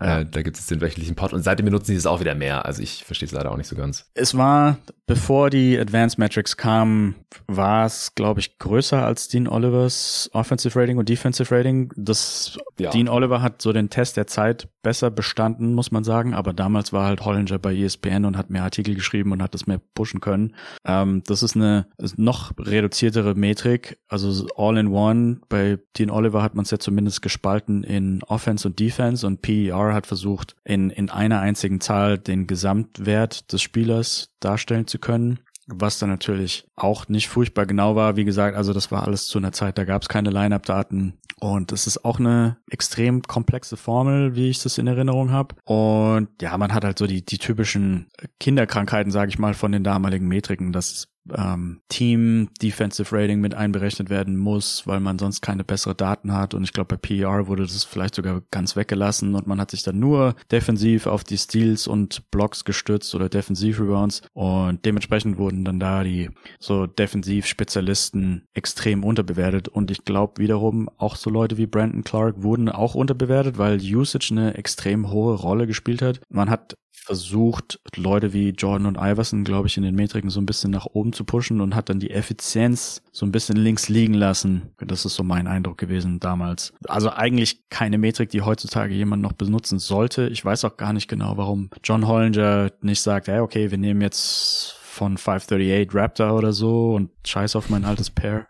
Ja, 0.00 0.18
äh, 0.20 0.26
da 0.28 0.42
gibt 0.42 0.58
es 0.58 0.66
den 0.66 0.80
wöchentlichen 0.80 1.14
Pod 1.14 1.32
und 1.32 1.42
seitdem 1.42 1.66
benutzen 1.66 1.92
die 1.92 1.96
es 1.96 2.06
auch 2.06 2.20
wieder 2.20 2.34
mehr. 2.34 2.66
Also 2.66 2.82
ich 2.82 3.04
verstehe 3.04 3.26
es 3.26 3.32
leider 3.32 3.52
auch 3.52 3.56
nicht 3.56 3.68
so 3.68 3.76
ganz. 3.76 4.10
Es 4.14 4.36
war, 4.36 4.78
bevor 5.06 5.50
die 5.50 5.78
Advanced 5.78 6.18
Metrics 6.18 6.56
kamen, 6.56 7.14
war 7.46 7.86
es, 7.86 8.14
glaube 8.14 8.40
ich, 8.40 8.58
größer 8.58 9.04
als 9.04 9.28
Dean 9.28 9.46
Olivers 9.46 10.28
Offensive 10.32 10.78
Rating 10.78 10.98
und 10.98 11.08
Defensive 11.08 11.54
Rating. 11.54 11.92
Das 11.96 12.58
ja. 12.80 12.90
Dean 12.90 13.08
Oliver 13.08 13.42
hat 13.42 13.62
so 13.62 13.72
den 13.72 13.90
Test 13.90 14.16
der 14.16 14.26
Zeit 14.26 14.68
besser 14.82 15.10
bestanden, 15.10 15.74
muss 15.74 15.90
man 15.90 16.04
sagen. 16.04 16.34
Aber 16.34 16.52
damals 16.52 16.92
war 16.92 17.06
halt 17.06 17.24
Hollinger 17.24 17.58
bei 17.58 17.74
ESPN 17.74 18.24
und 18.24 18.36
hat 18.36 18.50
mehr 18.50 18.62
Artikel 18.62 18.94
geschrieben 18.94 19.32
und 19.32 19.42
hat 19.42 19.54
das 19.54 19.66
mehr 19.66 19.80
pushen 19.94 20.20
können. 20.20 20.54
Ähm, 20.84 21.22
das 21.26 21.42
ist 21.42 21.56
eine 21.56 21.86
noch 22.16 22.52
reduziertere 22.58 23.34
Metrik. 23.34 23.98
Also 24.08 24.46
All 24.56 24.76
in 24.78 24.88
One. 24.88 25.40
Bei 25.48 25.78
Dean 25.98 26.10
Oliver 26.10 26.42
hat 26.42 26.54
man 26.54 26.64
es 26.64 26.70
ja 26.70 26.78
zumindest 26.78 27.22
gespalten 27.22 27.84
in 27.84 28.22
Offense 28.24 28.66
und 28.66 28.78
Defense 28.78 29.26
und 29.26 29.42
PER 29.42 29.94
hat 29.94 30.06
versucht, 30.06 30.56
in, 30.64 30.90
in 30.90 31.10
einer 31.10 31.40
einzigen 31.40 31.80
Zahl 31.80 32.18
den 32.18 32.46
Gesamtwert 32.46 33.52
des 33.52 33.62
Spielers 33.62 34.30
darstellen 34.40 34.86
zu 34.86 34.98
können 34.98 35.40
was 35.72 35.98
dann 35.98 36.10
natürlich 36.10 36.66
auch 36.76 37.08
nicht 37.08 37.28
furchtbar 37.28 37.66
genau 37.66 37.96
war. 37.96 38.16
Wie 38.16 38.24
gesagt, 38.24 38.56
also 38.56 38.72
das 38.72 38.90
war 38.90 39.06
alles 39.06 39.26
zu 39.26 39.38
einer 39.38 39.52
Zeit, 39.52 39.78
da 39.78 39.84
gab 39.84 40.02
es 40.02 40.08
keine 40.08 40.30
Line-Up-Daten. 40.30 41.14
Und 41.40 41.72
es 41.72 41.86
ist 41.86 42.04
auch 42.04 42.20
eine 42.20 42.58
extrem 42.70 43.22
komplexe 43.22 43.76
Formel, 43.76 44.36
wie 44.36 44.50
ich 44.50 44.62
das 44.62 44.76
in 44.78 44.86
Erinnerung 44.86 45.30
habe. 45.30 45.56
Und 45.64 46.28
ja, 46.40 46.56
man 46.58 46.74
hat 46.74 46.84
halt 46.84 46.98
so 46.98 47.06
die, 47.06 47.24
die 47.24 47.38
typischen 47.38 48.08
Kinderkrankheiten, 48.38 49.10
sage 49.10 49.30
ich 49.30 49.38
mal, 49.38 49.54
von 49.54 49.72
den 49.72 49.82
damaligen 49.82 50.28
Metriken, 50.28 50.72
dass 50.72 51.08
ähm, 51.36 51.80
Team 51.88 52.48
Defensive 52.62 53.14
Rating 53.14 53.40
mit 53.40 53.54
einberechnet 53.54 54.10
werden 54.10 54.36
muss, 54.36 54.86
weil 54.86 55.00
man 55.00 55.18
sonst 55.18 55.40
keine 55.40 55.64
bessere 55.64 55.94
Daten 55.94 56.32
hat. 56.32 56.54
Und 56.54 56.64
ich 56.64 56.72
glaube, 56.72 56.96
bei 56.96 56.96
PER 56.96 57.46
wurde 57.46 57.62
das 57.62 57.84
vielleicht 57.84 58.14
sogar 58.14 58.42
ganz 58.50 58.76
weggelassen 58.76 59.34
und 59.34 59.46
man 59.46 59.60
hat 59.60 59.70
sich 59.70 59.82
dann 59.82 59.98
nur 59.98 60.34
defensiv 60.50 61.06
auf 61.06 61.24
die 61.24 61.36
Steals 61.36 61.86
und 61.86 62.30
Blocks 62.30 62.64
gestützt 62.64 63.14
oder 63.14 63.28
Defensiv-Rebounds. 63.28 64.22
Und 64.32 64.84
dementsprechend 64.84 65.38
wurden 65.38 65.64
dann 65.64 65.80
da 65.80 66.04
die 66.04 66.30
so 66.58 66.86
Defensiv-Spezialisten 66.86 68.46
extrem 68.54 69.04
unterbewertet. 69.04 69.68
Und 69.68 69.90
ich 69.90 70.04
glaube 70.04 70.40
wiederum, 70.40 70.88
auch 70.96 71.16
so 71.16 71.30
Leute 71.30 71.56
wie 71.56 71.66
Brandon 71.66 72.04
Clark 72.04 72.42
wurden 72.42 72.68
auch 72.68 72.94
unterbewertet, 72.94 73.58
weil 73.58 73.80
Usage 73.80 74.28
eine 74.30 74.54
extrem 74.54 75.10
hohe 75.10 75.34
Rolle 75.34 75.66
gespielt 75.66 76.02
hat. 76.02 76.20
Man 76.28 76.50
hat 76.50 76.76
versucht, 76.92 77.80
Leute 77.96 78.32
wie 78.32 78.50
Jordan 78.50 78.86
und 78.86 78.96
Iverson, 78.96 79.44
glaube 79.44 79.68
ich, 79.68 79.76
in 79.76 79.82
den 79.82 79.94
Metriken 79.94 80.30
so 80.30 80.40
ein 80.40 80.46
bisschen 80.46 80.70
nach 80.70 80.86
oben 80.86 81.12
zu 81.12 81.24
pushen 81.24 81.60
und 81.60 81.74
hat 81.74 81.88
dann 81.88 81.98
die 81.98 82.10
Effizienz 82.10 83.02
so 83.10 83.26
ein 83.26 83.32
bisschen 83.32 83.56
links 83.56 83.88
liegen 83.88 84.14
lassen. 84.14 84.70
Das 84.78 85.04
ist 85.04 85.14
so 85.14 85.22
mein 85.22 85.46
Eindruck 85.46 85.78
gewesen 85.78 86.20
damals. 86.20 86.72
Also 86.86 87.10
eigentlich 87.10 87.68
keine 87.68 87.98
Metrik, 87.98 88.30
die 88.30 88.42
heutzutage 88.42 88.94
jemand 88.94 89.22
noch 89.22 89.32
benutzen 89.32 89.78
sollte. 89.78 90.28
Ich 90.28 90.44
weiß 90.44 90.64
auch 90.64 90.76
gar 90.76 90.92
nicht 90.92 91.08
genau, 91.08 91.36
warum 91.36 91.70
John 91.82 92.06
Hollinger 92.06 92.70
nicht 92.82 93.00
sagt, 93.00 93.28
hey, 93.28 93.40
okay, 93.40 93.70
wir 93.70 93.78
nehmen 93.78 94.02
jetzt 94.02 94.76
von 94.82 95.16
538 95.16 95.94
Raptor 95.94 96.34
oder 96.34 96.52
so 96.52 96.94
und 96.94 97.10
scheiß 97.26 97.56
auf 97.56 97.70
mein 97.70 97.84
altes 97.84 98.10
Pair. 98.10 98.48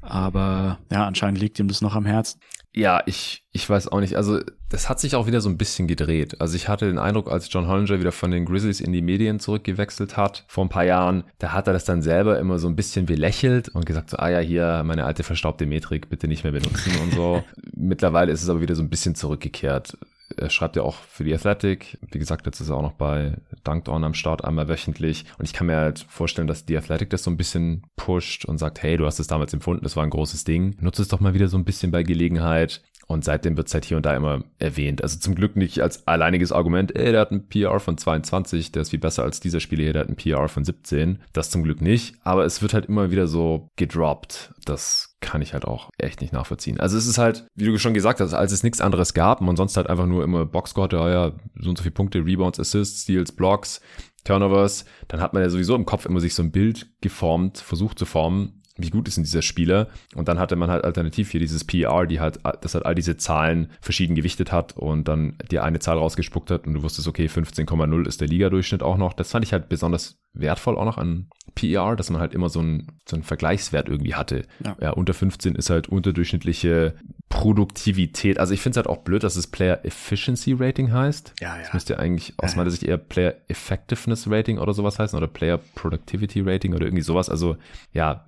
Aber 0.00 0.78
ja, 0.90 1.06
anscheinend 1.06 1.40
liegt 1.40 1.58
ihm 1.58 1.68
das 1.68 1.80
noch 1.80 1.94
am 1.94 2.06
Herzen. 2.06 2.40
Ja, 2.76 3.02
ich, 3.06 3.44
ich 3.52 3.70
weiß 3.70 3.88
auch 3.88 4.00
nicht. 4.00 4.16
Also, 4.16 4.40
das 4.68 4.88
hat 4.88 4.98
sich 4.98 5.14
auch 5.14 5.28
wieder 5.28 5.40
so 5.40 5.48
ein 5.48 5.56
bisschen 5.56 5.86
gedreht. 5.86 6.40
Also, 6.40 6.56
ich 6.56 6.68
hatte 6.68 6.86
den 6.86 6.98
Eindruck, 6.98 7.30
als 7.30 7.52
John 7.52 7.68
Hollinger 7.68 8.00
wieder 8.00 8.10
von 8.10 8.32
den 8.32 8.44
Grizzlies 8.44 8.80
in 8.80 8.92
die 8.92 9.00
Medien 9.00 9.38
zurückgewechselt 9.38 10.16
hat, 10.16 10.44
vor 10.48 10.64
ein 10.64 10.68
paar 10.68 10.84
Jahren, 10.84 11.22
da 11.38 11.52
hat 11.52 11.68
er 11.68 11.72
das 11.72 11.84
dann 11.84 12.02
selber 12.02 12.38
immer 12.40 12.58
so 12.58 12.66
ein 12.66 12.74
bisschen 12.74 13.06
belächelt 13.06 13.68
und 13.68 13.86
gesagt 13.86 14.10
so, 14.10 14.16
ah 14.16 14.28
ja, 14.28 14.40
hier, 14.40 14.82
meine 14.84 15.04
alte 15.04 15.22
verstaubte 15.22 15.66
Metrik 15.66 16.08
bitte 16.08 16.26
nicht 16.26 16.42
mehr 16.42 16.52
benutzen 16.52 16.92
und 17.00 17.12
so. 17.12 17.44
Mittlerweile 17.76 18.32
ist 18.32 18.42
es 18.42 18.48
aber 18.48 18.60
wieder 18.60 18.74
so 18.74 18.82
ein 18.82 18.90
bisschen 18.90 19.14
zurückgekehrt 19.14 19.96
er 20.36 20.50
schreibt 20.50 20.76
ja 20.76 20.82
auch 20.82 20.96
für 20.96 21.24
die 21.24 21.34
Athletic. 21.34 21.98
Wie 22.10 22.18
gesagt, 22.18 22.46
jetzt 22.46 22.60
ist 22.60 22.68
er 22.68 22.76
auch 22.76 22.82
noch 22.82 22.92
bei 22.92 23.36
Dunked 23.64 23.88
am 23.88 24.14
Start 24.14 24.44
einmal 24.44 24.68
wöchentlich. 24.68 25.24
Und 25.38 25.44
ich 25.44 25.52
kann 25.52 25.66
mir 25.66 25.76
halt 25.76 26.04
vorstellen, 26.08 26.46
dass 26.46 26.64
die 26.64 26.76
Athletic 26.76 27.10
das 27.10 27.22
so 27.22 27.30
ein 27.30 27.36
bisschen 27.36 27.84
pusht 27.96 28.44
und 28.44 28.58
sagt, 28.58 28.82
hey, 28.82 28.96
du 28.96 29.06
hast 29.06 29.20
es 29.20 29.26
damals 29.26 29.52
empfunden, 29.52 29.84
das 29.84 29.96
war 29.96 30.04
ein 30.04 30.10
großes 30.10 30.44
Ding. 30.44 30.76
Nutze 30.80 31.02
es 31.02 31.08
doch 31.08 31.20
mal 31.20 31.34
wieder 31.34 31.48
so 31.48 31.56
ein 31.56 31.64
bisschen 31.64 31.90
bei 31.90 32.02
Gelegenheit. 32.02 32.82
Und 33.06 33.24
seitdem 33.24 33.56
wird 33.56 33.68
es 33.68 33.74
halt 33.74 33.84
hier 33.84 33.96
und 33.96 34.06
da 34.06 34.16
immer 34.16 34.44
erwähnt. 34.58 35.02
Also 35.02 35.18
zum 35.18 35.34
Glück 35.34 35.56
nicht 35.56 35.80
als 35.80 36.06
alleiniges 36.06 36.52
Argument, 36.52 36.94
ey, 36.96 37.12
der 37.12 37.20
hat 37.20 37.32
ein 37.32 37.48
PR 37.48 37.78
von 37.80 37.98
22, 37.98 38.72
der 38.72 38.82
ist 38.82 38.90
viel 38.90 38.98
besser 38.98 39.22
als 39.22 39.40
dieser 39.40 39.60
Spieler 39.60 39.84
hier, 39.84 39.92
der 39.92 40.02
hat 40.02 40.08
ein 40.08 40.16
PR 40.16 40.48
von 40.48 40.64
17. 40.64 41.20
Das 41.32 41.50
zum 41.50 41.62
Glück 41.62 41.80
nicht. 41.80 42.16
Aber 42.22 42.44
es 42.44 42.62
wird 42.62 42.74
halt 42.74 42.86
immer 42.86 43.10
wieder 43.10 43.26
so 43.26 43.68
gedroppt. 43.76 44.52
Das 44.64 45.16
kann 45.20 45.42
ich 45.42 45.54
halt 45.54 45.64
auch 45.64 45.90
echt 45.98 46.20
nicht 46.20 46.32
nachvollziehen. 46.32 46.80
Also 46.80 46.96
es 46.96 47.06
ist 47.06 47.18
halt, 47.18 47.46
wie 47.54 47.64
du 47.64 47.78
schon 47.78 47.94
gesagt 47.94 48.20
hast, 48.20 48.34
als 48.34 48.52
es 48.52 48.62
nichts 48.62 48.80
anderes 48.80 49.14
gab 49.14 49.40
und 49.40 49.46
man 49.46 49.56
sonst 49.56 49.76
halt 49.76 49.88
einfach 49.88 50.06
nur 50.06 50.22
immer 50.22 50.44
Boxscore 50.44 50.84
hatte, 50.84 51.00
oh 51.00 51.08
ja, 51.08 51.32
so 51.58 51.70
und 51.70 51.78
so 51.78 51.82
viele 51.82 51.94
Punkte, 51.94 52.24
Rebounds, 52.24 52.60
Assists, 52.60 53.02
Steals, 53.02 53.32
Blocks, 53.32 53.80
Turnovers, 54.24 54.84
dann 55.08 55.20
hat 55.20 55.34
man 55.34 55.42
ja 55.42 55.50
sowieso 55.50 55.74
im 55.74 55.86
Kopf 55.86 56.06
immer 56.06 56.20
sich 56.20 56.34
so 56.34 56.42
ein 56.42 56.50
Bild 56.52 56.88
geformt, 57.00 57.58
versucht 57.58 57.98
zu 57.98 58.06
formen, 58.06 58.62
wie 58.76 58.90
gut 58.90 59.06
ist 59.06 59.16
denn 59.16 59.24
dieser 59.24 59.42
Spieler? 59.42 59.88
Und 60.14 60.28
dann 60.28 60.38
hatte 60.38 60.56
man 60.56 60.70
halt 60.70 60.84
alternativ 60.84 61.30
hier 61.30 61.40
dieses 61.40 61.64
PR, 61.64 62.06
die 62.06 62.20
halt, 62.20 62.40
das 62.60 62.74
halt 62.74 62.84
all 62.84 62.94
diese 62.94 63.16
Zahlen 63.16 63.70
verschieden 63.80 64.16
gewichtet 64.16 64.50
hat 64.50 64.76
und 64.76 65.06
dann 65.06 65.36
dir 65.50 65.62
eine 65.62 65.78
Zahl 65.78 65.98
rausgespuckt 65.98 66.50
hat 66.50 66.66
und 66.66 66.74
du 66.74 66.82
wusstest, 66.82 67.06
okay, 67.06 67.26
15,0 67.26 68.06
ist 68.06 68.20
der 68.20 68.28
Liga-Durchschnitt 68.28 68.82
auch 68.82 68.96
noch. 68.96 69.12
Das 69.12 69.30
fand 69.30 69.44
ich 69.44 69.52
halt 69.52 69.68
besonders 69.68 70.18
wertvoll 70.32 70.76
auch 70.76 70.84
noch 70.84 70.98
an 70.98 71.28
PR, 71.54 71.94
dass 71.94 72.10
man 72.10 72.20
halt 72.20 72.34
immer 72.34 72.48
so 72.48 72.58
einen, 72.60 72.98
so 73.08 73.14
einen 73.14 73.22
Vergleichswert 73.22 73.88
irgendwie 73.88 74.16
hatte. 74.16 74.44
Ja. 74.64 74.76
ja 74.80 74.90
unter 74.90 75.14
15 75.14 75.54
ist 75.54 75.70
halt 75.70 75.88
unterdurchschnittliche 75.88 76.94
Produktivität. 77.34 78.38
Also 78.38 78.54
ich 78.54 78.60
finde 78.60 78.78
es 78.78 78.86
halt 78.86 78.86
auch 78.86 79.02
blöd, 79.02 79.24
dass 79.24 79.34
es 79.34 79.48
Player 79.48 79.84
Efficiency 79.84 80.52
Rating 80.52 80.92
heißt. 80.92 81.34
Ja, 81.40 81.56
ja. 81.56 81.62
Das 81.62 81.72
müsste 81.74 81.94
ja 81.94 81.98
eigentlich 81.98 82.32
aus 82.36 82.52
ja, 82.52 82.58
meiner 82.58 82.70
Sicht 82.70 82.84
eher 82.84 82.96
Player 82.96 83.34
Effectiveness 83.48 84.30
Rating 84.30 84.58
oder 84.58 84.72
sowas 84.72 85.00
heißen 85.00 85.16
oder 85.16 85.26
Player 85.26 85.58
Productivity 85.74 86.42
Rating 86.42 86.74
oder 86.74 86.86
irgendwie 86.86 87.02
sowas. 87.02 87.28
Also 87.28 87.56
ja, 87.92 88.24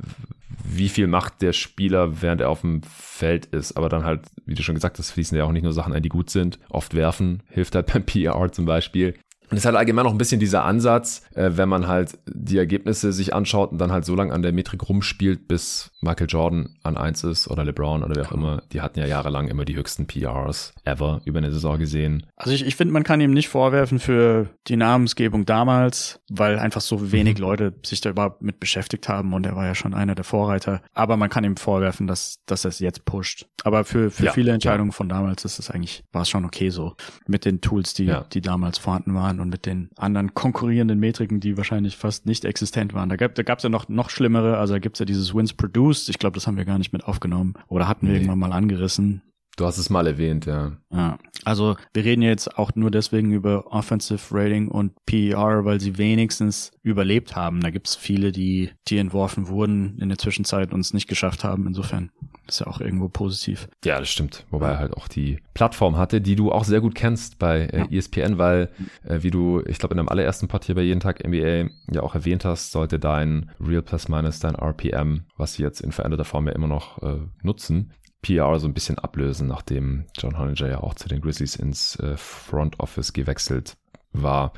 wie 0.65 0.89
viel 0.89 1.07
macht 1.07 1.41
der 1.41 1.53
Spieler, 1.53 2.21
während 2.21 2.41
er 2.41 2.51
auf 2.51 2.63
dem 2.63 2.83
Feld 2.83 3.47
ist. 3.47 3.77
Aber 3.77 3.89
dann 3.89 4.05
halt, 4.05 4.23
wie 4.45 4.55
du 4.55 4.63
schon 4.65 4.75
gesagt 4.75 4.99
hast, 4.99 5.13
fließen 5.13 5.39
ja 5.39 5.45
auch 5.45 5.53
nicht 5.53 5.63
nur 5.63 5.73
Sachen 5.73 5.93
ein, 5.93 6.03
die 6.03 6.09
gut 6.09 6.29
sind. 6.29 6.59
Oft 6.69 6.95
werfen 6.95 7.45
hilft 7.49 7.77
halt 7.77 7.93
beim 7.93 8.05
PR 8.05 8.51
zum 8.51 8.65
Beispiel. 8.65 9.15
Und 9.51 9.57
es 9.57 9.63
ist 9.63 9.67
halt 9.67 9.77
allgemein 9.77 10.05
noch 10.05 10.13
ein 10.13 10.19
bisschen 10.19 10.41
dieser 10.41 10.65
Ansatz, 10.65 11.23
äh, 11.35 11.51
wenn 11.55 11.69
man 11.69 11.87
halt 11.87 12.19
die 12.27 12.59
Ergebnisse 12.59 13.13
sich 13.13 13.35
anschaut 13.35 13.73
und 13.73 13.79
dann 13.79 13.93
halt 13.93 14.05
so 14.05 14.15
lange 14.15 14.33
an 14.33 14.43
der 14.43 14.53
Metrik 14.53 14.89
rumspielt, 14.89 15.49
bis 15.49 15.91
Michael 16.01 16.27
Jordan 16.29 16.77
an 16.83 16.97
eins 16.97 17.25
ist 17.25 17.49
oder 17.49 17.65
LeBron 17.65 18.03
oder 18.03 18.17
wer 18.17 18.27
auch 18.27 18.33
immer. 18.33 18.63
Die 18.73 18.81
hatten 18.81 18.99
ja 18.99 19.07
jahrelang 19.07 19.49
immer 19.49 19.65
die 19.65 19.77
höchsten 19.77 20.07
PRs 20.07 20.75
ever 20.85 21.21
über 21.25 21.39
eine 21.39 21.53
Saison 21.53 21.79
gesehen. 21.79 22.27
Also 22.37 22.53
ich, 22.53 22.67
ich 22.67 22.77
finde, 22.77 22.93
man 22.93 23.05
kann 23.05 23.21
ihm 23.21 23.33
nicht 23.33 23.49
vorwerfen 23.49 23.99
für 23.99 24.49
die 24.67 24.77
Namensgebung 24.77 25.47
damals, 25.47 26.21
weil 26.31 26.59
einfach 26.59 26.81
so 26.81 27.13
wenig 27.13 27.37
mhm. 27.37 27.41
Leute 27.43 27.75
sich 27.85 28.01
da 28.01 28.11
überhaupt 28.11 28.43
mit 28.43 28.59
beschäftigt 28.59 29.09
haben 29.09 29.33
und 29.33 29.47
er 29.47 29.57
war 29.57 29.67
ja 29.67 29.75
schon 29.75 29.95
einer 29.95 30.15
der 30.15 30.25
Vorreiter. 30.25 30.83
Aber 30.95 31.17
man 31.17 31.31
kann 31.31 31.45
ihm 31.45 31.57
vorwerfen, 31.57 32.07
dass, 32.07 32.41
dass 32.47 32.65
er 32.65 32.71
es 32.71 32.79
jetzt 32.79 33.05
pusht. 33.05 33.47
Aber 33.65 33.85
für, 33.85 34.11
für 34.11 34.27
ja, 34.27 34.33
viele 34.33 34.53
Entscheidungen 34.53 34.91
ja. 34.91 34.97
von 34.97 35.09
damals 35.09 35.45
ist 35.45 35.59
es 35.59 35.71
eigentlich, 35.71 36.05
war 36.13 36.23
es 36.23 36.31
schon 36.31 36.45
okay 36.45 36.71
so. 36.71 36.95
Mit 37.27 37.45
den 37.45 37.61
Tools, 37.61 37.95
die, 37.95 38.05
ja. 38.05 38.25
die 38.33 38.41
damals 38.41 38.79
vorhanden 38.79 39.15
waren 39.15 39.27
waren 39.27 39.41
und 39.41 39.49
mit 39.49 39.67
den 39.67 39.91
anderen 39.97 40.35
konkurrierenden 40.35 40.99
Metriken, 40.99 41.41
die 41.41 41.57
wahrscheinlich 41.57 41.97
fast 41.97 42.27
nicht 42.27 42.45
existent 42.45 42.95
waren. 42.95 43.09
Da 43.09 43.17
gab 43.17 43.35
da 43.35 43.43
gab's 43.43 43.63
ja 43.63 43.69
noch 43.69 43.89
noch 43.89 44.11
schlimmere, 44.11 44.59
also 44.59 44.75
da 44.75 44.79
gibt's 44.79 44.99
ja 44.99 45.07
dieses 45.07 45.35
Wins 45.35 45.53
Produced, 45.53 46.09
ich 46.09 46.19
glaube, 46.19 46.35
das 46.35 46.47
haben 46.47 46.57
wir 46.57 46.65
gar 46.65 46.79
nicht 46.79 46.93
mit 46.93 47.05
aufgenommen 47.05 47.55
oder 47.69 47.89
hatten 47.89 48.07
wir 48.07 48.13
nee. 48.13 48.19
irgendwann 48.21 48.39
mal 48.39 48.53
angerissen. 48.53 49.23
Du 49.57 49.65
hast 49.65 49.79
es 49.79 49.89
mal 49.89 50.07
erwähnt, 50.07 50.45
ja. 50.45 50.73
Ja, 50.93 51.19
also 51.45 51.77
wir 51.95 52.05
reden 52.05 52.21
jetzt 52.21 52.59
auch 52.59 52.75
nur 52.75 52.91
deswegen 52.91 53.33
über 53.33 53.73
Offensive 53.73 54.23
Rating 54.31 54.69
und 54.69 54.93
PER, 55.07 55.65
weil 55.65 55.81
sie 55.81 55.97
wenigstens 55.97 56.73
überlebt 56.83 57.37
haben. 57.37 57.61
Da 57.61 57.71
gibt's 57.71 57.97
viele, 57.97 58.33
die, 58.33 58.71
die 58.89 58.99
entworfen 58.99 59.49
wurden 59.49 59.99
in 59.99 60.11
der 60.11 60.19
Zwischenzeit 60.19 60.75
und 60.75 60.81
es 60.81 60.93
nicht 60.93 61.09
geschafft 61.09 61.43
haben. 61.43 61.67
Insofern 61.67 62.11
ist 62.47 62.61
ja 62.61 62.67
auch 62.67 62.81
irgendwo 62.81 63.09
positiv. 63.09 63.67
Ja, 63.83 63.99
das 63.99 64.11
stimmt. 64.11 64.45
Wobei 64.51 64.73
er 64.73 64.79
halt 64.79 64.95
auch 64.95 65.09
die 65.09 65.39
Plattform 65.55 65.97
hatte, 65.97 66.21
die 66.21 66.37
du 66.37 66.53
auch 66.53 66.65
sehr 66.65 66.83
gut 66.83 66.95
kennst 66.95 67.39
bei 67.39 67.63
äh, 67.63 67.79
ja. 67.79 67.87
ESPN, 67.91 68.37
weil, 68.37 68.71
äh, 69.05 69.23
wie 69.23 69.31
du, 69.31 69.63
ich 69.67 69.79
glaube, 69.79 69.95
in 69.95 69.97
deinem 69.97 70.11
allerersten 70.11 70.49
Part 70.49 70.65
hier 70.67 70.75
bei 70.75 70.83
Jeden 70.83 71.01
Tag 71.01 71.27
NBA 71.27 71.71
ja 71.93 72.03
auch 72.03 72.15
erwähnt 72.15 72.45
hast, 72.45 72.73
sollte 72.73 72.99
dein 72.99 73.51
Real 73.59 73.83
Plus 73.83 74.09
Minus, 74.09 74.39
dein 74.39 74.55
RPM, 74.55 75.25
was 75.39 75.55
sie 75.55 75.63
jetzt 75.63 75.81
in 75.81 75.93
veränderter 75.93 76.27
Form 76.27 76.47
ja 76.47 76.53
immer 76.53 76.69
noch 76.69 77.03
äh, 77.03 77.21
nutzen, 77.43 77.93
PR 78.27 78.59
so 78.59 78.67
ein 78.67 78.75
bisschen 78.75 78.99
ablösen, 78.99 79.47
nachdem 79.47 80.07
John 80.19 80.37
Hollinger 80.37 80.69
ja 80.69 80.81
auch 80.81 80.95
zu 80.95 81.09
den 81.09 81.21
Grizzlies 81.21 81.55
ins 81.55 81.95
äh, 82.01 82.17
Front 82.17 82.81
Office 82.81 83.13
gewechselt 83.13 83.77
war. 84.13 84.53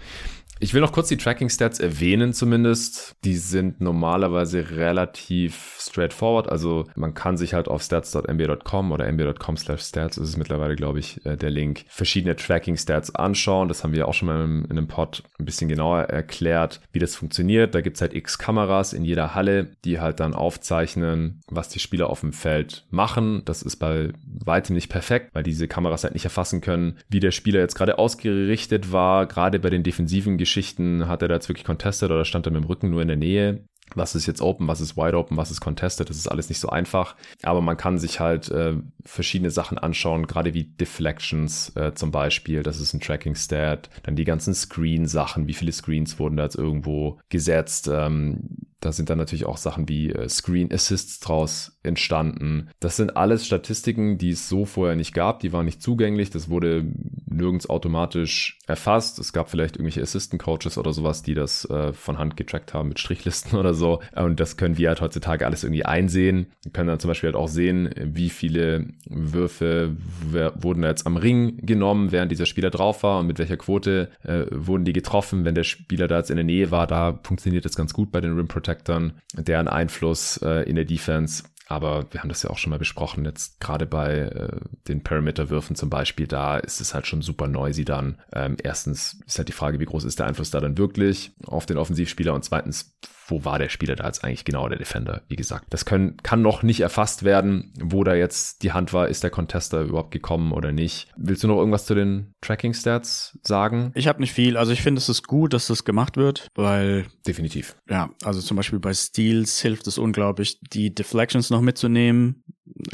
Ich 0.61 0.75
will 0.75 0.81
noch 0.81 0.91
kurz 0.91 1.07
die 1.07 1.17
Tracking 1.17 1.51
Stats 1.51 1.79
erwähnen 1.79 2.33
zumindest. 2.33 3.15
Die 3.25 3.37
sind 3.37 3.81
normalerweise 3.81 4.71
relativ 4.71 5.77
straightforward. 5.79 6.49
Also 6.49 6.87
man 6.97 7.15
kann 7.15 7.37
sich 7.37 7.55
halt 7.55 7.69
auf 7.69 7.81
stats.nba.com 7.83 8.91
oder 8.91 9.07
nba.com 9.07 9.57
slash 9.57 9.83
stats, 9.83 10.19
ist 10.19 10.31
es 10.31 10.37
mittlerweile, 10.37 10.75
glaube 10.75 10.99
ich, 10.99 11.25
äh, 11.25 11.37
der 11.37 11.51
Link, 11.51 11.85
verschiedene 11.89 12.35
Tracking 12.35 12.77
Stats 12.77 13.15
anschauen. 13.15 13.69
Das 13.69 13.85
haben 13.85 13.93
wir 13.93 14.09
auch 14.09 14.15
schon 14.15 14.27
mal 14.27 14.43
in 14.43 14.67
einem 14.69 14.89
Pod 14.89 15.23
ein 15.39 15.45
bisschen 15.45 15.69
genauer 15.69 16.03
erklärt, 16.03 16.81
wie 16.91 16.99
das 16.99 17.15
funktioniert. 17.15 17.77
Da 17.77 17.81
gibt's 17.81 18.01
halt 18.01 18.15
x 18.15 18.39
Kameras 18.39 18.93
in 18.93 19.05
jeder 19.05 19.37
Halle, 19.37 19.77
die 19.85 20.01
halt 20.01 20.19
dann 20.19 20.35
aufzeichnen, 20.35 21.41
was 21.47 21.69
die 21.69 21.79
Spieler 21.79 22.11
auf 22.11 22.21
dem 22.21 22.33
Feld 22.33 22.85
machen. 22.91 23.43
Das 23.45 23.63
ist 23.63 23.77
bei 23.77 24.11
weitem 24.25 24.75
nicht 24.75 24.89
perfekt, 24.89 25.31
weil 25.35 25.45
diese 25.45 25.69
Kameras 25.69 26.03
halt 26.03 26.15
nicht 26.15 26.25
erfassen 26.25 26.61
können, 26.61 26.99
wie 27.09 27.21
der 27.21 27.31
Spieler 27.31 27.61
jetzt 27.61 27.77
gerade 27.77 27.99
ausgerichtet 27.99 28.91
war, 28.91 29.27
gerade 29.27 29.61
bei 29.61 29.71
den 29.71 29.85
defensiven 29.85 30.37
Geschichten 30.37 30.48
hat 30.57 31.23
er 31.23 31.29
da 31.29 31.35
jetzt 31.35 31.49
wirklich 31.49 31.65
contested 31.65 32.11
oder 32.11 32.25
stand 32.25 32.47
er 32.47 32.53
mit 32.53 32.63
dem 32.63 32.67
Rücken 32.67 32.91
nur 32.91 33.03
in 33.03 33.09
der 33.09 33.17
Nähe? 33.17 33.65
Was 33.95 34.15
ist 34.15 34.27
jetzt 34.27 34.43
open, 34.43 34.69
was 34.69 34.83
ist 34.83 34.97
wide 34.97 35.17
open, 35.17 35.37
was 35.39 35.51
ist 35.51 35.63
contested, 35.63 36.11
das 36.11 36.19
ist 36.19 36.29
alles 36.29 36.51
nicht 36.51 36.61
so 36.61 36.69
einfach. 36.69 37.17
Aber 37.43 37.63
man 37.63 37.77
kann 37.77 37.99
sich 37.99 38.21
halt 38.21 38.51
äh, 38.51 38.75
verschiedene 39.05 39.51
Sachen 39.51 39.79
anschauen, 39.79 40.27
gerade 40.27 40.53
wie 40.53 40.65
Deflections 40.65 41.75
äh, 41.75 41.95
zum 41.95 42.11
Beispiel, 42.11 42.63
das 42.63 42.81
ist 42.81 42.93
ein 42.93 43.01
Tracking-Stat, 43.01 43.89
dann 44.03 44.17
die 44.17 44.25
ganzen 44.25 44.53
Screen-Sachen, 44.53 45.49
wie 45.49 45.55
viele 45.55 45.73
Screens 45.73 46.19
wurden 46.19 46.37
da 46.37 46.45
jetzt 46.45 46.57
irgendwo 46.57 47.19
gesetzt. 47.31 47.89
Ähm, 47.91 48.68
da 48.81 48.93
sind 48.93 49.11
dann 49.11 49.19
natürlich 49.19 49.47
auch 49.47 49.57
Sachen 49.57 49.89
wie 49.89 50.11
äh, 50.11 50.29
Screen 50.29 50.73
Assists 50.73 51.21
draus 51.21 51.79
entstanden. 51.83 52.71
Das 52.81 52.97
sind 52.97 53.17
alles 53.17 53.47
Statistiken, 53.47 54.19
die 54.19 54.31
es 54.31 54.49
so 54.49 54.65
vorher 54.65 54.97
nicht 54.97 55.15
gab, 55.15 55.41
die 55.41 55.53
waren 55.53 55.65
nicht 55.65 55.83
zugänglich, 55.83 56.31
das 56.31 56.49
wurde 56.49 56.85
nirgends 57.27 57.69
automatisch 57.69 58.59
erfasst. 58.67 59.19
Es 59.19 59.33
gab 59.33 59.51
vielleicht 59.51 59.77
irgendwelche 59.77 60.03
Assistant 60.03 60.43
Coaches 60.43 60.79
oder 60.79 60.93
sowas, 60.93 61.23
die 61.23 61.35
das 61.35 61.65
äh, 61.71 61.93
von 61.93 62.19
Hand 62.19 62.37
getrackt 62.37 62.75
haben 62.75 62.89
mit 62.89 62.99
Strichlisten 62.99 63.59
oder 63.59 63.75
so. 63.75 64.01
Und 64.15 64.41
das 64.41 64.57
können 64.57 64.79
wir 64.79 64.89
halt 64.89 65.01
heutzutage 65.01 65.47
alles 65.47 65.65
irgendwie 65.65 65.85
einsehen. 65.85 66.53
Wir 66.63 66.73
können 66.73 66.89
dann 66.89 67.01
zum 67.01 67.09
Beispiel 67.09 67.29
halt 67.29 67.37
auch 67.37 67.49
sehen, 67.49 67.91
wie 67.99 68.31
viele 68.31 68.89
Würfe 69.09 69.97
wurden 70.31 70.83
jetzt 70.83 71.07
am 71.07 71.17
Ring 71.17 71.59
genommen, 71.65 72.13
während 72.13 72.31
dieser 72.31 72.47
Spieler 72.47 72.71
drauf 72.71 73.03
war 73.03 73.21
und 73.21 73.27
mit 73.27 73.39
welcher 73.39 73.57
Quote 73.57 74.11
äh, 74.23 74.45
wurden 74.51 74.85
die 74.85 74.93
getroffen. 74.93 75.45
Wenn 75.45 75.55
der 75.55 75.65
Spieler 75.65 76.09
da 76.09 76.19
jetzt 76.19 76.31
in 76.31 76.37
der 76.37 76.45
Nähe 76.45 76.71
war, 76.71 76.87
da 76.87 77.19
funktioniert 77.23 77.65
das 77.65 77.77
ganz 77.77 77.93
gut 77.93 78.11
bei 78.13 78.21
den 78.21 78.37
Rim 78.37 78.49
Protectors, 78.69 79.13
deren 79.35 79.69
Einfluss 79.69 80.39
äh, 80.39 80.69
in 80.69 80.77
der 80.77 80.85
Defense 80.85 81.45
aber 81.71 82.07
wir 82.13 82.23
haben 82.23 82.31
das 82.31 82.43
ja 82.43 82.49
auch 82.49 82.57
schon 82.57 82.71
mal 82.71 82.79
besprochen, 82.79 83.27
jetzt 83.27 83.61
gerade 83.61 83.85
bei 83.85 84.21
äh, 84.21 84.61
den 84.89 85.03
Perimeter-Würfen 85.03 85.77
zum 85.77 85.91
Beispiel, 85.91 86.27
da 86.27 86.57
ist 86.57 86.81
es 86.81 86.95
halt 86.95 87.07
schon 87.07 87.21
super 87.21 87.47
noisy 87.47 87.85
dann. 87.85 88.17
Ähm, 88.33 88.57
erstens 88.63 89.21
ist 89.27 89.37
halt 89.37 89.49
die 89.49 89.53
Frage, 89.53 89.79
wie 89.79 89.85
groß 89.85 90.05
ist 90.05 90.19
der 90.19 90.27
Einfluss 90.27 90.51
da 90.51 90.61
dann 90.61 90.79
wirklich 90.79 91.33
auf 91.45 91.67
den 91.67 91.77
Offensivspieler 91.77 92.33
und 92.33 92.43
zweitens, 92.43 92.97
wo 93.29 93.45
war 93.45 93.59
der 93.59 93.69
Spieler 93.69 93.95
da 93.95 94.07
jetzt 94.07 94.25
eigentlich 94.25 94.45
genau, 94.45 94.69
der 94.69 94.79
Defender? 94.79 95.23
Wie 95.29 95.37
gesagt, 95.37 95.67
das 95.71 95.85
können, 95.85 96.17
kann 96.23 96.43
noch 96.43 96.63
nicht 96.63 96.81
erfasst 96.81 97.23
werden, 97.23 97.73
wo 97.81 98.03
da 98.05 98.15
jetzt 98.15 98.63
die 98.63 98.73
Hand 98.73 98.93
war, 98.93 99.09
ist 99.09 99.23
der 99.23 99.31
Contester 99.31 99.83
überhaupt 99.83 100.11
gekommen 100.11 100.53
oder 100.53 100.73
nicht. 100.73 101.09
Willst 101.17 101.45
du 101.45 101.49
noch 101.49 101.59
irgendwas 101.59 101.87
zu 101.87 101.95
den 101.95 102.35
Tracking-Stats 102.41 103.39
sagen? 103.43 103.93
Ich 103.95 104.09
habe 104.09 104.21
nicht 104.21 104.33
viel. 104.33 104.57
Also 104.57 104.73
ich 104.73 104.83
finde, 104.83 104.99
es 104.99 105.09
ist 105.09 105.27
gut, 105.27 105.53
dass 105.53 105.67
das 105.67 105.85
gemacht 105.85 106.17
wird, 106.17 106.49
weil... 106.55 107.07
Definitiv. 107.27 107.77
Ja, 107.89 108.11
also 108.25 108.41
zum 108.41 108.57
Beispiel 108.57 108.79
bei 108.81 108.95
Steals 108.95 109.61
hilft 109.61 109.87
es 109.87 109.99
unglaublich, 109.99 110.59
die 110.73 110.95
Deflections 110.95 111.51
noch 111.51 111.61
mitzunehmen, 111.61 112.43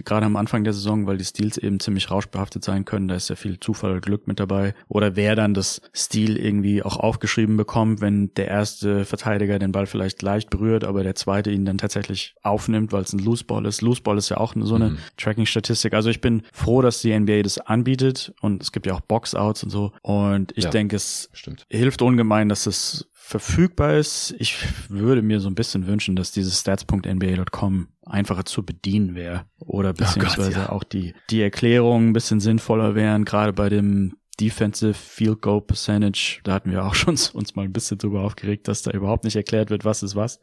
gerade 0.05 0.27
am 0.27 0.37
Anfang 0.37 0.65
der 0.65 0.73
Saison, 0.73 1.07
weil 1.07 1.19
die 1.19 1.25
Steals 1.25 1.59
eben 1.59 1.81
ziemlich 1.81 2.11
rauschbehaftet 2.11 2.65
sein 2.65 2.85
können. 2.85 3.09
Da 3.09 3.15
ist 3.15 3.31
ja 3.31 3.37
viel 3.37 3.59
Zufall 3.61 3.93
oder 3.93 4.01
Glück 4.01 4.27
mit 4.27 4.41
dabei. 4.41 4.75
Oder 4.89 5.17
wer 5.17 5.37
dann 5.37 5.55
das 5.55 5.81
Stil 5.95 6.37
irgendwie 6.37 6.83
auch 6.83 6.97
aufgeschrieben 6.97 7.57
bekommt, 7.57 8.01
wenn 8.01 8.33
der 8.35 8.49
erste 8.49 9.05
Verteidiger 9.05 9.59
den 9.59 9.73
Ball 9.73 9.87
vielleicht 9.87 10.23
leicht 10.23 10.51
berührt, 10.51 10.85
aber 10.85 11.03
der 11.03 11.15
zweite 11.15 11.51
ihn 11.51 11.65
dann 11.65 11.79
tatsächlich 11.79 12.35
aufnimmt, 12.43 12.93
weil 12.93 13.03
es 13.03 13.13
ein 13.13 13.19
Looseball 13.19 13.67
ist. 13.67 13.83
Looseball 13.83 14.19
ist 14.19 14.29
ja 14.29 14.39
auch 14.39 14.55
so 14.57 14.75
eine 14.75 14.91
mhm. 14.91 14.99
Tracking-Statistik. 15.17 15.95
Also 15.95 16.11
ich 16.11 16.21
bin 16.21 16.43
froh, 16.53 16.83
dass 16.83 17.01
die 17.01 17.19
NBA 17.19 17.43
das 17.43 17.59
anbietet 17.59 18.33
und 18.41 18.63
es 18.63 18.73
gibt 18.73 18.87
ja 18.87 18.95
auch 18.95 19.01
Box-Outs 19.01 19.65
und 19.65 19.71
so. 19.71 19.93
Und 20.03 20.53
ich 20.57 20.65
ja, 20.65 20.71
denke, 20.71 20.97
es 20.97 21.31
stimmt. 21.33 21.67
hilft 21.71 22.03
ungemein, 22.03 22.49
dass 22.49 22.67
es 22.67 23.09
verfügbar 23.27 23.95
ist. 23.95 24.35
Ich 24.39 24.59
würde 24.91 25.23
mir 25.23 25.41
so 25.41 25.49
ein 25.49 25.55
bisschen 25.55 25.87
wünschen, 25.87 26.15
dass 26.15 26.31
dieses 26.31 26.61
stats.nba.com 26.61 27.89
einfacher 28.05 28.45
zu 28.45 28.63
bedienen 28.67 29.15
wäre 29.15 29.47
oder 29.59 29.95
beziehungsweise 29.95 30.51
oh 30.51 30.53
Gott, 30.53 30.57
ja. 30.57 30.69
auch 30.69 30.85
die, 30.85 31.15
die 31.31 31.41
Erklärungen 31.41 32.11
ein 32.11 32.13
bisschen 32.13 32.41
sinnvoller 32.41 32.95
wären, 32.95 33.25
gerade 33.25 33.55
bei 33.55 33.71
dem 33.71 34.19
Defensive 34.39 34.93
Field 34.93 35.41
Goal 35.41 35.63
Percentage. 35.63 36.41
Da 36.45 36.53
hatten 36.53 36.71
wir 36.71 36.85
auch 36.85 36.95
schon 36.95 37.17
uns 37.33 37.57
mal 37.57 37.63
ein 37.63 37.73
bisschen 37.73 37.97
drüber 37.97 38.21
aufgeregt, 38.21 38.69
dass 38.69 38.83
da 38.83 38.91
überhaupt 38.91 39.25
nicht 39.25 39.37
erklärt 39.37 39.71
wird, 39.71 39.87
was 39.87 40.03
ist 40.03 40.17
was. 40.17 40.39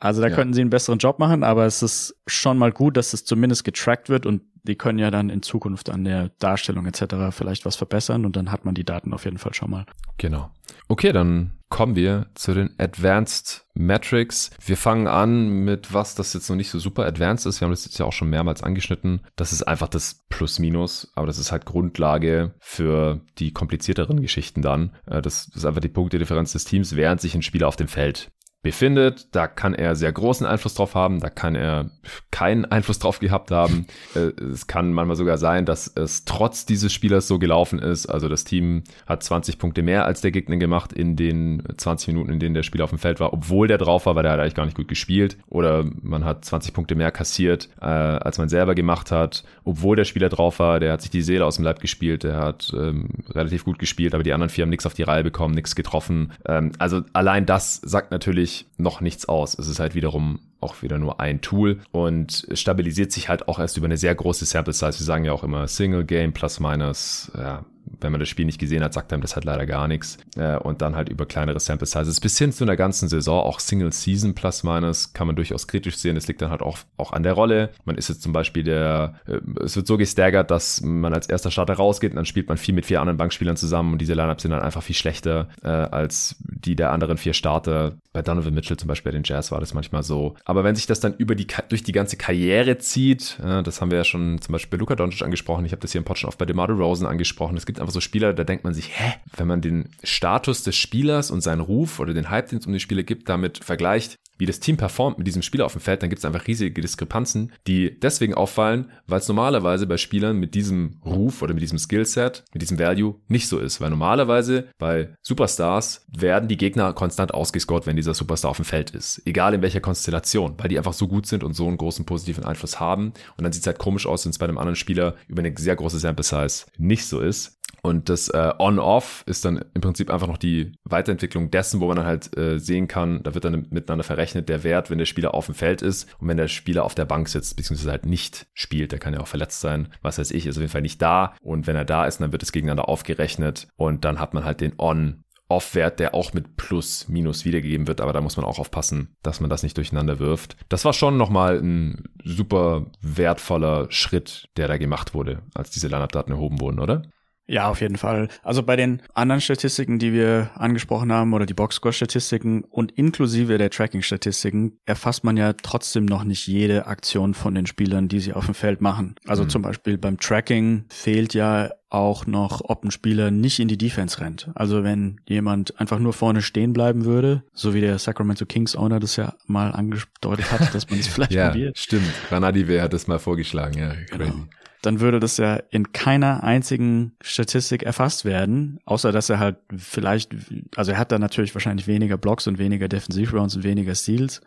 Also 0.00 0.20
da 0.20 0.26
ja. 0.26 0.34
könnten 0.34 0.54
sie 0.54 0.60
einen 0.62 0.70
besseren 0.70 0.98
Job 0.98 1.20
machen, 1.20 1.44
aber 1.44 1.66
es 1.66 1.84
ist 1.84 2.16
schon 2.26 2.58
mal 2.58 2.72
gut, 2.72 2.96
dass 2.96 3.12
es 3.12 3.24
zumindest 3.24 3.62
getrackt 3.62 4.08
wird 4.08 4.26
und 4.26 4.42
die 4.68 4.76
können 4.76 4.98
ja 4.98 5.10
dann 5.10 5.30
in 5.30 5.42
Zukunft 5.42 5.90
an 5.90 6.04
der 6.04 6.30
Darstellung 6.38 6.86
etc. 6.86 7.30
vielleicht 7.30 7.64
was 7.64 7.76
verbessern 7.76 8.24
und 8.24 8.36
dann 8.36 8.52
hat 8.52 8.64
man 8.64 8.74
die 8.74 8.84
Daten 8.84 9.12
auf 9.12 9.24
jeden 9.24 9.38
Fall 9.38 9.54
schon 9.54 9.70
mal. 9.70 9.86
Genau. 10.18 10.50
Okay, 10.88 11.12
dann 11.12 11.58
kommen 11.68 11.96
wir 11.96 12.26
zu 12.34 12.54
den 12.54 12.70
Advanced 12.78 13.66
Metrics. 13.74 14.50
Wir 14.64 14.76
fangen 14.76 15.06
an 15.06 15.64
mit 15.64 15.92
was, 15.92 16.14
das 16.14 16.32
jetzt 16.32 16.48
noch 16.48 16.56
nicht 16.56 16.70
so 16.70 16.78
super 16.78 17.06
advanced 17.06 17.46
ist. 17.46 17.60
Wir 17.60 17.66
haben 17.66 17.72
das 17.72 17.84
jetzt 17.84 17.98
ja 17.98 18.06
auch 18.06 18.12
schon 18.12 18.30
mehrmals 18.30 18.62
angeschnitten. 18.62 19.20
Das 19.36 19.52
ist 19.52 19.62
einfach 19.62 19.88
das 19.88 20.24
Plus-Minus, 20.28 21.12
aber 21.14 21.26
das 21.26 21.38
ist 21.38 21.52
halt 21.52 21.66
Grundlage 21.66 22.54
für 22.58 23.20
die 23.38 23.52
komplizierteren 23.52 24.20
Geschichten 24.20 24.62
dann. 24.62 24.94
Äh, 25.06 25.20
das 25.22 25.48
ist 25.54 25.64
einfach 25.64 25.80
die 25.80 25.88
Punktedifferenz 25.88 26.52
des 26.52 26.64
Teams, 26.64 26.96
während 26.96 27.20
sich 27.20 27.34
ein 27.34 27.42
Spieler 27.42 27.68
auf 27.68 27.76
dem 27.76 27.88
Feld 27.88 28.30
befindet. 28.62 29.34
Da 29.34 29.46
kann 29.46 29.74
er 29.74 29.94
sehr 29.94 30.12
großen 30.12 30.46
Einfluss 30.46 30.74
drauf 30.74 30.94
haben, 30.94 31.20
da 31.20 31.30
kann 31.30 31.54
er 31.54 31.90
keinen 32.30 32.64
Einfluss 32.64 32.98
drauf 32.98 33.20
gehabt 33.20 33.50
haben. 33.50 33.86
Äh, 34.14 34.32
es 34.52 34.66
kann 34.66 34.92
manchmal 34.92 35.16
sogar 35.16 35.36
sein, 35.36 35.66
dass 35.66 35.92
es 35.94 36.24
trotz 36.24 36.64
dieses 36.64 36.92
Spielers 36.92 37.28
so 37.28 37.38
gelaufen 37.38 37.78
ist. 37.78 38.06
Also 38.06 38.28
das 38.28 38.44
Team 38.44 38.84
hat 39.06 39.22
20 39.22 39.58
Punkte 39.58 39.82
mehr 39.82 40.06
als 40.06 40.22
der 40.22 40.30
Gegner 40.30 40.56
gemacht 40.56 40.94
in 40.94 41.14
den 41.14 41.62
20 41.76 42.08
Minuten, 42.08 42.32
in 42.32 42.40
denen 42.40 42.54
der 42.54 42.62
Spieler 42.62 42.84
auf 42.84 42.90
dem 42.90 42.98
Feld 42.98 43.20
war, 43.20 43.34
obwohl 43.34 43.68
der 43.68 43.76
drauf 43.76 44.06
war, 44.06 44.14
weil 44.14 44.22
der 44.22 44.32
hat 44.32 44.40
eigentlich 44.40 44.54
gar 44.54 44.64
nicht 44.64 44.76
gut 44.76 44.88
gespielt. 44.88 45.36
Oder 45.48 45.84
man 46.00 46.24
hat 46.24 46.44
20 46.44 46.72
Punkte 46.72 46.94
mehr 46.94 47.10
kassiert, 47.10 47.68
äh, 47.82 47.84
als 47.84 48.38
man 48.38 48.48
selber 48.48 48.74
gemacht 48.74 49.10
hat, 49.10 49.44
obwohl 49.64 49.96
der 49.96 50.04
Spieler 50.04 50.30
drauf 50.30 50.58
war. 50.58 50.80
Der 50.80 50.92
hat 50.92 51.02
sich 51.02 51.10
die 51.10 51.22
Seele 51.22 51.44
aus 51.44 51.56
dem 51.56 51.64
Leib 51.64 51.80
gespielt, 51.80 52.24
der 52.24 52.38
hat 52.38 52.72
ähm, 52.74 53.10
relativ 53.28 53.64
gut 53.64 53.78
gespielt, 53.78 54.14
aber 54.14 54.22
die 54.22 54.32
anderen 54.32 54.48
vier 54.50 54.62
haben 54.62 54.70
nichts 54.70 54.86
auf 54.86 54.94
die 54.94 55.02
Reihe 55.02 55.22
bekommen, 55.22 55.54
nichts 55.54 55.74
getroffen. 55.74 56.32
Ähm, 56.46 56.72
also 56.78 57.02
allein 57.12 57.44
das 57.44 57.76
sagt 57.76 58.10
natürlich 58.10 58.47
noch 58.76 59.00
nichts 59.00 59.28
aus. 59.28 59.58
Es 59.58 59.68
ist 59.68 59.80
halt 59.80 59.94
wiederum 59.94 60.40
auch 60.60 60.82
wieder 60.82 60.98
nur 60.98 61.20
ein 61.20 61.40
Tool 61.40 61.80
und 61.92 62.46
stabilisiert 62.52 63.12
sich 63.12 63.28
halt 63.28 63.48
auch 63.48 63.58
erst 63.58 63.76
über 63.76 63.86
eine 63.86 63.96
sehr 63.96 64.14
große 64.14 64.44
Sample 64.44 64.72
Size. 64.72 64.98
Wir 64.98 65.04
sagen 65.04 65.24
ja 65.24 65.32
auch 65.32 65.44
immer 65.44 65.68
Single 65.68 66.04
Game 66.04 66.32
plus 66.32 66.60
minus, 66.60 67.30
ja, 67.36 67.64
wenn 68.00 68.12
man 68.12 68.20
das 68.20 68.28
Spiel 68.28 68.44
nicht 68.44 68.58
gesehen 68.58 68.82
hat, 68.82 68.92
sagt 68.92 69.12
einem 69.12 69.22
das 69.22 69.34
halt 69.34 69.44
leider 69.44 69.66
gar 69.66 69.88
nichts. 69.88 70.18
Äh, 70.36 70.56
und 70.56 70.82
dann 70.82 70.96
halt 70.96 71.08
über 71.08 71.26
kleinere 71.26 71.60
Sample 71.60 71.86
Sizes 71.86 72.20
bis 72.20 72.38
hin 72.38 72.52
zu 72.52 72.64
einer 72.64 72.76
ganzen 72.76 73.08
Saison, 73.08 73.40
auch 73.40 73.60
Single 73.60 73.92
Season 73.92 74.34
plus 74.34 74.62
minus, 74.62 75.12
kann 75.12 75.26
man 75.26 75.36
durchaus 75.36 75.66
kritisch 75.66 75.96
sehen. 75.96 76.14
Das 76.14 76.28
liegt 76.28 76.42
dann 76.42 76.50
halt 76.50 76.62
auch, 76.62 76.78
auch 76.96 77.12
an 77.12 77.22
der 77.22 77.32
Rolle. 77.32 77.70
Man 77.84 77.96
ist 77.96 78.08
jetzt 78.08 78.22
zum 78.22 78.32
Beispiel 78.32 78.64
der, 78.64 79.14
äh, 79.26 79.38
es 79.62 79.76
wird 79.76 79.86
so 79.86 79.96
gestaggert, 79.96 80.50
dass 80.50 80.80
man 80.82 81.12
als 81.12 81.28
erster 81.28 81.50
Starter 81.50 81.74
rausgeht 81.74 82.12
und 82.12 82.16
dann 82.16 82.26
spielt 82.26 82.48
man 82.48 82.58
viel 82.58 82.74
mit 82.74 82.86
vier 82.86 83.00
anderen 83.00 83.16
Bankspielern 83.16 83.56
zusammen 83.56 83.92
und 83.92 83.98
diese 83.98 84.14
Lineups 84.14 84.42
sind 84.42 84.50
dann 84.50 84.60
einfach 84.62 84.82
viel 84.82 84.96
schlechter 84.96 85.48
äh, 85.62 85.68
als 85.68 86.36
die 86.40 86.76
der 86.76 86.92
anderen 86.92 87.16
vier 87.16 87.32
Starter. 87.32 87.94
Bei 88.12 88.22
Donovan 88.22 88.54
Mitchell 88.54 88.76
zum 88.76 88.88
Beispiel 88.88 89.12
bei 89.12 89.16
den 89.16 89.24
Jazz 89.24 89.52
war 89.52 89.60
das 89.60 89.74
manchmal 89.74 90.02
so. 90.02 90.34
Aber 90.48 90.64
wenn 90.64 90.74
sich 90.74 90.86
das 90.86 90.98
dann 90.98 91.14
über 91.18 91.34
die, 91.34 91.46
durch 91.68 91.82
die 91.82 91.92
ganze 91.92 92.16
Karriere 92.16 92.78
zieht, 92.78 93.38
das 93.38 93.82
haben 93.82 93.90
wir 93.90 93.98
ja 93.98 94.04
schon 94.04 94.40
zum 94.40 94.54
Beispiel 94.54 94.70
bei 94.70 94.80
Luka 94.80 94.96
Doncic 94.96 95.20
angesprochen, 95.20 95.66
ich 95.66 95.72
habe 95.72 95.82
das 95.82 95.92
hier 95.92 95.98
im 95.98 96.06
Pod 96.06 96.16
schon 96.16 96.28
oft 96.28 96.38
bei 96.38 96.46
DeMar 96.46 96.70
Rosen 96.70 97.06
angesprochen, 97.06 97.54
es 97.58 97.66
gibt 97.66 97.80
einfach 97.80 97.92
so 97.92 98.00
Spieler, 98.00 98.32
da 98.32 98.44
denkt 98.44 98.64
man 98.64 98.72
sich, 98.72 98.98
hä? 98.98 99.12
Wenn 99.36 99.46
man 99.46 99.60
den 99.60 99.90
Status 100.02 100.62
des 100.62 100.74
Spielers 100.74 101.30
und 101.30 101.42
seinen 101.42 101.60
Ruf 101.60 102.00
oder 102.00 102.14
den 102.14 102.30
Hype, 102.30 102.48
den 102.48 102.60
es 102.60 102.66
um 102.66 102.72
die 102.72 102.80
Spieler 102.80 103.02
gibt, 103.02 103.28
damit 103.28 103.62
vergleicht, 103.62 104.16
wie 104.38 104.46
das 104.46 104.60
Team 104.60 104.76
performt 104.76 105.18
mit 105.18 105.26
diesem 105.26 105.42
Spieler 105.42 105.66
auf 105.66 105.72
dem 105.72 105.80
Feld, 105.80 106.02
dann 106.02 106.10
gibt 106.10 106.20
es 106.20 106.24
einfach 106.24 106.46
riesige 106.46 106.80
Diskrepanzen, 106.80 107.52
die 107.66 107.98
deswegen 107.98 108.34
auffallen, 108.34 108.90
weil 109.06 109.18
es 109.18 109.28
normalerweise 109.28 109.86
bei 109.86 109.96
Spielern 109.96 110.38
mit 110.38 110.54
diesem 110.54 111.00
Ruf 111.04 111.42
oder 111.42 111.54
mit 111.54 111.62
diesem 111.62 111.78
Skillset, 111.78 112.44
mit 112.52 112.62
diesem 112.62 112.78
Value 112.78 113.16
nicht 113.28 113.48
so 113.48 113.58
ist. 113.58 113.80
Weil 113.80 113.90
normalerweise 113.90 114.68
bei 114.78 115.14
Superstars 115.22 116.06
werden 116.08 116.48
die 116.48 116.56
Gegner 116.56 116.92
konstant 116.92 117.34
ausgescored, 117.34 117.86
wenn 117.86 117.96
dieser 117.96 118.14
Superstar 118.14 118.50
auf 118.50 118.58
dem 118.58 118.64
Feld 118.64 118.90
ist. 118.90 119.22
Egal 119.24 119.54
in 119.54 119.62
welcher 119.62 119.80
Konstellation, 119.80 120.54
weil 120.58 120.68
die 120.68 120.78
einfach 120.78 120.92
so 120.92 121.08
gut 121.08 121.26
sind 121.26 121.44
und 121.44 121.54
so 121.54 121.66
einen 121.66 121.78
großen 121.78 122.04
positiven 122.04 122.44
Einfluss 122.44 122.80
haben. 122.80 123.12
Und 123.36 123.44
dann 123.44 123.52
sieht 123.52 123.62
es 123.62 123.66
halt 123.66 123.78
komisch 123.78 124.06
aus, 124.06 124.24
wenn 124.24 124.30
es 124.30 124.38
bei 124.38 124.46
einem 124.46 124.58
anderen 124.58 124.76
Spieler 124.76 125.16
über 125.26 125.40
eine 125.40 125.56
sehr 125.56 125.76
große 125.76 125.98
Sample 125.98 126.24
Size 126.24 126.66
nicht 126.78 127.06
so 127.06 127.20
ist. 127.20 127.58
Und 127.82 128.08
das 128.08 128.28
äh, 128.28 128.52
On-Off 128.58 129.24
ist 129.26 129.44
dann 129.44 129.64
im 129.74 129.80
Prinzip 129.80 130.10
einfach 130.10 130.26
noch 130.26 130.38
die 130.38 130.72
Weiterentwicklung 130.84 131.50
dessen, 131.50 131.80
wo 131.80 131.86
man 131.86 131.96
dann 131.96 132.06
halt 132.06 132.36
äh, 132.36 132.58
sehen 132.58 132.88
kann, 132.88 133.22
da 133.22 133.34
wird 133.34 133.44
dann 133.44 133.66
miteinander 133.70 134.04
verrechnet 134.04 134.48
der 134.48 134.64
Wert, 134.64 134.90
wenn 134.90 134.98
der 134.98 135.06
Spieler 135.06 135.34
auf 135.34 135.46
dem 135.46 135.54
Feld 135.54 135.82
ist 135.82 136.08
und 136.20 136.28
wenn 136.28 136.36
der 136.36 136.48
Spieler 136.48 136.84
auf 136.84 136.94
der 136.94 137.04
Bank 137.04 137.28
sitzt, 137.28 137.56
beziehungsweise 137.56 137.90
halt 137.90 138.06
nicht 138.06 138.46
spielt, 138.54 138.92
der 138.92 138.98
kann 138.98 139.14
ja 139.14 139.20
auch 139.20 139.28
verletzt 139.28 139.60
sein, 139.60 139.88
was 140.02 140.18
weiß 140.18 140.30
ich, 140.32 140.46
ist 140.46 140.56
auf 140.56 140.60
jeden 140.60 140.72
Fall 140.72 140.82
nicht 140.82 141.00
da. 141.00 141.34
Und 141.42 141.66
wenn 141.66 141.76
er 141.76 141.84
da 141.84 142.06
ist, 142.06 142.20
dann 142.20 142.32
wird 142.32 142.42
es 142.42 142.52
gegeneinander 142.52 142.88
aufgerechnet 142.88 143.68
und 143.76 144.04
dann 144.04 144.20
hat 144.20 144.34
man 144.34 144.44
halt 144.44 144.60
den 144.60 144.74
On 144.78 145.24
Off-Wert, 145.48 145.98
der 145.98 146.14
auch 146.14 146.34
mit 146.34 146.56
Plus, 146.56 147.08
Minus 147.08 147.44
wiedergegeben 147.44 147.86
wird, 147.86 148.00
aber 148.00 148.12
da 148.12 148.20
muss 148.20 148.36
man 148.36 148.44
auch 148.44 148.58
aufpassen, 148.58 149.16
dass 149.22 149.40
man 149.40 149.48
das 149.48 149.62
nicht 149.62 149.76
durcheinander 149.76 150.18
wirft. 150.18 150.56
Das 150.68 150.84
war 150.84 150.92
schon 150.92 151.16
nochmal 151.16 151.58
ein 151.58 152.04
super 152.22 152.86
wertvoller 153.00 153.90
Schritt, 153.90 154.50
der 154.56 154.68
da 154.68 154.76
gemacht 154.76 155.14
wurde, 155.14 155.42
als 155.54 155.70
diese 155.70 155.88
Line-Up-Daten 155.88 156.32
erhoben 156.32 156.60
wurden, 156.60 156.80
oder? 156.80 157.02
Ja, 157.50 157.70
auf 157.70 157.80
jeden 157.80 157.96
Fall. 157.96 158.28
Also 158.42 158.62
bei 158.62 158.76
den 158.76 159.00
anderen 159.14 159.40
Statistiken, 159.40 159.98
die 159.98 160.12
wir 160.12 160.50
angesprochen 160.54 161.10
haben, 161.10 161.32
oder 161.32 161.46
die 161.46 161.54
Boxscore-Statistiken 161.54 162.62
und 162.64 162.92
inklusive 162.92 163.56
der 163.56 163.70
Tracking-Statistiken, 163.70 164.78
erfasst 164.84 165.24
man 165.24 165.38
ja 165.38 165.54
trotzdem 165.54 166.04
noch 166.04 166.24
nicht 166.24 166.46
jede 166.46 166.86
Aktion 166.86 167.32
von 167.32 167.54
den 167.54 167.64
Spielern, 167.64 168.08
die 168.08 168.20
sie 168.20 168.34
auf 168.34 168.44
dem 168.44 168.54
Feld 168.54 168.82
machen. 168.82 169.14
Also 169.26 169.44
mhm. 169.44 169.48
zum 169.48 169.62
Beispiel 169.62 169.96
beim 169.96 170.18
Tracking 170.18 170.84
fehlt 170.90 171.32
ja 171.32 171.70
auch 171.88 172.26
noch, 172.26 172.60
ob 172.64 172.84
ein 172.84 172.90
Spieler 172.90 173.30
nicht 173.30 173.60
in 173.60 173.68
die 173.68 173.78
Defense 173.78 174.20
rennt. 174.20 174.50
Also 174.54 174.84
wenn 174.84 175.22
jemand 175.26 175.80
einfach 175.80 175.98
nur 175.98 176.12
vorne 176.12 176.42
stehen 176.42 176.74
bleiben 176.74 177.06
würde, 177.06 177.44
so 177.54 177.72
wie 177.72 177.80
der 177.80 177.98
Sacramento 177.98 178.44
Kings 178.44 178.76
Owner 178.76 179.00
das 179.00 179.16
ja 179.16 179.32
mal 179.46 179.72
angedeutet 179.72 180.52
hat, 180.52 180.74
dass 180.74 180.90
man 180.90 180.98
es 180.98 181.06
vielleicht 181.08 181.32
ja, 181.32 181.48
probiert. 181.48 181.78
Stimmt. 181.78 182.12
Ranadive 182.30 182.82
hat 182.82 182.92
das 182.92 183.06
mal 183.06 183.18
vorgeschlagen, 183.18 183.78
ja. 183.78 183.94
Genau. 184.10 184.24
Crazy. 184.26 184.48
Dann 184.82 185.00
würde 185.00 185.20
das 185.20 185.36
ja 185.36 185.56
in 185.70 185.92
keiner 185.92 186.42
einzigen 186.42 187.12
Statistik 187.20 187.82
erfasst 187.82 188.24
werden, 188.24 188.78
außer 188.84 189.12
dass 189.12 189.28
er 189.30 189.38
halt 189.38 189.56
vielleicht, 189.76 190.34
also 190.76 190.92
er 190.92 190.98
hat 190.98 191.12
da 191.12 191.18
natürlich 191.18 191.54
wahrscheinlich 191.54 191.86
weniger 191.86 192.16
Blocks 192.16 192.46
und 192.46 192.58
weniger 192.58 192.88
Defensivrounds 192.88 193.56
und 193.56 193.64
weniger 193.64 193.94
Steals, 193.94 194.40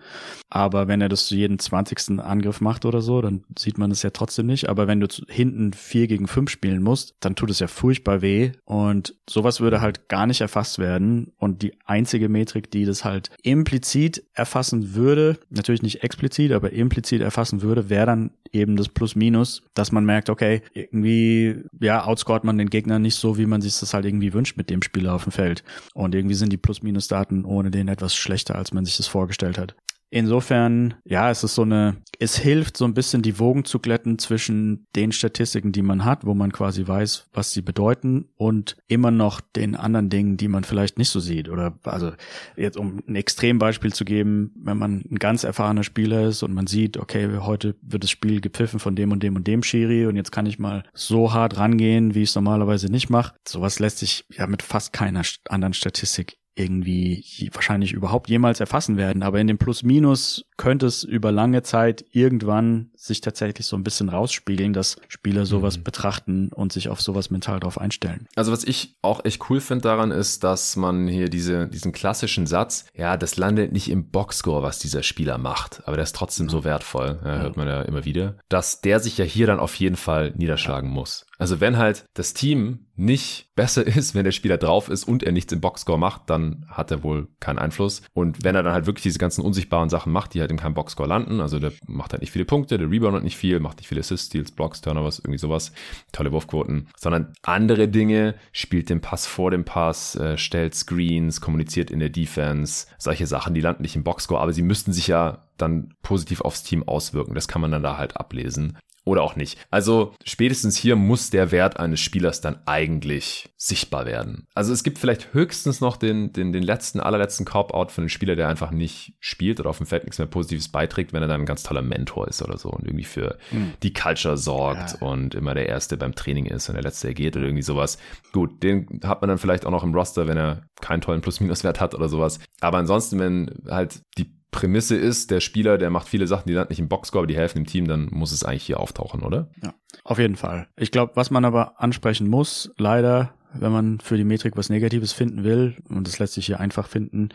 aber 0.49 0.87
wenn 0.87 1.01
er 1.01 1.09
das 1.09 1.27
zu 1.27 1.35
jedem 1.35 1.59
20. 1.59 2.19
Angriff 2.19 2.61
macht 2.61 2.85
oder 2.85 3.01
so, 3.01 3.21
dann 3.21 3.43
sieht 3.57 3.77
man 3.77 3.91
es 3.91 4.03
ja 4.03 4.09
trotzdem 4.11 4.47
nicht, 4.47 4.69
aber 4.69 4.87
wenn 4.87 4.99
du 4.99 5.07
hinten 5.27 5.73
vier 5.73 6.07
gegen 6.07 6.27
fünf 6.27 6.49
spielen 6.49 6.81
musst, 6.81 7.15
dann 7.19 7.35
tut 7.35 7.49
es 7.49 7.59
ja 7.59 7.67
furchtbar 7.67 8.21
weh 8.21 8.51
und 8.65 9.15
sowas 9.29 9.59
würde 9.59 9.81
halt 9.81 10.07
gar 10.09 10.27
nicht 10.27 10.41
erfasst 10.41 10.79
werden 10.79 11.31
und 11.37 11.61
die 11.61 11.73
einzige 11.85 12.29
Metrik, 12.29 12.71
die 12.71 12.85
das 12.85 13.05
halt 13.05 13.29
implizit 13.43 14.23
erfassen 14.33 14.93
würde, 14.93 15.39
natürlich 15.49 15.81
nicht 15.81 16.03
explizit, 16.03 16.51
aber 16.51 16.71
implizit 16.71 17.21
erfassen 17.21 17.61
würde, 17.61 17.89
wäre 17.89 18.05
dann 18.05 18.31
eben 18.51 18.75
das 18.75 18.89
Plus-Minus, 18.89 19.63
dass 19.73 19.91
man 19.91 20.05
merkt, 20.05 20.20
okay, 20.29 20.61
irgendwie, 20.73 21.63
ja, 21.79 22.05
outscoret 22.05 22.43
man 22.43 22.57
den 22.57 22.69
Gegner 22.69 22.99
nicht 22.99 23.15
so, 23.15 23.37
wie 23.37 23.45
man 23.45 23.61
sich 23.61 23.79
das 23.79 23.93
halt 23.93 24.05
irgendwie 24.05 24.33
wünscht 24.33 24.57
mit 24.57 24.69
dem 24.69 24.81
Spieler 24.81 25.13
auf 25.13 25.23
dem 25.23 25.31
Feld. 25.31 25.63
Und 25.93 26.15
irgendwie 26.15 26.35
sind 26.35 26.51
die 26.51 26.57
Plus-Minus-Daten 26.57 27.45
ohne 27.45 27.71
den 27.71 27.87
etwas 27.87 28.15
schlechter, 28.15 28.55
als 28.55 28.73
man 28.73 28.85
sich 28.85 28.97
das 28.97 29.07
vorgestellt 29.07 29.57
hat. 29.57 29.75
Insofern, 30.13 30.95
ja, 31.05 31.31
es 31.31 31.41
ist 31.45 31.55
so 31.55 31.61
eine, 31.61 31.95
es 32.19 32.37
hilft 32.37 32.75
so 32.75 32.83
ein 32.83 32.93
bisschen 32.93 33.21
die 33.21 33.39
Wogen 33.39 33.63
zu 33.63 33.79
glätten 33.79 34.19
zwischen 34.19 34.85
den 34.93 35.13
Statistiken, 35.13 35.71
die 35.71 35.81
man 35.81 36.03
hat, 36.03 36.25
wo 36.25 36.33
man 36.33 36.51
quasi 36.51 36.85
weiß, 36.85 37.29
was 37.31 37.53
sie 37.53 37.61
bedeuten 37.61 38.25
und 38.35 38.75
immer 38.89 39.09
noch 39.09 39.39
den 39.39 39.73
anderen 39.73 40.09
Dingen, 40.09 40.35
die 40.35 40.49
man 40.49 40.65
vielleicht 40.65 40.97
nicht 40.97 41.09
so 41.09 41.21
sieht. 41.21 41.47
Oder 41.47 41.79
also 41.83 42.11
jetzt 42.57 42.75
um 42.75 43.01
ein 43.07 43.15
Extrembeispiel 43.15 43.93
zu 43.93 44.03
geben, 44.03 44.51
wenn 44.55 44.77
man 44.77 45.05
ein 45.09 45.15
ganz 45.15 45.45
erfahrener 45.45 45.83
Spieler 45.83 46.27
ist 46.27 46.43
und 46.43 46.53
man 46.53 46.67
sieht, 46.67 46.97
okay, 46.97 47.29
heute 47.39 47.75
wird 47.81 48.03
das 48.03 48.11
Spiel 48.11 48.41
gepfiffen 48.41 48.81
von 48.81 48.97
dem 48.97 49.13
und 49.13 49.23
dem 49.23 49.37
und 49.37 49.47
dem 49.47 49.63
Schiri 49.63 50.07
und 50.07 50.17
jetzt 50.17 50.33
kann 50.33 50.45
ich 50.45 50.59
mal 50.59 50.83
so 50.93 51.31
hart 51.33 51.55
rangehen, 51.55 52.15
wie 52.15 52.23
ich 52.23 52.29
es 52.29 52.35
normalerweise 52.35 52.91
nicht 52.91 53.09
mache. 53.09 53.33
Sowas 53.47 53.79
lässt 53.79 53.99
sich 53.99 54.25
ja 54.29 54.45
mit 54.45 54.61
fast 54.61 54.91
keiner 54.91 55.21
anderen 55.47 55.73
Statistik 55.73 56.40
irgendwie 56.55 57.49
wahrscheinlich 57.53 57.93
überhaupt 57.93 58.29
jemals 58.29 58.59
erfassen 58.59 58.97
werden. 58.97 59.23
Aber 59.23 59.39
in 59.39 59.47
dem 59.47 59.57
Plus-Minus 59.57 60.45
könnte 60.57 60.85
es 60.85 61.03
über 61.03 61.31
lange 61.31 61.63
Zeit 61.63 62.05
irgendwann 62.11 62.91
sich 62.95 63.21
tatsächlich 63.21 63.65
so 63.65 63.75
ein 63.75 63.83
bisschen 63.83 64.09
rausspiegeln, 64.09 64.73
dass 64.73 64.97
Spieler 65.07 65.45
sowas 65.45 65.77
mhm. 65.77 65.83
betrachten 65.83 66.49
und 66.53 66.73
sich 66.73 66.89
auf 66.89 67.01
sowas 67.01 67.31
mental 67.31 67.59
drauf 67.59 67.79
einstellen. 67.79 68.27
Also 68.35 68.51
was 68.51 68.63
ich 68.63 68.95
auch 69.01 69.25
echt 69.25 69.49
cool 69.49 69.61
finde 69.61 69.83
daran 69.83 70.11
ist, 70.11 70.43
dass 70.43 70.75
man 70.75 71.07
hier 71.07 71.29
diese, 71.29 71.67
diesen 71.67 71.93
klassischen 71.93 72.45
Satz, 72.45 72.85
ja, 72.95 73.17
das 73.17 73.37
landet 73.37 73.71
nicht 73.71 73.89
im 73.89 74.09
Boxscore, 74.09 74.61
was 74.61 74.79
dieser 74.79 75.03
Spieler 75.03 75.37
macht, 75.37 75.81
aber 75.85 75.95
der 75.95 76.03
ist 76.03 76.15
trotzdem 76.15 76.49
so 76.49 76.63
wertvoll, 76.63 77.19
ja, 77.23 77.39
hört 77.39 77.57
man 77.57 77.67
ja 77.67 77.81
immer 77.81 78.05
wieder, 78.05 78.35
dass 78.49 78.81
der 78.81 78.99
sich 78.99 79.17
ja 79.17 79.25
hier 79.25 79.47
dann 79.47 79.59
auf 79.59 79.75
jeden 79.75 79.95
Fall 79.95 80.33
niederschlagen 80.35 80.89
ja. 80.89 80.95
muss. 80.95 81.25
Also 81.41 81.59
wenn 81.59 81.77
halt 81.77 82.05
das 82.13 82.35
Team 82.35 82.85
nicht 82.95 83.47
besser 83.55 83.85
ist, 83.87 84.13
wenn 84.13 84.25
der 84.25 84.31
Spieler 84.31 84.59
drauf 84.59 84.89
ist 84.89 85.05
und 85.05 85.23
er 85.23 85.31
nichts 85.31 85.51
im 85.51 85.59
Boxscore 85.59 85.97
macht, 85.97 86.29
dann 86.29 86.67
hat 86.69 86.91
er 86.91 87.01
wohl 87.01 87.29
keinen 87.39 87.57
Einfluss. 87.57 88.03
Und 88.13 88.43
wenn 88.43 88.53
er 88.53 88.61
dann 88.61 88.73
halt 88.73 88.85
wirklich 88.85 89.01
diese 89.01 89.17
ganzen 89.17 89.41
unsichtbaren 89.41 89.89
Sachen 89.89 90.13
macht, 90.13 90.35
die 90.35 90.39
halt 90.39 90.51
in 90.51 90.57
keinem 90.57 90.75
Boxscore 90.75 91.09
landen, 91.09 91.41
also 91.41 91.57
der 91.57 91.71
macht 91.87 92.11
halt 92.11 92.21
nicht 92.21 92.29
viele 92.29 92.45
Punkte, 92.45 92.77
der 92.77 92.91
reboundet 92.91 93.23
nicht 93.23 93.37
viel, 93.37 93.59
macht 93.59 93.77
nicht 93.77 93.87
viele 93.87 94.01
Assists, 94.01 94.27
Steals, 94.27 94.51
Blocks, 94.51 94.81
Turnovers, 94.81 95.17
irgendwie 95.17 95.39
sowas, 95.39 95.71
tolle 96.11 96.31
Wurfquoten, 96.31 96.89
sondern 96.95 97.33
andere 97.41 97.87
Dinge, 97.87 98.35
spielt 98.51 98.91
den 98.91 99.01
Pass 99.01 99.25
vor 99.25 99.49
dem 99.49 99.65
Pass, 99.65 100.15
äh, 100.15 100.37
stellt 100.37 100.75
Screens, 100.75 101.41
kommuniziert 101.41 101.89
in 101.89 101.99
der 101.99 102.09
Defense, 102.09 102.85
solche 102.99 103.25
Sachen, 103.25 103.55
die 103.55 103.61
landen 103.61 103.81
nicht 103.81 103.95
im 103.95 104.03
Boxscore, 104.03 104.41
aber 104.41 104.53
sie 104.53 104.61
müssten 104.61 104.93
sich 104.93 105.07
ja 105.07 105.47
dann 105.57 105.95
positiv 106.03 106.41
aufs 106.41 106.63
Team 106.63 106.87
auswirken. 106.87 107.33
Das 107.33 107.47
kann 107.47 107.61
man 107.61 107.71
dann 107.71 107.83
da 107.83 107.97
halt 107.97 108.17
ablesen 108.17 108.77
oder 109.03 109.23
auch 109.23 109.35
nicht. 109.35 109.57
Also 109.71 110.13
spätestens 110.23 110.77
hier 110.77 110.95
muss 110.95 111.31
der 111.31 111.51
Wert 111.51 111.79
eines 111.79 111.99
Spielers 111.99 112.41
dann 112.41 112.59
eigentlich 112.65 113.49
sichtbar 113.57 114.05
werden. 114.05 114.47
Also 114.53 114.73
es 114.73 114.83
gibt 114.83 114.99
vielleicht 114.99 115.33
höchstens 115.33 115.81
noch 115.81 115.97
den, 115.97 116.33
den, 116.33 116.53
den 116.53 116.63
letzten, 116.63 116.99
allerletzten 116.99 117.45
Cop-Out 117.45 117.91
von 117.91 118.03
einem 118.03 118.09
Spieler, 118.09 118.35
der 118.35 118.47
einfach 118.47 118.71
nicht 118.71 119.13
spielt 119.19 119.59
oder 119.59 119.71
auf 119.71 119.77
dem 119.77 119.87
Feld 119.87 120.03
nichts 120.03 120.19
mehr 120.19 120.27
Positives 120.27 120.69
beiträgt, 120.69 121.13
wenn 121.13 121.23
er 121.23 121.27
dann 121.27 121.41
ein 121.41 121.45
ganz 121.47 121.63
toller 121.63 121.81
Mentor 121.81 122.27
ist 122.27 122.43
oder 122.43 122.57
so 122.57 122.69
und 122.69 122.85
irgendwie 122.85 123.05
für 123.05 123.37
mhm. 123.51 123.73
die 123.81 123.93
Culture 123.93 124.37
sorgt 124.37 124.93
ja. 125.01 125.07
und 125.07 125.33
immer 125.33 125.55
der 125.55 125.67
Erste 125.67 125.97
beim 125.97 126.13
Training 126.13 126.45
ist 126.45 126.69
und 126.69 126.75
der 126.75 126.83
Letzte 126.83 127.13
geht 127.13 127.35
oder 127.35 127.45
irgendwie 127.45 127.63
sowas. 127.63 127.97
Gut, 128.33 128.61
den 128.61 128.99
hat 129.03 129.21
man 129.21 129.29
dann 129.29 129.39
vielleicht 129.39 129.65
auch 129.65 129.71
noch 129.71 129.83
im 129.83 129.95
Roster, 129.95 130.27
wenn 130.27 130.37
er 130.37 130.63
keinen 130.79 131.01
tollen 131.01 131.21
Plus-Minus-Wert 131.21 131.79
hat 131.79 131.95
oder 131.95 132.09
sowas. 132.09 132.39
Aber 132.59 132.77
ansonsten, 132.77 133.19
wenn 133.19 133.63
halt 133.67 134.01
die 134.17 134.40
Prämisse 134.51 134.95
ist, 134.97 135.31
der 135.31 135.39
Spieler, 135.39 135.77
der 135.77 135.89
macht 135.89 136.09
viele 136.09 136.27
Sachen, 136.27 136.47
die 136.47 136.53
landen 136.53 136.71
nicht 136.71 136.79
im 136.79 136.89
Boxscore, 136.89 137.21
aber 137.21 137.27
die 137.27 137.37
helfen 137.37 137.59
im 137.59 137.65
Team, 137.65 137.87
dann 137.87 138.09
muss 138.11 138.31
es 138.31 138.43
eigentlich 138.43 138.65
hier 138.65 138.79
auftauchen, 138.79 139.23
oder? 139.23 139.49
Ja, 139.63 139.73
auf 140.03 140.19
jeden 140.19 140.35
Fall. 140.35 140.67
Ich 140.75 140.91
glaube, 140.91 141.13
was 141.15 141.31
man 141.31 141.45
aber 141.45 141.79
ansprechen 141.81 142.27
muss, 142.27 142.71
leider, 142.77 143.33
wenn 143.53 143.71
man 143.71 143.99
für 143.99 144.17
die 144.17 144.23
Metrik 144.23 144.55
was 144.57 144.69
Negatives 144.69 145.11
finden 145.11 145.43
will, 145.43 145.75
und 145.89 146.07
das 146.07 146.19
lässt 146.19 146.33
sich 146.33 146.45
hier 146.45 146.59
einfach 146.59 146.87
finden, 146.87 147.29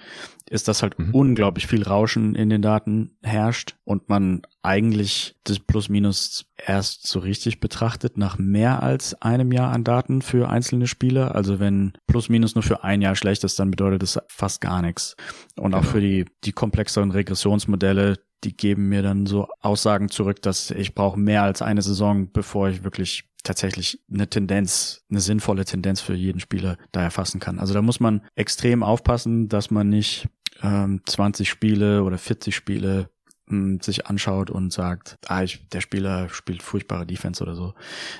ist, 0.48 0.68
dass 0.68 0.82
halt 0.82 0.98
mhm. 0.98 1.14
unglaublich 1.14 1.66
viel 1.66 1.82
Rauschen 1.82 2.34
in 2.34 2.48
den 2.48 2.62
Daten 2.62 3.16
herrscht 3.22 3.76
und 3.84 4.08
man 4.08 4.42
eigentlich 4.62 5.36
das 5.44 5.58
Plus-Minus 5.58 6.46
erst 6.56 7.06
so 7.06 7.20
richtig 7.20 7.60
betrachtet 7.60 8.16
nach 8.16 8.38
mehr 8.38 8.82
als 8.82 9.20
einem 9.22 9.52
Jahr 9.52 9.72
an 9.72 9.84
Daten 9.84 10.22
für 10.22 10.48
einzelne 10.48 10.86
Spieler. 10.86 11.34
Also 11.34 11.60
wenn 11.60 11.92
Plus-Minus 12.06 12.54
nur 12.54 12.62
für 12.62 12.82
ein 12.82 13.02
Jahr 13.02 13.14
schlecht 13.14 13.44
ist, 13.44 13.58
dann 13.58 13.70
bedeutet 13.70 14.02
das 14.02 14.18
fast 14.28 14.60
gar 14.60 14.82
nichts. 14.82 15.16
Und 15.56 15.72
genau. 15.72 15.78
auch 15.78 15.84
für 15.84 16.00
die, 16.00 16.24
die 16.44 16.52
komplexeren 16.52 17.10
Regressionsmodelle, 17.10 18.16
die 18.44 18.56
geben 18.56 18.88
mir 18.88 19.02
dann 19.02 19.26
so 19.26 19.48
Aussagen 19.60 20.08
zurück, 20.08 20.42
dass 20.42 20.70
ich 20.70 20.94
brauche 20.94 21.18
mehr 21.18 21.42
als 21.42 21.62
eine 21.62 21.82
Saison, 21.82 22.30
bevor 22.32 22.68
ich 22.68 22.84
wirklich 22.84 23.24
tatsächlich 23.46 24.00
eine 24.12 24.28
Tendenz, 24.28 25.04
eine 25.10 25.20
sinnvolle 25.20 25.64
Tendenz 25.64 26.00
für 26.00 26.14
jeden 26.14 26.40
Spieler 26.40 26.76
da 26.92 27.02
erfassen 27.02 27.40
kann. 27.40 27.58
Also 27.58 27.74
da 27.74 27.82
muss 27.82 28.00
man 28.00 28.22
extrem 28.34 28.82
aufpassen, 28.82 29.48
dass 29.48 29.70
man 29.70 29.88
nicht 29.88 30.28
ähm, 30.62 31.00
20 31.06 31.48
Spiele 31.48 32.02
oder 32.02 32.18
40 32.18 32.54
Spiele 32.54 33.08
hm, 33.48 33.80
sich 33.80 34.06
anschaut 34.06 34.50
und 34.50 34.72
sagt, 34.72 35.18
ah, 35.26 35.42
ich, 35.42 35.68
der 35.68 35.80
Spieler 35.80 36.28
spielt 36.28 36.62
furchtbare 36.62 37.06
Defense 37.06 37.42
oder 37.42 37.54
so. 37.54 37.74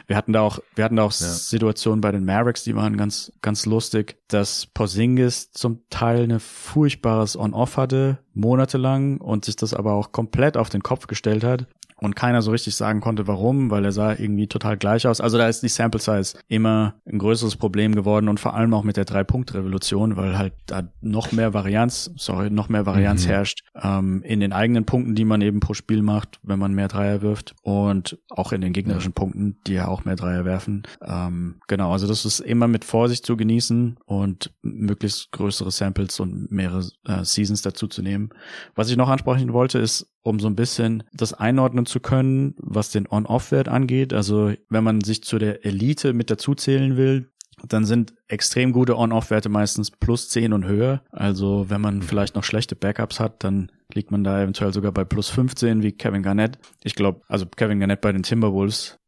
Wir 0.07 0.17
hatten 0.17 0.33
da 0.33 0.43
auch, 0.43 0.61
wir 0.77 0.85
hatten 0.85 0.97
da 0.97 1.03
auch 1.03 1.13
ja. 1.13 1.27
Situationen 1.27 2.01
bei 2.01 2.13
den 2.13 2.25
Mavericks, 2.25 2.63
die 2.63 2.77
waren 2.77 2.97
ganz, 2.97 3.33
ganz 3.43 3.67
lustig, 3.67 4.19
dass 4.29 4.67
Porzingis 4.67 5.51
zum 5.51 5.83
Teil 5.91 6.23
eine 6.23 6.39
furchtbares 6.39 7.37
On-Off 7.37 7.77
hatte, 7.77 8.19
monatelang, 8.35 9.19
und 9.19 9.45
sich 9.45 9.57
das 9.57 9.75
aber 9.75 9.95
auch 9.95 10.13
komplett 10.13 10.57
auf 10.57 10.69
den 10.69 10.83
Kopf 10.83 11.09
gestellt 11.09 11.43
hat 11.43 11.67
und 11.97 12.15
keiner 12.15 12.43
so 12.43 12.51
richtig 12.51 12.77
sagen 12.77 13.01
konnte, 13.01 13.27
warum, 13.27 13.71
weil 13.71 13.85
er 13.85 13.93
sah 13.93 14.13
irgendwie 14.13 14.47
total 14.47 14.77
gleich 14.77 15.07
aus. 15.07 15.21
Also 15.21 15.39
da 15.39 15.49
ist 15.49 15.63
die 15.63 15.69
Sample 15.69 16.01
Size 16.01 16.39
immer 16.49 16.95
ein 17.07 17.19
größeres 17.19 17.57
Problem 17.57 17.95
geworden 17.95 18.29
und 18.29 18.39
vor 18.39 18.55
allem 18.55 18.75
auch 18.75 18.85
mit 18.85 18.97
der 18.97 19.05
Drei-Punkt-Revolution, 19.05 20.17
weil 20.17 20.39
halt 20.39 20.53
da 20.67 20.85
noch 21.01 21.33
mehr 21.33 21.55
Varianz, 21.55 22.11
sorry, 22.17 22.51
noch 22.51 22.69
mehr 22.69 22.87
Varianz 22.87 23.25
mhm. 23.25 23.31
herrscht 23.31 23.65
ähm, 23.83 24.23
in 24.23 24.41
den 24.41 24.53
eigenen 24.53 24.85
Punkten, 24.85 25.15
die 25.15 25.25
man 25.25 25.41
eben 25.41 25.61
pro 25.61 25.75
Spiel 25.75 26.03
macht, 26.03 26.39
wenn 26.43 26.59
man 26.59 26.75
mehr 26.75 26.89
Dreier 26.89 27.23
wirft 27.23 27.55
und 27.63 28.19
auch 28.29 28.53
in 28.53 28.61
den 28.61 28.73
gegnerischen. 28.73 29.07
Punkten, 29.17 29.59
die 29.67 29.75
ja 29.75 29.89
auch 29.89 30.05
mehr 30.05 30.15
Dreier 30.15 30.45
werfen. 30.45 30.85
Ähm, 31.03 31.57
genau, 31.67 31.93
also 31.93 32.07
das 32.07 32.25
ist 32.25 32.41
immer 32.41 32.69
mit 32.69 32.85
Vorsicht 32.85 33.27
zu 33.27 33.37
genießen 33.37 33.99
und 34.05 34.53
möglichst 34.63 35.33
größere 35.33 35.73
Samples 35.73 36.21
und 36.21 36.53
mehrere 36.53 36.85
äh, 37.05 37.25
Seasons 37.25 37.63
dazu 37.63 37.89
zu 37.89 38.03
nehmen. 38.03 38.31
Was 38.75 38.91
ich 38.91 38.97
noch 38.97 39.09
ansprechen 39.09 39.53
wollte, 39.53 39.79
ist 39.79 40.07
um 40.27 40.41
so 40.41 40.49
ein 40.49 40.57
bisschen 40.57 41.05
das 41.13 41.33
einordnen 41.33 41.87
zu 41.87 42.01
können, 42.01 42.55
was 42.59 42.91
den 42.91 43.07
On-Off-Wert 43.09 43.69
angeht. 43.69 44.13
Also 44.13 44.53
wenn 44.69 44.83
man 44.83 45.01
sich 45.01 45.23
zu 45.23 45.39
der 45.39 45.65
Elite 45.65 46.13
mit 46.13 46.31
dazuzählen 46.31 46.97
will, 46.97 47.31
dann 47.67 47.85
sind 47.87 48.13
extrem 48.27 48.73
gute 48.73 48.99
On-Off-Werte 48.99 49.49
meistens 49.49 49.91
plus 49.91 50.29
10 50.29 50.53
und 50.53 50.67
höher. 50.67 51.03
Also 51.11 51.71
wenn 51.71 51.81
man 51.81 52.03
vielleicht 52.03 52.35
noch 52.35 52.45
schlechte 52.45 52.75
Backups 52.75 53.21
hat, 53.21 53.45
dann 53.45 53.71
liegt 53.95 54.11
man 54.11 54.25
da 54.25 54.43
eventuell 54.43 54.73
sogar 54.73 54.93
bei 54.93 55.05
plus 55.05 55.31
15 55.31 55.83
wie 55.83 55.93
Kevin 55.93 56.25
Garnett. 56.25 56.59
Ich 56.83 56.97
glaube, 56.97 57.23
also 57.29 57.47
Kevin 57.47 57.79
Garnett 57.79 58.01
bei 58.01 58.13
den 58.13 58.25
Timberwolves 58.25 58.99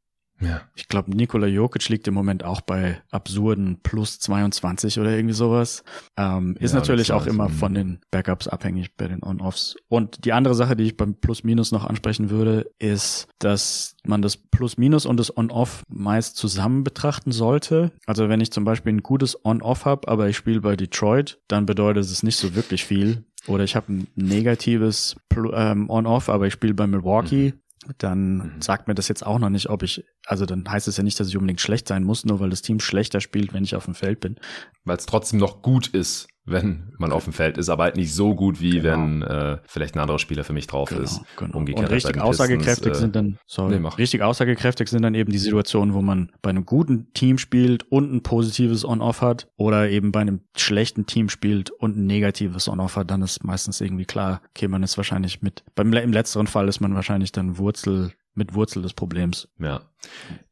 ja. 0.41 0.61
Ich 0.76 0.89
glaube, 0.89 1.14
Nikola 1.16 1.47
Jokic 1.47 1.89
liegt 1.89 2.07
im 2.07 2.14
Moment 2.14 2.45
auch 2.45 2.61
bei 2.61 3.03
absurden 3.11 3.80
plus 3.82 4.20
22 4.20 5.01
oder 5.01 5.11
irgendwie 5.11 5.34
sowas. 5.34 5.82
Ähm, 6.16 6.57
ist 6.61 6.72
ja, 6.72 6.78
natürlich 6.78 7.12
auch 7.12 7.26
immer 7.26 7.49
von 7.49 7.74
den 7.74 8.01
Backups 8.11 8.47
abhängig 8.47 8.97
bei 8.97 9.09
den 9.09 9.22
On-Offs. 9.22 9.76
Und 9.89 10.24
die 10.24 10.32
andere 10.32 10.55
Sache, 10.55 10.76
die 10.76 10.84
ich 10.84 10.97
beim 10.97 11.14
Plus-Minus 11.14 11.72
noch 11.72 11.84
ansprechen 11.84 12.30
würde, 12.30 12.70
ist, 12.78 13.26
dass 13.41 13.97
man 14.05 14.22
das 14.22 14.36
Plus-Minus 14.36 15.07
und 15.07 15.18
das 15.18 15.36
On-Off 15.36 15.82
meist 15.89 16.36
zusammen 16.36 16.84
betrachten 16.84 17.32
sollte. 17.32 17.91
Also 18.07 18.28
wenn 18.28 18.41
ich 18.41 18.53
zum 18.53 18.64
Beispiel 18.64 18.93
ein 18.93 19.03
gutes 19.03 19.45
On-Off 19.45 19.86
habe, 19.86 20.07
aber 20.07 20.28
ich 20.28 20.36
spiele 20.36 20.61
bei 20.61 20.76
Detroit, 20.76 21.41
dann 21.49 21.66
bedeutet 21.66 22.05
es 22.05 22.22
nicht 22.22 22.36
so 22.36 22.55
wirklich 22.55 22.84
viel. 22.84 23.24
Oder 23.49 23.64
ich 23.64 23.74
habe 23.74 23.93
ein 23.93 24.07
negatives 24.14 25.16
ähm, 25.55 25.91
On-Off, 25.91 26.28
aber 26.28 26.47
ich 26.47 26.53
spiele 26.53 26.74
bei 26.74 26.86
Milwaukee, 26.86 27.55
mhm 27.55 27.61
dann 27.99 28.37
mhm. 28.37 28.62
sagt 28.62 28.89
mir 28.89 28.95
das 28.95 29.09
jetzt 29.09 29.24
auch 29.24 29.39
noch 29.39 29.51
nicht, 29.51 29.68
ob 29.68 29.83
ich, 29.83 30.05
also 30.26 30.47
dann 30.47 30.68
heißt 30.68 30.89
es 30.89 30.97
ja 30.97 31.03
nicht, 31.03 31.18
dass 31.20 31.29
ich 31.29 31.37
unbedingt 31.37 31.61
schlecht 31.61 31.89
sein 31.89 32.05
muss, 32.05 32.24
nur 32.24 32.41
weil 32.41 32.51
das 32.51 32.62
Team 32.62 32.81
schlechter 32.81 33.20
spielt, 33.20 33.53
wenn 33.53 33.64
ich 33.64 33.74
auf 33.74 33.85
dem 33.85 33.95
Feld 33.95 34.20
bin. 34.20 34.37
Weil 34.85 34.97
es 34.97 35.07
trotzdem 35.07 35.39
noch 35.39 35.62
gut 35.62 35.89
ist, 35.89 36.29
wenn 36.51 36.92
man 36.99 37.12
auf 37.12 37.24
dem 37.24 37.32
Feld 37.32 37.59
ist, 37.59 37.68
aber 37.68 37.84
halt 37.84 37.96
nicht 37.96 38.12
so 38.14 38.34
gut, 38.34 38.61
wie 38.61 38.80
genau. 38.80 38.84
wenn 38.84 39.22
äh, 39.22 39.59
vielleicht 39.66 39.94
ein 39.94 40.01
anderer 40.01 40.18
Spieler 40.18 40.44
für 40.44 40.53
mich 40.53 40.66
drauf 40.66 40.88
genau, 40.88 41.03
ist. 41.03 41.20
Genau. 41.36 41.57
Umgekehrt 41.57 41.88
und 41.88 41.94
richtig 41.94 42.20
aussagekräftig 42.20 42.92
Pistons, 42.92 42.99
sind 42.99 43.16
dann, 43.16 43.38
sorry, 43.46 43.78
nee, 43.78 43.88
richtig 43.99 44.22
aussagekräftig 44.22 44.88
sind 44.88 45.03
dann 45.03 45.14
eben 45.14 45.30
die 45.30 45.38
Situationen, 45.38 45.94
wo 45.94 46.03
man 46.03 46.32
bei 46.42 46.51
einem 46.51 46.64
guten 46.64 47.12
Team 47.12 47.38
spielt 47.38 47.90
und 47.90 48.12
ein 48.12 48.22
positives 48.22 48.84
On-Off 48.84 49.22
hat 49.22 49.49
oder 49.57 49.88
eben 49.88 50.12
bei 50.12 50.20
einem 50.20 50.40
schlechten 50.57 51.07
Team 51.07 51.28
spielt 51.28 51.70
und 51.70 51.96
ein 51.96 52.07
negatives 52.07 52.68
On-Off 52.68 52.96
hat, 52.96 53.11
dann 53.11 53.22
ist 53.22 53.44
meistens 53.44 53.80
irgendwie 53.80 54.05
klar, 54.05 54.42
okay, 54.51 54.68
man 54.68 54.82
ist 54.82 54.96
wahrscheinlich 54.96 55.42
mit, 55.42 55.64
beim, 55.74 55.92
im 55.92 56.12
letzteren 56.12 56.46
Fall 56.46 56.68
ist 56.68 56.80
man 56.80 56.94
wahrscheinlich 56.94 57.32
dann 57.32 57.59
Wurzel 57.59 58.12
mit 58.39 58.55
Wurzel 58.55 58.82
des 58.82 58.95
Problems. 58.95 59.49
Ja. 59.59 59.82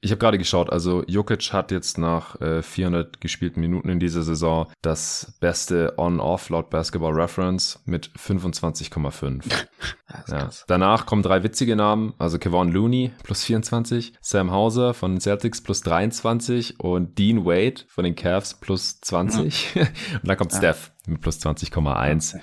Ich 0.00 0.10
habe 0.10 0.18
gerade 0.18 0.38
geschaut, 0.38 0.70
also 0.70 1.04
Jokic 1.06 1.52
hat 1.52 1.70
jetzt 1.70 1.98
nach 1.98 2.40
äh, 2.40 2.62
400 2.62 3.20
gespielten 3.20 3.60
Minuten 3.60 3.88
in 3.88 4.00
dieser 4.00 4.22
Saison 4.22 4.66
das 4.82 5.36
beste 5.40 5.94
On-Off 5.96 6.50
laut 6.50 6.68
Basketball 6.68 7.12
Reference 7.12 7.80
mit 7.86 8.10
25,5. 8.10 9.44
ja. 10.28 10.50
Danach 10.66 11.06
kommen 11.06 11.22
drei 11.22 11.44
witzige 11.44 11.76
Namen, 11.76 12.14
also 12.18 12.38
Kevon 12.38 12.72
Looney 12.72 13.12
plus 13.22 13.44
24, 13.44 14.14
Sam 14.20 14.50
Hauser 14.50 14.94
von 14.94 15.12
den 15.12 15.20
Celtics 15.20 15.60
plus 15.60 15.80
23 15.82 16.80
und 16.80 17.16
Dean 17.16 17.44
Wade 17.44 17.82
von 17.88 18.04
den 18.04 18.16
Cavs 18.16 18.54
plus 18.54 19.00
20. 19.00 19.74
Ja. 19.74 19.82
und 20.22 20.28
dann 20.28 20.36
kommt 20.36 20.52
ja. 20.52 20.58
Steph 20.58 20.92
mit 21.06 21.20
plus 21.20 21.38
20,1. 21.38 22.36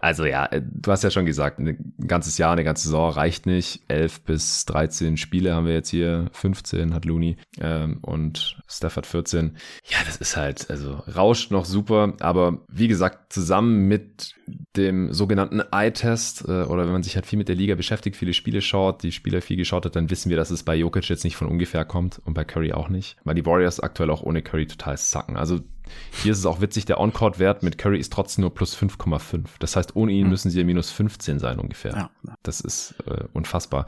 Also 0.00 0.24
ja, 0.24 0.46
äh, 0.46 0.62
du 0.62 0.90
hast 0.90 1.04
ja 1.04 1.10
schon 1.10 1.26
gesagt, 1.26 1.58
ein 1.58 1.94
ganzes 2.06 2.38
Jahr, 2.38 2.52
eine 2.52 2.64
ganze 2.64 2.84
Saison 2.84 3.10
reicht 3.10 3.46
nicht. 3.46 3.82
11 3.88 4.22
bis 4.22 4.66
13 4.66 5.16
Spiele 5.16 5.54
haben 5.54 5.66
wir 5.66 5.74
jetzt 5.74 5.90
hier, 5.90 6.26
15 6.32 6.94
hat 6.94 7.04
Looney 7.04 7.36
ähm, 7.60 7.98
und 8.02 8.58
Steph 8.66 8.96
hat 8.96 9.06
14. 9.06 9.56
Ja, 9.84 9.98
das 10.04 10.16
ist 10.16 10.36
halt, 10.36 10.70
also 10.70 10.94
rauscht 10.94 11.50
noch 11.50 11.64
super, 11.64 12.14
aber 12.20 12.64
wie 12.68 12.88
gesagt, 12.88 13.32
zusammen 13.32 13.88
mit 13.88 14.34
dem 14.76 15.12
sogenannten 15.12 15.60
Eye-Test 15.60 16.44
äh, 16.48 16.62
oder 16.62 16.84
wenn 16.84 16.92
man 16.92 17.02
sich 17.02 17.14
halt 17.14 17.26
viel 17.26 17.38
mit 17.38 17.48
der 17.48 17.56
Liga 17.56 17.74
beschäftigt, 17.74 18.16
viele 18.16 18.32
Spiele 18.34 18.60
schaut, 18.60 19.02
die 19.02 19.12
Spieler 19.12 19.42
viel 19.42 19.56
geschaut 19.56 19.84
hat, 19.84 19.96
dann 19.96 20.10
wissen 20.10 20.30
wir, 20.30 20.36
dass 20.36 20.50
es 20.50 20.62
bei 20.62 20.74
Jokic 20.74 21.08
jetzt 21.08 21.24
nicht 21.24 21.36
von 21.36 21.48
ungefähr 21.48 21.84
kommt 21.84 22.20
und 22.24 22.34
bei 22.34 22.44
Curry 22.44 22.72
auch 22.72 22.88
nicht, 22.88 23.16
weil 23.24 23.34
die 23.34 23.46
Warriors 23.46 23.80
aktuell 23.80 24.10
auch 24.10 24.22
ohne 24.22 24.42
Curry 24.42 24.66
total 24.66 24.96
sacken. 24.96 25.36
Also 25.36 25.60
hier 26.12 26.32
ist 26.32 26.38
es 26.38 26.46
auch 26.46 26.60
witzig, 26.60 26.84
der 26.84 27.00
On-Court-Wert 27.00 27.62
mit 27.62 27.78
Curry 27.78 27.98
ist 27.98 28.12
trotzdem 28.12 28.42
nur 28.42 28.54
plus 28.54 28.76
5,5. 28.76 29.44
Das 29.58 29.76
heißt, 29.76 29.96
ohne 29.96 30.12
ihn 30.12 30.24
hm. 30.24 30.30
müssen 30.30 30.50
sie 30.50 30.58
ja 30.58 30.64
minus 30.64 30.90
15 30.90 31.38
sein 31.38 31.58
ungefähr. 31.58 31.94
Ja. 31.94 32.34
Das 32.42 32.60
ist 32.60 32.94
äh, 33.06 33.24
unfassbar. 33.32 33.86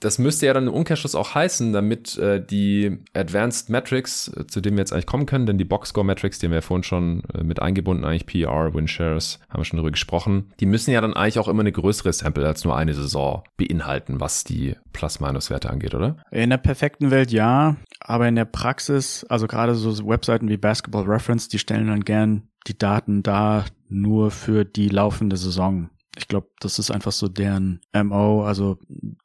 Das 0.00 0.18
müsste 0.18 0.46
ja 0.46 0.54
dann 0.54 0.66
im 0.66 0.72
Umkehrschluss 0.72 1.14
auch 1.14 1.34
heißen, 1.34 1.74
damit 1.74 2.16
äh, 2.16 2.44
die 2.44 2.98
Advanced 3.14 3.68
Metrics, 3.68 4.28
äh, 4.28 4.46
zu 4.46 4.62
denen 4.62 4.76
wir 4.76 4.82
jetzt 4.82 4.92
eigentlich 4.92 5.06
kommen 5.06 5.26
können, 5.26 5.44
denn 5.44 5.58
die 5.58 5.64
Boxscore 5.64 6.06
Metrics, 6.06 6.38
die 6.38 6.46
haben 6.46 6.52
wir 6.52 6.58
ja 6.58 6.62
vorhin 6.62 6.82
schon 6.82 7.22
äh, 7.34 7.44
mit 7.44 7.60
eingebunden, 7.60 8.04
eigentlich 8.04 8.24
PR, 8.24 8.72
Winshares, 8.72 9.40
haben 9.50 9.60
wir 9.60 9.64
schon 9.66 9.76
darüber 9.76 9.90
gesprochen, 9.90 10.52
die 10.58 10.66
müssen 10.66 10.90
ja 10.90 11.02
dann 11.02 11.12
eigentlich 11.12 11.38
auch 11.38 11.48
immer 11.48 11.60
eine 11.60 11.72
größere 11.72 12.12
Sample 12.14 12.46
als 12.46 12.64
nur 12.64 12.76
eine 12.76 12.94
Saison 12.94 13.44
beinhalten, 13.58 14.20
was 14.20 14.42
die 14.44 14.74
Plus-Minus-Werte 14.94 15.68
angeht, 15.68 15.94
oder? 15.94 16.16
In 16.30 16.48
der 16.48 16.56
perfekten 16.56 17.10
Welt 17.10 17.30
ja, 17.30 17.76
aber 18.00 18.26
in 18.26 18.36
der 18.36 18.46
Praxis, 18.46 19.24
also 19.28 19.46
gerade 19.46 19.74
so 19.74 20.08
Webseiten 20.08 20.48
wie 20.48 20.56
Basketball 20.56 21.04
Reference, 21.04 21.48
die 21.48 21.58
stellen 21.58 21.88
dann 21.88 22.04
gern 22.04 22.48
die 22.66 22.78
Daten 22.78 23.22
da 23.22 23.64
nur 23.88 24.30
für 24.30 24.64
die 24.64 24.88
laufende 24.88 25.36
Saison. 25.36 25.90
Ich 26.16 26.28
glaube, 26.28 26.50
das 26.60 26.78
ist 26.78 26.90
einfach 26.90 27.12
so 27.12 27.28
deren 27.28 27.80
MO. 27.92 28.44
Also 28.44 28.78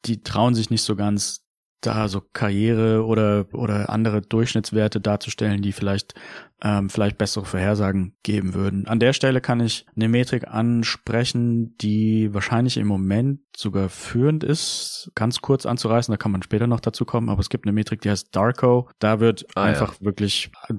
die 0.05 0.21
trauen 0.21 0.55
sich 0.55 0.69
nicht 0.69 0.83
so 0.83 0.95
ganz 0.95 1.44
da 1.81 2.07
so 2.07 2.21
Karriere 2.21 3.05
oder 3.05 3.45
oder 3.53 3.89
andere 3.89 4.21
Durchschnittswerte 4.21 5.01
darzustellen, 5.01 5.61
die 5.61 5.71
vielleicht 5.71 6.15
ähm, 6.63 6.89
vielleicht 6.89 7.17
bessere 7.17 7.45
Vorhersagen 7.45 8.15
geben 8.23 8.53
würden. 8.53 8.87
An 8.87 8.99
der 8.99 9.13
Stelle 9.13 9.41
kann 9.41 9.59
ich 9.59 9.85
eine 9.95 10.07
Metrik 10.07 10.47
ansprechen, 10.47 11.77
die 11.77 12.33
wahrscheinlich 12.33 12.77
im 12.77 12.87
Moment 12.87 13.41
sogar 13.57 13.89
führend 13.89 14.43
ist, 14.43 15.11
ganz 15.15 15.41
kurz 15.41 15.65
anzureißen, 15.65 16.11
da 16.11 16.17
kann 16.17 16.31
man 16.31 16.43
später 16.43 16.67
noch 16.67 16.79
dazu 16.79 17.05
kommen, 17.05 17.29
aber 17.29 17.39
es 17.39 17.49
gibt 17.49 17.65
eine 17.65 17.73
Metrik, 17.73 18.01
die 18.01 18.09
heißt 18.09 18.35
Darko. 18.35 18.89
Da 18.99 19.19
wird 19.19 19.45
ah, 19.55 19.63
einfach 19.63 19.93
ja. 19.99 20.05
wirklich 20.05 20.51
äh, 20.67 20.73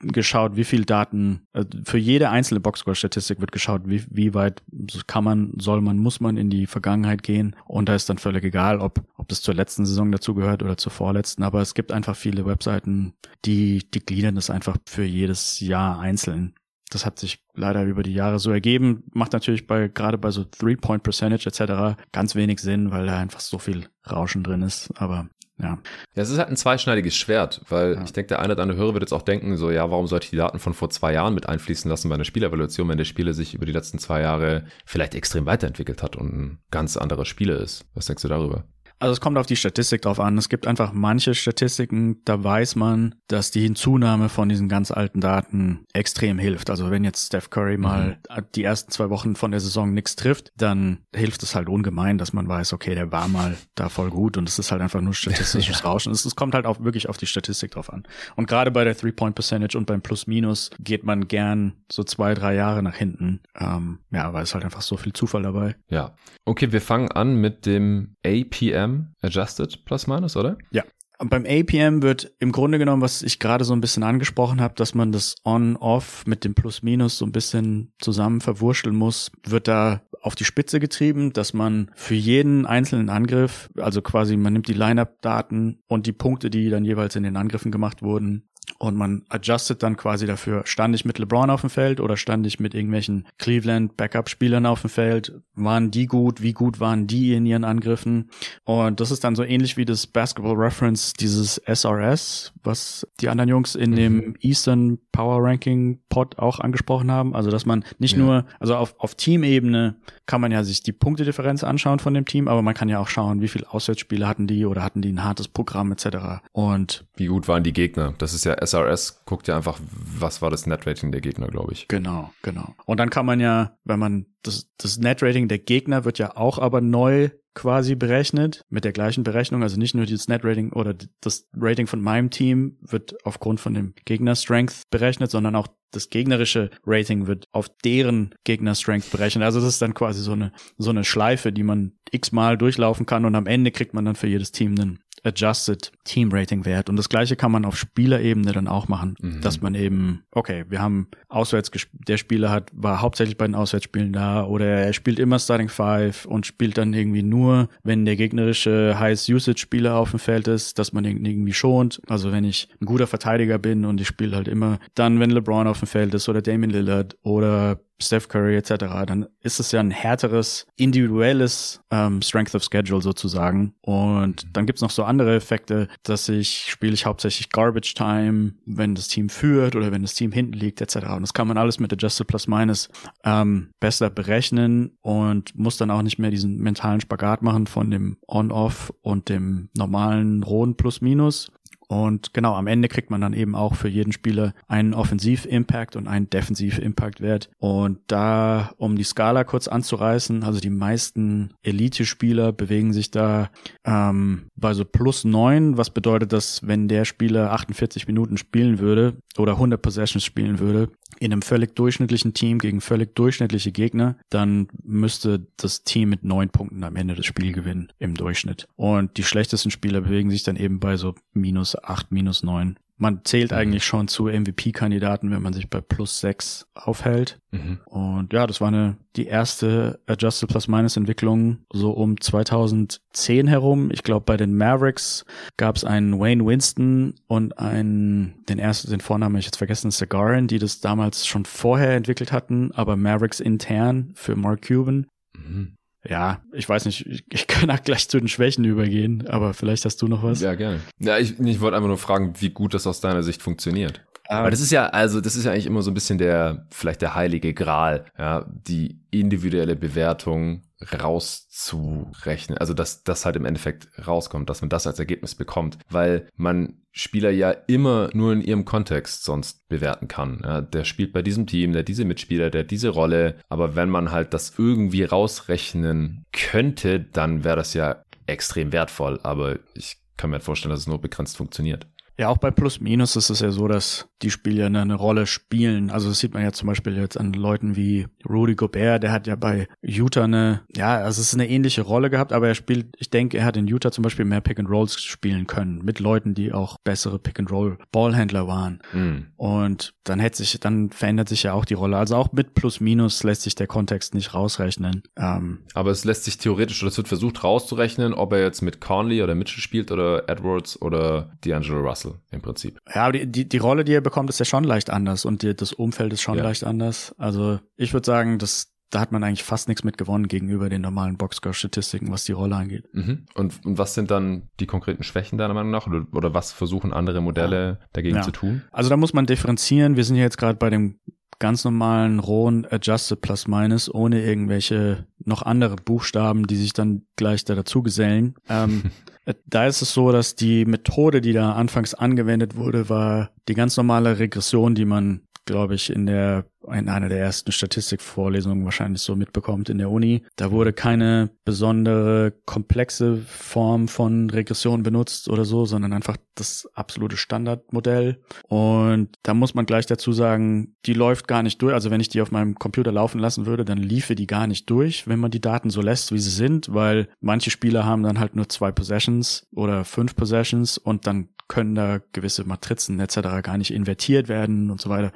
geschaut, 0.00 0.56
wie 0.56 0.64
viel 0.64 0.84
Daten, 0.84 1.46
äh, 1.52 1.64
für 1.84 1.98
jede 1.98 2.30
einzelne 2.30 2.60
Boxscore-Statistik 2.60 3.40
wird 3.40 3.52
geschaut, 3.52 3.82
wie, 3.84 4.04
wie 4.10 4.34
weit 4.34 4.62
kann 5.06 5.24
man, 5.24 5.52
soll 5.58 5.80
man, 5.80 5.98
muss 5.98 6.20
man 6.20 6.36
in 6.36 6.50
die 6.50 6.66
Vergangenheit 6.66 7.22
gehen 7.22 7.56
und 7.66 7.88
da 7.88 7.94
ist 7.94 8.08
dann 8.08 8.18
völlig 8.18 8.44
egal, 8.44 8.78
ob, 8.80 9.02
ob 9.16 9.28
das 9.28 9.42
zur 9.42 9.54
letzten 9.54 9.86
Saison 9.86 10.10
dazugehört 10.20 10.62
oder 10.62 10.76
zur 10.76 10.92
vorletzten, 10.92 11.42
aber 11.42 11.60
es 11.60 11.74
gibt 11.74 11.92
einfach 11.92 12.16
viele 12.16 12.46
Webseiten, 12.46 13.14
die, 13.44 13.90
die 13.90 14.04
gliedern 14.04 14.34
das 14.34 14.50
einfach 14.50 14.76
für 14.86 15.04
jedes 15.04 15.60
Jahr 15.60 15.98
einzeln. 15.98 16.54
Das 16.90 17.06
hat 17.06 17.18
sich 17.18 17.44
leider 17.54 17.84
über 17.84 18.02
die 18.02 18.14
Jahre 18.14 18.40
so 18.40 18.50
ergeben. 18.50 19.04
Macht 19.12 19.32
natürlich 19.32 19.66
bei, 19.66 19.86
gerade 19.88 20.18
bei 20.18 20.32
so 20.32 20.44
Three-Point 20.44 21.04
Percentage 21.04 21.46
etc. 21.48 22.00
ganz 22.10 22.34
wenig 22.34 22.60
Sinn, 22.60 22.90
weil 22.90 23.06
da 23.06 23.18
einfach 23.18 23.40
so 23.40 23.58
viel 23.58 23.86
Rauschen 24.10 24.42
drin 24.42 24.62
ist. 24.62 24.90
Aber 24.96 25.28
ja. 25.62 25.78
Ja, 26.14 26.22
es 26.22 26.30
ist 26.30 26.38
halt 26.38 26.48
ein 26.48 26.56
zweischneidiges 26.56 27.14
Schwert, 27.14 27.60
weil 27.68 27.94
ja. 27.94 28.02
ich 28.02 28.12
denke, 28.12 28.28
der 28.28 28.40
eine 28.40 28.54
oder 28.54 28.62
andere 28.62 28.78
Hörer 28.78 28.94
wird 28.94 29.02
jetzt 29.04 29.12
auch 29.12 29.22
denken, 29.22 29.56
so, 29.56 29.70
ja, 29.70 29.90
warum 29.90 30.06
sollte 30.06 30.24
ich 30.24 30.30
die 30.30 30.36
Daten 30.36 30.58
von 30.58 30.74
vor 30.74 30.90
zwei 30.90 31.12
Jahren 31.12 31.34
mit 31.34 31.48
einfließen 31.48 31.88
lassen 31.88 32.08
bei 32.08 32.14
einer 32.14 32.24
Spielevaluation, 32.24 32.88
wenn 32.88 32.98
der 32.98 33.04
Spieler 33.04 33.34
sich 33.34 33.54
über 33.54 33.66
die 33.66 33.72
letzten 33.72 33.98
zwei 33.98 34.22
Jahre 34.22 34.64
vielleicht 34.84 35.14
extrem 35.14 35.46
weiterentwickelt 35.46 36.02
hat 36.02 36.16
und 36.16 36.32
ein 36.32 36.58
ganz 36.70 36.96
anderer 36.96 37.24
Spieler 37.24 37.58
ist. 37.60 37.84
Was 37.94 38.06
denkst 38.06 38.22
du 38.22 38.28
darüber? 38.28 38.64
Also 39.00 39.14
es 39.14 39.20
kommt 39.20 39.38
auf 39.38 39.46
die 39.46 39.56
Statistik 39.56 40.02
drauf 40.02 40.20
an. 40.20 40.36
Es 40.36 40.50
gibt 40.50 40.66
einfach 40.66 40.92
manche 40.92 41.34
Statistiken, 41.34 42.22
da 42.26 42.44
weiß 42.44 42.76
man, 42.76 43.14
dass 43.28 43.50
die 43.50 43.62
Hinzunahme 43.62 44.28
von 44.28 44.50
diesen 44.50 44.68
ganz 44.68 44.90
alten 44.90 45.22
Daten 45.22 45.86
extrem 45.94 46.38
hilft. 46.38 46.68
Also 46.68 46.90
wenn 46.90 47.02
jetzt 47.02 47.28
Steph 47.28 47.48
Curry 47.48 47.78
mhm. 47.78 47.82
mal 47.82 48.18
die 48.54 48.62
ersten 48.62 48.90
zwei 48.90 49.08
Wochen 49.08 49.36
von 49.36 49.52
der 49.52 49.60
Saison 49.60 49.94
nichts 49.94 50.16
trifft, 50.16 50.52
dann 50.54 50.98
hilft 51.14 51.42
es 51.42 51.54
halt 51.54 51.70
ungemein, 51.70 52.18
dass 52.18 52.34
man 52.34 52.46
weiß, 52.46 52.74
okay, 52.74 52.94
der 52.94 53.10
war 53.10 53.26
mal 53.28 53.56
da 53.74 53.88
voll 53.88 54.10
gut 54.10 54.36
und 54.36 54.46
es 54.46 54.58
ist 54.58 54.70
halt 54.70 54.82
einfach 54.82 55.00
nur 55.00 55.14
statistisches 55.14 55.78
ja. 55.82 55.88
Rauschen. 55.88 56.12
Es, 56.12 56.26
es, 56.26 56.36
kommt 56.36 56.54
halt 56.54 56.66
auch 56.66 56.80
wirklich 56.80 57.08
auf 57.08 57.16
die 57.16 57.26
Statistik 57.26 57.70
drauf 57.70 57.90
an. 57.90 58.02
Und 58.36 58.48
gerade 58.48 58.70
bei 58.70 58.84
der 58.84 58.96
Three-Point-Percentage 58.96 59.78
und 59.78 59.86
beim 59.86 60.02
Plus-Minus 60.02 60.70
geht 60.78 61.04
man 61.04 61.26
gern 61.26 61.72
so 61.90 62.04
zwei, 62.04 62.34
drei 62.34 62.54
Jahre 62.54 62.82
nach 62.82 62.96
hinten. 62.96 63.40
Ähm, 63.58 64.00
ja, 64.10 64.32
weil 64.34 64.42
es 64.42 64.54
halt 64.54 64.64
einfach 64.64 64.82
so 64.82 64.98
viel 64.98 65.14
Zufall 65.14 65.42
dabei. 65.42 65.76
Ja. 65.88 66.14
Okay, 66.44 66.72
wir 66.72 66.80
fangen 66.82 67.10
an 67.12 67.36
mit 67.36 67.64
dem 67.64 68.16
APM 68.26 68.89
Adjusted 69.22 69.84
Plus 69.84 70.06
Minus, 70.06 70.36
oder? 70.36 70.58
Ja. 70.70 70.84
Und 71.20 71.28
beim 71.28 71.44
APM 71.44 72.00
wird 72.00 72.32
im 72.38 72.50
Grunde 72.50 72.78
genommen, 72.78 73.02
was 73.02 73.22
ich 73.22 73.38
gerade 73.38 73.64
so 73.64 73.74
ein 73.74 73.82
bisschen 73.82 74.02
angesprochen 74.02 74.62
habe, 74.62 74.72
dass 74.74 74.94
man 74.94 75.12
das 75.12 75.34
On-Off 75.44 76.26
mit 76.26 76.44
dem 76.44 76.54
Plus-Minus 76.54 77.18
so 77.18 77.26
ein 77.26 77.32
bisschen 77.32 77.92
zusammen 77.98 78.40
verwurschteln 78.40 78.96
muss, 78.96 79.30
wird 79.46 79.68
da 79.68 80.00
auf 80.22 80.34
die 80.34 80.46
Spitze 80.46 80.80
getrieben, 80.80 81.34
dass 81.34 81.52
man 81.52 81.90
für 81.94 82.14
jeden 82.14 82.64
einzelnen 82.64 83.10
Angriff, 83.10 83.68
also 83.76 84.00
quasi 84.00 84.38
man 84.38 84.54
nimmt 84.54 84.68
die 84.68 84.72
Line-Up-Daten 84.72 85.82
und 85.88 86.06
die 86.06 86.12
Punkte, 86.12 86.48
die 86.48 86.70
dann 86.70 86.86
jeweils 86.86 87.16
in 87.16 87.22
den 87.22 87.36
Angriffen 87.36 87.70
gemacht 87.70 88.02
wurden, 88.02 88.48
und 88.78 88.96
man 88.96 89.24
adjustet 89.28 89.82
dann 89.82 89.96
quasi 89.96 90.26
dafür, 90.26 90.62
stand 90.64 90.94
ich 90.94 91.04
mit 91.04 91.18
LeBron 91.18 91.50
auf 91.50 91.62
dem 91.62 91.70
Feld 91.70 92.00
oder 92.00 92.16
stand 92.16 92.46
ich 92.46 92.60
mit 92.60 92.74
irgendwelchen 92.74 93.26
Cleveland 93.38 93.96
Backup-Spielern 93.96 94.66
auf 94.66 94.82
dem 94.82 94.90
Feld? 94.90 95.32
Waren 95.54 95.90
die 95.90 96.06
gut? 96.06 96.42
Wie 96.42 96.52
gut 96.52 96.80
waren 96.80 97.06
die 97.06 97.34
in 97.34 97.46
ihren 97.46 97.64
Angriffen? 97.64 98.30
Und 98.64 99.00
das 99.00 99.10
ist 99.10 99.24
dann 99.24 99.34
so 99.34 99.42
ähnlich 99.42 99.76
wie 99.76 99.84
das 99.84 100.06
Basketball 100.06 100.54
Reference, 100.54 101.12
dieses 101.12 101.60
SRS, 101.66 102.52
was 102.62 103.06
die 103.20 103.28
anderen 103.28 103.48
Jungs 103.48 103.74
in 103.74 103.90
mhm. 103.90 103.96
dem 103.96 104.36
Eastern 104.40 104.98
Power 105.12 105.42
Ranking 105.42 106.00
Pod 106.08 106.38
auch 106.38 106.60
angesprochen 106.60 107.10
haben. 107.10 107.34
Also, 107.34 107.50
dass 107.50 107.66
man 107.66 107.84
nicht 107.98 108.16
ja. 108.16 108.18
nur, 108.18 108.44
also 108.58 108.76
auf, 108.76 108.94
auf 108.98 109.14
Teamebene 109.14 109.96
kann 110.26 110.40
man 110.40 110.52
ja 110.52 110.62
sich 110.64 110.82
die 110.82 110.92
Punktedifferenz 110.92 111.64
anschauen 111.64 111.98
von 111.98 112.14
dem 112.14 112.24
Team, 112.24 112.48
aber 112.48 112.62
man 112.62 112.74
kann 112.74 112.88
ja 112.88 112.98
auch 112.98 113.08
schauen, 113.08 113.40
wie 113.40 113.48
viele 113.48 113.70
Auswärtsspiele 113.70 114.26
hatten 114.26 114.46
die 114.46 114.64
oder 114.64 114.82
hatten 114.82 115.02
die 115.02 115.12
ein 115.12 115.24
hartes 115.24 115.48
Programm 115.48 115.92
etc. 115.92 116.42
Und 116.52 117.04
wie 117.16 117.26
gut 117.26 117.48
waren 117.48 117.62
die 117.62 117.72
Gegner? 117.72 118.14
Das 118.18 118.32
ist 118.34 118.44
ja 118.44 118.54
SRS 118.64 119.24
guckt 119.24 119.48
ja 119.48 119.56
einfach, 119.56 119.80
was 120.18 120.42
war 120.42 120.50
das 120.50 120.66
Netrating 120.66 121.12
der 121.12 121.20
Gegner, 121.20 121.48
glaube 121.48 121.72
ich. 121.72 121.88
Genau, 121.88 122.32
genau. 122.42 122.74
Und 122.86 123.00
dann 123.00 123.10
kann 123.10 123.26
man 123.26 123.40
ja, 123.40 123.76
wenn 123.84 123.98
man 123.98 124.26
das, 124.42 124.70
das 124.78 124.98
Netrating 124.98 125.48
der 125.48 125.58
Gegner 125.58 126.04
wird 126.04 126.18
ja 126.18 126.36
auch 126.36 126.58
aber 126.58 126.80
neu 126.80 127.30
quasi 127.54 127.94
berechnet 127.96 128.64
mit 128.68 128.84
der 128.84 128.92
gleichen 128.92 129.24
Berechnung, 129.24 129.62
also 129.62 129.76
nicht 129.76 129.94
nur 129.94 130.06
das 130.06 130.28
Net-Rating 130.28 130.72
oder 130.72 130.94
das 131.20 131.48
Rating 131.54 131.86
von 131.86 132.00
meinem 132.00 132.30
Team 132.30 132.78
wird 132.80 133.14
aufgrund 133.26 133.60
von 133.60 133.74
dem 133.74 133.94
Gegner-Strength 134.04 134.90
berechnet, 134.90 135.30
sondern 135.30 135.56
auch 135.56 135.66
das 135.90 136.10
gegnerische 136.10 136.70
Rating 136.86 137.26
wird 137.26 137.48
auf 137.50 137.68
deren 137.84 138.34
Gegner-Strength 138.44 139.10
berechnet. 139.10 139.42
Also 139.42 139.58
das 139.58 139.70
ist 139.70 139.82
dann 139.82 139.94
quasi 139.94 140.22
so 140.22 140.32
eine, 140.32 140.52
so 140.78 140.90
eine 140.90 141.02
Schleife, 141.02 141.52
die 141.52 141.64
man 141.64 141.92
x-mal 142.12 142.56
durchlaufen 142.56 143.06
kann 143.06 143.24
und 143.24 143.34
am 143.34 143.46
Ende 143.46 143.72
kriegt 143.72 143.94
man 143.94 144.04
dann 144.04 144.14
für 144.14 144.28
jedes 144.28 144.52
Team 144.52 144.76
einen 144.78 145.00
Adjusted 145.24 145.92
Team 146.04 146.30
Rating 146.32 146.64
Wert. 146.64 146.88
Und 146.88 146.96
das 146.96 147.08
gleiche 147.08 147.36
kann 147.36 147.52
man 147.52 147.64
auf 147.64 147.76
Spielerebene 147.76 148.52
dann 148.52 148.68
auch 148.68 148.88
machen, 148.88 149.16
mhm. 149.20 149.40
dass 149.40 149.60
man 149.60 149.74
eben, 149.74 150.24
okay, 150.32 150.64
wir 150.68 150.80
haben 150.80 151.08
auswärts, 151.28 151.70
der 151.92 152.16
Spieler 152.16 152.50
hat, 152.50 152.70
war 152.74 153.00
hauptsächlich 153.00 153.36
bei 153.36 153.46
den 153.46 153.54
Auswärtsspielen 153.54 154.12
da 154.12 154.44
oder 154.44 154.66
er 154.66 154.92
spielt 154.92 155.18
immer 155.18 155.38
Starting 155.38 155.68
Five 155.68 156.26
und 156.26 156.46
spielt 156.46 156.78
dann 156.78 156.92
irgendwie 156.92 157.22
nur, 157.22 157.68
wenn 157.82 158.04
der 158.04 158.16
gegnerische 158.16 158.98
Highest 158.98 159.28
Usage 159.28 159.58
Spieler 159.60 159.96
auf 159.96 160.10
dem 160.10 160.18
Feld 160.18 160.48
ist, 160.48 160.78
dass 160.78 160.92
man 160.92 161.04
ihn 161.04 161.24
irgendwie 161.24 161.52
schont. 161.52 162.00
Also 162.08 162.32
wenn 162.32 162.44
ich 162.44 162.68
ein 162.80 162.86
guter 162.86 163.06
Verteidiger 163.06 163.58
bin 163.58 163.84
und 163.84 164.00
ich 164.00 164.06
spiele 164.06 164.36
halt 164.36 164.48
immer 164.48 164.78
dann, 164.94 165.20
wenn 165.20 165.30
LeBron 165.30 165.66
auf 165.66 165.80
dem 165.80 165.88
Feld 165.88 166.14
ist 166.14 166.28
oder 166.28 166.42
Damien 166.42 166.70
Lillard 166.70 167.16
oder 167.22 167.80
Steph 168.02 168.28
Curry 168.28 168.56
etc., 168.56 168.74
dann 169.06 169.26
ist 169.40 169.60
es 169.60 169.72
ja 169.72 169.80
ein 169.80 169.90
härteres, 169.90 170.66
individuelles 170.76 171.80
ähm, 171.90 172.22
Strength 172.22 172.54
of 172.54 172.64
Schedule 172.64 173.02
sozusagen. 173.02 173.74
Und 173.82 174.46
dann 174.52 174.66
gibt's 174.66 174.82
noch 174.82 174.90
so 174.90 175.04
andere 175.04 175.34
Effekte, 175.34 175.88
dass 176.02 176.28
ich 176.28 176.66
spiele 176.68 176.94
ich 176.94 177.06
hauptsächlich 177.06 177.50
Garbage 177.50 177.94
Time, 177.94 178.54
wenn 178.66 178.94
das 178.94 179.08
Team 179.08 179.28
führt 179.28 179.76
oder 179.76 179.92
wenn 179.92 180.02
das 180.02 180.14
Team 180.14 180.32
hinten 180.32 180.54
liegt 180.54 180.80
etc. 180.80 180.96
Und 181.14 181.22
das 181.22 181.34
kann 181.34 181.48
man 181.48 181.58
alles 181.58 181.78
mit 181.78 181.92
Adjusted 181.92 182.26
Plus 182.26 182.46
Minus 182.46 182.88
ähm, 183.24 183.70
besser 183.80 184.10
berechnen 184.10 184.96
und 185.00 185.56
muss 185.56 185.76
dann 185.76 185.90
auch 185.90 186.02
nicht 186.02 186.18
mehr 186.18 186.30
diesen 186.30 186.58
mentalen 186.58 187.00
Spagat 187.00 187.42
machen 187.42 187.66
von 187.66 187.90
dem 187.90 188.16
On-Off 188.26 188.92
und 189.02 189.28
dem 189.28 189.68
normalen 189.76 190.42
rohen 190.42 190.76
Plus 190.76 191.00
Minus, 191.00 191.50
und 191.90 192.32
genau, 192.34 192.54
am 192.54 192.68
Ende 192.68 192.86
kriegt 192.86 193.10
man 193.10 193.20
dann 193.20 193.32
eben 193.32 193.56
auch 193.56 193.74
für 193.74 193.88
jeden 193.88 194.12
Spieler 194.12 194.54
einen 194.68 194.94
Offensiv-Impact 194.94 195.96
und 195.96 196.06
einen 196.06 196.30
Defensiv-Impact-Wert. 196.30 197.50
Und 197.58 197.98
da, 198.06 198.70
um 198.76 198.94
die 198.94 199.02
Skala 199.02 199.42
kurz 199.42 199.66
anzureißen, 199.66 200.44
also 200.44 200.60
die 200.60 200.70
meisten 200.70 201.52
Elite-Spieler 201.64 202.52
bewegen 202.52 202.92
sich 202.92 203.10
da 203.10 203.50
ähm, 203.84 204.44
bei 204.54 204.72
so 204.72 204.84
plus 204.84 205.24
neun, 205.24 205.78
was 205.78 205.90
bedeutet, 205.90 206.32
dass 206.32 206.64
wenn 206.64 206.86
der 206.86 207.04
Spieler 207.04 207.50
48 207.50 208.06
Minuten 208.06 208.36
spielen 208.36 208.78
würde 208.78 209.16
oder 209.36 209.54
100 209.54 209.82
Possessions 209.82 210.24
spielen 210.24 210.60
würde, 210.60 210.90
in 211.18 211.32
einem 211.32 211.42
völlig 211.42 211.74
durchschnittlichen 211.74 212.34
Team 212.34 212.58
gegen 212.58 212.80
völlig 212.80 213.14
durchschnittliche 213.14 213.72
Gegner, 213.72 214.16
dann 214.30 214.68
müsste 214.82 215.46
das 215.56 215.82
Team 215.82 216.10
mit 216.10 216.24
neun 216.24 216.50
Punkten 216.50 216.84
am 216.84 216.96
Ende 216.96 217.14
das 217.14 217.26
Spiel 217.26 217.52
gewinnen 217.52 217.92
im 217.98 218.14
Durchschnitt. 218.14 218.68
Und 218.76 219.16
die 219.16 219.24
schlechtesten 219.24 219.70
Spieler 219.70 220.02
bewegen 220.02 220.30
sich 220.30 220.44
dann 220.44 220.56
eben 220.56 220.80
bei 220.80 220.96
so 220.96 221.14
minus 221.34 221.74
acht, 221.82 222.12
minus 222.12 222.42
neun. 222.42 222.78
Man 223.00 223.22
zählt 223.24 223.50
mhm. 223.50 223.56
eigentlich 223.56 223.84
schon 223.86 224.08
zu 224.08 224.26
MVP-Kandidaten, 224.26 225.30
wenn 225.30 225.40
man 225.40 225.54
sich 225.54 225.70
bei 225.70 225.80
plus 225.80 226.20
sechs 226.20 226.66
aufhält. 226.74 227.38
Mhm. 227.50 227.80
Und 227.86 228.34
ja, 228.34 228.46
das 228.46 228.60
war 228.60 228.68
eine 228.68 228.98
die 229.16 229.24
erste 229.24 230.00
Adjusted 230.06 230.50
Plus 230.50 230.68
Minus 230.68 230.98
Entwicklung 230.98 231.60
so 231.72 231.92
um 231.92 232.20
2010 232.20 233.46
herum. 233.46 233.90
Ich 233.90 234.02
glaube, 234.02 234.26
bei 234.26 234.36
den 234.36 234.54
Mavericks 234.54 235.24
gab 235.56 235.76
es 235.76 235.84
einen 235.84 236.20
Wayne 236.20 236.44
Winston 236.44 237.14
und 237.26 237.58
einen, 237.58 238.44
den 238.50 238.58
ersten, 238.58 238.90
den 238.90 239.00
Vornamen 239.00 239.36
ich 239.38 239.46
jetzt 239.46 239.56
vergessen, 239.56 239.90
Sagarin, 239.90 240.46
die 240.46 240.58
das 240.58 240.80
damals 240.80 241.26
schon 241.26 241.46
vorher 241.46 241.96
entwickelt 241.96 242.32
hatten, 242.32 242.70
aber 242.72 242.96
Mavericks 242.96 243.40
intern 243.40 244.12
für 244.14 244.36
Mark 244.36 244.68
Cuban. 244.68 245.06
Mhm. 245.34 245.72
Ja, 246.08 246.40
ich 246.52 246.68
weiß 246.68 246.86
nicht, 246.86 247.06
ich, 247.06 247.24
ich 247.28 247.46
kann 247.46 247.70
auch 247.70 247.82
gleich 247.82 248.08
zu 248.08 248.18
den 248.18 248.28
Schwächen 248.28 248.64
übergehen, 248.64 249.26
aber 249.28 249.52
vielleicht 249.52 249.84
hast 249.84 250.00
du 250.00 250.08
noch 250.08 250.22
was. 250.22 250.40
Ja, 250.40 250.54
gerne. 250.54 250.80
Ja, 250.98 251.18
ich, 251.18 251.38
ich 251.38 251.60
wollte 251.60 251.76
einfach 251.76 251.88
nur 251.88 251.98
fragen, 251.98 252.34
wie 252.38 252.50
gut 252.50 252.74
das 252.74 252.86
aus 252.86 253.00
deiner 253.00 253.22
Sicht 253.22 253.42
funktioniert. 253.42 254.02
Aber 254.30 254.46
ah. 254.46 254.50
das 254.50 254.60
ist 254.60 254.70
ja, 254.70 254.86
also 254.86 255.20
das 255.20 255.34
ist 255.34 255.44
ja 255.44 255.52
eigentlich 255.52 255.66
immer 255.66 255.82
so 255.82 255.90
ein 255.90 255.94
bisschen 255.94 256.16
der, 256.16 256.66
vielleicht 256.70 257.02
der 257.02 257.16
heilige 257.16 257.52
Gral, 257.52 258.04
ja, 258.16 258.46
die 258.48 259.00
individuelle 259.10 259.74
Bewertung 259.74 260.62
rauszurechnen. 260.80 262.56
Also 262.56 262.72
dass 262.72 263.02
das 263.02 263.26
halt 263.26 263.36
im 263.36 263.44
Endeffekt 263.44 263.88
rauskommt, 264.06 264.48
dass 264.48 264.60
man 264.62 264.70
das 264.70 264.86
als 264.86 265.00
Ergebnis 265.00 265.34
bekommt, 265.34 265.78
weil 265.90 266.28
man 266.36 266.79
Spieler 266.92 267.30
ja 267.30 267.50
immer 267.50 268.10
nur 268.12 268.32
in 268.32 268.42
ihrem 268.42 268.64
Kontext 268.64 269.24
sonst 269.24 269.68
bewerten 269.68 270.08
kann. 270.08 270.40
Ja, 270.42 270.60
der 270.60 270.84
spielt 270.84 271.12
bei 271.12 271.22
diesem 271.22 271.46
Team, 271.46 271.72
der 271.72 271.82
diese 271.82 272.04
Mitspieler, 272.04 272.50
der 272.50 272.64
diese 272.64 272.88
Rolle. 272.88 273.36
Aber 273.48 273.76
wenn 273.76 273.90
man 273.90 274.10
halt 274.10 274.34
das 274.34 274.54
irgendwie 274.58 275.04
rausrechnen 275.04 276.24
könnte, 276.32 277.00
dann 277.00 277.44
wäre 277.44 277.56
das 277.56 277.74
ja 277.74 278.04
extrem 278.26 278.72
wertvoll. 278.72 279.20
Aber 279.22 279.58
ich 279.74 279.98
kann 280.16 280.30
mir 280.30 280.36
halt 280.36 280.44
vorstellen, 280.44 280.70
dass 280.70 280.80
es 280.80 280.86
nur 280.86 281.00
begrenzt 281.00 281.36
funktioniert. 281.36 281.86
Ja, 282.20 282.28
auch 282.28 282.36
bei 282.36 282.50
Plus 282.50 282.80
Minus 282.80 283.16
ist 283.16 283.30
es 283.30 283.40
ja 283.40 283.50
so, 283.50 283.66
dass 283.66 284.06
die 284.20 284.30
Spieler 284.30 284.66
eine 284.66 284.94
Rolle 284.94 285.26
spielen. 285.26 285.90
Also 285.90 286.10
das 286.10 286.18
sieht 286.18 286.34
man 286.34 286.42
ja 286.42 286.52
zum 286.52 286.66
Beispiel 286.66 286.94
jetzt 286.94 287.18
an 287.18 287.32
Leuten 287.32 287.76
wie 287.76 288.08
Rudy 288.28 288.56
Gobert, 288.56 289.02
der 289.02 289.10
hat 289.10 289.26
ja 289.26 289.36
bei 289.36 289.68
Utah 289.80 290.24
eine, 290.24 290.60
ja, 290.76 290.98
also 290.98 291.22
es 291.22 291.28
ist 291.28 291.34
eine 291.34 291.48
ähnliche 291.48 291.80
Rolle 291.80 292.10
gehabt, 292.10 292.34
aber 292.34 292.48
er 292.48 292.54
spielt, 292.54 292.94
ich 292.98 293.08
denke, 293.08 293.38
er 293.38 293.46
hat 293.46 293.56
in 293.56 293.66
Utah 293.66 293.90
zum 293.90 294.02
Beispiel 294.02 294.26
mehr 294.26 294.42
Pick 294.42 294.58
and 294.58 294.68
Rolls 294.68 295.00
spielen 295.02 295.46
können 295.46 295.82
mit 295.82 295.98
Leuten, 295.98 296.34
die 296.34 296.52
auch 296.52 296.76
bessere 296.84 297.18
Pick 297.18 297.38
and 297.38 297.50
Roll 297.50 297.78
Ballhändler 297.90 298.46
waren. 298.46 298.82
Mhm. 298.92 299.28
Und 299.36 299.94
dann 300.04 300.20
hätte 300.20 300.36
sich, 300.36 300.60
dann 300.60 300.90
verändert 300.90 301.30
sich 301.30 301.44
ja 301.44 301.54
auch 301.54 301.64
die 301.64 301.72
Rolle. 301.72 301.96
Also 301.96 302.16
auch 302.16 302.32
mit 302.32 302.52
Plus 302.52 302.80
Minus 302.80 303.22
lässt 303.22 303.42
sich 303.42 303.54
der 303.54 303.66
Kontext 303.66 304.12
nicht 304.12 304.34
rausrechnen. 304.34 305.04
Ähm, 305.16 305.60
aber 305.72 305.90
es 305.90 306.04
lässt 306.04 306.24
sich 306.24 306.36
theoretisch, 306.36 306.82
oder 306.82 306.90
es 306.90 306.98
wird 306.98 307.08
versucht 307.08 307.42
rauszurechnen, 307.42 308.12
ob 308.12 308.34
er 308.34 308.42
jetzt 308.42 308.60
mit 308.60 308.82
Conley 308.82 309.22
oder 309.22 309.34
Mitchell 309.34 309.62
spielt 309.62 309.90
oder 309.90 310.28
Edwards 310.28 310.80
oder 310.82 311.32
D'Angelo 311.42 311.80
Russell. 311.80 312.09
Wechsel 312.10 312.20
im 312.30 312.42
Prinzip. 312.42 312.80
Ja, 312.94 313.04
aber 313.04 313.12
die, 313.12 313.26
die, 313.26 313.48
die 313.48 313.58
Rolle, 313.58 313.84
die 313.84 313.92
er 313.92 314.00
bekommt, 314.00 314.30
ist 314.30 314.38
ja 314.38 314.44
schon 314.44 314.64
leicht 314.64 314.90
anders 314.90 315.24
und 315.24 315.42
die, 315.42 315.54
das 315.54 315.72
Umfeld 315.72 316.12
ist 316.12 316.22
schon 316.22 316.36
ja. 316.36 316.44
leicht 316.44 316.64
anders. 316.64 317.14
Also 317.18 317.60
ich 317.76 317.92
würde 317.92 318.06
sagen, 318.06 318.38
das, 318.38 318.72
da 318.90 319.00
hat 319.00 319.12
man 319.12 319.22
eigentlich 319.22 319.44
fast 319.44 319.68
nichts 319.68 319.84
mit 319.84 319.98
gewonnen 319.98 320.28
gegenüber 320.28 320.68
den 320.68 320.82
normalen 320.82 321.16
Boxscore-Statistiken, 321.16 322.10
was 322.10 322.24
die 322.24 322.32
Rolle 322.32 322.56
angeht. 322.56 322.84
Mhm. 322.92 323.26
Und, 323.34 323.64
und 323.64 323.78
was 323.78 323.94
sind 323.94 324.10
dann 324.10 324.48
die 324.58 324.66
konkreten 324.66 325.02
Schwächen 325.02 325.38
deiner 325.38 325.54
Meinung 325.54 325.70
nach? 325.70 325.86
Oder, 325.86 326.06
oder 326.12 326.34
was 326.34 326.52
versuchen 326.52 326.92
andere 326.92 327.20
Modelle 327.20 327.78
ja. 327.80 327.86
dagegen 327.92 328.16
ja. 328.16 328.22
zu 328.22 328.32
tun? 328.32 328.62
Also 328.72 328.90
da 328.90 328.96
muss 328.96 329.12
man 329.12 329.26
differenzieren. 329.26 329.96
Wir 329.96 330.04
sind 330.04 330.16
ja 330.16 330.22
jetzt 330.22 330.38
gerade 330.38 330.58
bei 330.58 330.70
dem 330.70 330.98
ganz 331.38 331.64
normalen 331.64 332.18
rohen 332.18 332.66
Adjusted 332.70 333.22
Plus 333.22 333.48
Minus 333.48 333.92
ohne 333.92 334.22
irgendwelche 334.22 335.06
noch 335.24 335.40
andere 335.40 335.76
Buchstaben, 335.76 336.46
die 336.46 336.56
sich 336.56 336.74
dann 336.74 337.06
gleich 337.16 337.46
da 337.46 337.54
dazu 337.54 337.82
gesellen. 337.82 338.34
Ähm, 338.48 338.90
da 339.46 339.66
ist 339.66 339.82
es 339.82 339.92
so, 339.92 340.12
dass 340.12 340.34
die 340.34 340.64
Methode, 340.64 341.20
die 341.20 341.32
da 341.32 341.52
anfangs 341.52 341.94
angewendet 341.94 342.56
wurde, 342.56 342.88
war 342.88 343.30
die 343.48 343.54
ganz 343.54 343.76
normale 343.76 344.18
Regression, 344.18 344.74
die 344.74 344.84
man 344.84 345.22
glaube 345.50 345.74
ich, 345.74 345.90
in 345.90 346.06
der 346.06 346.44
in 346.68 346.88
einer 346.88 347.08
der 347.08 347.18
ersten 347.18 347.52
Statistikvorlesungen 347.52 348.64
wahrscheinlich 348.64 349.02
so 349.02 349.16
mitbekommt 349.16 349.68
in 349.68 349.78
der 349.78 349.90
Uni. 349.90 350.22
Da 350.36 350.50
wurde 350.50 350.72
keine 350.72 351.30
besondere 351.44 352.32
komplexe 352.44 353.16
Form 353.26 353.88
von 353.88 354.30
Regression 354.30 354.82
benutzt 354.82 355.28
oder 355.28 355.44
so, 355.44 355.64
sondern 355.64 355.92
einfach 355.92 356.16
das 356.34 356.68
absolute 356.74 357.16
Standardmodell. 357.16 358.20
Und 358.48 359.10
da 359.22 359.34
muss 359.34 359.54
man 359.54 359.66
gleich 359.66 359.86
dazu 359.86 360.12
sagen, 360.12 360.74
die 360.86 360.94
läuft 360.94 361.28
gar 361.28 361.42
nicht 361.42 361.60
durch. 361.62 361.74
Also 361.74 361.90
wenn 361.90 362.00
ich 362.00 362.08
die 362.08 362.20
auf 362.20 362.30
meinem 362.30 362.54
Computer 362.56 362.92
laufen 362.92 363.18
lassen 363.18 363.46
würde, 363.46 363.64
dann 363.64 363.78
liefe 363.78 364.14
die 364.14 364.26
gar 364.26 364.46
nicht 364.46 364.68
durch, 364.70 365.06
wenn 365.08 365.18
man 365.18 365.30
die 365.30 365.40
Daten 365.40 365.70
so 365.70 365.80
lässt, 365.80 366.12
wie 366.12 366.18
sie 366.18 366.30
sind, 366.30 366.72
weil 366.72 367.08
manche 367.20 367.50
Spieler 367.50 367.84
haben 367.84 368.02
dann 368.02 368.18
halt 368.18 368.36
nur 368.36 368.48
zwei 368.48 368.72
Possessions 368.72 369.46
oder 369.52 369.84
fünf 369.84 370.14
Possessions 370.14 370.78
und 370.78 371.06
dann 371.06 371.28
können 371.50 371.74
da 371.74 371.98
gewisse 372.12 372.44
Matrizen 372.44 373.00
etc. 373.00 373.42
gar 373.42 373.58
nicht 373.58 373.72
invertiert 373.72 374.28
werden 374.28 374.70
und 374.70 374.80
so 374.80 374.88
weiter. 374.88 375.12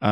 Äh, 0.00 0.06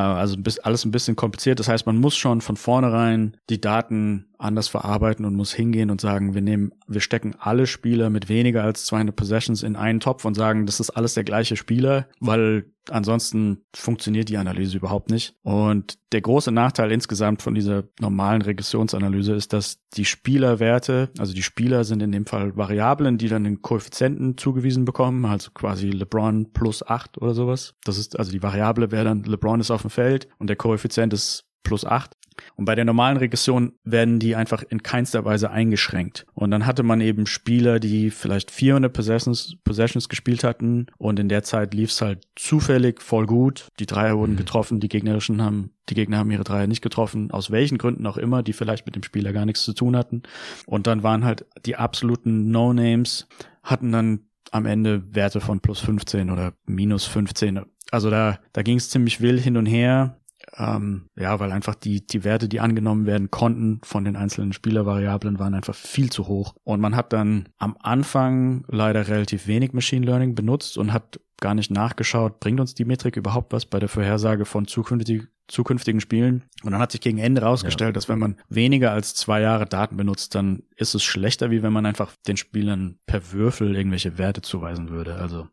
also 0.59 0.67
alles 0.67 0.85
ein 0.85 0.91
bisschen 0.91 1.17
kompliziert. 1.17 1.59
Das 1.59 1.69
heißt, 1.69 1.87
man 1.87 1.97
muss 1.97 2.17
schon 2.17 2.41
von 2.41 2.57
vornherein 2.57 3.37
die 3.51 3.61
Daten 3.61 4.27
anders 4.39 4.69
verarbeiten 4.69 5.25
und 5.25 5.35
muss 5.35 5.53
hingehen 5.53 5.91
und 5.91 6.01
sagen, 6.01 6.35
wir 6.35 6.43
nehmen, 6.43 6.73
wir 6.87 7.01
stecken 7.01 7.35
alle 7.39 7.67
Spieler 7.67 8.11
mit 8.11 8.29
weniger 8.29 8.63
als 8.63 8.87
200 8.87 9.15
Possessions 9.15 9.63
in 9.63 9.77
einen 9.77 10.01
Topf 10.01 10.25
und 10.25 10.35
sagen, 10.35 10.67
das 10.67 10.81
ist 10.81 10.91
alles 10.91 11.15
der 11.15 11.25
gleiche 11.25 11.57
Spieler, 11.57 12.09
weil 12.21 12.67
ansonsten 12.91 13.65
funktioniert 13.75 14.29
die 14.29 14.37
Analyse 14.37 14.77
überhaupt 14.77 15.11
nicht. 15.11 15.35
Und 15.43 15.99
der 16.13 16.21
große 16.21 16.53
Nachteil 16.53 16.93
insgesamt 16.93 17.43
von 17.43 17.55
dieser 17.55 17.85
normalen 18.01 18.43
Regressionsanalyse 18.43 19.35
ist, 19.35 19.53
dass 19.53 19.81
die 19.95 20.05
Spielerwerte, 20.05 21.11
also 21.19 21.35
die 21.35 21.43
Spieler 21.43 21.85
sind 21.85 22.03
in 22.03 22.13
dem 22.13 22.27
Fall 22.27 22.57
Variablen, 22.57 23.19
die 23.19 23.29
dann 23.29 23.45
den 23.45 23.63
Koeffizienten 23.63 24.37
zugewiesen 24.39 24.85
bekommen, 24.85 25.25
also 25.25 25.51
quasi 25.53 25.91
LeBron 25.91 26.53
plus 26.53 26.87
8 26.87 27.19
oder 27.19 27.35
sowas. 27.35 27.75
Das 27.85 27.99
ist, 27.99 28.19
also 28.19 28.33
die 28.33 28.43
Variable 28.43 28.91
wäre 28.91 29.05
dann, 29.05 29.25
LeBron 29.25 29.61
ist 29.61 29.71
auf 29.71 29.83
dem 29.83 29.91
Feld 29.91 30.29
und 30.39 30.49
der 30.49 30.57
Koeffizient 30.57 31.13
ist 31.13 31.45
plus 31.67 31.85
8. 31.85 32.13
Und 32.57 32.65
bei 32.65 32.75
der 32.75 32.85
normalen 32.85 33.17
Regression 33.17 33.73
werden 33.85 34.19
die 34.19 34.37
einfach 34.37 34.63
in 34.63 34.83
keinster 34.83 35.25
Weise 35.25 35.51
eingeschränkt. 35.51 36.27
Und 36.35 36.51
dann 36.51 36.67
hatte 36.67 36.83
man 36.83 37.01
eben 37.01 37.27
Spieler, 37.27 37.81
die 37.81 38.11
vielleicht 38.11 38.51
400 38.51 38.93
Possessions, 38.93 39.57
Possessions 39.65 40.09
gespielt 40.09 40.45
hatten 40.45 40.87
und 40.99 41.19
in 41.19 41.29
der 41.29 41.43
Zeit 41.43 41.75
lief 41.75 41.91
es 41.91 42.01
halt 42.01 42.27
zufällig 42.37 43.03
voll 43.03 43.27
gut. 43.27 43.69
Die 43.79 43.87
Dreier 43.87 44.19
wurden 44.19 44.33
mhm. 44.33 44.39
getroffen, 44.39 44.81
die 44.81 44.89
gegnerischen 44.89 45.43
haben, 45.43 45.71
die 45.89 45.95
Gegner 45.95 46.19
haben 46.19 46.31
ihre 46.31 46.45
Dreier 46.45 46.67
nicht 46.67 46.83
getroffen, 46.83 47.31
aus 47.31 47.51
welchen 47.51 47.79
Gründen 47.79 48.07
auch 48.07 48.17
immer, 48.17 48.43
die 48.43 48.53
vielleicht 48.53 48.87
mit 48.87 48.97
dem 48.97 49.03
Spieler 49.03 49.33
gar 49.33 49.47
nichts 49.47 49.65
zu 49.65 49.73
tun 49.73 49.97
hatten. 49.97 50.23
Und 50.67 50.87
dann 50.87 51.03
waren 51.03 51.25
halt 51.25 51.47
die 51.65 51.77
absoluten 51.77 52.51
No-Names, 52.51 53.29
hatten 53.63 53.93
dann 53.93 54.21
am 54.53 54.67
Ende 54.67 55.03
Werte 55.15 55.41
von 55.41 55.61
plus 55.61 55.81
15 55.81 56.31
oder 56.31 56.55
minus 56.67 57.05
15. 57.05 57.61
Also 57.91 58.11
da, 58.11 58.39
da 58.53 58.63
ging 58.63 58.79
es 58.79 58.91
ziemlich 58.91 59.21
wild 59.21 59.41
hin 59.41 59.57
und 59.57 59.67
her 59.67 60.19
Ähm, 60.57 61.09
ja, 61.17 61.39
weil 61.41 61.53
einfach 61.53 61.75
die, 61.75 62.07
die 62.07 62.25
Werte, 62.25 62.49
die 62.49 62.61
angenommen 62.61 63.07
werden 63.07 63.31
konnten 63.31 63.81
von 63.83 64.05
den 64.05 64.17
einzelnen 64.17 64.53
Spielervariablen, 64.53 65.39
waren 65.39 65.55
einfach 65.55 65.75
viel 65.75 66.11
zu 66.11 66.29
hoch. 66.29 66.55
Und 66.65 66.81
man 66.81 66.95
hat 66.95 67.13
dann 67.13 67.49
am 67.59 67.77
Anfang 67.81 68.65
leider 68.69 69.09
relativ 69.09 69.47
wenig 69.47 69.73
Machine 69.73 70.07
Learning 70.07 70.35
benutzt 70.35 70.79
und 70.79 70.93
hat 70.93 71.21
gar 71.41 71.55
nicht 71.55 71.71
nachgeschaut, 71.71 72.41
bringt 72.41 72.61
uns 72.61 72.75
die 72.75 72.85
Metrik 72.85 73.17
überhaupt 73.17 73.53
was 73.53 73.67
bei 73.67 73.79
der 73.79 73.89
Vorhersage 73.89 74.45
von 74.45 74.67
zukünftig, 74.67 75.29
zukünftigen 75.49 76.01
Spielen. 76.01 76.45
Und 76.63 76.73
dann 76.73 76.81
hat 76.81 76.93
sich 76.93 77.01
gegen 77.01 77.19
Ende 77.19 77.43
rausgestellt, 77.43 77.91
ja. 77.91 77.93
dass 77.93 78.09
wenn 78.09 78.19
man 78.19 78.37
weniger 78.49 78.91
als 78.91 79.15
zwei 79.15 79.41
Jahre 79.41 79.67
Daten 79.67 79.97
benutzt, 79.97 80.35
dann 80.35 80.63
ist 80.77 80.95
es 80.95 81.03
schlechter, 81.03 81.51
wie 81.51 81.63
wenn 81.63 81.73
man 81.73 81.87
einfach 81.87 82.13
den 82.27 82.37
Spielern 82.37 82.99
per 83.07 83.33
Würfel 83.33 83.77
irgendwelche 83.77 84.19
Werte 84.19 84.43
zuweisen 84.43 84.91
würde. 84.91 85.17
Also. 85.17 85.49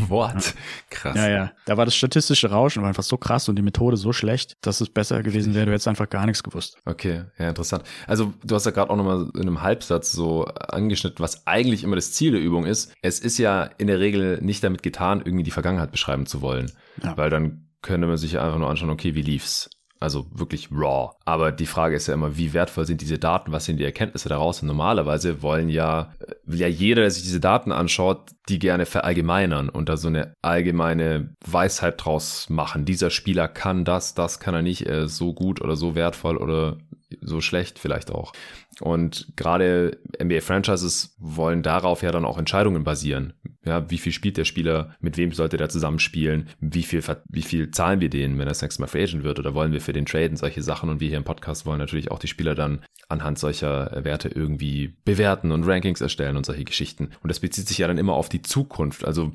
What? 0.08 0.34
Ja. 0.34 0.52
Krass. 0.90 1.16
Ja, 1.16 1.28
ja. 1.28 1.52
Da 1.66 1.76
war 1.76 1.84
das 1.84 1.94
statistische 1.94 2.50
Rauschen 2.50 2.82
war 2.82 2.88
einfach 2.88 3.02
so 3.02 3.16
krass 3.16 3.48
und 3.48 3.56
die 3.56 3.62
Methode 3.62 3.96
so 3.96 4.12
schlecht, 4.12 4.56
dass 4.62 4.80
es 4.80 4.88
besser 4.88 5.22
gewesen 5.22 5.54
wäre, 5.54 5.66
du 5.66 5.72
hättest 5.72 5.88
einfach 5.88 6.08
gar 6.08 6.26
nichts 6.26 6.42
gewusst. 6.42 6.78
Okay, 6.84 7.24
ja, 7.38 7.48
interessant. 7.48 7.84
Also 8.06 8.32
du 8.44 8.54
hast 8.54 8.66
ja 8.66 8.72
gerade 8.72 8.90
auch 8.90 8.96
nochmal 8.96 9.28
in 9.34 9.42
einem 9.42 9.62
Halbsatz 9.62 10.12
so 10.12 10.44
angeschnitten, 10.44 11.22
was 11.22 11.46
eigentlich 11.46 11.84
immer 11.84 11.96
das 11.96 12.12
Ziel 12.12 12.32
der 12.32 12.40
Übung 12.40 12.64
ist. 12.64 12.92
Es 13.02 13.20
ist 13.20 13.38
ja 13.38 13.64
in 13.78 13.86
der 13.86 14.00
Regel 14.00 14.40
nicht 14.42 14.64
damit 14.64 14.82
getan, 14.82 15.22
irgendwie 15.24 15.44
die 15.44 15.50
Vergangenheit 15.50 15.90
beschreiben 15.90 16.26
zu 16.26 16.40
wollen. 16.40 16.70
Ja. 17.02 17.16
Weil 17.16 17.30
dann 17.30 17.65
könnte 17.86 18.06
man 18.06 18.16
sich 18.16 18.38
einfach 18.38 18.58
nur 18.58 18.68
anschauen, 18.68 18.90
okay, 18.90 19.14
wie 19.14 19.22
lief's? 19.22 19.70
Also 19.98 20.26
wirklich 20.30 20.68
raw. 20.70 21.12
Aber 21.24 21.52
die 21.52 21.64
Frage 21.64 21.96
ist 21.96 22.06
ja 22.06 22.12
immer, 22.12 22.36
wie 22.36 22.52
wertvoll 22.52 22.84
sind 22.84 23.00
diese 23.00 23.18
Daten? 23.18 23.52
Was 23.52 23.64
sind 23.64 23.78
die 23.78 23.84
Erkenntnisse 23.84 24.28
daraus? 24.28 24.60
Und 24.60 24.68
normalerweise 24.68 25.40
wollen 25.40 25.70
ja, 25.70 26.12
will 26.44 26.60
ja 26.60 26.66
jeder, 26.66 27.00
der 27.00 27.10
sich 27.10 27.22
diese 27.22 27.40
Daten 27.40 27.72
anschaut, 27.72 28.32
die 28.50 28.58
gerne 28.58 28.84
verallgemeinern 28.84 29.70
und 29.70 29.88
da 29.88 29.96
so 29.96 30.08
eine 30.08 30.34
allgemeine 30.42 31.34
Weisheit 31.46 32.04
draus 32.04 32.50
machen. 32.50 32.84
Dieser 32.84 33.08
Spieler 33.08 33.48
kann 33.48 33.86
das, 33.86 34.14
das 34.14 34.38
kann 34.38 34.54
er 34.54 34.62
nicht, 34.62 34.82
er 34.82 35.04
ist 35.04 35.16
so 35.16 35.32
gut 35.32 35.62
oder 35.62 35.76
so 35.76 35.94
wertvoll 35.94 36.36
oder 36.36 36.76
so 37.22 37.40
schlecht 37.40 37.78
vielleicht 37.78 38.10
auch. 38.10 38.32
Und 38.80 39.32
gerade 39.36 39.98
NBA-Franchises 40.22 41.16
wollen 41.18 41.62
darauf 41.62 42.02
ja 42.02 42.12
dann 42.12 42.24
auch 42.24 42.38
Entscheidungen 42.38 42.84
basieren. 42.84 43.32
Ja, 43.64 43.90
wie 43.90 43.98
viel 43.98 44.12
spielt 44.12 44.36
der 44.36 44.44
Spieler? 44.44 44.94
Mit 45.00 45.16
wem 45.16 45.32
sollte 45.32 45.56
der 45.56 45.68
zusammenspielen? 45.68 46.48
Wie 46.60 46.84
viel, 46.84 47.02
wie 47.28 47.42
viel 47.42 47.70
zahlen 47.72 48.00
wir 48.00 48.10
denen, 48.10 48.34
wenn 48.34 48.46
er 48.46 48.50
das 48.50 48.62
nächste 48.62 48.80
Mal 48.80 48.86
Free 48.86 49.02
Agent 49.02 49.24
wird? 49.24 49.38
Oder 49.38 49.54
wollen 49.54 49.72
wir 49.72 49.80
für 49.80 49.92
den 49.92 50.06
Traden 50.06 50.36
solche 50.36 50.62
Sachen? 50.62 50.88
Und 50.88 51.00
wir 51.00 51.08
hier 51.08 51.16
im 51.16 51.24
Podcast 51.24 51.66
wollen 51.66 51.78
natürlich 51.78 52.10
auch 52.10 52.20
die 52.20 52.28
Spieler 52.28 52.54
dann 52.54 52.84
anhand 53.08 53.38
solcher 53.38 54.04
Werte 54.04 54.28
irgendwie 54.28 54.94
bewerten 55.04 55.52
und 55.52 55.64
Rankings 55.64 56.00
erstellen 56.00 56.36
und 56.36 56.46
solche 56.46 56.64
Geschichten. 56.64 57.10
Und 57.22 57.28
das 57.28 57.40
bezieht 57.40 57.68
sich 57.68 57.78
ja 57.78 57.88
dann 57.88 57.98
immer 57.98 58.14
auf 58.14 58.28
die 58.28 58.42
Zukunft. 58.42 59.04
Also 59.04 59.32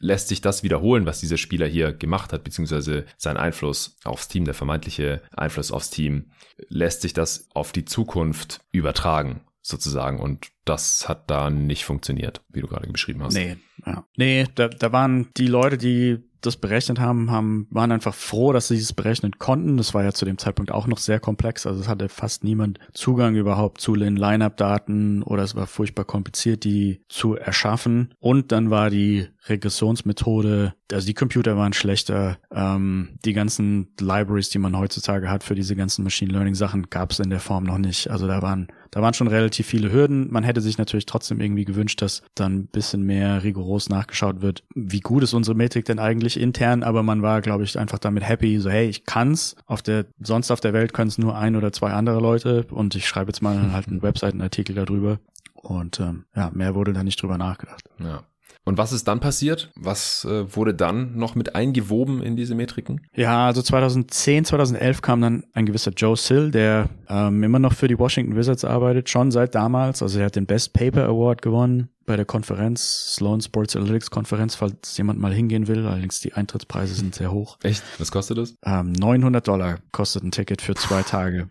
lässt 0.00 0.28
sich 0.28 0.40
das 0.40 0.62
wiederholen, 0.62 1.06
was 1.06 1.20
dieser 1.20 1.36
Spieler 1.36 1.66
hier 1.66 1.92
gemacht 1.92 2.32
hat, 2.32 2.44
beziehungsweise 2.44 3.04
sein 3.16 3.36
Einfluss 3.36 3.96
aufs 4.04 4.28
Team, 4.28 4.44
der 4.44 4.54
vermeintliche 4.54 5.20
Einfluss 5.36 5.72
aufs 5.72 5.90
Team, 5.90 6.30
lässt 6.68 7.02
sich 7.02 7.12
das 7.12 7.48
auf 7.54 7.72
die 7.72 7.84
Zukunft 7.84 8.61
übertragen 8.70 9.40
sozusagen. 9.60 10.20
Und 10.20 10.51
das 10.64 11.08
hat 11.08 11.30
da 11.30 11.50
nicht 11.50 11.84
funktioniert, 11.84 12.42
wie 12.48 12.60
du 12.60 12.68
gerade 12.68 12.88
beschrieben 12.90 13.22
hast. 13.22 13.34
Nee, 13.34 13.56
ja. 13.86 14.04
Nee, 14.16 14.46
da, 14.54 14.68
da 14.68 14.92
waren 14.92 15.28
die 15.36 15.46
Leute, 15.46 15.78
die 15.78 16.18
das 16.42 16.56
berechnet 16.56 16.98
haben, 16.98 17.30
haben, 17.30 17.66
waren 17.70 17.92
einfach 17.92 18.14
froh, 18.14 18.52
dass 18.52 18.68
sie 18.68 18.76
es 18.76 18.92
berechnen 18.92 19.38
konnten. 19.38 19.76
Das 19.76 19.94
war 19.94 20.02
ja 20.02 20.12
zu 20.12 20.24
dem 20.24 20.38
Zeitpunkt 20.38 20.72
auch 20.72 20.86
noch 20.86 20.98
sehr 20.98 21.20
komplex. 21.20 21.66
Also 21.66 21.80
es 21.80 21.88
hatte 21.88 22.08
fast 22.08 22.44
niemand 22.44 22.78
Zugang 22.92 23.36
überhaupt 23.36 23.80
zu 23.80 23.94
den 23.94 24.16
Line-Up-Daten 24.16 25.22
oder 25.22 25.44
es 25.44 25.54
war 25.54 25.66
furchtbar 25.66 26.04
kompliziert, 26.04 26.64
die 26.64 27.02
zu 27.08 27.36
erschaffen. 27.36 28.14
Und 28.18 28.52
dann 28.52 28.70
war 28.70 28.90
die 28.90 29.28
Regressionsmethode, 29.48 30.74
also 30.92 31.06
die 31.06 31.14
Computer 31.14 31.56
waren 31.56 31.72
schlechter. 31.72 32.38
Ähm, 32.50 33.18
die 33.24 33.32
ganzen 33.32 33.92
Libraries, 34.00 34.50
die 34.50 34.58
man 34.58 34.76
heutzutage 34.76 35.30
hat 35.30 35.44
für 35.44 35.54
diese 35.54 35.76
ganzen 35.76 36.02
Machine 36.02 36.32
Learning 36.32 36.54
Sachen, 36.54 36.90
gab 36.90 37.12
es 37.12 37.20
in 37.20 37.30
der 37.30 37.40
Form 37.40 37.64
noch 37.64 37.78
nicht. 37.78 38.10
Also 38.10 38.26
da 38.26 38.42
waren, 38.42 38.68
da 38.90 39.00
waren 39.00 39.14
schon 39.14 39.28
relativ 39.28 39.66
viele 39.66 39.92
Hürden. 39.92 40.30
Man 40.30 40.44
hätte 40.44 40.51
sich 40.60 40.78
natürlich 40.78 41.06
trotzdem 41.06 41.40
irgendwie 41.40 41.64
gewünscht, 41.64 42.02
dass 42.02 42.22
dann 42.34 42.56
ein 42.56 42.66
bisschen 42.66 43.02
mehr 43.02 43.42
rigoros 43.42 43.88
nachgeschaut 43.88 44.42
wird, 44.42 44.64
wie 44.74 45.00
gut 45.00 45.22
ist 45.22 45.34
unsere 45.34 45.56
Metrik 45.56 45.84
denn 45.84 45.98
eigentlich 45.98 46.38
intern, 46.38 46.82
aber 46.82 47.02
man 47.02 47.22
war, 47.22 47.40
glaube 47.40 47.64
ich, 47.64 47.78
einfach 47.78 47.98
damit 47.98 48.28
happy, 48.28 48.58
so 48.58 48.70
hey, 48.70 48.88
ich 48.88 49.04
kann's. 49.04 49.56
Auf 49.66 49.82
der, 49.82 50.06
sonst 50.20 50.50
auf 50.50 50.60
der 50.60 50.72
Welt 50.72 50.92
können 50.92 51.08
es 51.08 51.18
nur 51.18 51.36
ein 51.36 51.56
oder 51.56 51.72
zwei 51.72 51.92
andere 51.92 52.20
Leute 52.20 52.66
und 52.70 52.94
ich 52.94 53.06
schreibe 53.06 53.30
jetzt 53.30 53.42
mal 53.42 53.72
halt 53.72 53.88
einen 53.88 54.02
Webseitenartikel 54.02 54.74
darüber. 54.74 55.18
Und 55.54 56.00
ähm, 56.00 56.24
ja, 56.34 56.50
mehr 56.52 56.74
wurde 56.74 56.92
da 56.92 57.04
nicht 57.04 57.22
drüber 57.22 57.38
nachgedacht. 57.38 57.88
Ja. 58.00 58.24
Und 58.64 58.78
was 58.78 58.92
ist 58.92 59.08
dann 59.08 59.18
passiert? 59.18 59.70
Was 59.74 60.24
äh, 60.24 60.54
wurde 60.54 60.72
dann 60.72 61.16
noch 61.16 61.34
mit 61.34 61.54
eingewoben 61.56 62.22
in 62.22 62.36
diese 62.36 62.54
Metriken? 62.54 63.00
Ja, 63.14 63.46
also 63.46 63.60
2010, 63.60 64.44
2011 64.44 65.02
kam 65.02 65.20
dann 65.20 65.44
ein 65.52 65.66
gewisser 65.66 65.90
Joe 65.90 66.16
Sill, 66.16 66.52
der 66.52 66.88
ähm, 67.08 67.42
immer 67.42 67.58
noch 67.58 67.72
für 67.72 67.88
die 67.88 67.98
Washington 67.98 68.36
Wizards 68.36 68.64
arbeitet, 68.64 69.08
schon 69.08 69.32
seit 69.32 69.54
damals. 69.54 70.02
Also 70.02 70.20
er 70.20 70.26
hat 70.26 70.36
den 70.36 70.46
Best 70.46 70.74
Paper 70.74 71.04
Award 71.04 71.42
gewonnen 71.42 71.88
bei 72.06 72.16
der 72.16 72.24
Konferenz, 72.24 73.14
Sloan 73.14 73.40
Sports 73.40 73.74
Analytics 73.74 74.10
Konferenz, 74.10 74.54
falls 74.54 74.96
jemand 74.96 75.18
mal 75.18 75.32
hingehen 75.32 75.66
will. 75.66 75.86
Allerdings 75.86 76.20
die 76.20 76.32
Eintrittspreise 76.32 76.94
sind 76.94 77.14
sehr 77.14 77.32
hoch. 77.32 77.58
Echt? 77.62 77.82
Was 77.98 78.12
kostet 78.12 78.38
das? 78.38 78.54
Ähm, 78.64 78.92
900 78.92 79.46
Dollar 79.46 79.78
kostet 79.90 80.22
ein 80.22 80.30
Ticket 80.30 80.62
für 80.62 80.74
zwei 80.74 81.02
Tage. 81.02 81.48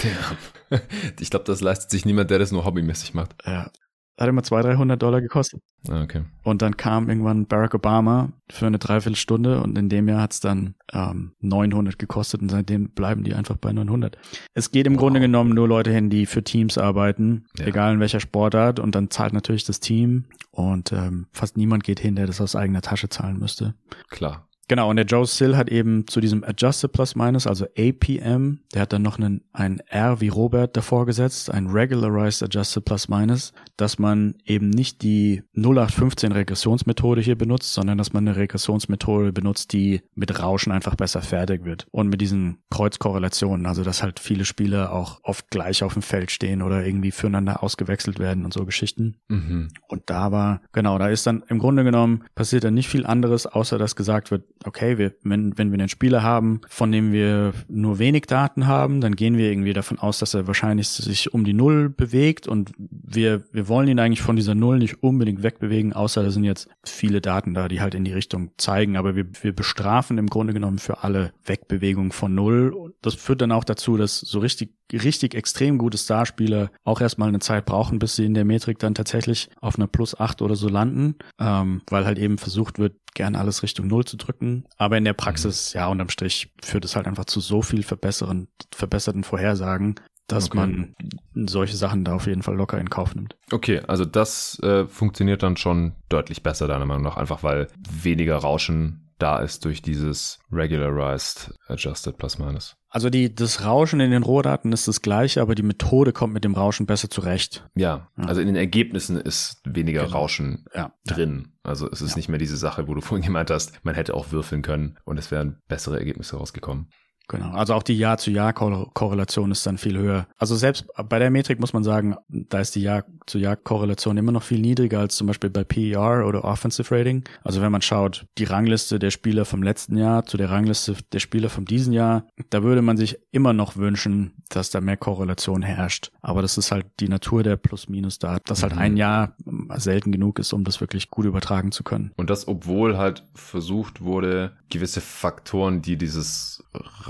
ich 1.20 1.30
glaube, 1.30 1.44
das 1.44 1.60
leistet 1.60 1.90
sich 1.90 2.04
niemand, 2.04 2.30
der 2.30 2.38
das 2.38 2.52
nur 2.52 2.64
hobbymäßig 2.64 3.14
macht. 3.14 3.34
Ja, 3.46 3.70
hat 4.18 4.28
immer 4.28 4.42
200, 4.42 4.76
300 4.76 5.02
Dollar 5.02 5.20
gekostet. 5.20 5.60
Ah, 5.88 6.02
okay. 6.02 6.24
Und 6.42 6.62
dann 6.62 6.76
kam 6.76 7.08
irgendwann 7.08 7.46
Barack 7.46 7.74
Obama 7.74 8.32
für 8.50 8.66
eine 8.66 8.78
Dreiviertelstunde 8.78 9.60
und 9.60 9.76
in 9.76 9.88
dem 9.88 10.08
Jahr 10.08 10.22
hat 10.22 10.32
es 10.32 10.40
dann 10.40 10.74
ähm, 10.92 11.32
900 11.40 11.98
gekostet 11.98 12.40
und 12.40 12.48
seitdem 12.48 12.90
bleiben 12.90 13.24
die 13.24 13.34
einfach 13.34 13.56
bei 13.56 13.72
900. 13.72 14.16
Es 14.54 14.70
geht 14.70 14.86
im 14.86 14.94
wow. 14.94 15.00
Grunde 15.00 15.20
genommen 15.20 15.54
nur 15.54 15.68
Leute 15.68 15.92
hin, 15.92 16.10
die 16.10 16.26
für 16.26 16.42
Teams 16.42 16.78
arbeiten, 16.78 17.46
ja. 17.58 17.66
egal 17.66 17.94
in 17.94 18.00
welcher 18.00 18.20
Sportart 18.20 18.80
und 18.80 18.94
dann 18.94 19.10
zahlt 19.10 19.32
natürlich 19.32 19.64
das 19.64 19.80
Team 19.80 20.24
und 20.50 20.92
ähm, 20.92 21.26
fast 21.32 21.56
niemand 21.56 21.84
geht 21.84 22.00
hin, 22.00 22.16
der 22.16 22.26
das 22.26 22.40
aus 22.40 22.56
eigener 22.56 22.82
Tasche 22.82 23.08
zahlen 23.08 23.38
müsste. 23.38 23.74
Klar. 24.08 24.48
Genau, 24.68 24.90
und 24.90 24.96
der 24.96 25.04
Joe 25.04 25.26
Sill 25.26 25.56
hat 25.56 25.68
eben 25.68 26.08
zu 26.08 26.20
diesem 26.20 26.42
Adjusted 26.42 26.92
Plus 26.92 27.14
Minus, 27.14 27.46
also 27.46 27.66
APM, 27.78 28.60
der 28.74 28.82
hat 28.82 28.92
dann 28.92 29.02
noch 29.02 29.18
einen, 29.18 29.42
ein 29.52 29.80
R 29.88 30.20
wie 30.20 30.28
Robert 30.28 30.76
davor 30.76 31.06
gesetzt, 31.06 31.50
ein 31.52 31.68
Regularized 31.68 32.42
Adjusted 32.42 32.84
Plus 32.84 33.08
Minus, 33.08 33.52
dass 33.76 33.98
man 33.98 34.34
eben 34.44 34.70
nicht 34.70 35.02
die 35.02 35.44
0815 35.54 36.32
Regressionsmethode 36.32 37.20
hier 37.20 37.38
benutzt, 37.38 37.74
sondern 37.74 37.96
dass 37.96 38.12
man 38.12 38.26
eine 38.26 38.36
Regressionsmethode 38.36 39.32
benutzt, 39.32 39.72
die 39.72 40.02
mit 40.14 40.42
Rauschen 40.42 40.72
einfach 40.72 40.96
besser 40.96 41.22
fertig 41.22 41.64
wird. 41.64 41.86
Und 41.92 42.08
mit 42.08 42.20
diesen 42.20 42.58
Kreuzkorrelationen, 42.70 43.66
also 43.66 43.84
dass 43.84 44.02
halt 44.02 44.18
viele 44.18 44.44
Spieler 44.44 44.92
auch 44.92 45.20
oft 45.22 45.48
gleich 45.50 45.84
auf 45.84 45.92
dem 45.92 46.02
Feld 46.02 46.32
stehen 46.32 46.62
oder 46.62 46.84
irgendwie 46.84 47.12
füreinander 47.12 47.62
ausgewechselt 47.62 48.18
werden 48.18 48.44
und 48.44 48.52
so 48.52 48.64
Geschichten. 48.64 49.16
Mhm. 49.28 49.68
Und 49.88 50.10
da 50.10 50.32
war, 50.32 50.60
genau, 50.72 50.98
da 50.98 51.08
ist 51.08 51.26
dann 51.26 51.44
im 51.48 51.60
Grunde 51.60 51.84
genommen 51.84 52.24
passiert 52.34 52.64
dann 52.64 52.74
nicht 52.74 52.88
viel 52.88 53.06
anderes, 53.06 53.46
außer 53.46 53.78
dass 53.78 53.94
gesagt 53.94 54.32
wird, 54.32 54.44
okay, 54.64 54.98
wir, 54.98 55.12
wenn, 55.22 55.56
wenn 55.58 55.70
wir 55.70 55.78
einen 55.78 55.88
Spieler 55.88 56.22
haben, 56.22 56.60
von 56.68 56.90
dem 56.92 57.12
wir 57.12 57.52
nur 57.68 57.98
wenig 57.98 58.26
Daten 58.26 58.66
haben, 58.66 59.00
dann 59.00 59.16
gehen 59.16 59.36
wir 59.36 59.50
irgendwie 59.50 59.72
davon 59.72 59.98
aus, 59.98 60.18
dass 60.18 60.34
er 60.34 60.46
wahrscheinlich 60.46 60.88
sich 60.88 61.32
um 61.32 61.44
die 61.44 61.52
Null 61.52 61.88
bewegt 61.88 62.48
und 62.48 62.72
wir, 62.78 63.44
wir 63.52 63.68
wollen 63.68 63.88
ihn 63.88 63.98
eigentlich 63.98 64.22
von 64.22 64.36
dieser 64.36 64.54
Null 64.54 64.78
nicht 64.78 65.02
unbedingt 65.02 65.42
wegbewegen, 65.42 65.92
außer 65.92 66.22
da 66.22 66.30
sind 66.30 66.44
jetzt 66.44 66.68
viele 66.84 67.20
Daten 67.20 67.54
da, 67.54 67.68
die 67.68 67.80
halt 67.80 67.94
in 67.94 68.04
die 68.04 68.12
Richtung 68.12 68.50
zeigen, 68.56 68.96
aber 68.96 69.14
wir, 69.14 69.26
wir 69.42 69.54
bestrafen 69.54 70.18
im 70.18 70.28
Grunde 70.28 70.52
genommen 70.52 70.78
für 70.78 71.02
alle 71.02 71.32
Wegbewegungen 71.44 72.12
von 72.12 72.34
Null. 72.34 72.94
Das 73.02 73.14
führt 73.14 73.40
dann 73.40 73.52
auch 73.52 73.64
dazu, 73.64 73.96
dass 73.96 74.20
so 74.20 74.38
richtig 74.38 74.70
richtig 74.92 75.34
extrem 75.34 75.78
gute 75.78 75.98
Starspieler 75.98 76.70
auch 76.84 77.00
erstmal 77.00 77.28
eine 77.28 77.40
Zeit 77.40 77.66
brauchen, 77.66 77.98
bis 77.98 78.16
sie 78.16 78.24
in 78.24 78.34
der 78.34 78.44
Metrik 78.44 78.78
dann 78.78 78.94
tatsächlich 78.94 79.48
auf 79.60 79.76
einer 79.76 79.88
Plus 79.88 80.18
8 80.18 80.42
oder 80.42 80.54
so 80.54 80.68
landen, 80.68 81.16
ähm, 81.40 81.82
weil 81.88 82.06
halt 82.06 82.18
eben 82.18 82.38
versucht 82.38 82.78
wird, 82.78 82.94
gern 83.16 83.34
alles 83.34 83.64
Richtung 83.64 83.88
Null 83.88 84.04
zu 84.04 84.16
drücken. 84.16 84.64
Aber 84.76 84.96
in 84.96 85.04
der 85.04 85.14
Praxis, 85.14 85.74
mhm. 85.74 85.78
ja, 85.78 85.86
unterm 85.88 86.08
Strich 86.08 86.52
führt 86.62 86.84
es 86.84 86.94
halt 86.94 87.06
einfach 87.08 87.24
zu 87.24 87.40
so 87.40 87.62
viel 87.62 87.82
verbesseren, 87.82 88.46
verbesserten 88.72 89.24
Vorhersagen, 89.24 89.96
dass 90.28 90.46
okay. 90.46 90.58
man 90.58 90.94
solche 91.34 91.76
Sachen 91.76 92.04
da 92.04 92.14
auf 92.14 92.26
jeden 92.26 92.42
Fall 92.42 92.56
locker 92.56 92.78
in 92.78 92.90
Kauf 92.90 93.14
nimmt. 93.14 93.36
Okay, 93.50 93.80
also 93.86 94.04
das 94.04 94.58
äh, 94.60 94.86
funktioniert 94.86 95.42
dann 95.42 95.56
schon 95.56 95.92
deutlich 96.08 96.42
besser, 96.42 96.68
deiner 96.68 96.86
Meinung 96.86 97.02
nach, 97.02 97.16
einfach 97.16 97.42
weil 97.42 97.68
weniger 97.88 98.36
Rauschen 98.36 99.05
da 99.18 99.40
ist 99.40 99.64
durch 99.64 99.82
dieses 99.82 100.38
Regularized 100.52 101.54
Adjusted 101.68 102.16
Plus 102.18 102.38
Minus. 102.38 102.76
Also 102.88 103.10
die, 103.10 103.34
das 103.34 103.64
Rauschen 103.64 104.00
in 104.00 104.10
den 104.10 104.22
Rohdaten 104.22 104.72
ist 104.72 104.88
das 104.88 105.02
gleiche, 105.02 105.42
aber 105.42 105.54
die 105.54 105.62
Methode 105.62 106.12
kommt 106.12 106.32
mit 106.32 106.44
dem 106.44 106.54
Rauschen 106.54 106.86
besser 106.86 107.10
zurecht. 107.10 107.68
Ja, 107.74 108.08
ja. 108.16 108.24
also 108.24 108.40
in 108.40 108.46
den 108.46 108.56
Ergebnissen 108.56 109.20
ist 109.20 109.60
weniger 109.64 110.04
genau. 110.04 110.16
Rauschen 110.16 110.64
ja. 110.74 110.92
drin. 111.04 111.52
Also 111.62 111.90
es 111.90 112.00
ist 112.00 112.12
ja. 112.12 112.16
nicht 112.16 112.28
mehr 112.28 112.38
diese 112.38 112.56
Sache, 112.56 112.88
wo 112.88 112.94
du 112.94 113.00
vorhin 113.02 113.24
gemeint 113.24 113.50
hast, 113.50 113.84
man 113.84 113.94
hätte 113.94 114.14
auch 114.14 114.32
würfeln 114.32 114.62
können 114.62 114.98
und 115.04 115.18
es 115.18 115.30
wären 115.30 115.60
bessere 115.68 115.98
Ergebnisse 115.98 116.36
rausgekommen. 116.36 116.88
Genau, 117.28 117.50
also 117.52 117.74
auch 117.74 117.82
die 117.82 117.96
Jahr-zu-Jahr-Korrelation 117.96 119.50
ist 119.50 119.66
dann 119.66 119.78
viel 119.78 119.98
höher. 119.98 120.26
Also 120.38 120.56
selbst 120.56 120.86
bei 121.08 121.18
der 121.18 121.30
Metrik 121.30 121.60
muss 121.60 121.72
man 121.72 121.84
sagen, 121.84 122.16
da 122.28 122.60
ist 122.60 122.74
die 122.74 122.82
Jahr 122.82 122.96
Jahr-zu-Jahr-Korrelation 122.96 124.16
immer 124.16 124.32
noch 124.32 124.42
viel 124.42 124.60
niedriger 124.60 125.00
als 125.00 125.16
zum 125.16 125.26
Beispiel 125.26 125.50
bei 125.50 125.64
PER 125.64 126.26
oder 126.26 126.44
Offensive 126.44 126.94
Rating. 126.94 127.24
Also 127.42 127.60
wenn 127.60 127.72
man 127.72 127.82
schaut, 127.82 128.26
die 128.38 128.44
Rangliste 128.44 128.98
der 128.98 129.10
Spieler 129.10 129.44
vom 129.44 129.62
letzten 129.62 129.96
Jahr 129.96 130.24
zu 130.24 130.36
der 130.36 130.50
Rangliste 130.50 130.96
der 131.12 131.18
Spieler 131.18 131.48
vom 131.48 131.64
diesen 131.64 131.92
Jahr, 131.92 132.26
da 132.50 132.62
würde 132.62 132.82
man 132.82 132.96
sich 132.96 133.18
immer 133.32 133.52
noch 133.52 133.76
wünschen, 133.76 134.32
dass 134.48 134.70
da 134.70 134.80
mehr 134.80 134.96
Korrelation 134.96 135.62
herrscht. 135.62 136.10
Aber 136.22 136.42
das 136.42 136.58
ist 136.58 136.72
halt 136.72 136.86
die 137.00 137.08
Natur 137.08 137.42
der 137.42 137.56
Plus-Minus 137.56 138.18
da, 138.18 138.38
dass 138.44 138.62
halt 138.62 138.74
mhm. 138.74 138.80
ein 138.80 138.96
Jahr 138.96 139.36
selten 139.76 140.12
genug 140.12 140.38
ist, 140.38 140.52
um 140.52 140.64
das 140.64 140.80
wirklich 140.80 141.10
gut 141.10 141.26
übertragen 141.26 141.72
zu 141.72 141.82
können. 141.82 142.12
Und 142.16 142.30
das, 142.30 142.48
obwohl 142.48 142.96
halt 142.96 143.24
versucht 143.34 144.02
wurde, 144.02 144.52
gewisse 144.68 145.00
Faktoren, 145.00 145.82
die 145.82 145.96
dieses 145.96 146.64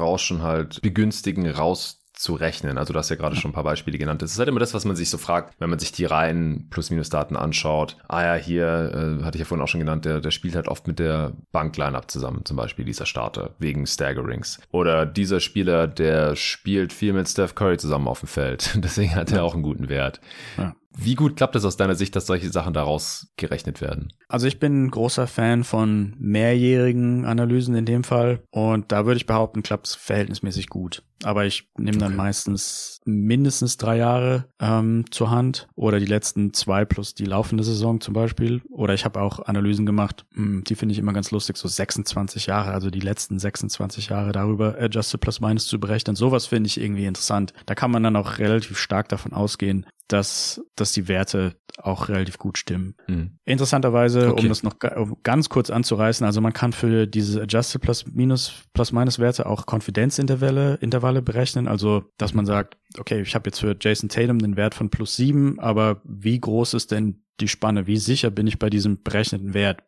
Rauschen 0.06 0.42
halt 0.42 0.80
begünstigen, 0.82 1.48
raus 1.50 2.02
zu 2.16 2.34
rechnen. 2.34 2.78
Also 2.78 2.92
du 2.92 2.98
hast 2.98 3.10
ja 3.10 3.16
gerade 3.16 3.36
schon 3.36 3.50
ein 3.50 3.54
paar 3.54 3.62
Beispiele 3.62 3.98
genannt. 3.98 4.22
Das 4.22 4.32
ist 4.32 4.38
halt 4.38 4.48
immer 4.48 4.60
das, 4.60 4.72
was 4.72 4.86
man 4.86 4.96
sich 4.96 5.10
so 5.10 5.18
fragt, 5.18 5.54
wenn 5.58 5.68
man 5.68 5.78
sich 5.78 5.92
die 5.92 6.06
reinen 6.06 6.68
Plus-Minus-Daten 6.70 7.36
anschaut. 7.36 7.96
Ah 8.08 8.24
ja, 8.24 8.34
hier 8.34 9.18
äh, 9.20 9.24
hatte 9.24 9.36
ich 9.36 9.40
ja 9.40 9.44
vorhin 9.44 9.62
auch 9.62 9.68
schon 9.68 9.80
genannt, 9.80 10.06
der, 10.06 10.20
der 10.20 10.30
spielt 10.30 10.56
halt 10.56 10.66
oft 10.66 10.88
mit 10.88 10.98
der 10.98 11.34
Bank-Line-Up 11.52 12.10
zusammen, 12.10 12.44
zum 12.44 12.56
Beispiel 12.56 12.86
dieser 12.86 13.04
Starter, 13.04 13.54
wegen 13.58 13.86
Staggerings. 13.86 14.60
Oder 14.72 15.04
dieser 15.04 15.40
Spieler, 15.40 15.86
der 15.86 16.36
spielt 16.36 16.94
viel 16.94 17.12
mit 17.12 17.28
Steph 17.28 17.54
Curry 17.54 17.76
zusammen 17.76 18.08
auf 18.08 18.20
dem 18.20 18.28
Feld. 18.28 18.72
Deswegen 18.82 19.14
hat 19.14 19.30
er 19.32 19.44
auch 19.44 19.52
einen 19.52 19.62
guten 19.62 19.90
Wert. 19.90 20.20
Ja. 20.56 20.74
Wie 20.98 21.14
gut 21.14 21.36
klappt 21.36 21.54
es 21.56 21.64
aus 21.64 21.76
deiner 21.76 21.94
Sicht, 21.94 22.16
dass 22.16 22.26
solche 22.26 22.50
Sachen 22.50 22.72
daraus 22.72 23.28
gerechnet 23.36 23.82
werden? 23.82 24.08
Also 24.28 24.46
ich 24.46 24.58
bin 24.58 24.84
ein 24.84 24.90
großer 24.90 25.26
Fan 25.26 25.62
von 25.62 26.16
mehrjährigen 26.18 27.26
Analysen 27.26 27.74
in 27.74 27.84
dem 27.84 28.02
Fall 28.02 28.42
und 28.50 28.90
da 28.92 29.04
würde 29.04 29.18
ich 29.18 29.26
behaupten, 29.26 29.62
klappt 29.62 29.88
es 29.88 29.94
verhältnismäßig 29.94 30.68
gut. 30.68 31.02
Aber 31.24 31.46
ich 31.46 31.68
nehme 31.78 31.98
dann 31.98 32.12
okay. 32.12 32.16
meistens 32.16 33.00
mindestens 33.04 33.78
drei 33.78 33.96
Jahre 33.96 34.46
ähm, 34.60 35.04
zur 35.10 35.30
Hand 35.30 35.66
oder 35.74 35.98
die 35.98 36.06
letzten 36.06 36.52
zwei 36.52 36.84
plus 36.84 37.14
die 37.14 37.24
laufende 37.24 37.64
Saison 37.64 38.00
zum 38.00 38.12
Beispiel. 38.12 38.60
Oder 38.70 38.92
ich 38.92 39.04
habe 39.04 39.20
auch 39.20 39.40
Analysen 39.40 39.86
gemacht, 39.86 40.26
mh, 40.32 40.44
hm, 40.44 40.64
die 40.64 40.74
finde 40.74 40.92
ich 40.92 40.98
immer 40.98 41.14
ganz 41.14 41.30
lustig, 41.30 41.56
so 41.56 41.68
26 41.68 42.46
Jahre, 42.46 42.72
also 42.72 42.90
die 42.90 43.00
letzten 43.00 43.38
26 43.38 44.08
Jahre 44.08 44.32
darüber 44.32 44.76
Adjusted 44.78 45.20
Plus 45.20 45.40
Minus 45.40 45.66
zu 45.66 45.80
berechnen. 45.80 46.16
Sowas 46.16 46.46
finde 46.46 46.68
ich 46.68 46.80
irgendwie 46.80 47.06
interessant. 47.06 47.54
Da 47.64 47.74
kann 47.74 47.90
man 47.90 48.02
dann 48.02 48.16
auch 48.16 48.38
relativ 48.38 48.78
stark 48.78 49.08
davon 49.08 49.32
ausgehen, 49.32 49.86
dass, 50.08 50.60
dass 50.76 50.92
die 50.92 51.08
Werte 51.08 51.56
auch 51.78 52.08
relativ 52.08 52.38
gut 52.38 52.58
stimmen. 52.58 52.94
Mhm. 53.06 53.38
Interessanterweise, 53.44 54.30
okay. 54.30 54.42
um 54.42 54.48
das 54.48 54.62
noch 54.62 54.76
ganz 55.22 55.48
kurz 55.48 55.70
anzureißen, 55.70 56.24
also 56.24 56.40
man 56.40 56.52
kann 56.52 56.72
für 56.72 57.06
diese 57.06 57.42
Adjusted 57.42 57.82
Plus 57.82 58.06
Minus 58.06 58.52
Plus 58.72 58.92
Minus 58.92 59.18
Werte 59.18 59.46
auch 59.46 59.66
Konfidenzintervalle 59.66 60.76
Intervalle 60.80 61.22
berechnen, 61.22 61.68
also 61.68 62.04
dass 62.18 62.34
man 62.34 62.46
sagt, 62.46 62.76
okay, 62.98 63.20
ich 63.20 63.34
habe 63.34 63.48
jetzt 63.48 63.60
für 63.60 63.76
Jason 63.78 64.08
Tatum 64.08 64.38
den 64.38 64.56
Wert 64.56 64.74
von 64.74 64.90
plus 64.90 65.16
sieben, 65.16 65.58
aber 65.60 66.00
wie 66.04 66.40
groß 66.40 66.74
ist 66.74 66.92
denn 66.92 67.22
die 67.40 67.48
Spanne. 67.48 67.86
Wie 67.86 67.96
sicher 67.96 68.30
bin 68.30 68.46
ich 68.46 68.58
bei 68.58 68.70
diesem 68.70 69.02
berechneten 69.02 69.54
Wert? 69.54 69.82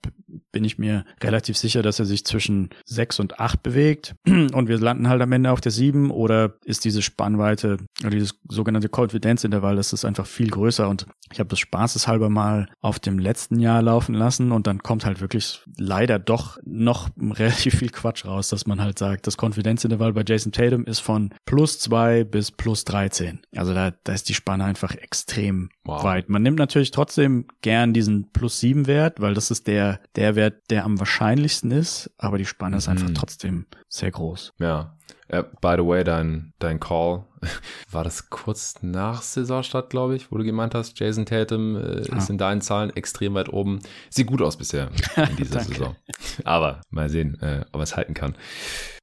Bin 0.53 0.65
ich 0.65 0.79
mir 0.79 1.05
relativ 1.23 1.57
sicher, 1.57 1.83
dass 1.83 1.99
er 1.99 2.05
sich 2.05 2.25
zwischen 2.25 2.71
sechs 2.85 3.21
und 3.21 3.41
acht 3.41 3.63
bewegt 3.63 4.15
und 4.27 4.69
wir 4.69 4.79
landen 4.79 5.09
halt 5.09 5.23
am 5.23 5.33
Ende 5.33 5.51
auf 5.51 5.61
der 5.61 5.73
sieben 5.73 6.11
oder 6.11 6.55
ist 6.65 6.85
diese 6.85 7.03
Spannweite 7.03 7.79
oder 8.01 8.11
dieses 8.11 8.39
sogenannte 8.49 8.89
Konfidenzintervall, 8.89 9.77
das 9.77 9.93
ist 9.93 10.05
einfach 10.05 10.27
viel 10.27 10.51
größer 10.51 10.89
und 10.89 11.07
ich 11.33 11.41
habe 11.41 11.49
das 11.49 11.59
spaßeshalber 11.59 12.31
mal 12.31 12.69
auf 12.81 12.99
dem 12.99 13.19
letzten 13.19 13.59
Jahr 13.59 13.83
laufen 13.83 14.15
lassen 14.15 14.53
und 14.53 14.67
dann 14.67 14.83
kommt 14.83 15.05
halt 15.05 15.21
wirklich 15.21 15.63
leider 15.77 16.19
doch 16.19 16.59
noch 16.65 17.11
relativ 17.19 17.79
viel 17.79 17.91
Quatsch 17.91 18.25
raus, 18.25 18.49
dass 18.49 18.67
man 18.67 18.81
halt 18.81 18.99
sagt, 18.99 19.27
das 19.27 19.37
Konfidenzintervall 19.37 20.13
bei 20.13 20.25
Jason 20.27 20.53
Tatum 20.53 20.85
ist 20.85 21.01
von 21.01 21.35
plus 21.45 21.79
zwei 21.79 22.25
bis 22.25 22.51
plus 22.51 22.85
13. 22.85 23.41
Also 23.57 23.75
da, 23.75 23.93
da 24.05 24.13
ist 24.13 24.29
die 24.29 24.35
Spanne 24.35 24.65
einfach 24.65 24.95
extrem 24.95 25.71
wow. 25.89 26.05
weit. 26.05 26.29
Man 26.29 26.43
nimmt 26.43 26.59
natürlich 26.59 26.91
trotzdem 26.91 27.47
gern 27.63 27.93
diesen 27.93 28.31
plus 28.31 28.61
sieben 28.61 28.87
Wert, 28.87 29.21
weil 29.21 29.35
das 29.35 29.51
ist 29.51 29.67
der, 29.67 30.01
der 30.17 30.37
Wert, 30.37 30.71
der 30.71 30.85
am 30.85 30.99
wahrscheinlichsten 30.99 31.71
ist, 31.71 32.11
aber 32.19 32.39
die 32.39 32.45
Spanne 32.45 32.77
ist 32.77 32.89
einfach 32.89 33.09
mhm. 33.09 33.15
trotzdem 33.15 33.67
sehr 33.89 34.11
groß. 34.11 34.55
Ja. 34.59 34.95
Uh, 35.33 35.43
by 35.61 35.75
the 35.77 35.85
way, 35.85 36.05
dein, 36.05 36.55
dein 36.59 36.81
Call, 36.81 37.25
war 37.91 38.05
das 38.05 38.31
kurz 38.31 38.77
nach 38.83 39.23
Saisonstart, 39.23 39.91
glaube 39.91 40.17
ich, 40.17 40.31
wo 40.31 40.39
du 40.39 40.45
gemeint 40.45 40.75
hast, 40.75 40.99
Jason 40.99 41.27
Tatum 41.27 41.77
äh, 41.77 42.03
ah. 42.11 42.17
ist 42.17 42.31
in 42.31 42.39
deinen 42.39 42.61
Zahlen 42.61 42.95
extrem 42.97 43.35
weit 43.35 43.53
oben. 43.53 43.81
Sieht 44.11 44.27
gut 44.27 44.43
aus 44.43 44.57
bisher 44.57 44.91
in 45.17 45.37
dieser 45.37 45.61
Saison. 45.61 45.97
Aber 46.45 46.81
mal 46.91 47.09
sehen, 47.09 47.41
äh, 47.41 47.65
ob 47.73 47.81
er 47.81 47.85
es 47.85 47.97
halten 47.97 48.15
kann. 48.15 48.35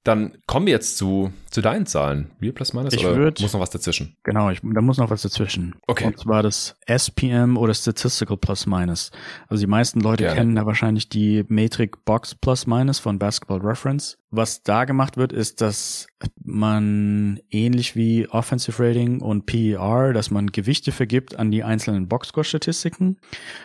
Dann 0.06 0.38
kommen 0.45 0.68
wir 0.68 0.74
jetzt 0.74 0.98
zu, 0.98 1.34
zu 1.49 1.62
deinen 1.62 1.88
Zahlen. 1.88 2.30
Real 2.40 2.53
plus 2.53 2.74
minus 2.74 2.94
ich 2.94 3.03
oder 3.03 3.16
würd, 3.16 3.41
muss 3.41 3.53
noch 3.53 3.60
was 3.60 3.72
dazwischen? 3.72 4.16
Genau, 4.22 4.52
ich, 4.52 4.62
da 4.62 4.82
muss 4.82 4.99
noch 4.99 5.10
was 5.10 5.24
dazwischen. 5.24 5.76
Okay. 5.88 6.06
Und 6.06 6.20
zwar 6.20 6.44
das 6.44 6.78
SPM 6.86 7.57
oder 7.57 7.74
Statistical 7.74 8.38
plus 8.38 8.68
minus. 8.68 9.10
Also 9.48 9.62
die 9.62 9.68
meisten 9.68 10.02
Leute 10.02 10.26
Gerne. 10.26 10.38
kennen 10.38 10.56
da 10.56 10.68
wahrscheinlich 10.68 11.10
die 11.10 11.44
Metrik 11.48 12.06
Box 12.06 12.36
plus 12.36 12.68
minus 12.68 12.99
von 12.99 13.18
Basketball 13.18 13.60
Reference. 13.62 14.20
Was 14.30 14.62
da 14.62 14.86
gemacht 14.86 15.18
wird, 15.18 15.34
ist, 15.34 15.62
dass 15.62 16.07
man 16.44 17.40
ähnlich 17.49 17.95
wie 17.95 18.24
Offensive 18.30 18.81
Rating 18.81 19.22
und 19.22 19.45
PER, 19.45 20.14
dass 20.14 20.31
man 20.31 20.52
Gewichte 20.52 20.91
vergibt 20.91 21.38
an 21.38 21.52
die 21.52 21.64
einzelnen 21.64 22.07
Boxscore-Statistiken, 22.07 23.18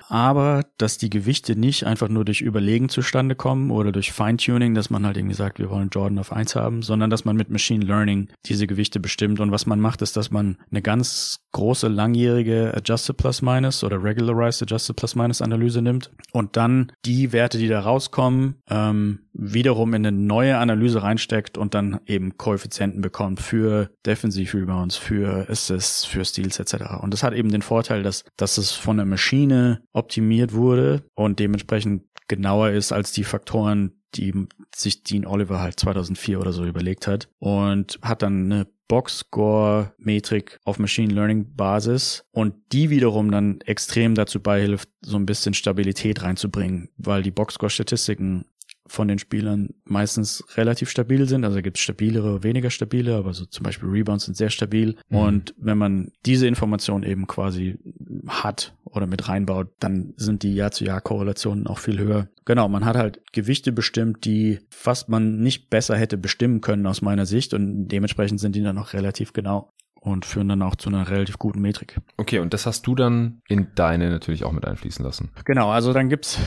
aber 0.09 0.65
dass 0.79 0.99
die 0.99 1.11
Gewichte 1.11 1.57
nicht 1.57 1.85
einfach 1.85 2.09
nur 2.09 2.25
durch 2.25 2.41
Überlegen 2.41 2.89
zustande 2.89 3.35
kommen 3.35 3.71
oder 3.71 3.93
durch 3.93 4.13
Feintuning, 4.13 4.75
dass 4.75 4.91
man 4.91 5.07
halt 5.07 5.17
irgendwie 5.17 5.35
sagt, 5.35 5.59
wir 5.59 5.71
wollen 5.71 5.91
Jordan 5.91 6.19
auf 6.19 6.33
eins 6.33 6.57
haben, 6.57 6.83
sondern 6.83 7.11
dass 7.11 7.25
man 7.25 7.37
mit 7.37 7.51
Machine 7.51 7.85
Learning 7.85 8.29
diese 8.47 8.67
Gewichte 8.67 9.01
bestimmt. 9.01 9.41
Und 9.41 9.53
was 9.53 9.67
man 9.67 9.81
macht, 9.81 10.03
ist, 10.03 10.17
dass 10.17 10.31
man 10.31 10.57
eine 10.71 10.83
ganz 10.83 11.41
große 11.53 11.89
langjährige 11.89 12.73
Adjusted 12.75 13.17
Plus 13.17 13.43
Minus 13.43 13.83
oder 13.85 14.03
Regularized 14.03 14.63
Adjusted 14.63 14.97
Plus 14.97 15.15
Minus 15.15 15.43
Analyse 15.43 15.83
nimmt 15.83 16.11
und 16.33 16.57
dann 16.57 16.93
die 17.05 17.33
Werte, 17.33 17.59
die 17.59 17.69
da 17.69 17.81
rauskommen, 17.81 18.57
ähm, 18.69 19.21
wiederum 19.33 19.95
in 19.95 20.07
eine 20.07 20.17
neue 20.17 20.59
Analyse 20.59 21.03
reinsteckt 21.03 21.57
und 21.57 21.75
dann 21.75 22.01
eben 22.07 22.37
Koeffizienten 22.37 23.01
bekommt 23.01 23.41
für 23.41 23.91
Defensive 24.05 24.57
Rebounds, 24.57 24.97
für 24.97 25.49
Assists, 25.49 26.05
für 26.05 26.25
Steals 26.25 26.59
etc. 26.59 27.01
Und 27.01 27.13
das 27.13 27.23
hat 27.23 27.35
eben 27.35 27.51
den 27.51 27.63
Vorteil, 27.63 28.03
dass, 28.03 28.25
dass 28.37 28.59
es 28.59 28.73
von 28.73 28.97
der 28.97 29.07
Maschine 29.07 29.83
optimiert 29.93 30.53
wurde 30.53 31.03
und 31.15 31.39
dementsprechend 31.39 32.05
genauer 32.29 32.71
ist 32.71 32.93
als 32.93 33.13
die 33.13 33.25
Faktoren, 33.25 33.93
die 34.15 34.33
sich 34.75 35.03
Dean 35.03 35.27
Oliver 35.27 35.61
halt 35.61 35.79
2004 35.79 36.41
oder 36.41 36.53
so 36.53 36.65
überlegt 36.65 37.07
hat 37.07 37.29
und 37.39 37.99
hat 38.03 38.23
dann 38.23 38.53
eine 38.53 38.67
Boxscore-Metrik 38.89 40.59
auf 40.65 40.81
Machine 40.81 41.15
Learning 41.15 41.55
Basis 41.55 42.25
und 42.33 42.55
die 42.73 42.91
wiederum 42.91 43.31
dann 43.31 43.61
extrem 43.61 44.17
dazu 44.17 44.41
beihilft, 44.41 44.89
so 45.01 45.17
ein 45.17 45.27
bisschen 45.27 45.55
Stabilität 45.55 46.23
reinzubringen, 46.23 46.89
weil 46.97 47.23
die 47.23 47.31
Boxscore-Statistiken 47.31 48.47
von 48.91 49.07
den 49.07 49.21
Spielern 49.21 49.69
meistens 49.85 50.45
relativ 50.57 50.91
stabil 50.91 51.29
sind. 51.29 51.45
Also 51.45 51.63
gibt 51.63 51.77
es 51.77 51.83
stabilere, 51.83 52.43
weniger 52.43 52.71
stabile, 52.71 53.15
aber 53.15 53.33
so 53.35 53.45
zum 53.45 53.63
Beispiel 53.63 53.89
Rebounds 53.89 54.25
sind 54.25 54.37
sehr 54.37 54.51
stabil. 54.51 54.97
Mhm. 55.09 55.17
Und 55.17 55.55
wenn 55.59 55.79
man 55.79 56.11
diese 56.27 56.49
Information 56.49 57.05
eben 57.05 57.29
quasi 57.29 57.79
hat 58.27 58.75
oder 58.85 59.07
mit 59.07 59.29
reinbaut, 59.29 59.69
dann 59.79 60.13
sind 60.17 60.43
die 60.43 60.57
Jahr-zu-Jahr-Korrelationen 60.57 61.69
auch 61.69 61.79
viel 61.79 62.01
höher. 62.01 62.29
Genau, 62.47 62.69
man 62.69 62.85
hat 62.85 62.97
halt 62.97 63.21
Gewichte 63.33 63.71
bestimmt, 63.71 64.25
die 64.25 64.59
fast 64.71 65.09
man 65.09 65.39
nicht 65.39 65.71
besser 65.71 65.97
hätte 65.97 66.19
bestimmen 66.19 66.61
können 66.61 66.87
aus 66.89 67.01
meiner 67.01 67.27
Sicht 67.27 67.55
und 67.55 67.87
dementsprechend 67.87 68.41
sind 68.41 68.57
die 68.57 68.63
dann 68.63 68.79
auch 68.79 68.93
relativ 68.93 69.33
genau 69.33 69.73
und 70.01 70.25
führen 70.25 70.49
dann 70.49 70.63
auch 70.63 70.77
zu 70.77 70.89
einer 70.89 71.09
relativ 71.09 71.39
guten 71.39 71.61
Metrik. 71.61 72.01
Okay, 72.17 72.39
und 72.39 72.55
das 72.55 72.67
hast 72.67 72.87
du 72.87 72.95
dann 72.95 73.43
in 73.49 73.69
deine 73.75 74.11
natürlich 74.11 74.45
auch 74.45 74.53
mit 74.53 74.65
einfließen 74.65 75.05
lassen. 75.05 75.31
Genau, 75.45 75.71
also 75.71 75.93
dann 75.93 76.09
gibt's 76.09 76.39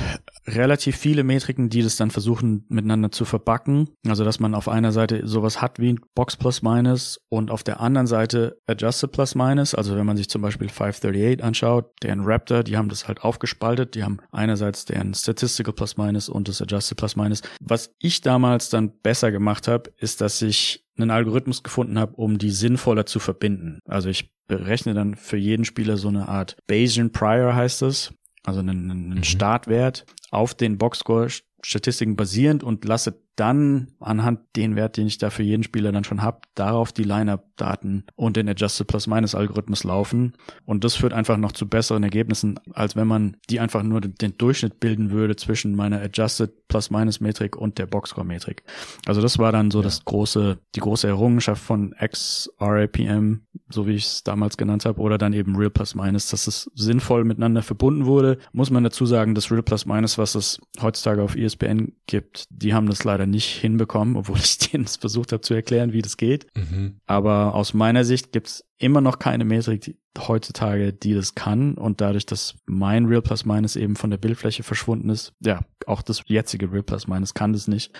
relativ 0.47 0.97
viele 0.97 1.23
Metriken, 1.23 1.69
die 1.69 1.83
das 1.83 1.95
dann 1.95 2.11
versuchen 2.11 2.65
miteinander 2.69 3.11
zu 3.11 3.25
verbacken. 3.25 3.89
Also 4.07 4.25
dass 4.25 4.39
man 4.39 4.55
auf 4.55 4.67
einer 4.67 4.91
Seite 4.91 5.27
sowas 5.27 5.61
hat 5.61 5.79
wie 5.79 5.95
Box 6.15 6.35
Plus 6.35 6.61
Minus 6.61 7.21
und 7.29 7.51
auf 7.51 7.63
der 7.63 7.79
anderen 7.79 8.07
Seite 8.07 8.57
Adjusted 8.67 9.11
Plus 9.11 9.35
Minus. 9.35 9.75
Also 9.75 9.95
wenn 9.95 10.05
man 10.05 10.17
sich 10.17 10.29
zum 10.29 10.41
Beispiel 10.41 10.69
538 10.69 11.43
anschaut, 11.43 11.91
deren 12.01 12.21
Raptor, 12.23 12.63
die 12.63 12.77
haben 12.77 12.89
das 12.89 13.07
halt 13.07 13.23
aufgespaltet. 13.23 13.95
Die 13.95 14.03
haben 14.03 14.17
einerseits 14.31 14.85
deren 14.85 15.13
Statistical 15.13 15.73
Plus 15.73 15.97
Minus 15.97 16.27
und 16.27 16.47
das 16.47 16.61
Adjusted 16.61 16.97
Plus 16.97 17.15
Minus. 17.15 17.41
Was 17.61 17.93
ich 17.99 18.21
damals 18.21 18.69
dann 18.69 18.91
besser 19.01 19.31
gemacht 19.31 19.67
habe, 19.67 19.91
ist, 19.97 20.21
dass 20.21 20.41
ich 20.41 20.82
einen 20.97 21.11
Algorithmus 21.11 21.63
gefunden 21.63 21.97
habe, 21.97 22.15
um 22.15 22.37
die 22.37 22.51
sinnvoller 22.51 23.05
zu 23.05 23.19
verbinden. 23.19 23.79
Also 23.85 24.09
ich 24.09 24.31
berechne 24.47 24.93
dann 24.93 25.15
für 25.15 25.37
jeden 25.37 25.65
Spieler 25.65 25.97
so 25.97 26.09
eine 26.09 26.27
Art 26.27 26.57
Bayesian 26.67 27.11
Prior 27.11 27.55
heißt 27.55 27.81
es, 27.83 28.13
also 28.43 28.59
einen, 28.59 28.91
einen 28.91 29.09
mhm. 29.09 29.23
Startwert 29.23 30.05
auf 30.31 30.53
den 30.53 30.77
Boxscore 30.77 31.29
Statistiken 31.65 32.15
basierend 32.15 32.63
und 32.63 32.83
lasse 32.85 33.22
dann 33.35 33.87
anhand 33.99 34.41
den 34.55 34.75
Wert, 34.75 34.97
den 34.97 35.07
ich 35.07 35.17
da 35.17 35.29
für 35.29 35.43
jeden 35.43 35.63
Spieler 35.63 35.91
dann 35.91 36.03
schon 36.03 36.21
habe, 36.21 36.41
darauf 36.55 36.91
die 36.91 37.03
Lineup-Daten 37.03 38.05
und 38.15 38.37
den 38.37 38.47
Adjusted 38.47 38.87
Plus-Minus-Algorithmus 38.87 39.83
laufen. 39.83 40.33
Und 40.65 40.83
das 40.83 40.95
führt 40.95 41.13
einfach 41.13 41.37
noch 41.37 41.51
zu 41.51 41.67
besseren 41.67 42.03
Ergebnissen, 42.03 42.59
als 42.73 42.95
wenn 42.95 43.07
man 43.07 43.37
die 43.49 43.59
einfach 43.59 43.81
nur 43.83 44.01
den 44.01 44.37
Durchschnitt 44.37 44.79
bilden 44.79 45.11
würde 45.11 45.35
zwischen 45.35 45.75
meiner 45.75 46.01
Adjusted 46.01 46.67
Plus-Minus-Metrik 46.67 47.55
und 47.55 47.79
der 47.79 47.87
Boxscore-Metrik. 47.87 48.63
Also 49.05 49.21
das 49.21 49.39
war 49.39 49.51
dann 49.51 49.71
so 49.71 49.79
ja. 49.79 49.83
das 49.83 50.05
große, 50.05 50.59
die 50.75 50.79
große 50.79 51.07
Errungenschaft 51.07 51.63
von 51.63 51.95
XRAPM, 51.99 53.41
so 53.69 53.87
wie 53.87 53.93
ich 53.93 54.05
es 54.05 54.23
damals 54.23 54.57
genannt 54.57 54.85
habe, 54.85 54.99
oder 55.01 55.17
dann 55.17 55.33
eben 55.33 55.55
Real 55.55 55.71
Plus-Minus, 55.71 56.29
dass 56.29 56.47
es 56.47 56.69
sinnvoll 56.75 57.23
miteinander 57.25 57.63
verbunden 57.63 58.05
wurde. 58.05 58.37
Muss 58.51 58.69
man 58.69 58.83
dazu 58.83 59.05
sagen, 59.05 59.33
das 59.33 59.51
Real 59.51 59.63
Plus-Minus, 59.63 60.17
was 60.17 60.35
es 60.35 60.59
heutzutage 60.81 61.21
auf 61.21 61.35
ESPN 61.35 61.93
gibt, 62.05 62.45
die 62.49 62.73
haben 62.73 62.87
das 62.87 63.03
leider 63.03 63.22
nicht 63.25 63.59
hinbekommen, 63.59 64.15
obwohl 64.15 64.37
ich 64.37 64.57
denen 64.71 64.85
versucht 64.85 65.31
habe 65.31 65.41
zu 65.41 65.53
erklären, 65.53 65.93
wie 65.93 66.01
das 66.01 66.17
geht. 66.17 66.47
Mhm. 66.55 66.99
Aber 67.05 67.55
aus 67.55 67.73
meiner 67.73 68.03
Sicht 68.05 68.31
gibt's 68.31 68.65
immer 68.77 69.01
noch 69.01 69.19
keine 69.19 69.45
Metrik 69.45 69.81
die, 69.81 69.97
heutzutage, 70.19 70.93
die 70.93 71.13
das 71.13 71.35
kann. 71.35 71.75
Und 71.75 72.01
dadurch, 72.01 72.25
dass 72.25 72.55
mein 72.65 73.05
Real 73.05 73.21
Plus 73.21 73.45
Minus 73.45 73.75
eben 73.75 73.95
von 73.95 74.09
der 74.09 74.17
Bildfläche 74.17 74.63
verschwunden 74.63 75.09
ist, 75.09 75.33
ja, 75.39 75.61
auch 75.87 76.01
das 76.01 76.21
jetzige 76.27 76.71
Real 76.71 76.83
Plus 76.83 77.07
Minus 77.07 77.33
kann 77.33 77.53
das 77.53 77.67
nicht. 77.67 77.93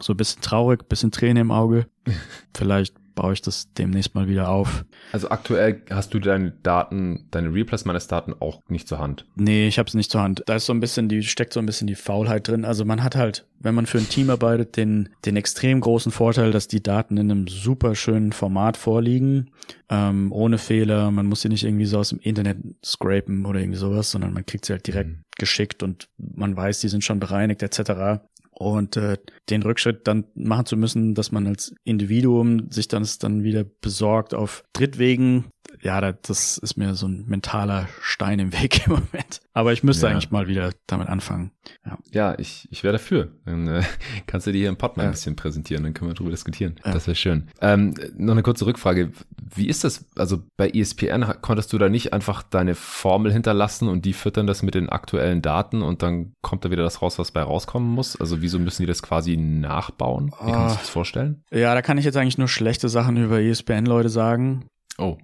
So 0.00 0.14
ein 0.14 0.16
bisschen 0.16 0.42
traurig, 0.42 0.88
bisschen 0.88 1.10
Tränen 1.10 1.42
im 1.42 1.50
Auge. 1.50 1.86
Vielleicht 2.54 2.94
baue 3.14 3.32
ich 3.32 3.42
das 3.42 3.72
demnächst 3.74 4.14
mal 4.14 4.28
wieder 4.28 4.48
auf. 4.48 4.84
Also 5.12 5.30
aktuell 5.30 5.82
hast 5.90 6.14
du 6.14 6.18
deine 6.18 6.52
Daten, 6.62 7.26
deine 7.30 7.52
Replays 7.52 7.84
meines 7.84 8.08
Daten 8.08 8.34
auch 8.40 8.62
nicht 8.68 8.88
zur 8.88 8.98
Hand? 8.98 9.26
Nee, 9.34 9.68
ich 9.68 9.78
habe 9.78 9.88
es 9.88 9.94
nicht 9.94 10.10
zur 10.10 10.22
Hand. 10.22 10.42
Da 10.46 10.56
ist 10.56 10.66
so 10.66 10.72
ein 10.72 10.80
bisschen 10.80 11.08
die 11.08 11.22
steckt 11.22 11.52
so 11.52 11.60
ein 11.60 11.66
bisschen 11.66 11.86
die 11.86 11.94
Faulheit 11.94 12.48
drin. 12.48 12.64
Also 12.64 12.84
man 12.84 13.02
hat 13.02 13.16
halt, 13.16 13.46
wenn 13.58 13.74
man 13.74 13.86
für 13.86 13.98
ein 13.98 14.08
Team 14.08 14.30
arbeitet, 14.30 14.76
den 14.76 15.10
den 15.24 15.36
extrem 15.36 15.80
großen 15.80 16.12
Vorteil, 16.12 16.50
dass 16.50 16.68
die 16.68 16.82
Daten 16.82 17.16
in 17.16 17.30
einem 17.30 17.46
super 17.46 17.94
schönen 17.94 18.32
Format 18.32 18.76
vorliegen, 18.76 19.50
ähm, 19.88 20.32
ohne 20.32 20.58
Fehler. 20.58 21.10
Man 21.10 21.26
muss 21.26 21.42
sie 21.42 21.48
nicht 21.48 21.64
irgendwie 21.64 21.86
so 21.86 21.98
aus 21.98 22.10
dem 22.10 22.20
Internet 22.20 22.58
scrapen 22.84 23.46
oder 23.46 23.60
irgendwie 23.60 23.78
sowas, 23.78 24.10
sondern 24.10 24.32
man 24.32 24.46
kriegt 24.46 24.64
sie 24.64 24.72
halt 24.72 24.86
direkt 24.86 25.10
mhm. 25.10 25.22
geschickt 25.36 25.82
und 25.82 26.08
man 26.18 26.56
weiß, 26.56 26.80
die 26.80 26.88
sind 26.88 27.04
schon 27.04 27.20
bereinigt 27.20 27.62
etc 27.62 28.20
und 28.52 28.96
äh, 28.96 29.18
den 29.50 29.62
Rückschritt 29.62 30.06
dann 30.06 30.24
machen 30.34 30.66
zu 30.66 30.76
müssen, 30.76 31.14
dass 31.14 31.32
man 31.32 31.46
als 31.46 31.74
Individuum 31.84 32.70
sich 32.70 32.88
dann 32.88 33.06
dann 33.18 33.42
wieder 33.42 33.64
besorgt 33.64 34.34
auf 34.34 34.64
Drittwegen, 34.72 35.46
ja, 35.80 36.12
das 36.12 36.58
ist 36.58 36.76
mir 36.76 36.94
so 36.94 37.06
ein 37.06 37.24
mentaler 37.26 37.88
Stein 38.00 38.38
im 38.38 38.52
Weg 38.52 38.86
im 38.86 38.92
Moment. 38.92 39.40
Aber 39.52 39.72
ich 39.72 39.82
müsste 39.82 40.06
ja. 40.06 40.12
eigentlich 40.12 40.30
mal 40.30 40.46
wieder 40.46 40.72
damit 40.86 41.08
anfangen. 41.08 41.50
Ja, 41.84 41.98
ja 42.10 42.38
ich, 42.38 42.68
ich 42.70 42.84
wäre 42.84 42.92
dafür. 42.92 43.32
Dann 43.44 43.66
äh, 43.66 43.82
kannst 44.26 44.46
du 44.46 44.52
dir 44.52 44.58
hier 44.58 44.68
im 44.68 44.76
Pod 44.76 44.96
mal 44.96 45.04
ja. 45.04 45.08
ein 45.08 45.12
bisschen 45.12 45.36
präsentieren, 45.36 45.82
dann 45.82 45.94
können 45.94 46.10
wir 46.10 46.14
drüber 46.14 46.30
diskutieren. 46.30 46.76
Das 46.84 47.06
wäre 47.06 47.14
schön. 47.14 47.48
Ähm, 47.60 47.94
noch 48.16 48.32
eine 48.32 48.42
kurze 48.42 48.66
Rückfrage. 48.66 49.12
Wie 49.54 49.66
ist 49.66 49.84
das? 49.84 50.06
Also 50.16 50.42
bei 50.56 50.70
ESPN 50.70 51.24
konntest 51.40 51.72
du 51.72 51.78
da 51.78 51.88
nicht 51.88 52.12
einfach 52.12 52.42
deine 52.42 52.74
Formel 52.74 53.32
hinterlassen 53.32 53.88
und 53.88 54.04
die 54.04 54.12
füttern 54.12 54.46
das 54.46 54.62
mit 54.62 54.74
den 54.74 54.88
aktuellen 54.88 55.42
Daten 55.42 55.82
und 55.82 56.02
dann 56.02 56.32
kommt 56.42 56.64
da 56.64 56.70
wieder 56.70 56.82
das 56.82 57.02
raus, 57.02 57.18
was 57.18 57.32
bei 57.32 57.42
rauskommen 57.42 57.88
muss? 57.88 58.16
Also 58.20 58.40
wieso 58.40 58.58
müssen 58.58 58.82
die 58.82 58.86
das 58.86 59.02
quasi 59.02 59.36
nachbauen? 59.36 60.32
Wie 60.42 60.52
kannst 60.52 60.76
du 60.76 60.78
ah. 60.78 60.78
das 60.80 60.88
vorstellen? 60.88 61.42
Ja, 61.50 61.74
da 61.74 61.82
kann 61.82 61.98
ich 61.98 62.04
jetzt 62.04 62.16
eigentlich 62.16 62.38
nur 62.38 62.48
schlechte 62.48 62.88
Sachen 62.88 63.16
über 63.16 63.40
ESPN-Leute 63.40 64.08
sagen. 64.08 64.66
Oh. 64.98 65.18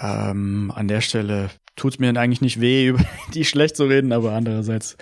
Ähm, 0.00 0.72
an 0.74 0.88
der 0.88 1.00
Stelle 1.00 1.50
tut's 1.76 1.98
mir 1.98 2.08
eigentlich 2.16 2.40
nicht 2.40 2.60
weh, 2.60 2.86
über 2.88 3.04
die 3.32 3.44
schlecht 3.44 3.76
zu 3.76 3.84
reden, 3.84 4.12
aber 4.12 4.32
andererseits 4.32 4.96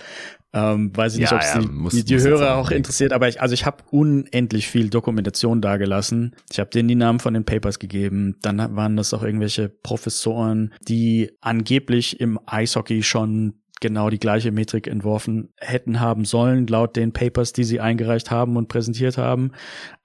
ähm, 0.55 0.95
weiß 0.95 1.15
ich 1.15 1.21
nicht, 1.21 1.33
ob 1.33 1.41
es 1.41 1.53
ja, 1.53 1.61
die, 1.61 1.67
muss, 1.67 1.93
die, 1.93 2.05
die 2.05 2.19
Hörer 2.19 2.57
auch 2.57 2.69
interessiert, 2.69 3.11
aber 3.11 3.27
ich, 3.27 3.41
also 3.41 3.53
ich 3.55 3.65
habe 3.65 3.83
unendlich 3.89 4.67
viel 4.67 4.89
Dokumentation 4.89 5.61
dagelassen. 5.61 6.35
Ich 6.51 6.59
habe 6.59 6.69
denen 6.69 6.87
die 6.87 6.95
Namen 6.95 7.19
von 7.19 7.33
den 7.33 7.43
Papers 7.43 7.79
gegeben. 7.79 8.37
Dann 8.43 8.75
waren 8.75 8.95
das 8.95 9.15
auch 9.15 9.23
irgendwelche 9.23 9.69
Professoren, 9.69 10.71
die 10.87 11.31
angeblich 11.41 12.19
im 12.19 12.39
Eishockey 12.45 13.01
schon 13.01 13.55
genau 13.83 14.09
die 14.09 14.17
gleiche 14.17 14.53
Metrik 14.53 14.87
entworfen 14.87 15.49
hätten 15.59 15.99
haben 15.99 16.23
sollen, 16.23 16.65
laut 16.67 16.95
den 16.95 17.11
Papers, 17.11 17.51
die 17.51 17.65
sie 17.65 17.81
eingereicht 17.81 18.31
haben 18.31 18.55
und 18.55 18.69
präsentiert 18.69 19.17
haben. 19.17 19.51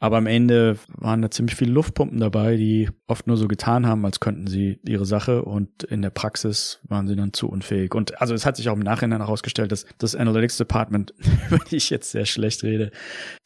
Aber 0.01 0.17
am 0.17 0.27
Ende 0.27 0.77
waren 0.89 1.23
da 1.23 1.31
ziemlich 1.31 1.55
viele 1.55 1.71
Luftpumpen 1.71 2.19
dabei, 2.19 2.57
die 2.57 2.91
oft 3.07 3.29
nur 3.29 3.37
so 3.37 3.47
getan 3.47 3.87
haben, 3.87 4.05
als 4.05 4.19
könnten 4.19 4.49
sie 4.49 4.81
ihre 4.85 5.07
Sache 5.07 5.45
und 5.45 5.85
in 5.85 6.03
der 6.03 6.11
Praxis 6.11 6.81
waren 6.89 7.07
sie 7.07 7.15
dann 7.15 7.33
zu 7.33 7.49
unfähig. 7.49 7.95
Und 7.95 8.21
also 8.21 8.35
es 8.35 8.45
hat 8.45 8.57
sich 8.57 8.69
auch 8.69 8.75
im 8.75 8.81
Nachhinein 8.81 9.21
herausgestellt, 9.21 9.71
dass 9.71 9.87
das 9.99 10.17
Analytics 10.17 10.57
Department, 10.57 11.15
über 11.49 11.59
die 11.71 11.77
ich 11.77 11.89
jetzt 11.89 12.11
sehr 12.11 12.27
schlecht 12.27 12.65
rede, 12.65 12.91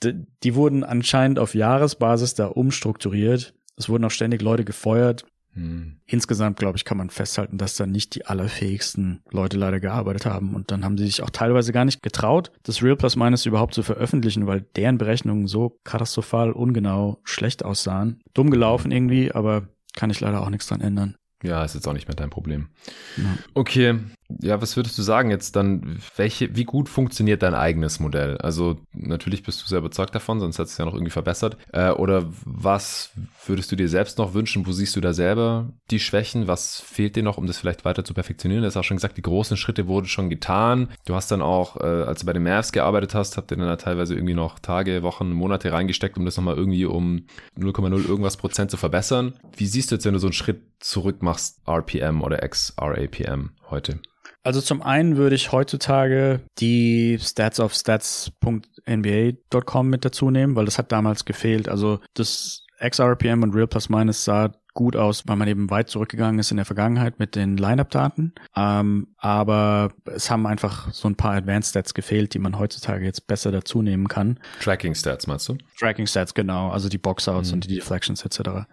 die, 0.02 0.14
die 0.42 0.54
wurden 0.54 0.82
anscheinend 0.82 1.38
auf 1.38 1.54
Jahresbasis 1.54 2.34
da 2.34 2.46
umstrukturiert. 2.46 3.54
Es 3.76 3.90
wurden 3.90 4.04
auch 4.06 4.10
ständig 4.10 4.40
Leute 4.40 4.64
gefeuert 4.64 5.26
hm. 5.54 5.98
Insgesamt, 6.06 6.58
glaube 6.58 6.78
ich, 6.78 6.84
kann 6.84 6.96
man 6.96 7.10
festhalten, 7.10 7.58
dass 7.58 7.76
da 7.76 7.86
nicht 7.86 8.14
die 8.14 8.26
allerfähigsten 8.26 9.22
Leute 9.30 9.58
leider 9.58 9.80
gearbeitet 9.80 10.26
haben. 10.26 10.54
Und 10.54 10.70
dann 10.70 10.84
haben 10.84 10.96
sie 10.96 11.06
sich 11.06 11.22
auch 11.22 11.30
teilweise 11.30 11.72
gar 11.72 11.84
nicht 11.84 12.02
getraut, 12.02 12.50
das 12.62 12.82
Real 12.82 12.96
Plus 12.96 13.16
Minus 13.16 13.46
überhaupt 13.46 13.74
zu 13.74 13.82
veröffentlichen, 13.82 14.46
weil 14.46 14.62
deren 14.76 14.98
Berechnungen 14.98 15.46
so 15.46 15.78
katastrophal 15.84 16.52
ungenau 16.52 17.20
schlecht 17.24 17.64
aussahen. 17.64 18.20
Dumm 18.34 18.50
gelaufen 18.50 18.90
irgendwie, 18.90 19.32
aber 19.32 19.68
kann 19.94 20.10
ich 20.10 20.20
leider 20.20 20.40
auch 20.40 20.50
nichts 20.50 20.66
dran 20.68 20.80
ändern. 20.80 21.16
Ja, 21.42 21.64
ist 21.64 21.74
jetzt 21.74 21.88
auch 21.88 21.92
nicht 21.92 22.06
mehr 22.06 22.14
dein 22.14 22.30
Problem. 22.30 22.68
Ja. 23.16 23.36
Okay, 23.54 23.98
ja, 24.40 24.60
was 24.60 24.76
würdest 24.76 24.96
du 24.98 25.02
sagen 25.02 25.30
jetzt 25.30 25.56
dann? 25.56 26.00
Welche, 26.16 26.54
wie 26.56 26.64
gut 26.64 26.88
funktioniert 26.88 27.42
dein 27.42 27.54
eigenes 27.54 28.00
Modell? 28.00 28.36
Also 28.38 28.76
natürlich 28.92 29.42
bist 29.42 29.62
du 29.62 29.66
sehr 29.66 29.78
überzeugt 29.78 30.14
davon, 30.14 30.40
sonst 30.40 30.58
hättest 30.58 30.72
du 30.72 30.74
es 30.74 30.78
ja 30.78 30.84
noch 30.84 30.94
irgendwie 30.94 31.10
verbessert. 31.10 31.56
Äh, 31.72 31.90
oder 31.90 32.24
was 32.44 33.10
würdest 33.46 33.72
du 33.72 33.76
dir 33.76 33.88
selbst 33.88 34.18
noch 34.18 34.34
wünschen? 34.34 34.66
Wo 34.66 34.72
siehst 34.72 34.96
du 34.96 35.00
da 35.00 35.12
selber 35.12 35.70
die 35.90 36.00
Schwächen? 36.00 36.48
Was 36.48 36.80
fehlt 36.80 37.16
dir 37.16 37.22
noch, 37.22 37.38
um 37.38 37.46
das 37.46 37.58
vielleicht 37.58 37.84
weiter 37.84 38.04
zu 38.04 38.14
perfektionieren? 38.14 38.62
Du 38.62 38.66
hast 38.66 38.76
auch 38.76 38.84
schon 38.84 38.96
gesagt, 38.96 39.16
die 39.16 39.22
großen 39.22 39.56
Schritte 39.56 39.86
wurden 39.86 40.06
schon 40.06 40.30
getan. 40.30 40.88
Du 41.06 41.14
hast 41.14 41.30
dann 41.30 41.42
auch, 41.42 41.76
äh, 41.76 41.84
als 41.84 42.20
du 42.20 42.26
bei 42.26 42.32
den 42.32 42.42
Mavs 42.42 42.72
gearbeitet 42.72 43.14
hast, 43.14 43.36
habt 43.36 43.50
ihr 43.50 43.56
dann 43.56 43.66
da 43.66 43.76
teilweise 43.76 44.14
irgendwie 44.14 44.34
noch 44.34 44.58
Tage, 44.58 45.02
Wochen, 45.02 45.30
Monate 45.30 45.72
reingesteckt, 45.72 46.16
um 46.16 46.24
das 46.24 46.36
nochmal 46.36 46.56
irgendwie 46.56 46.84
um 46.84 47.26
0,0 47.58 48.08
irgendwas 48.08 48.36
Prozent 48.36 48.70
zu 48.70 48.76
verbessern. 48.76 49.34
Wie 49.56 49.66
siehst 49.66 49.90
du 49.90 49.96
jetzt, 49.96 50.04
wenn 50.04 50.14
du 50.14 50.18
so 50.20 50.26
einen 50.26 50.32
Schritt 50.32 50.62
zurück 50.80 51.22
machst, 51.22 51.60
RPM 51.66 52.22
oder 52.22 52.38
XRAPM 52.38 53.50
heute? 53.70 54.00
Also 54.42 54.60
zum 54.60 54.82
einen 54.82 55.16
würde 55.16 55.36
ich 55.36 55.52
heutzutage 55.52 56.40
die 56.58 57.16
Stats 57.20 57.60
of 57.60 57.72
Stats.nba.com 57.74 59.88
mit 59.88 60.04
dazu 60.04 60.30
nehmen, 60.30 60.56
weil 60.56 60.64
das 60.64 60.78
hat 60.78 60.90
damals 60.90 61.24
gefehlt. 61.24 61.68
Also 61.68 62.00
das 62.14 62.66
XRPM 62.80 63.44
und 63.44 63.54
Real 63.54 63.68
Plus 63.68 63.88
Minus 63.88 64.24
sah 64.24 64.50
gut 64.74 64.96
aus, 64.96 65.24
weil 65.26 65.36
man 65.36 65.48
eben 65.48 65.70
weit 65.70 65.90
zurückgegangen 65.90 66.38
ist 66.38 66.50
in 66.50 66.56
der 66.56 66.66
Vergangenheit 66.66 67.18
mit 67.18 67.36
den 67.36 67.56
Lineup-Daten. 67.56 68.34
Ähm, 68.56 69.08
aber 69.18 69.92
es 70.06 70.30
haben 70.30 70.46
einfach 70.46 70.92
so 70.92 71.08
ein 71.08 71.16
paar 71.16 71.34
Advanced 71.34 71.70
Stats 71.70 71.94
gefehlt, 71.94 72.34
die 72.34 72.38
man 72.38 72.58
heutzutage 72.58 73.04
jetzt 73.04 73.26
besser 73.26 73.52
dazu 73.52 73.82
nehmen 73.82 74.08
kann. 74.08 74.38
Tracking 74.60 74.94
Stats 74.94 75.26
meinst 75.26 75.48
du? 75.48 75.58
Tracking 75.78 76.06
Stats, 76.06 76.34
genau. 76.34 76.70
Also 76.70 76.88
die 76.88 76.98
Boxouts 76.98 77.50
mhm. 77.50 77.54
und 77.54 77.68
die 77.68 77.74
Deflections 77.74 78.24
etc. 78.24 78.66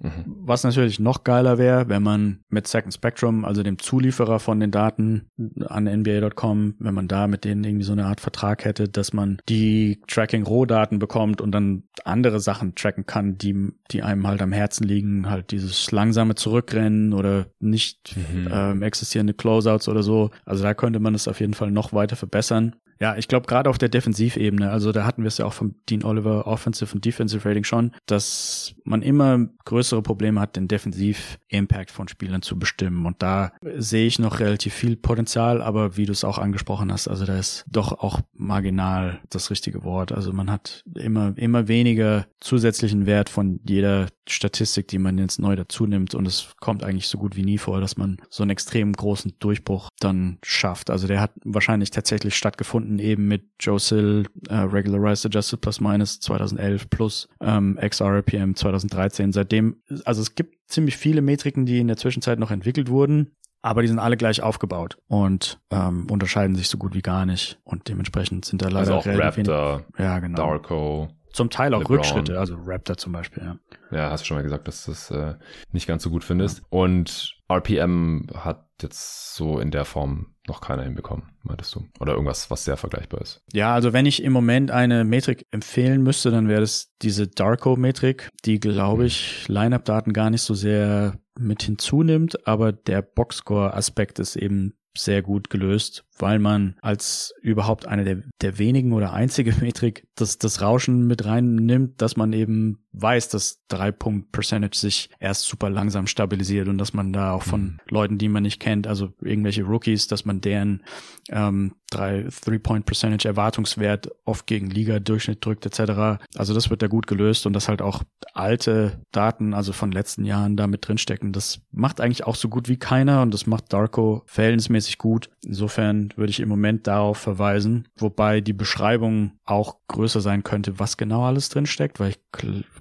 Mhm. 0.00 0.24
Was 0.26 0.64
natürlich 0.64 0.98
noch 0.98 1.24
geiler 1.24 1.56
wäre, 1.58 1.88
wenn 1.88 2.02
man 2.02 2.40
mit 2.48 2.66
Second 2.66 2.92
Spectrum, 2.92 3.44
also 3.44 3.62
dem 3.62 3.78
Zulieferer 3.78 4.40
von 4.40 4.60
den 4.60 4.70
Daten 4.70 5.28
an 5.66 5.84
NBA.com, 5.84 6.74
wenn 6.78 6.94
man 6.94 7.08
da 7.08 7.26
mit 7.28 7.44
denen 7.44 7.64
irgendwie 7.64 7.84
so 7.84 7.92
eine 7.92 8.06
Art 8.06 8.20
Vertrag 8.20 8.64
hätte, 8.64 8.88
dass 8.88 9.12
man 9.12 9.38
die 9.48 10.00
Tracking-Rohdaten 10.08 10.98
bekommt 10.98 11.40
und 11.40 11.52
dann 11.52 11.84
andere 12.04 12.40
Sachen 12.40 12.74
tracken 12.74 13.06
kann, 13.06 13.38
die, 13.38 13.72
die 13.90 14.02
einem 14.02 14.26
halt 14.26 14.42
am 14.42 14.52
Herzen 14.52 14.84
liegen, 14.84 15.30
halt 15.30 15.52
dieses 15.52 15.90
langsame 15.92 16.34
Zurückrennen 16.34 17.12
oder 17.12 17.46
nicht 17.60 18.16
mhm. 18.16 18.48
ähm, 18.50 18.82
existierende 18.82 19.34
Closeouts 19.34 19.88
oder 19.88 20.02
so. 20.02 20.30
Also 20.44 20.64
da 20.64 20.74
könnte 20.74 20.98
man 20.98 21.14
es 21.14 21.28
auf 21.28 21.40
jeden 21.40 21.54
Fall 21.54 21.70
noch 21.70 21.92
weiter 21.92 22.16
verbessern. 22.16 22.74
Ja, 23.00 23.16
ich 23.16 23.28
glaube 23.28 23.46
gerade 23.46 23.70
auf 23.70 23.78
der 23.78 23.88
Defensivebene, 23.88 24.70
also 24.70 24.92
da 24.92 25.04
hatten 25.04 25.22
wir 25.22 25.28
es 25.28 25.38
ja 25.38 25.46
auch 25.46 25.52
vom 25.52 25.74
Dean 25.88 26.04
Oliver 26.04 26.46
Offensive 26.46 26.94
und 26.94 27.04
Defensive 27.04 27.48
Rating 27.48 27.64
schon, 27.64 27.92
dass 28.06 28.74
man 28.84 29.02
immer 29.02 29.46
größere 29.64 30.02
Probleme 30.02 30.40
hat, 30.40 30.56
den 30.56 30.68
Defensiv-Impact 30.68 31.90
von 31.90 32.08
Spielern 32.08 32.42
zu 32.42 32.58
bestimmen. 32.58 33.06
Und 33.06 33.22
da 33.22 33.52
sehe 33.76 34.06
ich 34.06 34.18
noch 34.18 34.40
relativ 34.40 34.74
viel 34.74 34.96
Potenzial, 34.96 35.62
aber 35.62 35.96
wie 35.96 36.06
du 36.06 36.12
es 36.12 36.24
auch 36.24 36.38
angesprochen 36.38 36.92
hast, 36.92 37.08
also 37.08 37.24
da 37.24 37.38
ist 37.38 37.64
doch 37.68 37.92
auch 37.92 38.20
marginal 38.32 39.20
das 39.30 39.50
richtige 39.50 39.84
Wort. 39.84 40.12
Also 40.12 40.32
man 40.32 40.50
hat 40.50 40.82
immer, 40.94 41.32
immer 41.36 41.68
weniger 41.68 42.26
zusätzlichen 42.40 43.06
Wert 43.06 43.28
von 43.28 43.60
jeder 43.64 44.06
Statistik, 44.28 44.88
die 44.88 44.98
man 44.98 45.18
jetzt 45.18 45.38
neu 45.38 45.56
dazu 45.56 45.86
nimmt. 45.86 46.14
Und 46.14 46.26
es 46.26 46.54
kommt 46.60 46.82
eigentlich 46.82 47.08
so 47.08 47.18
gut 47.18 47.36
wie 47.36 47.42
nie 47.42 47.58
vor, 47.58 47.80
dass 47.80 47.96
man 47.96 48.18
so 48.30 48.42
einen 48.42 48.50
extrem 48.50 48.92
großen 48.92 49.34
Durchbruch 49.38 49.88
dann 50.00 50.38
schafft. 50.42 50.90
Also 50.90 51.06
der 51.06 51.20
hat 51.20 51.32
wahrscheinlich 51.44 51.90
tatsächlich 51.90 52.36
stattgefunden, 52.36 52.83
eben 52.98 53.26
mit 53.28 53.44
Joe 53.60 53.78
Sill, 53.78 54.26
äh, 54.48 54.54
Regularized 54.56 55.26
Adjusted 55.26 55.60
Plus 55.60 55.80
Minus 55.80 56.20
2011 56.20 56.90
plus 56.90 57.28
ähm, 57.40 57.78
XRPM 57.80 58.54
2013. 58.54 59.32
Seitdem, 59.32 59.76
also 60.04 60.22
es 60.22 60.34
gibt 60.34 60.56
ziemlich 60.68 60.96
viele 60.96 61.22
Metriken, 61.22 61.66
die 61.66 61.78
in 61.78 61.88
der 61.88 61.96
Zwischenzeit 61.96 62.38
noch 62.38 62.50
entwickelt 62.50 62.88
wurden. 62.88 63.36
aber 63.64 63.80
die 63.80 63.88
sind 63.88 63.98
alle 63.98 64.18
gleich 64.18 64.42
aufgebaut 64.42 64.98
und 65.08 65.58
ähm, 65.70 66.06
unterscheiden 66.10 66.54
sich 66.54 66.68
so 66.68 66.76
gut 66.76 66.94
wie 66.94 67.00
gar 67.00 67.24
nicht. 67.24 67.58
Und 67.64 67.88
dementsprechend 67.88 68.44
sind 68.44 68.60
da 68.60 68.68
leider 68.68 68.94
also 68.94 69.10
auch 69.10 69.18
Raptor, 69.18 69.84
ja, 69.98 70.18
genau. 70.18 70.36
Darko. 70.36 71.08
Zum 71.32 71.48
Teil 71.48 71.72
auch 71.72 71.80
LeBron. 71.80 71.96
Rückschritte, 71.96 72.38
also 72.38 72.56
Raptor 72.62 72.98
zum 72.98 73.12
Beispiel, 73.12 73.42
ja. 73.42 73.56
Ja, 73.90 74.10
hast 74.10 74.20
du 74.22 74.26
schon 74.26 74.36
mal 74.36 74.42
gesagt, 74.42 74.68
dass 74.68 74.84
du 74.84 74.90
das 74.90 75.10
äh, 75.10 75.34
nicht 75.72 75.86
ganz 75.86 76.02
so 76.02 76.10
gut 76.10 76.24
findest. 76.24 76.58
Ja. 76.58 76.64
Und 76.68 77.34
RPM 77.50 78.26
hat 78.36 78.63
jetzt 78.82 79.34
so 79.34 79.58
in 79.58 79.70
der 79.70 79.84
Form 79.84 80.34
noch 80.46 80.60
keiner 80.60 80.82
hinbekommen, 80.82 81.30
meintest 81.42 81.74
du? 81.74 81.86
Oder 82.00 82.12
irgendwas, 82.12 82.50
was 82.50 82.64
sehr 82.64 82.76
vergleichbar 82.76 83.20
ist? 83.20 83.40
Ja, 83.52 83.74
also 83.74 83.92
wenn 83.92 84.06
ich 84.06 84.22
im 84.22 84.32
Moment 84.32 84.70
eine 84.70 85.04
Metrik 85.04 85.46
empfehlen 85.50 86.02
müsste, 86.02 86.30
dann 86.30 86.48
wäre 86.48 86.60
das 86.60 86.92
diese 87.00 87.28
Darko-Metrik, 87.28 88.30
die, 88.44 88.60
glaube 88.60 89.02
mhm. 89.02 89.06
ich, 89.06 89.48
Line-Up-Daten 89.48 90.12
gar 90.12 90.30
nicht 90.30 90.42
so 90.42 90.54
sehr 90.54 91.18
mit 91.38 91.62
hinzunimmt, 91.62 92.46
aber 92.46 92.72
der 92.72 93.02
Boxscore-Aspekt 93.02 94.18
ist 94.18 94.36
eben 94.36 94.74
sehr 94.96 95.22
gut 95.22 95.50
gelöst, 95.50 96.04
weil 96.18 96.38
man 96.38 96.76
als 96.80 97.34
überhaupt 97.42 97.86
eine 97.86 98.04
der, 98.04 98.22
der 98.40 98.58
wenigen 98.58 98.92
oder 98.92 99.12
einzige 99.12 99.54
Metrik 99.60 100.06
das, 100.14 100.38
das 100.38 100.60
Rauschen 100.60 101.06
mit 101.06 101.24
reinnimmt, 101.24 102.00
dass 102.00 102.16
man 102.16 102.32
eben 102.32 102.78
weiß, 102.92 103.28
dass 103.28 103.64
drei 103.68 103.90
Punkt 103.90 104.30
Percentage 104.30 104.78
sich 104.78 105.10
erst 105.18 105.46
super 105.46 105.68
langsam 105.68 106.06
stabilisiert 106.06 106.68
und 106.68 106.78
dass 106.78 106.94
man 106.94 107.12
da 107.12 107.32
auch 107.32 107.42
von 107.42 107.62
mhm. 107.62 107.78
Leuten, 107.88 108.18
die 108.18 108.28
man 108.28 108.44
nicht 108.44 108.60
kennt, 108.60 108.86
also 108.86 109.12
irgendwelche 109.20 109.64
Rookies, 109.64 110.06
dass 110.06 110.24
man 110.24 110.40
deren 110.40 110.84
ähm, 111.30 111.74
drei 111.90 112.26
Three 112.44 112.58
Point 112.58 112.86
Percentage 112.86 113.26
Erwartungswert 113.26 114.10
oft 114.24 114.46
gegen 114.46 114.70
Liga 114.70 115.00
Durchschnitt 115.00 115.44
drückt 115.44 115.66
etc. 115.66 116.24
Also 116.36 116.54
das 116.54 116.70
wird 116.70 116.82
da 116.82 116.86
gut 116.86 117.06
gelöst 117.06 117.46
und 117.46 117.52
dass 117.52 117.68
halt 117.68 117.82
auch 117.82 118.02
alte 118.32 119.00
Daten, 119.12 119.54
also 119.54 119.72
von 119.72 119.90
letzten 119.90 120.24
Jahren 120.24 120.56
da 120.56 120.66
mit 120.66 120.86
drinstecken, 120.86 121.32
das 121.32 121.60
macht 121.72 122.00
eigentlich 122.00 122.24
auch 122.24 122.36
so 122.36 122.48
gut 122.48 122.68
wie 122.68 122.76
keiner 122.76 123.22
und 123.22 123.32
das 123.32 123.46
macht 123.46 123.72
Darko 123.72 124.22
verhältnismäßig 124.26 124.98
gut. 124.98 125.30
Insofern 125.44 126.03
würde 126.16 126.30
ich 126.30 126.40
im 126.40 126.48
Moment 126.48 126.86
darauf 126.86 127.18
verweisen, 127.18 127.88
wobei 127.96 128.40
die 128.40 128.52
Beschreibung 128.52 129.32
auch 129.44 129.76
größer 129.88 130.20
sein 130.20 130.42
könnte, 130.42 130.78
was 130.78 130.96
genau 130.96 131.24
alles 131.24 131.48
drinsteckt, 131.48 132.00
weil 132.00 132.10
ich 132.10 132.18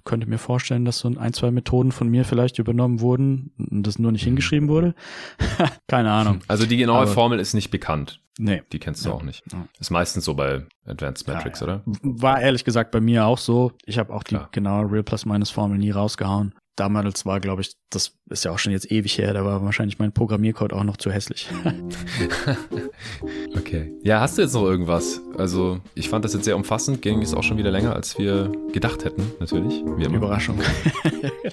könnte 0.04 0.28
mir 0.28 0.38
vorstellen, 0.38 0.86
dass 0.86 1.00
so 1.00 1.08
ein, 1.18 1.34
zwei 1.34 1.52
Methoden 1.52 1.92
von 1.92 2.10
mir 2.10 2.26
vielleicht 2.26 2.60
übernommen 2.60 3.02
wurden 3.02 3.52
und 3.58 3.86
das 3.86 4.00
nur 4.00 4.12
nicht 4.12 4.24
hingeschrieben 4.24 4.70
wurde. 4.70 4.96
Keine 5.88 6.12
Ahnung. 6.12 6.42
Also 6.48 6.66
die 6.66 6.78
genaue 6.78 7.04
Aber, 7.04 7.08
Formel 7.08 7.40
ist 7.40 7.54
nicht 7.54 7.72
bekannt. 7.72 8.20
Nee. 8.40 8.64
Die 8.72 8.80
kennst 8.80 9.06
du 9.06 9.10
ja. 9.10 9.16
auch 9.16 9.24
nicht. 9.24 9.44
Ja. 9.52 9.68
Ist 9.80 9.92
meistens 9.92 10.26
so 10.26 10.34
bei 10.34 10.66
Advanced 10.86 11.28
Metrics, 11.28 11.60
ja, 11.60 11.66
oder? 11.66 11.82
War 12.02 12.42
ehrlich 12.42 12.66
gesagt 12.66 12.92
bei 12.92 13.00
mir 13.00 13.26
auch 13.26 13.38
so. 13.38 13.74
Ich 13.86 14.00
habe 14.00 14.12
auch 14.12 14.24
die 14.24 14.36
Klar. 14.36 14.50
genaue 14.52 14.92
Real 14.92 15.04
Plus 15.04 15.26
Minus 15.26 15.52
Formel 15.52 15.78
nie 15.78 15.92
rausgehauen 15.92 16.56
damals 16.76 17.26
war, 17.26 17.40
glaube 17.40 17.62
ich, 17.62 17.76
das 17.90 18.14
ist 18.30 18.46
ja 18.46 18.52
auch 18.52 18.58
schon 18.58 18.72
jetzt 18.72 18.92
ewig 18.92 19.18
her, 19.18 19.34
da 19.34 19.46
war 19.46 19.64
wahrscheinlich 19.64 20.00
mein 20.00 20.12
Programmiercode 20.12 20.74
auch 20.74 20.84
noch 20.84 20.98
zu 20.98 21.12
hässlich. 21.12 21.48
okay. 23.56 23.92
Ja, 24.04 24.22
hast 24.22 24.38
du 24.38 24.42
jetzt 24.42 24.54
noch 24.54 24.64
irgendwas? 24.64 25.22
Also, 25.38 25.80
ich 25.94 26.10
fand 26.10 26.26
das 26.26 26.34
jetzt 26.34 26.46
sehr 26.46 26.56
umfassend, 26.56 27.02
ging 27.02 27.22
es 27.22 27.34
auch 27.34 27.44
schon 27.44 27.58
wieder 27.58 27.70
länger, 27.70 27.96
als 27.96 28.18
wir 28.18 28.52
gedacht 28.72 29.06
hätten, 29.06 29.24
natürlich. 29.40 29.82
Überraschung. 30.14 30.60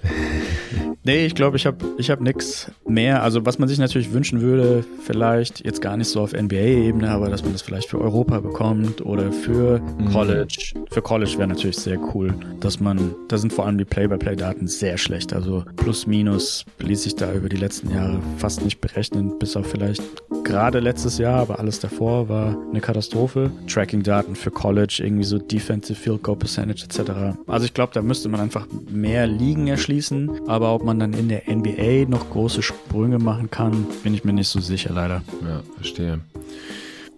nee, 1.04 1.26
ich 1.26 1.34
glaube, 1.34 1.56
ich 1.56 1.66
habe 1.66 1.84
ich 1.98 2.10
hab 2.10 2.20
nichts 2.20 2.70
mehr. 2.86 3.22
Also, 3.22 3.44
was 3.44 3.58
man 3.58 3.68
sich 3.68 3.78
natürlich 3.78 4.12
wünschen 4.12 4.40
würde, 4.40 4.84
vielleicht 5.02 5.64
jetzt 5.64 5.82
gar 5.82 5.96
nicht 5.96 6.08
so 6.08 6.20
auf 6.20 6.32
NBA-Ebene, 6.32 7.10
aber 7.10 7.28
dass 7.28 7.42
man 7.42 7.52
das 7.52 7.62
vielleicht 7.62 7.88
für 7.88 8.00
Europa 8.00 8.40
bekommt 8.40 9.04
oder 9.04 9.32
für 9.32 9.80
mhm. 9.80 10.10
College. 10.12 10.72
Mhm. 10.74 10.86
Für 10.90 11.02
College 11.02 11.34
wäre 11.36 11.48
natürlich 11.48 11.76
sehr 11.76 11.98
cool, 12.14 12.34
dass 12.60 12.80
man, 12.80 13.14
da 13.28 13.38
sind 13.38 13.52
vor 13.52 13.66
allem 13.66 13.78
die 13.78 13.84
Play-by-Play-Daten 13.84 14.66
sehr 14.66 14.96
schlecht 14.98 15.09
schlecht. 15.10 15.32
Also 15.32 15.64
plus 15.76 16.06
minus 16.06 16.64
ließ 16.78 17.02
sich 17.02 17.16
da 17.16 17.32
über 17.32 17.48
die 17.48 17.56
letzten 17.56 17.90
Jahre 17.90 18.20
fast 18.38 18.62
nicht 18.62 18.80
berechnen, 18.80 19.38
bis 19.40 19.56
auf 19.56 19.66
vielleicht 19.68 20.02
gerade 20.44 20.78
letztes 20.78 21.18
Jahr, 21.18 21.40
aber 21.40 21.58
alles 21.58 21.80
davor 21.80 22.28
war 22.28 22.56
eine 22.70 22.80
Katastrophe. 22.80 23.50
Tracking-Daten 23.66 24.36
für 24.36 24.52
College, 24.52 25.00
irgendwie 25.02 25.24
so 25.24 25.38
Defensive 25.38 25.98
Field 25.98 26.22
Goal 26.22 26.36
Percentage 26.36 26.84
etc. 26.84 27.38
Also 27.48 27.66
ich 27.66 27.74
glaube, 27.74 27.92
da 27.92 28.02
müsste 28.02 28.28
man 28.28 28.40
einfach 28.40 28.68
mehr 28.88 29.26
Ligen 29.26 29.66
erschließen, 29.66 30.48
aber 30.48 30.72
ob 30.72 30.84
man 30.84 31.00
dann 31.00 31.12
in 31.12 31.28
der 31.28 31.42
NBA 31.48 32.08
noch 32.08 32.30
große 32.30 32.62
Sprünge 32.62 33.18
machen 33.18 33.50
kann, 33.50 33.86
bin 34.04 34.14
ich 34.14 34.22
mir 34.22 34.32
nicht 34.32 34.48
so 34.48 34.60
sicher 34.60 34.92
leider. 34.92 35.22
Ja, 35.42 35.62
verstehe. 35.74 36.20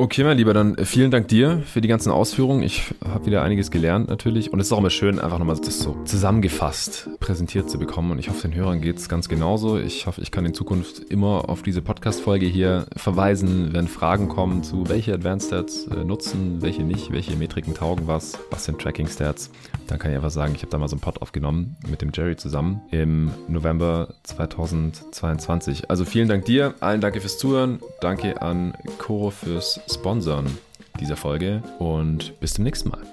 Okay, 0.03 0.25
mein 0.25 0.37
Lieber, 0.37 0.53
dann 0.53 0.77
äh, 0.79 0.85
vielen 0.85 1.13
Dank 1.13 1.29
dir 1.29 1.63
für 1.65 1.81
die 1.81 1.87
ganzen 1.87 2.11
Ausführungen. 2.11 2.65
Ich 2.65 2.93
habe 3.05 3.27
wieder 3.27 3.43
einiges 3.43 3.71
gelernt 3.71 4.09
natürlich. 4.09 4.53
Und 4.53 4.59
es 4.59 4.67
ist 4.67 4.73
auch 4.73 4.79
immer 4.79 4.91
schön, 4.91 5.21
einfach 5.21 5.39
nochmal 5.39 5.57
das 5.57 5.79
so 5.79 5.97
zusammengefasst 6.05 7.09
präsentiert 7.21 7.71
zu 7.71 7.79
bekommen. 7.79 8.11
Und 8.11 8.19
ich 8.19 8.29
hoffe, 8.29 8.49
den 8.49 8.53
Hörern 8.53 8.81
geht 8.81 8.99
es 8.99 9.09
ganz 9.09 9.29
genauso. 9.29 9.79
Ich 9.79 10.09
hoffe, 10.09 10.21
ich 10.21 10.33
kann 10.33 10.45
in 10.45 10.55
Zukunft 10.55 10.99
immer 10.99 11.49
auf 11.49 11.63
diese 11.63 11.83
Podcast-Folge 11.83 12.47
hier 12.47 12.87
verweisen, 12.97 13.75
wenn 13.75 13.87
Fragen 13.87 14.29
kommen 14.29 14.65
zu, 14.65 14.89
welche 14.89 15.15
Advanced 15.15 15.47
Stats 15.47 15.87
äh, 15.87 16.03
nutzen, 16.03 16.63
welche 16.63 16.83
nicht, 16.83 17.13
welche 17.13 17.37
Metriken 17.37 17.73
taugen 17.73 18.09
was, 18.09 18.37
was 18.51 18.65
sind 18.65 18.81
Tracking 18.81 19.07
Stats. 19.07 19.51
Dann 19.87 20.01
kann 20.01 20.11
ich 20.11 20.17
einfach 20.17 20.31
sagen, 20.31 20.55
ich 20.57 20.63
habe 20.63 20.71
da 20.71 20.79
mal 20.79 20.89
so 20.89 20.97
einen 20.97 21.01
Pod 21.01 21.23
aufgenommen 21.23 21.77
mit 21.89 22.03
dem 22.03 22.11
Jerry 22.13 22.35
zusammen 22.35 22.81
im 22.91 23.31
November 23.47 24.09
2022. 24.25 25.91
Also 25.91 26.05
vielen 26.05 26.27
Dank 26.27 26.45
dir, 26.45 26.75
allen 26.81 27.01
danke 27.01 27.21
fürs 27.21 27.39
Zuhören. 27.39 27.79
Danke 28.01 28.43
an 28.43 28.75
Coro 28.99 29.31
fürs 29.31 29.81
Sponsoren 29.95 30.47
dieser 31.01 31.17
Folge 31.17 31.63
und 31.79 32.39
bis 32.41 32.55
zum 32.55 32.65
nächsten 32.65 32.91
Mal. 32.91 33.12